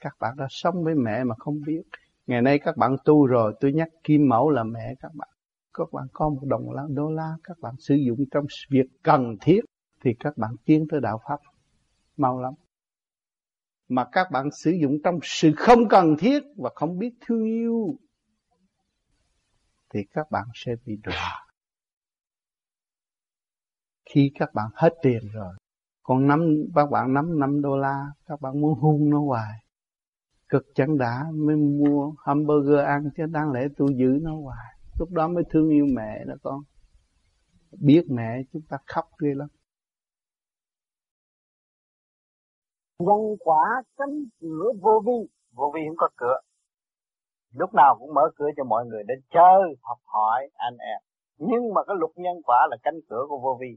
[0.00, 1.82] các bạn đã sống với mẹ mà không biết.
[2.26, 5.28] Ngày nay các bạn tu rồi, tôi nhắc kim mẫu là mẹ các bạn.
[5.74, 9.36] Các bạn có một đồng la đô la các bạn sử dụng trong việc cần
[9.40, 9.60] thiết
[10.04, 11.40] thì các bạn tiến tới đạo pháp.
[12.16, 12.54] Mau lắm.
[13.88, 17.98] Mà các bạn sử dụng trong sự không cần thiết và không biết thương yêu
[19.94, 21.46] thì các bạn sẽ bị đọa.
[24.14, 25.54] Khi các bạn hết tiền rồi,
[26.02, 26.40] còn nắm
[26.74, 29.52] các bạn nắm 5 đô la, các bạn muốn hung nó hoài
[30.48, 34.74] cực chẳng đã, mới mua hamburger ăn chứ đáng lẽ tôi giữ nó hoài.
[34.98, 36.60] Lúc đó mới thương yêu mẹ đó con.
[37.80, 39.48] Biết mẹ chúng ta khóc ghê lắm.
[42.98, 45.28] Nhân quả cánh cửa vô vi.
[45.52, 46.40] Vô vi không có cửa.
[47.54, 51.00] Lúc nào cũng mở cửa cho mọi người đến chơi, học hỏi anh em.
[51.38, 53.76] Nhưng mà cái luật nhân quả là cánh cửa của vô vi.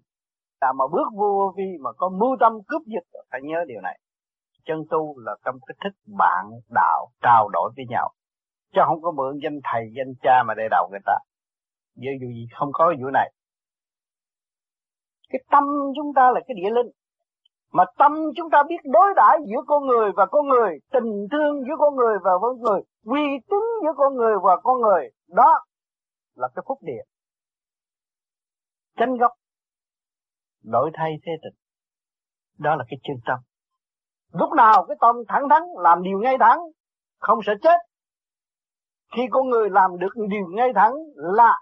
[0.60, 3.82] Ta mà bước vô vô vi mà có mưu tâm cướp giật, phải nhớ điều
[3.82, 4.00] này
[4.66, 8.12] chân tu là trong cái thức bạn đạo trao đổi với nhau.
[8.74, 11.14] Chứ không có mượn danh thầy, danh cha mà để đầu người ta.
[11.96, 13.34] Ví dù gì không có vụ này.
[15.30, 15.64] Cái tâm
[15.96, 16.92] chúng ta là cái địa linh.
[17.74, 21.64] Mà tâm chúng ta biết đối đãi giữa con người và con người, tình thương
[21.68, 25.66] giữa con người và con người, uy tín giữa con người và con người, đó
[26.36, 27.04] là cái phúc địa.
[28.98, 29.32] Chánh gốc,
[30.64, 31.54] đổi thay thế tình.
[32.58, 33.40] Đó là cái chân tâm
[34.34, 36.60] lúc nào cái tâm thẳng thắn, làm điều ngay thẳng,
[37.20, 37.78] không sợ chết.
[39.16, 41.60] Khi con người làm được điều ngay thẳng là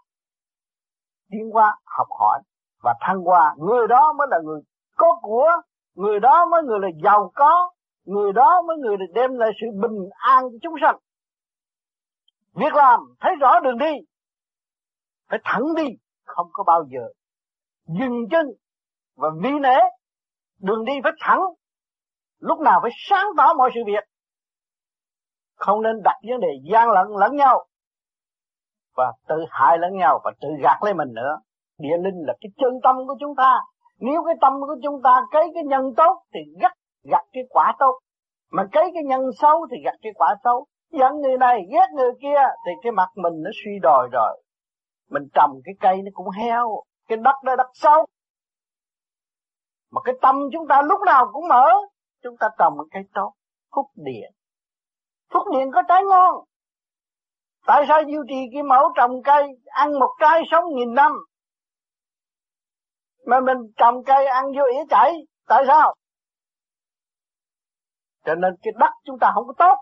[1.30, 2.42] tiến qua học hỏi
[2.84, 3.56] và thăng qua.
[3.58, 4.62] Người đó mới là người
[4.98, 5.50] có của,
[5.96, 7.72] người đó mới người là giàu có,
[8.06, 10.98] người đó mới người đem lại sự bình an cho chúng sanh.
[12.54, 13.92] Việc làm, thấy rõ đường đi,
[15.30, 15.88] phải thẳng đi,
[16.26, 17.08] không có bao giờ
[17.88, 18.48] dừng chân
[19.16, 19.78] và vi nể.
[20.60, 21.42] Đường đi phải thẳng
[22.40, 24.04] lúc nào phải sáng tỏ mọi sự việc.
[25.56, 27.66] Không nên đặt vấn đề gian lận lẫn nhau.
[28.96, 31.38] Và tự hại lẫn nhau và tự gạt lấy mình nữa.
[31.78, 33.60] Địa linh là cái chân tâm của chúng ta.
[34.00, 37.74] Nếu cái tâm của chúng ta cấy cái nhân tốt thì gặt gặt cái quả
[37.80, 38.00] tốt.
[38.52, 40.66] Mà cấy cái nhân xấu thì gặt cái quả xấu.
[40.92, 44.42] Giận người này, ghét người kia thì cái mặt mình nó suy đồi rồi.
[45.10, 48.06] Mình trồng cái cây nó cũng heo, cái đất đó đất sâu
[49.92, 51.66] mà cái tâm chúng ta lúc nào cũng mở
[52.24, 53.34] chúng ta trồng một cây tốt
[53.76, 54.32] phúc điện
[55.34, 56.36] phúc điện có trái ngon.
[57.66, 61.12] Tại sao duy trì cái mẫu trồng cây ăn một trái sống nghìn năm?
[63.26, 65.14] Mà mình trồng cây ăn vô ỉa chảy
[65.48, 65.96] tại sao?
[68.26, 69.76] Cho nên cái đất chúng ta không có tốt.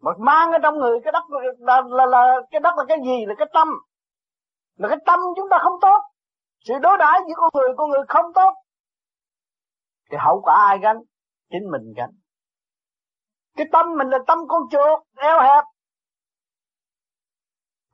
[0.00, 2.98] Mà mang ở trong người cái đất là, là, là, là cái đất là cái
[3.04, 3.26] gì?
[3.26, 3.68] Là cái tâm.
[4.76, 6.00] Là cái tâm chúng ta không tốt.
[6.60, 8.54] Sự đối đãi giữa con người con người không tốt.
[10.10, 10.96] Thì hậu quả ai gánh?
[11.52, 12.10] Chính mình gánh.
[13.56, 15.64] Cái tâm mình là tâm con chuột, eo hẹp.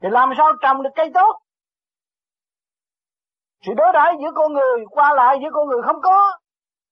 [0.03, 1.41] Thì làm sao trồng được cây tốt?
[3.67, 6.39] Sự đối đãi giữa con người, qua lại giữa con người không có.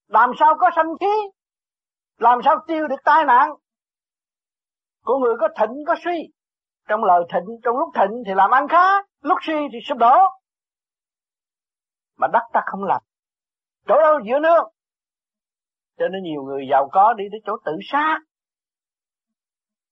[0.06, 1.30] Làm sao có sanh khí?
[2.18, 3.50] Làm sao tiêu được tai nạn?
[5.04, 6.32] Con người có thịnh, có suy.
[6.88, 10.16] Trong lời thịnh, trong lúc thịnh thì làm ăn khá, lúc suy thì sụp đổ.
[12.16, 13.02] Mà đất ta không làm.
[13.88, 14.62] Chỗ đâu giữa nước?
[15.98, 18.18] Cho nên nhiều người giàu có đi tới chỗ tự sát.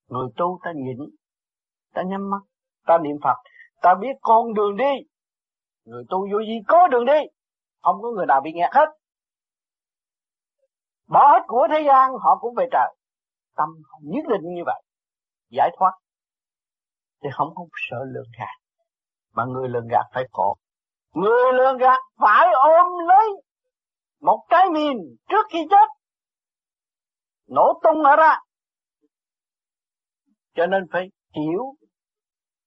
[0.08, 0.98] Người tu ta nhịn,
[1.94, 2.40] ta nhắm mắt,
[2.86, 3.36] ta niệm phật,
[3.82, 4.94] ta biết con đường đi.
[5.84, 7.20] Người tu vô gì có đường đi,
[7.82, 8.88] không có người nào bị nghẹt hết.
[11.08, 12.94] Bỏ hết của thế gian, họ cũng về trời.
[13.56, 13.68] Tâm
[14.02, 14.82] nhất định như vậy,
[15.50, 15.92] giải thoát.
[17.22, 18.56] Thì không không sợ lường gạt,
[19.32, 20.56] mà người lường gạt phải khổ.
[21.14, 23.28] Người lường gạt phải ôm lấy
[24.24, 24.96] một cái mìn
[25.28, 25.88] trước khi chết.
[27.48, 28.40] Nổ tung ở ra.
[30.54, 31.74] Cho nên phải hiểu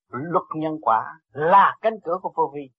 [0.07, 2.69] luật nhân quả là cánh cửa của vô vi.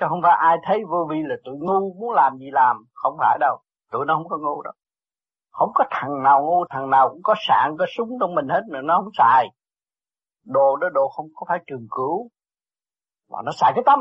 [0.00, 2.76] Chứ không phải ai thấy vô vi là tụi ngu muốn làm gì làm.
[2.92, 3.58] Không phải đâu.
[3.90, 4.72] Tụi nó không có ngu đâu.
[5.50, 8.60] Không có thằng nào ngu, thằng nào cũng có sạn, có súng trong mình hết,
[8.70, 9.46] mà nó không xài.
[10.44, 12.28] Đồ đó, đồ không có phải trường cửu
[13.30, 14.00] mà nó xài cái tâm.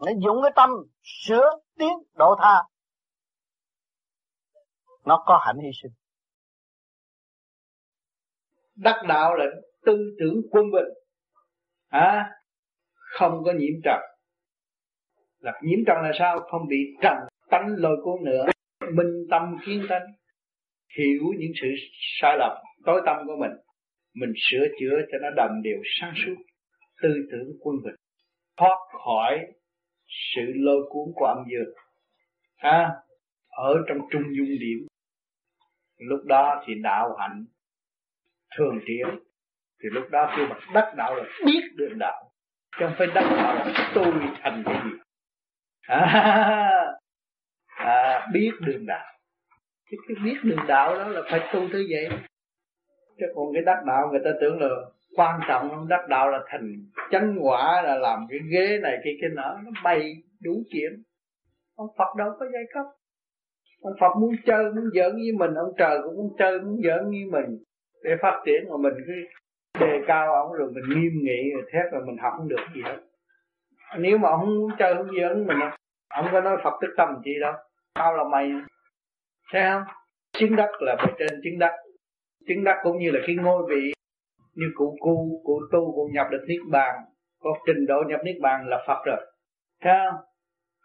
[0.00, 0.70] Nó dùng cái tâm
[1.02, 2.62] sửa tiến độ tha.
[5.04, 5.92] Nó có hạnh hy sinh.
[8.76, 9.44] Đắc đạo là
[9.86, 10.88] tư tưởng quân bình.
[11.88, 12.30] À,
[12.94, 14.00] không có nhiễm trần.
[15.38, 16.40] Là nhiễm trần là sao?
[16.50, 17.16] Không bị trần
[17.50, 18.46] tánh lôi cuốn nữa.
[18.94, 20.06] Minh tâm kiến tánh.
[20.98, 21.68] Hiểu những sự
[22.20, 22.52] sai lầm
[22.84, 23.50] tối tâm của mình.
[24.14, 26.34] Mình sửa chữa cho nó đồng đều sáng suốt.
[27.02, 27.94] Tư tưởng quân bình.
[28.56, 29.38] Thoát khỏi
[30.08, 31.74] sự lôi cuốn của âm dương.
[32.56, 32.90] À,
[33.48, 34.86] ở trong trung dung điểm
[35.98, 37.44] lúc đó thì đạo hạnh
[38.56, 39.06] thường tiến,
[39.82, 42.28] thì lúc đó kêu bằng đắc đạo là biết được đạo
[42.78, 44.12] chứ không phải đắc đạo là tôi
[44.42, 44.90] thành cái gì.
[45.80, 46.96] À,
[47.66, 49.06] à, biết đường đạo.
[49.90, 52.08] Cái, cái biết đường đạo đó là phải tu thế vậy.
[53.18, 54.68] Chứ còn cái đắc đạo người ta tưởng là
[55.16, 55.88] quan trọng lắm.
[55.88, 56.72] Đắc đạo là thành
[57.10, 60.12] chánh quả, là làm cái ghế này, cái cái nọ, nó bay
[60.42, 61.02] đủ chuyện.
[61.76, 62.86] Ông Phật đâu có giai cấp.
[63.82, 67.04] Ông Phật muốn chơi, muốn giỡn với mình, ông trời cũng muốn chơi, muốn giỡn
[67.04, 67.58] với mình.
[68.04, 69.12] Để phát triển mà mình cứ
[69.80, 72.82] đề cao ông rồi mình nghiêm nghị, rồi thét là mình học không được gì
[72.84, 72.96] hết.
[73.98, 75.58] Nếu mà ông muốn chơi không giỡn mình,
[76.08, 77.52] ông có nói Phật tức tâm gì đâu.
[77.94, 78.52] Tao là mày.
[79.52, 79.82] Thấy không?
[80.32, 81.72] Chứng đắc là bề trên chứng đắc.
[82.48, 83.92] Chứng đắc cũng như là cái ngôi vị
[84.58, 86.94] như cụ cu, cụ tu, cụ nhập được niết bàn,
[87.40, 89.32] có trình độ nhập niết bàn là Phật rồi.
[89.80, 90.20] Thấy không?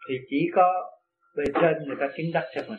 [0.08, 0.90] Thì chỉ có
[1.36, 2.78] bề trên người ta chứng đắc cho mình.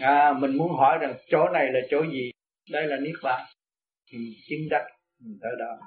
[0.00, 2.30] À mình muốn hỏi rằng chỗ này là chỗ gì?
[2.72, 3.46] Đây là niết bàn.
[4.12, 4.18] Thì
[4.48, 4.86] chứng đắc,
[5.20, 5.78] mình tới đó.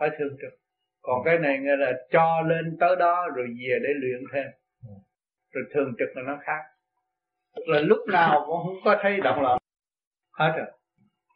[0.00, 0.58] Phải thương trực.
[1.02, 4.46] Còn cái này nghe là cho lên tới đó rồi về để luyện thêm.
[5.52, 6.60] Rồi thường trực là nó khác.
[7.66, 9.58] Là lúc nào cũng không có thấy động loạn.
[10.38, 10.66] Hết rồi.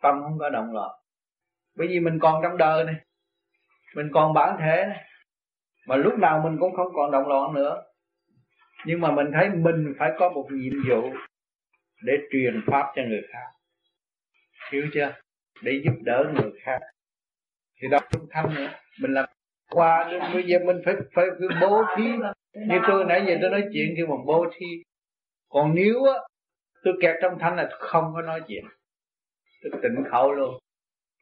[0.03, 0.91] Tâm không có động loạn
[1.79, 2.95] bởi vì mình còn trong đời này.
[3.95, 5.05] Mình còn bản thể này.
[5.87, 7.83] Mà lúc nào mình cũng không còn động loạn nữa.
[8.87, 11.11] Nhưng mà mình thấy mình phải có một nhiệm vụ
[12.03, 13.47] để truyền pháp cho người khác.
[14.73, 15.13] Hiểu chưa?
[15.63, 16.79] Để giúp đỡ người khác.
[17.81, 18.69] Thì đó trung thanh nữa.
[19.01, 19.29] Mình làm
[19.71, 22.05] qua bây giờ mình phải phải, phải bố thí.
[22.55, 24.67] Như tôi nãy giờ tôi nói chuyện kêu bằng bố thí.
[25.49, 26.19] Còn nếu á
[26.85, 28.65] tôi kẹt trong thanh là không có nói chuyện.
[29.63, 30.59] Tôi tỉnh khẩu luôn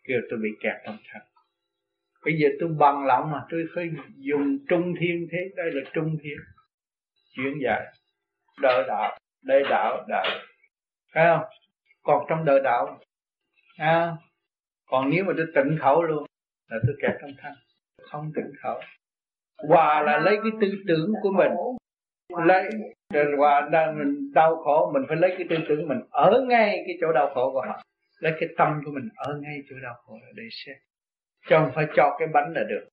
[0.06, 1.22] kêu tôi bị kẹt trong thân.
[2.24, 5.38] bây giờ tôi bằng lòng mà tôi phải dùng trung thiên thế.
[5.56, 6.36] Đây là trung thiên.
[7.34, 7.86] Chuyển dạy
[8.60, 9.18] đời đạo.
[9.44, 10.26] Đây đạo đạo.
[11.14, 11.48] Phải không?
[12.02, 12.98] Còn trong đời đạo.
[13.78, 14.16] À,
[14.86, 16.26] còn nếu mà tôi tịnh khẩu luôn
[16.68, 17.52] là tôi kẹt trong thân.
[18.02, 18.80] không tịnh khẩu.
[19.68, 21.52] Hòa là lấy cái tư tưởng của mình.
[22.46, 22.70] Lấy
[23.36, 26.98] hòa đang mình đau khổ mình phải lấy cái tư tưởng mình ở ngay cái
[27.00, 27.82] chỗ đau khổ của họ
[28.18, 30.76] lấy cái tâm của mình ở ngay chỗ đau khổ để xem,
[31.48, 32.88] chứ không phải cho cái bánh là được.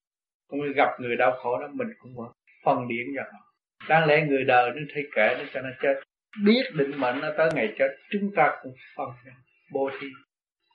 [0.47, 2.31] Không gặp người đau khổ đó mình cũng muốn
[2.65, 3.39] phân điển cho họ.
[3.89, 6.03] Đáng lẽ người đời nó thấy kể nó cho nó chết.
[6.45, 9.07] Biết định mệnh nó tới ngày chết chúng ta cũng phân
[9.73, 10.07] bố thí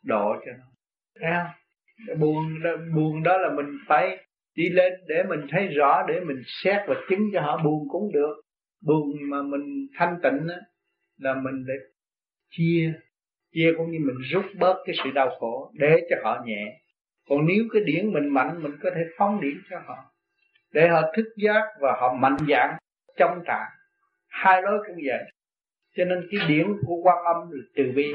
[0.05, 0.65] độ cho nó.
[1.21, 1.51] Thấy không?
[2.21, 6.43] Buồn đó, buồn đó là mình phải đi lên để mình thấy rõ để mình
[6.47, 8.41] xét và chứng cho họ buồn cũng được.
[8.83, 10.55] Buồn mà mình thanh tịnh đó,
[11.19, 11.75] là mình để
[12.51, 12.93] chia
[13.59, 16.81] chia cũng như mình rút bớt cái sự đau khổ để cho họ nhẹ.
[17.29, 19.97] Còn nếu cái điển mình mạnh, mình có thể phóng điển cho họ.
[20.73, 22.77] Để họ thức giác và họ mạnh dạn
[23.17, 23.71] trong trạng.
[24.29, 25.33] Hai lối cũng vậy.
[25.97, 28.13] Cho nên cái điển của quan âm là từ bi,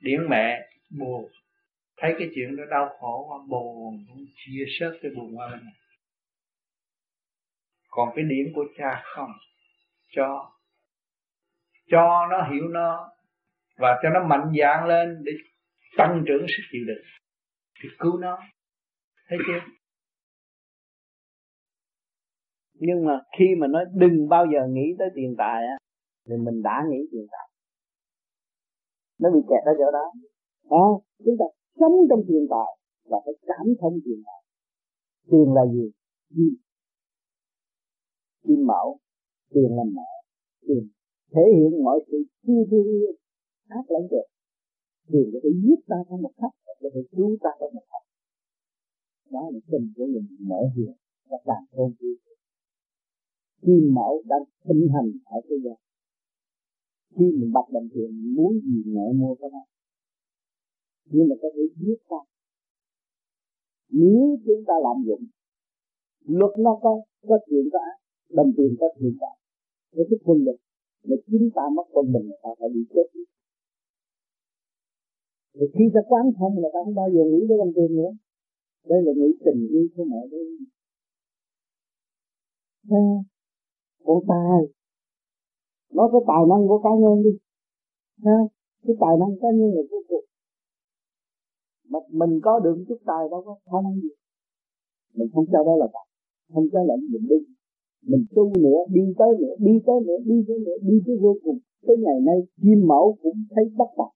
[0.00, 1.30] điển mẹ, buồn.
[1.96, 5.60] Thấy cái chuyện đó đau khổ quá, buồn cũng chia sớt cái buồn qua bên
[5.64, 5.74] này.
[7.88, 9.32] Còn cái điểm của cha không
[10.10, 10.52] cho.
[11.90, 13.12] Cho nó hiểu nó
[13.78, 15.32] và cho nó mạnh dạn lên để
[15.98, 17.04] tăng trưởng sức chịu đựng.
[17.82, 18.38] Thì cứu nó.
[19.28, 19.60] Thấy chưa?
[22.74, 25.76] Nhưng mà khi mà nói đừng bao giờ nghĩ tới tiền tài á
[26.28, 27.48] thì mình đã nghĩ tiền tài.
[29.18, 30.06] Nó bị kẹt ở chỗ đó.
[30.70, 30.86] À,
[31.24, 31.44] chúng ta
[31.80, 32.70] sống trong tiền tài
[33.10, 34.42] và phải cảm thông tiền tài.
[35.30, 35.90] Tiền là gì?
[36.36, 36.62] Kim
[38.44, 38.98] kim mẫu.
[39.54, 40.12] Tiền là mẹ.
[40.66, 40.88] Tiền
[41.34, 43.12] thể hiện mọi sự chi thương yêu
[43.72, 44.26] khác lẫn được
[45.12, 48.02] Điều có thể giết ta trong một khắc có thể cứu ta trong một khắc
[49.34, 50.92] đó là tình của mình, mở hiện
[51.30, 52.16] và càng tôn vui
[53.62, 55.78] kim mẫu đang sinh hành ở thế gian,
[57.14, 59.64] khi mình bật đồng tiền muốn gì mẹ mua cái đó.
[61.04, 62.20] Nhưng mà có thể giết ta.
[63.90, 65.24] Nếu chúng ta làm dụng,
[66.38, 67.98] luật nó có có chuyện có ác,
[68.30, 69.32] đồng tiền có thiện cả
[69.96, 70.58] nó cái quân lực
[71.04, 73.06] mà chúng ta mất quân mình, ta phải bị chết
[75.54, 78.12] thì khi ta quán thông là ta không bao giờ nghĩ tới đồng tiền nữa.
[78.90, 80.44] Đây là nghĩ tình yêu của mẹ đấy
[82.90, 83.04] à,
[84.04, 84.60] con tài.
[85.96, 87.32] Nói cái tài năng của cá nhân đi.
[88.24, 88.38] Ha
[88.86, 90.24] cái tài năng cá nhân là vô cùng
[91.90, 94.08] mà mình có được chút tài đâu có không gì.
[95.14, 96.06] Mình không cho đó là tài
[96.54, 97.36] không cho là mình đi.
[98.10, 101.36] Mình tu nữa đi tới nữa đi tới nữa đi tới nữa đi tới vô
[101.44, 101.58] cùng.
[101.86, 104.12] Tới ngày nay chim mẫu cũng thấy bất tài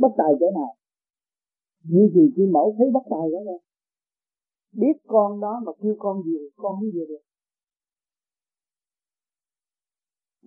[0.00, 0.72] bất tài chỗ nào?
[1.84, 3.60] Như gì khi mẫu thấy bất tài đó đâu
[4.80, 7.24] biết con đó mà kêu con gì, con không về được.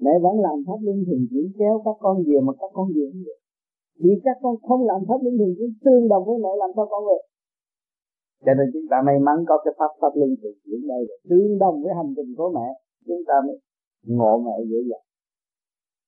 [0.04, 3.04] Mẹ vẫn làm pháp luân thường chuyển kéo các con về mà các con về
[3.12, 3.40] không được.
[4.02, 6.86] Vì các con không làm pháp luân thường chuyển tương đồng với mẹ làm sao
[6.92, 7.20] con về.
[8.46, 11.16] Cho nên chúng ta may mắn có cái pháp pháp luân thường chuyển đây là
[11.30, 12.68] tương đồng với hành trình của mẹ.
[13.08, 13.58] Chúng ta mới
[14.18, 15.06] ngộ mẹ dễ dàng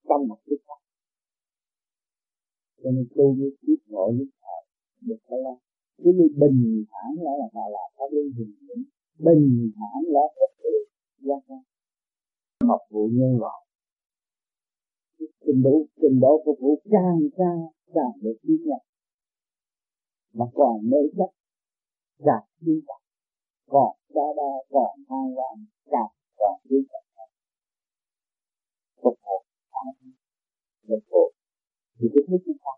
[0.08, 0.80] trong một chút khác
[2.88, 4.62] cho nên tu như tiếp ngộ như thời
[5.08, 5.60] được phải không
[5.98, 8.80] cứ như bình thản lại là họ là pháp lý hình chuyển
[9.18, 10.74] bình thản là thật sự
[11.28, 11.42] giác
[12.70, 13.66] học vụ nhân loại.
[15.20, 18.84] Trình độ trình độ phục vụ càng cao, càng được tiếp nhận.
[20.34, 21.32] Mà còn mê chấp
[22.26, 23.02] càng đi nhận.
[23.70, 27.04] Còn đa đa còn hai quan càng còn đi nhận.
[29.02, 29.38] Phục vụ
[30.88, 31.32] phục vụ.
[32.00, 32.77] Thì cái thứ chúng ta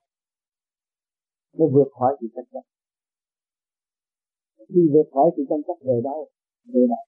[1.59, 2.63] nó vượt khỏi sự tranh chấp.
[4.69, 6.19] Khi vượt khỏi sự tranh chấp về đâu?
[6.73, 7.03] Về nào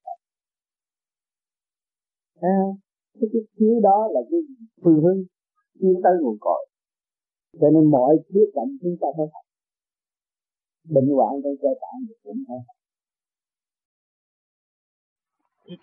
[2.40, 2.76] thấy không?
[3.20, 4.40] Cái chút thiếu đó là cái
[4.82, 5.18] phương hướng
[5.80, 6.62] tiến tới nguồn cội.
[7.60, 9.44] Cho nên mọi khía cạnh chúng ta phải học.
[10.94, 12.76] Bệnh hoạn trong cơ bản cũng phải học.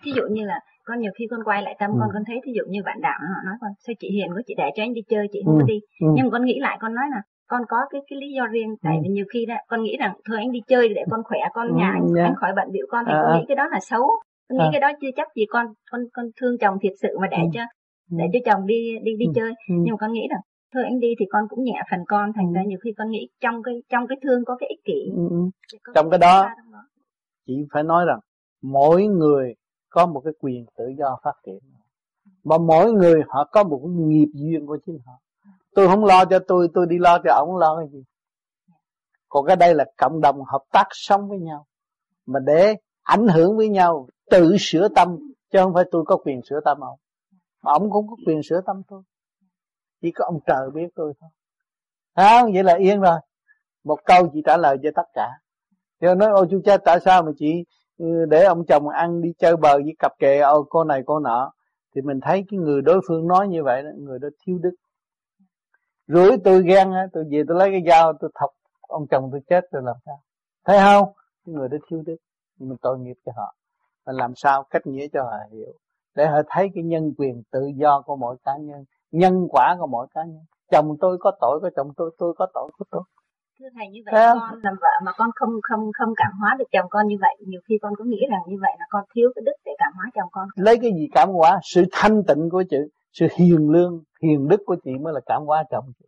[0.02, 1.96] Thí dụ như là con nhiều khi con quay lại tâm ừ.
[2.00, 4.42] con con thấy thí dụ như bạn đạo họ nói con sao chị hiền quá
[4.46, 5.60] chị để cho anh đi chơi chị không ừ.
[5.60, 5.78] có đi?
[6.00, 6.06] Ừ.
[6.16, 7.20] nhưng mà con nghĩ lại con nói là
[7.50, 9.00] con có cái cái lý do riêng tại ừ.
[9.02, 11.68] vì nhiều khi đó con nghĩ rằng thôi anh đi chơi để con khỏe con
[11.68, 12.28] ừ, nhà anh, yeah.
[12.28, 14.02] anh khỏi bận bịu con thì à, con nghĩ cái đó là xấu
[14.48, 14.72] con nghĩ à.
[14.72, 17.48] cái đó chưa chắc gì con con con thương chồng thiệt sự mà để ừ.
[17.54, 17.62] cho
[18.10, 19.32] để cho chồng đi đi đi ừ.
[19.34, 19.74] chơi ừ.
[19.82, 20.40] nhưng mà con nghĩ rằng
[20.74, 23.28] thôi anh đi thì con cũng nhẹ phần con thành ra nhiều khi con nghĩ
[23.40, 25.50] trong cái trong cái thương có cái ích kỷ ừ.
[25.94, 26.78] trong cái đó, đó
[27.46, 28.20] chị phải nói rằng
[28.62, 29.54] mỗi người
[29.90, 31.58] có một cái quyền tự do phát triển
[32.44, 35.12] mà mỗi người họ có một cái nghiệp duyên của chính họ
[35.74, 38.04] tôi không lo cho tôi tôi đi lo cho ổng lo cái gì.
[39.28, 41.66] Còn cái đây là cộng đồng hợp tác sống với nhau
[42.26, 45.18] mà để ảnh hưởng với nhau tự sửa tâm
[45.52, 46.98] chứ không phải tôi có quyền sửa tâm ông.
[47.62, 49.02] Mà ông cũng có quyền sửa tâm tôi.
[50.02, 51.30] Chỉ có ông trời biết tôi thôi.
[52.14, 53.18] À, vậy là yên rồi.
[53.84, 55.28] Một câu chị trả lời cho tất cả.
[56.00, 57.64] Cho nói ôi chú cha tại sao mà chị
[57.98, 60.40] ừ, để ông chồng ăn đi chơi bờ với cặp kè?
[60.40, 61.52] Ô cô này cô nọ.
[61.94, 64.74] Thì mình thấy cái người đối phương nói như vậy đó, người đó thiếu đức
[66.12, 69.64] rủi tôi ghen tôi về tôi lấy cái dao tôi thọc ông chồng tôi chết
[69.72, 70.20] rồi làm sao?
[70.66, 71.12] Thấy không?
[71.46, 72.16] Cái người đó thiếu đức
[72.58, 73.54] mình tội nghiệp cho họ.
[74.06, 75.72] Và làm sao cách nghĩa cho họ hiểu?
[76.14, 79.86] Để họ thấy cái nhân quyền tự do của mỗi cá nhân nhân quả của
[79.86, 80.44] mỗi cá nhân.
[80.70, 83.02] Chồng tôi có tội của chồng tôi tôi có tội của tôi.
[83.58, 86.56] Thưa thầy như vậy Thế con làm vợ mà con không không không cảm hóa
[86.58, 89.04] được chồng con như vậy nhiều khi con có nghĩ rằng như vậy là con
[89.14, 90.48] thiếu cái đức để cảm hóa chồng con.
[90.56, 91.58] Lấy cái gì cảm hóa?
[91.62, 92.76] Sự thanh tịnh của chị
[93.12, 96.04] sự hiền lương hiền đức của chị mới là cảm hóa chồng chị.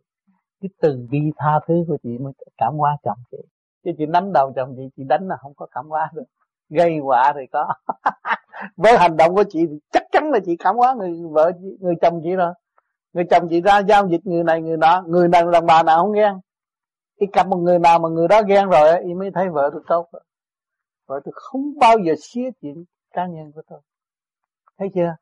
[0.61, 3.37] Cái từ bi tha thứ của chị mới cảm hóa chồng chị.
[3.83, 6.23] Chứ chị đánh đầu chồng chị chị đánh là không có cảm hóa được.
[6.69, 7.73] Gây họa thì có.
[8.77, 11.95] Với hành động của chị thì chắc chắn là chị cảm hóa người vợ người
[12.01, 12.53] chồng chị rồi.
[13.13, 16.01] Người chồng chị ra giao dịch người này người đó người nào đàn bà nào
[16.01, 16.33] không ghen.
[17.19, 19.81] Cái cặp một người nào mà người đó ghen rồi ấy, mới thấy vợ tôi
[19.87, 20.07] tốt.
[21.07, 22.83] Vợ tôi không bao giờ xía chuyện
[23.13, 23.79] cá nhân của tôi.
[24.77, 25.15] Thấy chưa?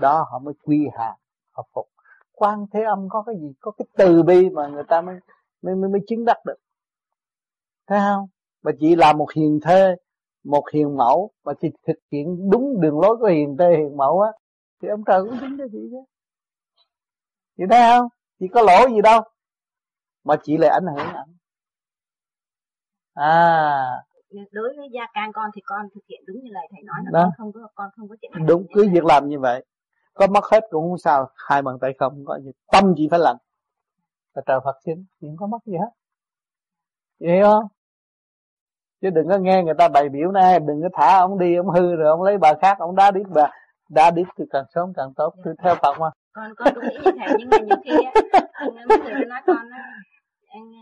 [0.00, 1.16] Đó họ mới quy hàng
[1.52, 1.88] họ phục.
[2.32, 3.52] Quan thế âm có cái gì?
[3.60, 5.14] Có cái từ bi mà người ta mới
[5.62, 6.56] mới mới, mới chứng đắc được.
[7.86, 8.26] Thấy không?
[8.62, 9.94] Mà chị là một hiền thê
[10.44, 14.20] một hiền mẫu mà chị thực hiện đúng đường lối của hiền thê hiền mẫu
[14.20, 14.30] á
[14.82, 15.96] thì ông trời cũng chứng cho chị chứ?
[17.56, 18.08] Chị thấy không?
[18.40, 19.22] Chị có lỗi gì đâu
[20.24, 21.34] mà chị lại ảnh hưởng ảnh.
[23.14, 24.04] À.
[24.52, 27.10] Đối với gia can con thì con thực hiện đúng như lời thầy nói là
[27.12, 27.22] Đó.
[27.22, 29.64] con không có con không có chuyện đúng cứ việc làm như vậy
[30.14, 33.20] có mất hết cũng không sao hai bàn tay không, có gì tâm chị phải
[33.20, 33.36] lành.
[34.34, 35.90] Và trời Phật xin chị không có mất gì hết.
[37.20, 37.64] Hiểu không?
[39.02, 41.70] Chứ đừng có nghe người ta bày biểu này đừng có thả ông đi ông
[41.70, 43.50] hư rồi ông lấy bà khác ông đá đít bà
[43.88, 45.34] đá đít thì càng sớm càng tốt.
[45.44, 46.10] Tôi theo Phật mà.
[46.32, 48.12] Con con nghĩ như thầy nhưng mà nhiều khi á
[48.88, 49.82] mấy người nói con á
[50.46, 50.72] anh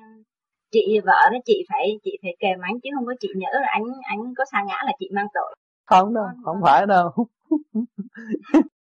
[0.70, 3.69] chị vợ đó chị phải chị phải kèm anh chứ không có chị nhớ là
[3.70, 5.55] anh anh có sa ngã là chị mang tội.
[5.86, 7.11] Không đâu không phải đâu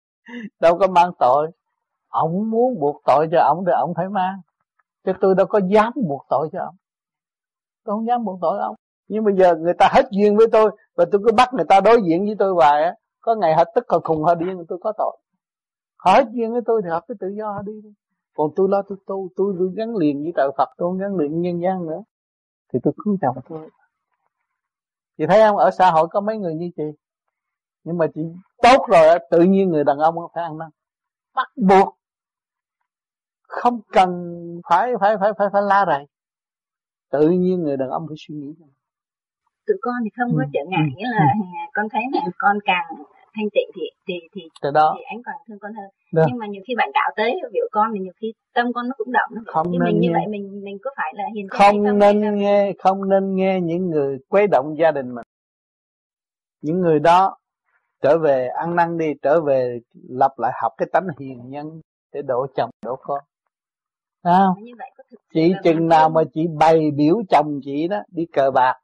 [0.59, 1.51] đâu có mang tội.
[2.07, 4.41] Ông muốn buộc tội cho ông thì ông phải mang.
[5.05, 6.75] Chứ tôi đâu có dám buộc tội cho ông.
[7.83, 8.75] Tôi không dám buộc tội ông.
[9.07, 11.79] Nhưng bây giờ người ta hết duyên với tôi và tôi cứ bắt người ta
[11.79, 14.79] đối diện với tôi hoài á có ngày họ tức họ khùng họ điên tôi
[14.81, 15.17] có tội.
[15.97, 17.73] Họ hết duyên với tôi thì họ cứ tự do họ đi
[18.35, 21.41] còn tôi lo tôi tu tôi, tôi gắn liền với đạo Phật tôi gắn liền
[21.41, 22.03] nhân gian nữa.
[22.73, 23.69] Thì tôi cứu chồng tôi.
[25.17, 25.57] Chị thấy không?
[25.57, 26.83] Ở xã hội có mấy người như chị.
[27.83, 28.21] Nhưng mà chị
[28.61, 30.69] tốt rồi tự nhiên người đàn ông phải ăn năn
[31.35, 31.97] bắt buộc
[33.47, 34.09] không cần
[34.69, 36.05] phải phải phải phải phải la rầy
[37.11, 38.53] tự nhiên người đàn ông phải suy nghĩ
[39.67, 40.49] tụi con thì không có ừ.
[40.53, 40.93] trở ngại ừ.
[40.97, 41.45] nghĩa là ừ.
[41.73, 42.85] con thấy là con càng
[43.35, 44.95] thanh tịnh thì thì thì Từ đó.
[44.97, 46.23] thì anh còn thương con hơn Được.
[46.27, 48.93] nhưng mà nhiều khi bạn đạo tới biểu con thì nhiều khi tâm con nó
[48.97, 50.07] cũng động nó không nên mình nghe.
[50.07, 53.61] như vậy mình mình có phải là hiền không, không nên nghe không nên nghe
[53.61, 55.25] những người quấy động gia đình mình
[56.61, 57.37] những người đó
[58.01, 61.81] trở về ăn năn đi trở về lập lại học cái tánh hiền nhân
[62.13, 63.19] để độ chồng độ con.
[64.23, 64.55] Không?
[65.33, 68.79] Chị chừng nào mà chị bày biểu chồng chị đó đi cờ bạc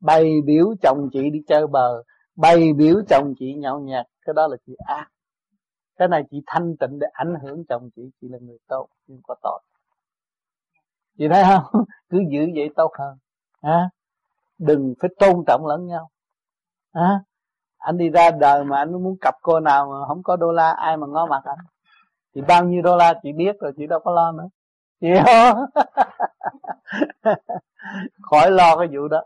[0.00, 2.02] bày biểu chồng chị đi chơi bờ
[2.36, 5.08] bày biểu chồng chị nhậu nhẹt cái đó là chị ác.
[5.96, 9.20] Cái này chị thanh tịnh để ảnh hưởng chồng chị chị là người tốt nhưng
[9.24, 9.60] có tội.
[11.18, 11.84] Chị thấy không?
[12.10, 13.18] Cứ giữ vậy tốt hơn.
[13.60, 13.90] À?
[14.66, 16.10] đừng phải tôn trọng lẫn nhau.
[16.92, 17.20] À?
[17.82, 20.70] Anh đi ra đời mà anh muốn cặp cô nào mà không có đô la
[20.70, 21.58] ai mà ngó mặt anh?
[22.34, 24.48] Thì bao nhiêu đô la chị biết rồi chị đâu có lo nữa.
[25.00, 25.58] Chị không?
[28.22, 29.24] Khỏi lo cái vụ đó.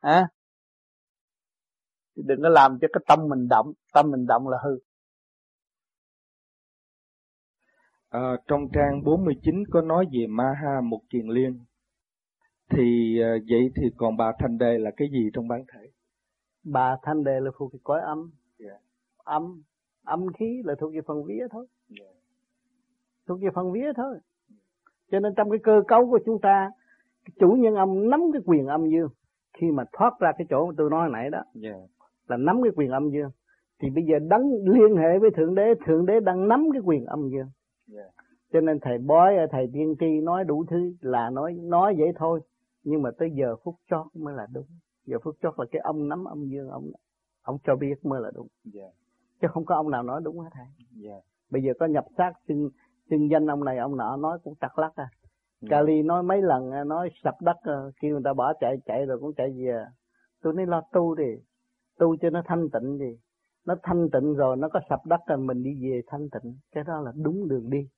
[0.00, 0.28] À?
[2.16, 3.72] đừng có làm cho cái tâm mình động.
[3.92, 4.78] Tâm mình động là hư.
[8.08, 11.64] À, trong trang 49 có nói về ma ha một kiền liên.
[12.70, 15.90] Thì à, vậy thì còn bà thanh đề là cái gì trong bản thể?
[16.64, 18.18] Bà thanh đề là thuộc về cõi âm
[18.58, 18.72] yeah.
[18.72, 18.78] Dạ.
[19.24, 19.62] âm
[20.04, 21.66] âm khí là thuộc về phần vía thôi
[22.00, 22.10] yeah.
[22.14, 22.20] Dạ.
[23.26, 24.18] thuộc về phần vía thôi
[25.10, 26.70] cho nên trong cái cơ cấu của chúng ta
[27.40, 29.08] chủ nhân âm nắm cái quyền âm dương
[29.58, 31.76] khi mà thoát ra cái chỗ mà tôi nói nãy đó yeah.
[31.76, 32.04] Dạ.
[32.28, 33.30] là nắm cái quyền âm dương
[33.82, 37.04] thì bây giờ đấng liên hệ với thượng đế thượng đế đang nắm cái quyền
[37.04, 37.48] âm dương
[37.94, 38.10] yeah.
[38.52, 42.40] cho nên thầy bói thầy tiên tri nói đủ thứ là nói nói vậy thôi
[42.82, 44.66] nhưng mà tới giờ phút chót mới là đúng
[45.06, 46.90] giờ phút chót là cái ông nắm âm dương ông
[47.42, 48.46] ông cho biết mới là đúng.
[48.74, 48.92] Yeah.
[49.40, 50.66] chứ không có ông nào nói đúng hết thầy
[51.04, 51.22] yeah.
[51.50, 52.70] bây giờ có nhập xác xưng
[53.10, 55.08] xưng danh ông này ông nọ nói cũng trật lắc à.
[55.60, 55.70] Yeah.
[55.70, 59.18] Kali nói mấy lần nói sập đất à, kêu người ta bỏ chạy chạy rồi
[59.20, 59.84] cũng chạy về.
[60.42, 61.32] Tôi nói lo tu đi
[61.98, 63.18] tu cho nó thanh tịnh đi.
[63.66, 66.54] Nó thanh tịnh rồi nó có sập đất rồi mình đi về thanh tịnh.
[66.72, 67.88] Cái đó là đúng đường đi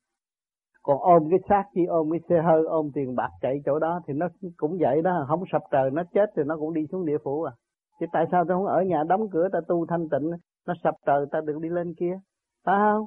[0.82, 4.00] còn ôm cái xác chi ôm cái xe hơi ôm tiền bạc chạy chỗ đó
[4.06, 5.24] thì nó cũng vậy đó.
[5.28, 7.52] Không sập trời nó chết thì nó cũng đi xuống địa phủ à.
[8.00, 10.30] Chứ tại sao tôi không ở nhà đóng cửa ta tu thanh tịnh?
[10.66, 12.20] Nó sập trời ta được đi lên kia.
[12.64, 13.06] Phải không?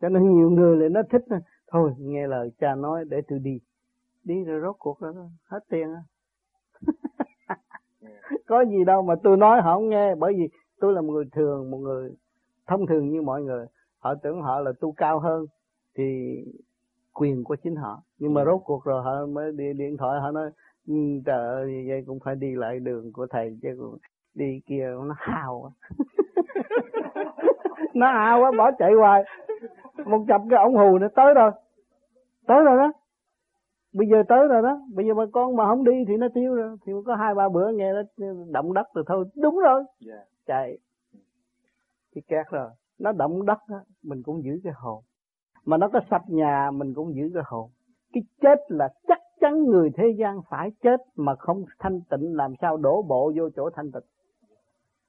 [0.00, 1.24] Cho nên nhiều người lại nó thích
[1.72, 3.58] thôi nghe lời cha nói để tôi đi.
[4.24, 5.14] Đi rồi rốt cuộc rồi
[5.44, 6.02] hết tiền á
[8.46, 10.14] có gì đâu mà tôi nói họ không nghe.
[10.14, 10.48] Bởi vì
[10.80, 12.10] tôi là một người thường một người
[12.66, 13.66] thông thường như mọi người.
[13.98, 15.46] Họ tưởng họ là tu cao hơn.
[15.96, 16.04] Thì
[17.18, 18.02] quyền của chính họ.
[18.18, 18.46] Nhưng mà ừ.
[18.46, 20.50] rốt cuộc rồi họ mới đi điện thoại họ nói
[20.88, 20.94] ừ,
[21.26, 23.96] trời ơi vậy cũng phải đi lại đường của thầy chứ
[24.34, 25.72] đi kia nó hào
[27.94, 29.24] nó hào quá bỏ chạy hoài.
[30.06, 31.50] Một chập cái ổng hù nó tới rồi
[32.46, 32.92] tới rồi đó.
[33.92, 34.80] Bây giờ tới rồi đó.
[34.94, 36.76] Bây giờ mà con mà không đi thì nó tiêu rồi.
[36.86, 38.02] Thì có hai ba bữa nghe nó
[38.50, 39.84] động đất rồi thôi đúng rồi.
[40.08, 40.24] Yeah.
[40.46, 40.78] Chạy.
[42.14, 42.70] Thì kẹt rồi.
[42.98, 45.02] Nó động đất đó, mình cũng giữ cái hồn
[45.64, 47.70] mà nó có sập nhà, mình cũng giữ cái hồn.
[48.12, 52.54] Cái chết là chắc chắn người thế gian phải chết mà không thanh tịnh, làm
[52.60, 54.02] sao đổ bộ vô chỗ thanh tịnh.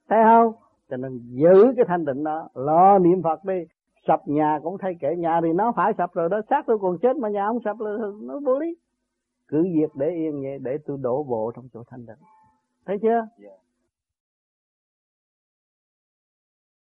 [0.10, 0.53] Thấy không?
[0.90, 3.64] Cho nên giữ cái thanh tịnh đó, lo niệm phật đi.
[4.08, 6.42] Sập nhà cũng thay kệ nhà thì nó phải sập rồi đó.
[6.50, 8.76] Xác tôi còn chết mà nhà không sập là nó vô lý.
[9.48, 12.26] Cứ việc để yên vậy, để tôi đổ bộ trong chỗ thanh tịnh.
[12.86, 13.28] Thấy chưa?
[13.44, 13.60] Yeah.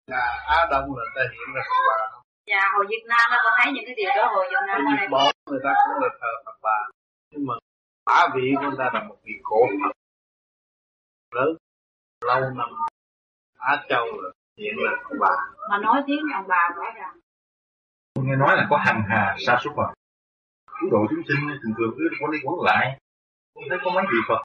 [0.08, 3.50] Nhà Á Đông là ta hiện ra Phật bà Dạ hồi Việt Nam nó có
[3.58, 6.32] thấy những cái điều đó hồi Việt Nam Việt Nam người ta cũng là thờ
[6.46, 6.78] Phật bà.
[7.32, 7.54] Nhưng mà
[8.06, 9.94] Mã vị của người ta là một vị cổ Phật.
[11.36, 11.56] Lớn
[12.22, 12.70] lâu năm
[13.58, 15.30] Á Châu rồi hiện là ông bà.
[15.70, 17.20] Mà nói tiếng ông bà rõ ràng
[18.26, 19.88] nghe nói là có hằng hà sa sút à
[20.80, 23.00] cứu độ chúng sinh thường thường cứ quấn đi quấn lại.
[23.54, 24.42] Không thấy có mấy vị Phật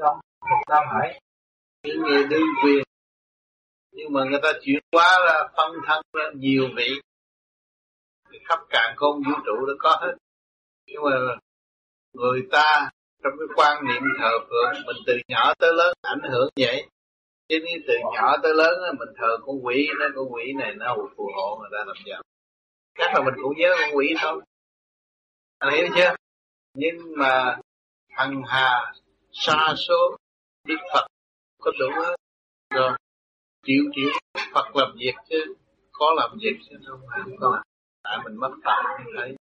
[0.00, 1.20] ông Phật Tam Hải.
[1.86, 2.84] Những người đương quyền
[3.92, 6.90] nhưng mà người ta chuyển quá là phân thân ra nhiều vị.
[8.30, 10.14] Thì khắp càng không vũ trụ đã có hết.
[10.86, 11.10] Nhưng mà
[12.12, 12.90] người ta
[13.22, 16.86] trong cái quan niệm thờ phượng, mình từ nhỏ tới lớn ảnh hưởng vậy.
[17.48, 20.96] Chứ như từ nhỏ tới lớn mình thờ con quỷ nó con quỷ này nó
[21.16, 22.22] phù hộ người ta làm giàu
[22.98, 24.42] chắc là mình cũng nhớ con quỷ thôi.
[25.58, 26.14] Anh hiểu chưa?
[26.74, 27.58] Nhưng mà
[28.10, 28.92] hằng hà
[29.32, 30.16] xa số,
[30.64, 31.06] đức phật
[31.60, 32.16] có đủ hết
[32.70, 32.92] rồi
[33.66, 34.10] chịu chịu
[34.54, 35.54] phật làm việc chứ.
[35.92, 37.62] Có làm việc chứ không phải không có làm
[38.02, 39.36] tại mình mất tạo như thấy.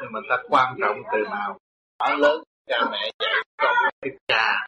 [0.00, 1.58] Nhưng mà ta quan trọng từ nào?
[1.98, 4.66] Ở lớn, cha mẹ dạy con cái cha.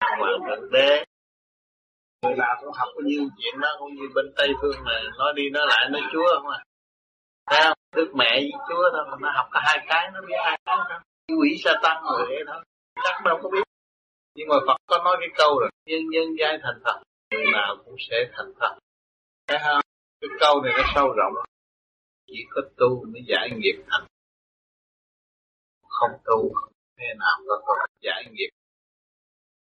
[0.00, 1.04] Hoàng thượng đế
[2.22, 5.02] người nào cũng học có nhiêu chuyện đó, cũng như bên tây phương này.
[5.18, 6.64] Nói đi nói lại, nói chúa không à?
[7.46, 7.78] Thấy không?
[7.96, 11.00] Đức mẹ với chúa thôi nó học cả hai cái, nó biết hai cái đó.
[11.40, 12.62] Quỷ sa tăng rồi vậy đó
[13.04, 13.62] chắc đâu có biết.
[14.34, 17.02] Nhưng mà phật có nói cái câu rồi, nhân nhân giai thành phật
[17.38, 18.78] người nào cũng sẽ thành phật
[19.48, 19.80] thấy không
[20.20, 21.34] cái câu này nó sâu rộng.
[22.26, 24.06] Chỉ có tu mới giải nghiệp thành.
[25.88, 28.48] Không tu không thế nào có thể giải nghiệp.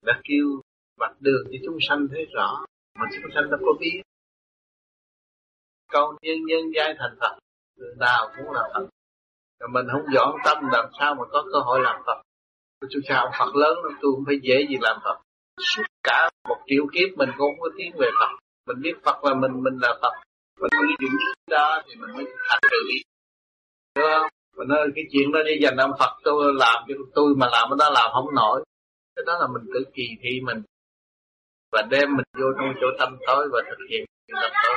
[0.01, 0.61] Đã kêu
[0.97, 2.65] vạch đường cho chúng sanh thấy rõ,
[2.99, 4.01] mà chúng sanh đâu có biết.
[5.89, 7.37] Câu nhân nhân giai thành phật
[7.75, 8.87] người nào cũng là phật.
[9.59, 12.21] Rồi mình không dọn tâm làm sao mà có cơ hội làm phật.
[12.89, 15.22] Chúng sao ông phật lớn lắm, tôi không phải dễ gì làm phật
[15.61, 18.31] suốt cả một triệu kiếp mình cũng không có tiến về phật.
[18.67, 20.13] Mình biết phật là mình mình là phật.
[20.61, 21.17] Mình mới định
[21.47, 22.97] đó thì mình mới thành tự đi
[23.95, 24.27] đúng không?
[24.57, 27.69] Mình nói cái chuyện đó đi dành ông phật tôi làm cho tôi mà làm
[27.77, 28.63] nó làm không nổi.
[29.15, 30.61] Cái đó là mình tự kỳ thị mình.
[31.71, 34.75] Và đem mình vô trong chỗ tâm tối và thực hiện chuyện tâm tối.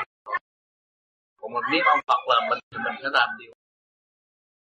[1.41, 3.53] Còn mình biết ông Phật là mình thì mình sẽ làm điều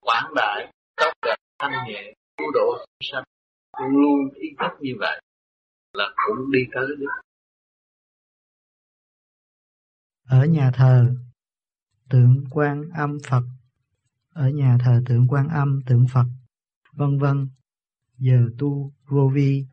[0.00, 3.22] quảng đại, tốt đẹp, thanh nhẹ, cứu độ chúng sanh.
[3.80, 5.20] Luôn luôn ý thức như vậy
[5.96, 7.06] là cũng đi tới được
[10.26, 11.14] ở nhà thờ
[12.08, 13.42] tượng quan âm Phật.
[14.32, 16.26] Ở nhà thờ tượng quan âm tượng Phật
[16.92, 17.48] vân vân.
[18.18, 19.64] Giờ tu vô vi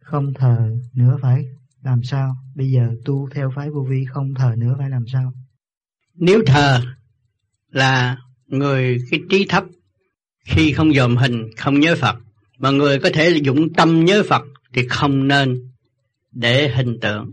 [0.00, 1.44] không thờ nữa phải
[1.82, 2.36] làm sao?
[2.54, 5.32] Bây giờ tu theo phái vô vi không thờ nữa phải làm sao?
[6.14, 6.80] Nếu thờ
[7.68, 9.64] là người cái trí thấp
[10.44, 12.16] khi không dòm hình không nhớ Phật
[12.58, 14.42] mà người có thể dụng tâm nhớ Phật
[14.74, 15.70] thì không nên
[16.32, 17.32] để hình tượng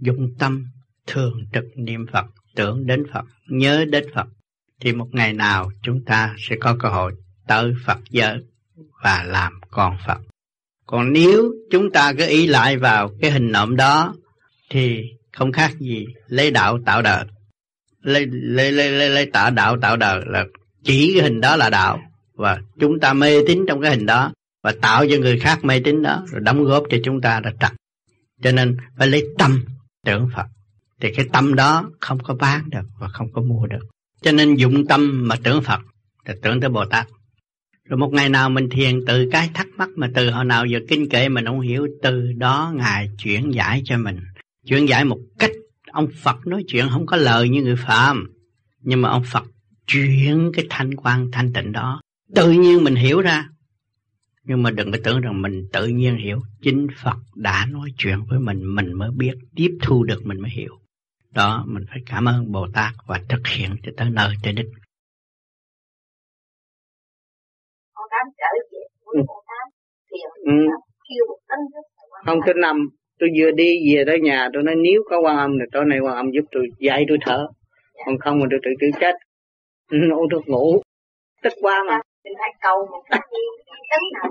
[0.00, 0.66] dụng tâm
[1.06, 4.26] thường trực niệm Phật tưởng đến Phật nhớ đến Phật.
[4.80, 7.12] Thì một ngày nào chúng ta sẽ có cơ hội
[7.46, 8.38] tới Phật giới
[9.02, 10.18] và làm con Phật.
[10.86, 14.14] Còn nếu chúng ta cứ ý lại vào cái hình nộm đó
[14.70, 15.02] thì
[15.32, 17.24] không khác gì lấy đạo tạo đời.
[18.02, 20.44] Lấy lấy lấy lấy, lấy tạo đạo tạo đời là
[20.84, 22.00] chỉ cái hình đó là đạo
[22.34, 24.32] và chúng ta mê tín trong cái hình đó
[24.62, 27.52] và tạo cho người khác mê tín đó, rồi đóng góp cho chúng ta là
[27.60, 27.72] trật.
[28.42, 29.64] Cho nên phải lấy tâm
[30.06, 30.46] tưởng Phật.
[31.00, 33.86] Thì cái tâm đó không có bán được và không có mua được.
[34.22, 35.80] Cho nên dụng tâm mà tưởng Phật
[36.24, 37.06] là tưởng tới Bồ Tát.
[37.84, 40.78] Rồi một ngày nào mình thiền từ cái thắc mắc mà từ hồi nào giờ
[40.88, 44.20] kinh kệ mình không hiểu, từ đó ngài chuyển giải cho mình.
[44.66, 45.50] Chuyển giải một cách
[45.92, 48.32] ông Phật nói chuyện không có lời như người phạm
[48.82, 49.44] nhưng mà ông Phật
[49.86, 52.00] chuyển cái thanh quan thanh tịnh đó.
[52.34, 53.48] Tự nhiên mình hiểu ra
[54.50, 56.38] nhưng mà đừng có tưởng rằng mình tự nhiên hiểu.
[56.62, 60.50] Chính Phật đã nói chuyện với mình mình mới biết tiếp thu được mình mới
[60.50, 60.78] hiểu.
[61.34, 64.66] Đó mình phải cảm ơn Bồ Tát và thực hiện cho tới nơi tới đích.
[67.94, 69.72] Tám trở về với Bồ Tát.
[70.10, 70.52] Thì ừ.
[71.08, 71.58] kêu một tấn
[72.26, 72.88] không thứ năm
[73.18, 75.98] tôi vừa đi về tới nhà tôi nói nếu có quan âm thì tối nay
[76.00, 77.46] quan âm giúp tôi dạy tôi thở.
[77.94, 78.02] Dạ.
[78.06, 79.14] còn không mà tôi tự tự chết.
[80.16, 80.82] Uống thuốc ngủ.
[81.42, 83.20] Tức quá mà mình phải cầu một cái
[83.90, 84.26] tấn nào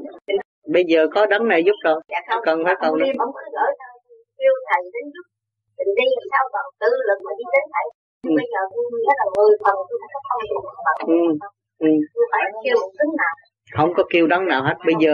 [0.76, 3.42] bây giờ có đấng này giúp rồi dạ không, cần phải cầu nữa không có
[3.56, 3.72] gửi
[4.40, 5.26] kêu thầy đến giúp.
[5.78, 7.86] Mình đi làm sao còn tự lực mà đi đến thầy.
[8.28, 8.32] Ừ.
[8.40, 11.24] bây giờ tôi nói là mười phần tôi không không dùng bằng ừ.
[11.88, 11.92] ừ.
[12.14, 13.34] tôi phải kêu một tấn nào.
[13.78, 14.78] Không có kêu đấng nào hết.
[14.86, 15.14] Bây giờ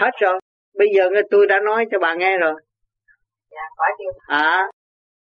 [0.00, 0.40] hết rồi.
[0.78, 2.54] Bây giờ tôi đã nói cho bà nghe rồi.
[4.26, 4.68] À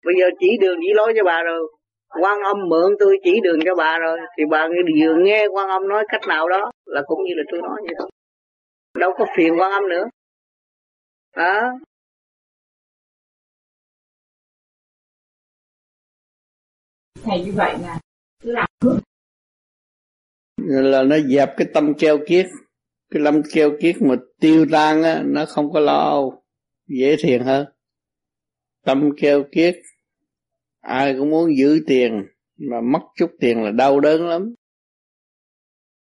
[0.05, 1.73] bây giờ chỉ đường chỉ lối cho bà rồi
[2.23, 4.69] quan âm mượn tôi chỉ đường cho bà rồi thì bà
[5.01, 7.95] vừa nghe quan âm nói cách nào đó là cũng như là tôi nói vậy
[7.99, 8.11] thôi
[8.99, 10.05] đâu có phiền quan âm nữa.
[11.31, 11.71] À
[17.23, 18.01] thầy như vậy là
[18.43, 18.97] cứ làm phước
[20.57, 22.47] là nó dẹp cái tâm keo kiết.
[23.11, 26.43] Cái tâm keo kiết mà tiêu tan á nó không có lo âu.
[26.87, 27.67] Dễ thiền hơn.
[28.85, 29.77] Tâm keo kiết
[30.81, 32.27] ai cũng muốn giữ tiền
[32.57, 34.55] mà mất chút tiền là đau đớn lắm.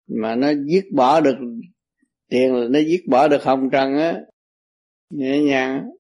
[0.09, 1.37] Mà nó dứt bỏ được
[2.31, 4.21] tiền là nó dứt bỏ được hồng trần á.
[5.11, 5.91] Nhẹ nhàng.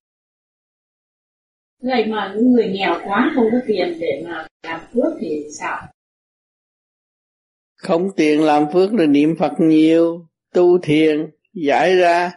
[1.82, 5.92] Vậy mà những người nghèo quá không có tiền để mà làm phước thì sao?
[7.82, 12.32] không tiền làm phước là niệm phật nhiều tu thiền giải ra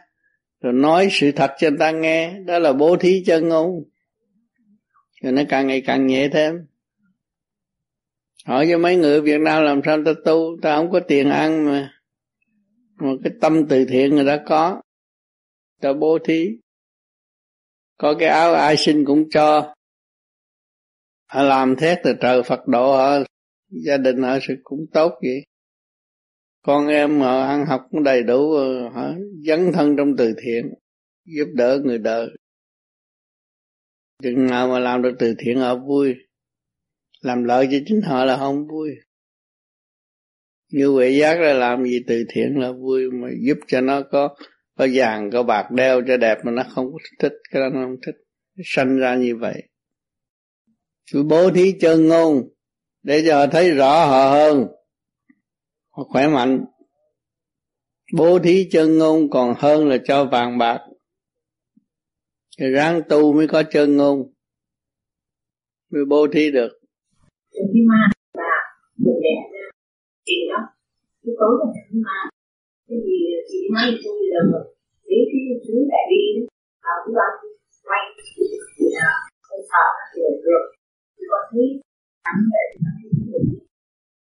[0.61, 2.33] rồi nói sự thật cho người ta nghe.
[2.45, 3.83] Đó là bố thí chân ngôn
[5.25, 6.67] rồi nó càng ngày càng nhẹ thêm.
[8.45, 11.65] Hỏi cho mấy người Việt Nam làm sao ta tu, ta không có tiền ăn
[11.65, 12.01] mà.
[12.99, 14.81] Một cái tâm từ thiện người ta có,
[15.81, 16.49] ta bố thí.
[17.97, 19.73] Có cái áo ai xin cũng cho.
[21.25, 23.17] Họ làm thế từ trời Phật độ, họ,
[23.85, 25.43] gia đình họ sự cũng tốt vậy.
[26.61, 28.53] Con em họ ăn học cũng đầy đủ,
[28.93, 29.13] họ
[29.47, 30.73] dấn thân trong từ thiện,
[31.25, 32.29] giúp đỡ người đời
[34.23, 36.15] chừng nào mà làm được từ thiện họ vui,
[37.21, 38.89] làm lợi cho chính họ là không vui.
[40.71, 44.35] Như huệ giác là làm gì từ thiện là vui, mà giúp cho nó có
[44.77, 47.85] có vàng, có bạc, đeo cho đẹp mà nó không có thích, cái đó nó
[47.85, 48.15] không thích.
[48.63, 49.63] Sanh ra như vậy.
[51.05, 52.49] Chú bố thí chân ngôn,
[53.03, 54.67] để cho họ thấy rõ họ hơn,
[55.89, 56.65] họ khỏe mạnh.
[58.13, 60.79] Bố thí chân ngôn còn hơn là cho vàng bạc
[62.59, 64.33] thì ráng tu mới có chân ngôn
[65.91, 66.79] mới bố thí được.
[67.51, 68.53] Cái ma và
[68.97, 69.59] người đẻ
[70.25, 70.59] chị đó
[71.23, 72.29] cái tối là cái ma.
[72.87, 73.17] Cái gì
[73.51, 74.39] chị nói cho bây giờ
[75.03, 76.45] lấy cái thứ đại đi
[76.79, 77.33] à cứ ăn
[77.83, 78.01] quay
[78.77, 79.09] thì là
[79.41, 79.85] không sợ
[80.15, 80.65] thì được.
[81.17, 81.81] Thì có thấy
[82.25, 82.65] thắng để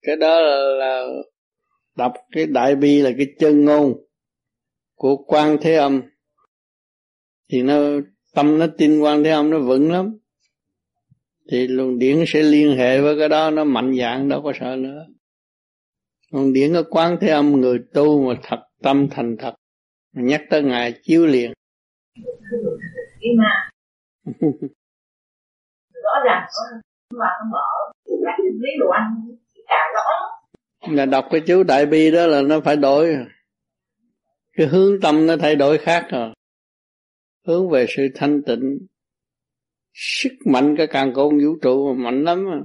[0.03, 1.05] cái đó là, là
[1.97, 3.95] đọc cái đại bi là cái chân ngôn
[4.95, 6.03] của quan thế âm.
[7.53, 7.75] Thì nó
[8.39, 10.19] tâm nó tin quan thế âm nó vững lắm.
[11.51, 14.77] Thì luồng điển sẽ liên hệ với cái đó nó mạnh dạng đâu có sợ
[14.77, 15.07] nữa.
[16.33, 19.55] Luồng điển có quán thế âm người tu mà thật tâm thành thật.
[20.13, 21.53] Nhắc tới ngài chiếu liền.
[23.39, 23.71] Mà.
[26.05, 26.47] Rõ ràng
[27.15, 27.61] mà nó mở
[28.61, 29.37] lấy đồ ăn
[29.69, 30.03] cả rõ
[30.93, 33.17] là đọc cái chú đại bi đó là nó phải đổi.
[34.53, 36.33] Cái hướng tâm nó thay đổi khác rồi
[37.49, 38.79] hướng về sự thanh tịnh,
[39.95, 42.61] sức mạnh cái càng côn vũ trụ mà mạnh lắm à.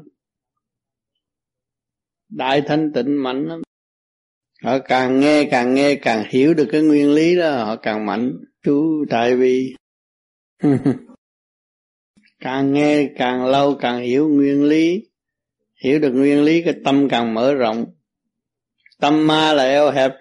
[2.29, 3.61] đại thanh tịnh mạnh lắm.
[4.63, 8.31] Họ càng nghe càng nghe, càng hiểu được cái nguyên lý đó, họ càng mạnh.
[8.63, 9.75] Chú tại vì
[12.39, 15.09] càng nghe, càng lâu, càng hiểu nguyên lý.
[15.83, 17.85] Hiểu được nguyên lý, cái tâm càng mở rộng.
[18.99, 20.11] Tâm ma là eo hẹp.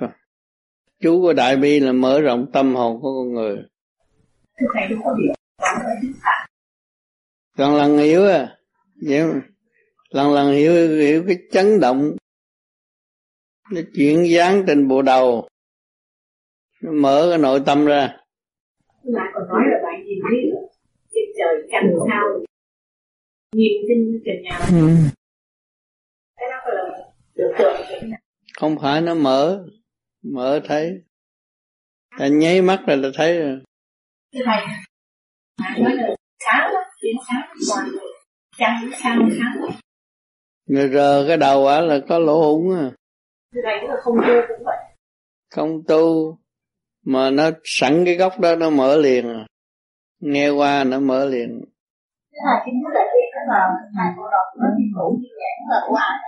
[1.01, 3.57] Chú của đại bi là mở rộng tâm hồn của con người
[7.57, 8.57] lần lần hiểu à.
[9.07, 9.21] Vậy
[10.11, 12.17] lần lần hiểu hiểu cái chấn động
[13.73, 15.49] nó chuyển dáng trên bộ đầu.
[16.83, 18.17] Nó mở cái nội tâm ra.
[19.03, 20.51] Lại còn nói là bạn nhìn thấy
[21.15, 22.45] trên trời cành sao.
[23.53, 24.59] Nhìn trên trần nhà.
[24.71, 24.89] Ừ.
[26.37, 26.83] cái đó là
[27.35, 27.53] tượng
[28.55, 29.65] không phải nó mở
[30.23, 31.03] mở thấy.
[32.19, 33.61] Ta nháy mắt là ta thấy rồi
[34.33, 34.67] cái này
[35.79, 36.09] nói là
[36.45, 37.89] sáng lắm chuyện sáng toàn
[38.59, 39.79] trăng sáng sáng
[40.67, 42.91] người rờ cái đầu á là có lỗ hủng à
[43.53, 44.77] cái này là không tu cũng vậy.
[45.51, 46.39] Không tu
[47.05, 49.29] mà nó sẵn cái góc đó nó mở liền.
[49.29, 49.47] À
[50.21, 51.65] nghe qua nó mở liền.
[52.33, 53.59] Cái này chính là cái cái mà
[53.97, 56.19] thầy cô đọc nó thiên thủ như vậy là của ai?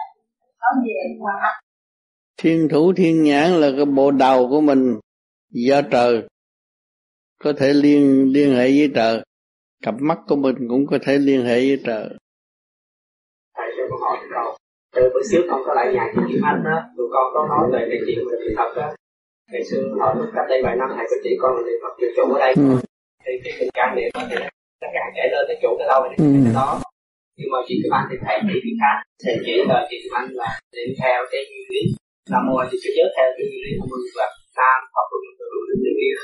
[0.58, 1.60] Có gì qua
[2.36, 4.98] thiên thủ thiên nhãn là cái bộ đầu của mình
[5.50, 6.28] do trời
[7.44, 9.14] có thể liên liên hệ với trời
[9.82, 12.04] cặp mắt của mình cũng có thể liên hệ với trời
[13.56, 14.56] thầy cho con hỏi câu
[14.96, 16.78] từ bữa trước con có lại nhà chị Anh đó.
[16.96, 18.88] Tụi con có nói về cái chuyện về niệm Phật đó.
[19.52, 22.10] Ngày xưa hồi lúc cách đây vài năm thầy có chỉ con niệm Phật nhiều
[22.16, 22.52] chỗ ở đây.
[22.56, 22.68] Ừ.
[23.24, 24.36] thì cái tình cảm niệm thì
[24.82, 26.30] nó càng kể lên cái chỗ cái đâu thì ừ.
[26.44, 26.68] cái đó.
[27.38, 28.96] Nhưng mà chị Kim Anh thì thầy chỉ cái khác.
[29.22, 31.82] Thầy chỉ là chị Kim Anh là niệm theo cái nguyên lý.
[32.32, 35.16] Nam mô thì cứ nhớ theo cái nguyên lý nam mô là nam hoặc là
[35.38, 36.14] từ từ đến kia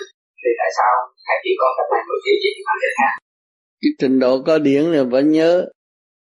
[0.43, 0.93] thì tại sao
[1.27, 3.13] thầy chỉ con cách này mà chỉ chỉ Kim cách khác?
[3.81, 5.67] Cái trình độ có điển là vẫn nhớ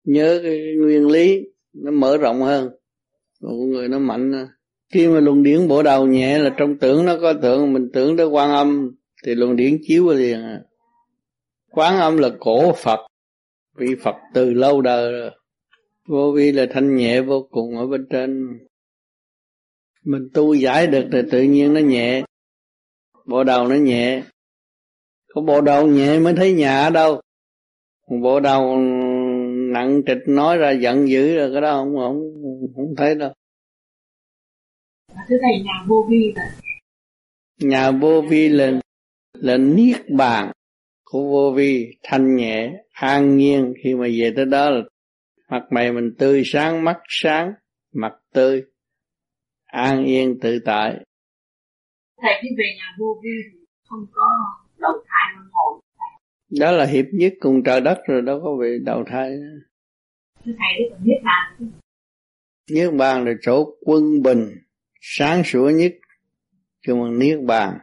[0.08, 2.70] nhớ cái nguyên lý, nó mở rộng hơn.
[3.42, 4.48] Con người nó mạnh
[4.94, 8.18] khi mà luồng điển bổ đầu nhẹ là trong tưởng nó có tưởng mình tưởng
[8.18, 10.62] tới quan âm, thì luồng điển chiếu liền à.
[11.72, 13.00] quán âm là cổ phật,
[13.76, 15.32] vị phật từ lâu đời rồi.
[16.08, 18.60] Vô vi là thanh nhẹ vô cùng ở bên trên.
[20.04, 22.24] Mình tu giải được thì tự nhiên nó nhẹ
[23.28, 24.24] bộ đầu nó nhẹ.
[25.28, 27.22] Có bộ đầu nhẹ mới thấy nhà ở đâu.
[28.22, 28.78] Bộ đầu
[29.74, 32.22] nặng trịch nói ra giận dữ rồi cái đó không không
[32.76, 33.34] không thấy đâu.
[35.08, 36.52] Cái này nhà vô vi là
[37.60, 38.72] nhà vô vi là
[39.34, 40.52] là niết bàn
[41.04, 43.74] của vô vi thanh nhẹ an nhiên.
[43.84, 44.82] Khi mà về tới đó là
[45.50, 47.54] mặt mày mình tươi sáng mắt sáng
[47.94, 48.64] mặt tươi
[49.66, 51.00] an yên tự tại
[52.22, 54.28] thầy khi về nhà vô vi thì không có
[56.60, 59.32] đó là hiệp nhất cùng trời đất rồi đâu có bị đầu thai.
[60.46, 61.72] Thưa thầy đức niết bàn
[62.72, 64.50] niết bàn là chỗ quân bình
[65.02, 65.94] sáng sủa nhất.
[66.82, 67.78] Kêu bằng niết bàn.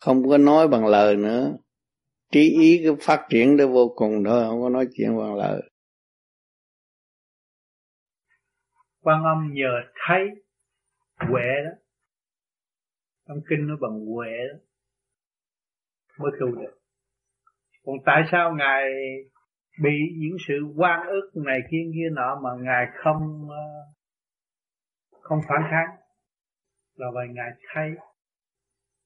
[0.00, 1.56] Không có nói bằng lời nữa.
[2.32, 5.62] Trí ý cái phát triển đó vô cùng thôi không có nói chuyện bằng lời.
[9.00, 9.70] Quan âm nhờ
[10.06, 10.20] thấy
[11.18, 11.81] huệ đó
[13.28, 14.58] trong kinh nó bằng huệ đó.
[16.18, 16.78] Mới tu được.
[17.84, 18.82] Còn tại sao ngài
[19.82, 23.66] bị những sự quan ức này kia kia nọ mà ngài không ờ,
[25.20, 25.96] không phản kháng?
[26.94, 27.90] Là vì ngài thấy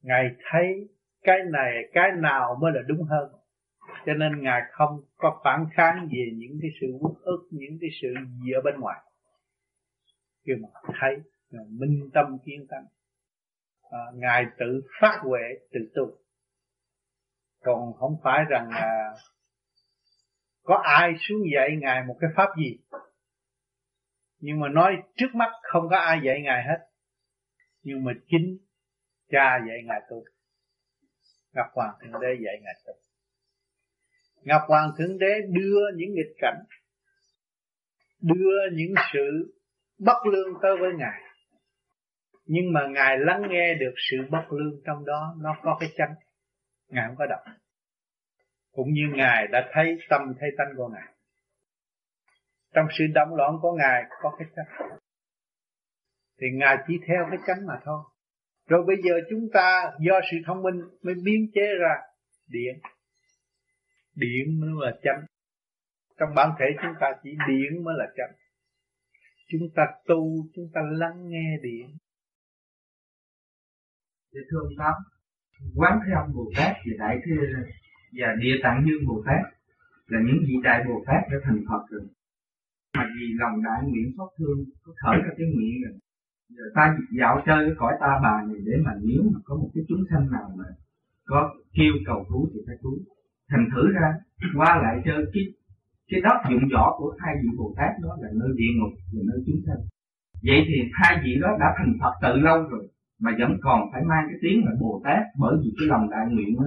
[0.02, 0.88] ngài thấy
[1.22, 3.32] cái này, cái nào mới là đúng hơn?
[4.06, 7.90] Cho nên ngài không có phản kháng về những cái sự uất ức, những cái
[8.02, 8.08] sự
[8.44, 9.00] gì ở bên ngoài.
[10.44, 10.68] Kêu mà
[11.00, 11.16] thấy
[11.50, 12.82] minh tâm kiến tâm
[13.90, 15.42] à, ngài tự phát huệ
[15.72, 16.18] tự tu.
[17.60, 19.14] Còn không phải rằng là
[20.62, 22.78] có ai xuống dạy ngài một cái pháp gì.
[24.38, 26.86] Nhưng mà nói trước mắt không có ai dạy ngài hết.
[27.82, 28.58] Nhưng mà chính
[29.28, 30.24] cha dạy ngài tu.
[31.52, 32.92] Ngọc hoàng thượng đế dạy ngài tu.
[34.42, 36.64] Ngọc hoàng thượng đế đưa những nghịch cảnh
[38.20, 39.54] đưa những sự
[39.98, 41.20] bất lương tới với ngài
[42.46, 46.14] nhưng mà ngài lắng nghe được sự bất lương trong đó, nó có cái chánh.
[46.88, 47.56] Ngài không có động
[48.76, 51.14] cũng như ngài đã thấy tâm thấy tánh của ngài.
[52.74, 54.88] Trong sự động loạn của ngài có cái chánh.
[56.40, 58.04] Thì ngài chỉ theo cái chánh mà thôi.
[58.68, 61.94] Rồi bây giờ chúng ta do sự thông minh mới biến chế ra
[62.48, 62.78] điện.
[64.14, 65.24] Điện mới là chánh.
[66.18, 68.36] Trong bản thể chúng ta chỉ điện mới là chánh.
[69.48, 71.96] Chúng ta tu, chúng ta lắng nghe điện
[74.36, 75.00] để thương ông
[75.74, 77.36] quán thế âm bồ tát và đại thế
[78.18, 79.42] và địa tạng dương bồ tát
[80.06, 82.06] là những vị đại bồ tát đã thành phật rồi.
[82.96, 85.94] Mà vì lòng đại nguyện xót thương, có thở ra cái nguyện rồi.
[86.48, 89.70] Giờ ta dạo chơi cái cõi ta bà này để mà nếu mà có một
[89.74, 90.64] cái chúng sanh nào mà
[91.24, 92.98] có kêu cầu cứu thì phải cứu.
[93.50, 94.14] Thành thử ra,
[94.56, 95.44] qua lại chơi cái
[96.10, 99.22] cái đất dụng võ của hai vị bồ tát đó là nơi địa ngục là
[99.30, 99.80] nơi chúng sanh.
[100.46, 102.88] Vậy thì hai vị đó đã thành phật từ lâu rồi
[103.22, 106.26] mà vẫn còn phải mang cái tiếng là bồ tát bởi vì cái lòng đại
[106.30, 106.66] nguyện đó.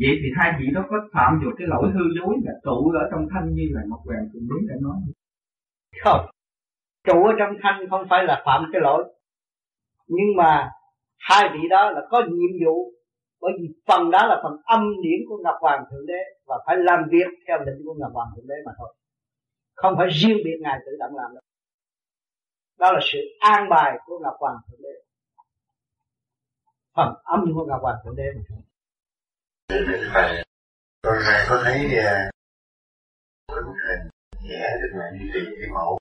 [0.00, 3.08] Vậy thì hai vị đó có phạm vào cái lỗi hư dối là trụ ở
[3.10, 4.96] trong thanh như là ngọc hoàng thượng đế đã nói?
[6.02, 6.26] Không.
[7.06, 9.14] Trụ ở trong thanh không phải là phạm cái lỗi.
[10.08, 10.70] Nhưng mà
[11.18, 12.92] hai vị đó là có nhiệm vụ,
[13.40, 16.76] bởi vì phần đó là phần âm điển của ngọc hoàng thượng đế và phải
[16.76, 18.94] làm việc theo lệnh của ngọc hoàng thượng đế mà thôi.
[19.74, 21.42] Không phải riêng biệt ngài tự động làm đâu
[22.80, 24.94] đó là sự an bài của ngọc hoàng thượng đế
[27.00, 28.58] phần âm của ngọc hoàng thượng đế mà thôi
[30.14, 30.44] Thầy,
[31.02, 31.90] con này có thấy uh,
[33.48, 34.10] cái bức hình
[34.50, 35.98] vẽ được là duy trì cái mẫu.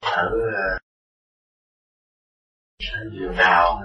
[0.00, 0.80] Ở uh,
[2.92, 3.80] ở vườn đào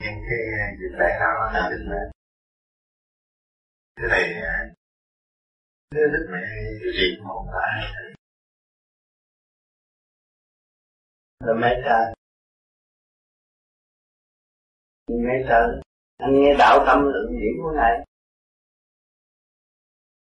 [0.00, 2.10] những cái ờ, dịp lễ nào nó là định lên
[3.96, 4.52] cái này ờ,
[5.90, 6.38] nếu đức mẹ
[6.82, 7.84] duy trì mẫu là ai
[11.40, 11.80] là mẹ
[15.08, 15.80] ngay thở
[16.16, 18.06] anh nghe đạo tâm lượng điểm của ngài.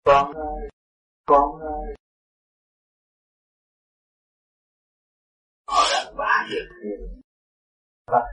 [0.03, 0.69] Con ơi
[1.25, 1.95] con ơi.
[5.67, 6.97] Họ đã ba được khuya
[8.11, 8.23] bắt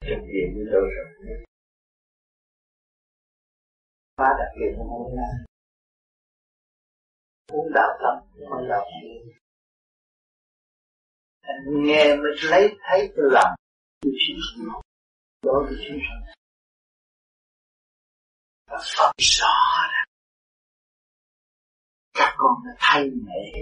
[0.00, 1.44] thực hiện với tôi rồi.
[4.16, 5.30] Phá đặc biệt nó không ra.
[7.52, 9.32] Uống đạo tâm không đạo tâm.
[11.42, 13.54] Anh nghe mới lấy thấy tôi làm
[14.00, 14.12] tôi
[15.44, 16.34] chịu với chúng sanh
[18.66, 19.54] và phân rõ
[19.92, 20.04] ra
[22.14, 23.52] các con đã thay mẹ.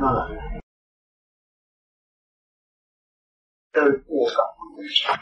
[0.00, 0.60] Nó là
[3.72, 5.20] từ của các con sanh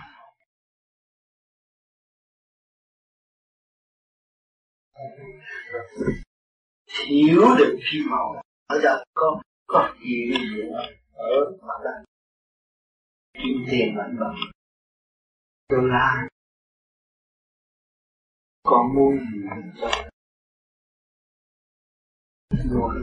[6.87, 8.43] thiếu được khi màu.
[8.67, 10.33] Ở đâu có có gì
[11.13, 12.16] ở mặt đất
[13.39, 14.37] kiếm tiền lãnh bằng
[15.69, 16.29] đô la.
[18.63, 19.39] Con muốn gì
[19.81, 19.91] cho
[22.65, 22.95] ngồi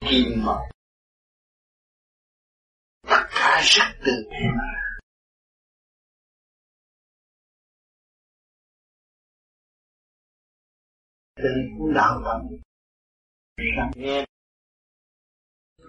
[0.00, 0.60] kim mộc
[3.02, 4.50] tất cả rất từ nhiên
[11.36, 12.58] Trên cũng đạo tâm
[13.96, 14.24] nghe.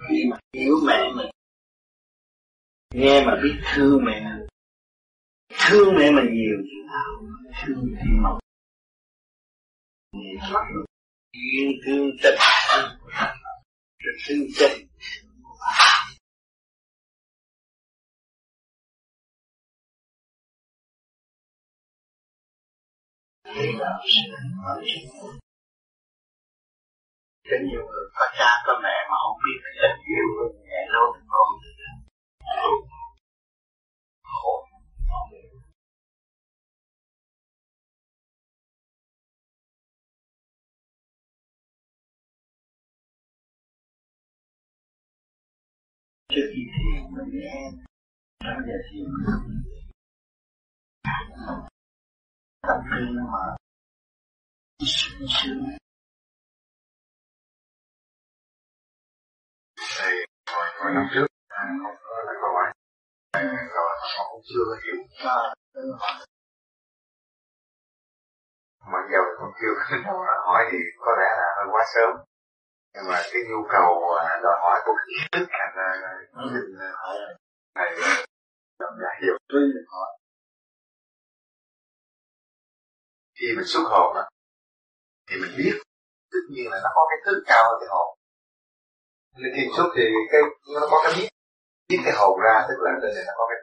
[0.10, 1.31] Khi mà hiểu mẹ mình
[2.94, 4.24] Nghe mà biết thương mẹ.
[5.70, 7.30] Thương mẹ mà nhiều chừng nào
[7.66, 8.40] thương thì mong
[10.54, 10.68] mắt
[11.86, 12.36] thương tình.
[14.00, 14.88] Rồi thương tình.
[23.56, 24.82] Thế là sự mở
[27.44, 31.12] rất nhiều người có cha có mẹ mà không biết tình yêu của mẹ luôn,
[31.28, 31.71] con
[46.36, 47.72] trước khi thiền mình nghe
[48.44, 49.06] trong giờ thiền
[52.68, 53.56] tâm tư nó mở
[54.80, 55.64] sướng sướng.
[59.78, 60.12] Thì
[60.52, 62.21] hồi, hồi năm trước anh không có
[63.76, 65.32] rồi họ cũng chưa hiểu hiểu
[68.92, 69.74] mà giờ cũng chưa
[70.46, 72.12] hỏi thì có lẽ là hơi quá sớm.
[72.94, 73.90] Nhưng mà cái nhu cầu
[74.20, 75.88] à, đòi hỏi của cái ý thức thành ra
[76.54, 77.16] xin à, hỏi
[77.76, 78.26] này à,
[78.80, 80.10] làm giải hiểu tôi hỏi
[83.42, 84.24] khi mình xuất hồn á,
[85.28, 85.76] thì mình biết,
[86.32, 88.18] tất nhiên là nó có cái thức cao hơn cái hồn.
[89.38, 90.42] Nên khi xuất thì cái,
[90.76, 91.30] nó có cái biết
[91.92, 93.60] giết cái hồn ra tức là trên này nó có cái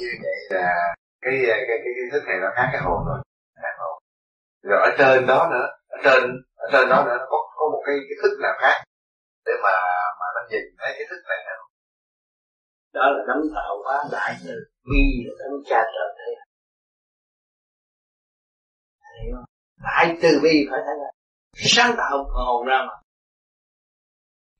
[0.00, 3.20] như vậy là cái cái cái, cái thức này nó khác cái hồn rồi.
[3.62, 3.94] Khác hồn.
[4.62, 6.20] Rồi ở trên đó nữa ở trên
[6.64, 8.76] ở trên đó nữa nó có có một cái cái thức nào khác
[9.46, 9.74] để mà
[10.20, 11.62] mà nó nhìn thấy cái thức này nữa
[12.92, 14.54] đó là nắm tạo hóa đại từ
[14.90, 16.34] bi là đấng cha trời thế
[19.22, 19.44] hiểu không?
[19.82, 21.10] Đại từ bi phải thấy là
[21.54, 22.94] sáng tạo hồn ra mà.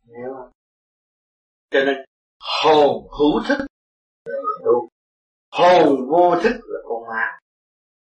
[0.07, 0.51] Hiểu không?
[1.71, 1.97] Cho nên
[2.45, 3.67] hồn hữu thức.
[5.51, 7.39] Hồn vô thức là con ma.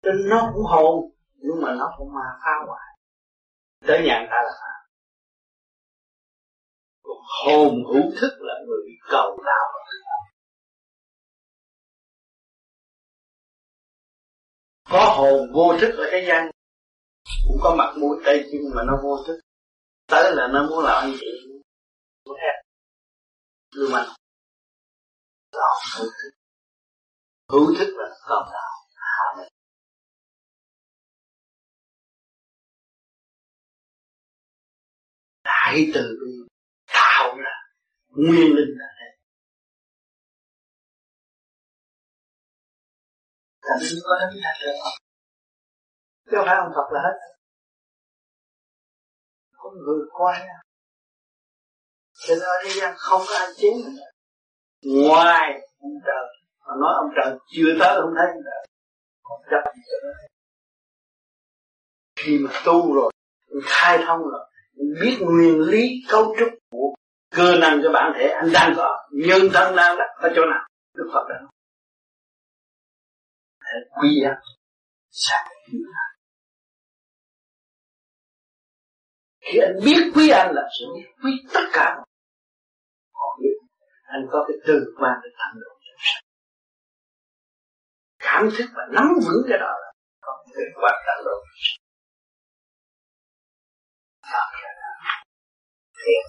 [0.02, 2.98] Cho nó cũng hồn, nhưng mà nó cũng ma phá hoại.
[3.88, 4.74] Tới nhận ta là phá.
[7.04, 9.70] Còn hồn hữu thức là người bị cầu đạo.
[14.90, 16.52] Có hồn vô thức ở thế gian
[17.48, 19.40] cũng có mặt mũi tay chân mà nó vô thức.
[20.08, 21.28] Tới là nó muốn làm anh chị
[22.26, 22.62] muốn hết
[23.76, 24.08] lưu manh
[25.54, 26.32] đó hữu thức
[27.52, 28.72] hữu thức là cầu đạo.
[28.96, 29.54] Hạ mình
[35.44, 36.32] đại từ bi
[36.94, 37.56] tạo ra
[38.08, 39.10] nguyên linh là thế.
[43.62, 45.04] Thành nên có hết nhà trời Phật
[46.26, 47.18] Chứ không phải ông Phật là hết.
[49.58, 50.62] Có người coi nha.
[52.14, 54.13] Cho nên ở thế gian không có ai chế mình.
[54.86, 56.26] Ngoài ông trời,
[56.68, 58.68] Mà nói ông trời chưa tới không thấy ông trời.
[59.24, 60.10] Còn chấp cho nó.
[62.16, 63.12] Khi mà tu rồi
[63.64, 64.50] Khai thông rồi
[65.02, 66.94] biết nguyên lý cấu trúc của
[67.36, 69.08] cơ năng cho bản thể anh đang có.
[69.12, 70.68] Nhân thân đang đặt ở chỗ nào?
[70.98, 71.50] Đức phật đó
[74.02, 74.36] quý giá,
[75.12, 75.48] sáng
[79.42, 81.96] khi anh biết quý anh là sẽ biết quý tất cả
[84.16, 86.26] anh có cái từ quan để thành độ trong sạch
[88.26, 89.90] cảm thức và nắm vững cái đó là
[90.22, 91.38] có từ quan thành độ.
[96.00, 96.26] Thiện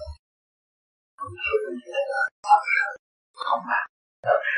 [3.33, 3.79] không mà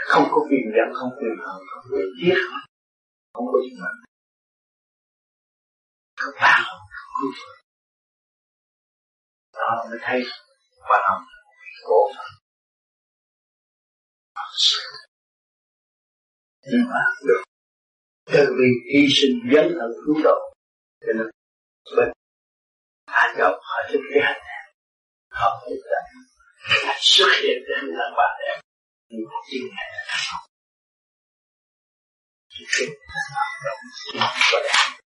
[0.08, 2.38] không có quyền giận không quyền hận không quyền giết
[3.34, 3.90] không có gì mà
[6.18, 6.82] không bao không
[9.54, 10.24] đó mới thấy
[10.90, 11.22] quan âm
[11.84, 12.12] khổ
[16.72, 17.44] nhưng mà được.
[18.34, 20.40] Từ vì hy sinh dấn thân cứu độ,
[21.02, 21.28] cho nên
[21.98, 22.10] bên
[23.08, 24.42] hành động họ thực tế hành
[25.30, 26.06] họ biết rằng
[27.00, 28.60] xuất hiện đến là bạn em
[29.10, 30.46] nhưng mà chính này là thành công
[32.50, 32.86] chỉ khi
[33.66, 33.80] động
[34.52, 34.98] có đẹp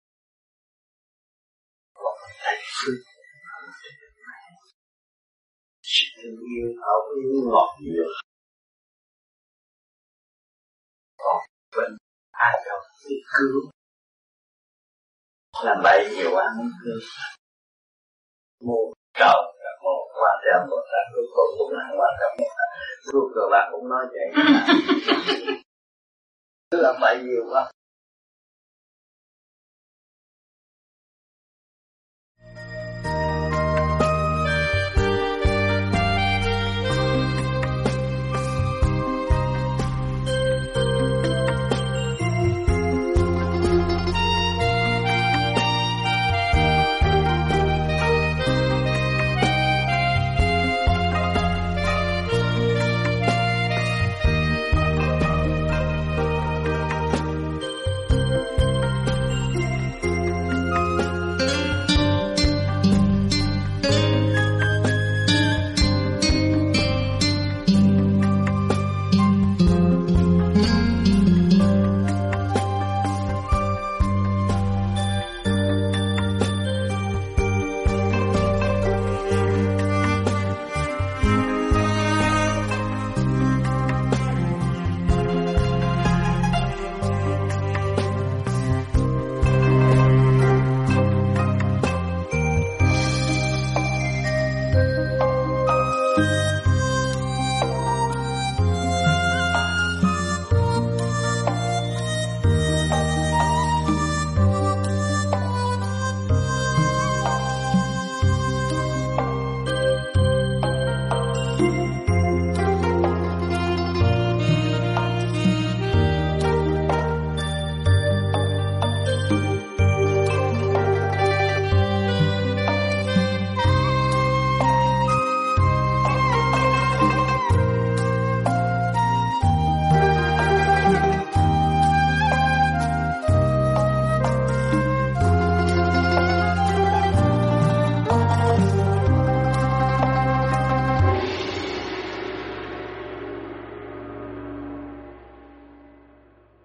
[1.93, 2.95] còn thành phương
[5.81, 8.03] sự thương yêu ở yêu ngọt nhiều
[11.23, 11.37] còn
[11.77, 11.97] bệnh
[12.31, 13.71] ai đâu bị cứu.
[15.63, 16.99] Làm bậy nhiều quá muốn cứu.
[18.65, 22.51] Mua cầu là một quan trọng một, là cuối cùng cũng là quan trọng một,
[22.57, 22.65] là
[23.11, 24.27] cuối cùng là cũng nói vậy.
[26.71, 27.71] Cứ làm bậy nhiều quá.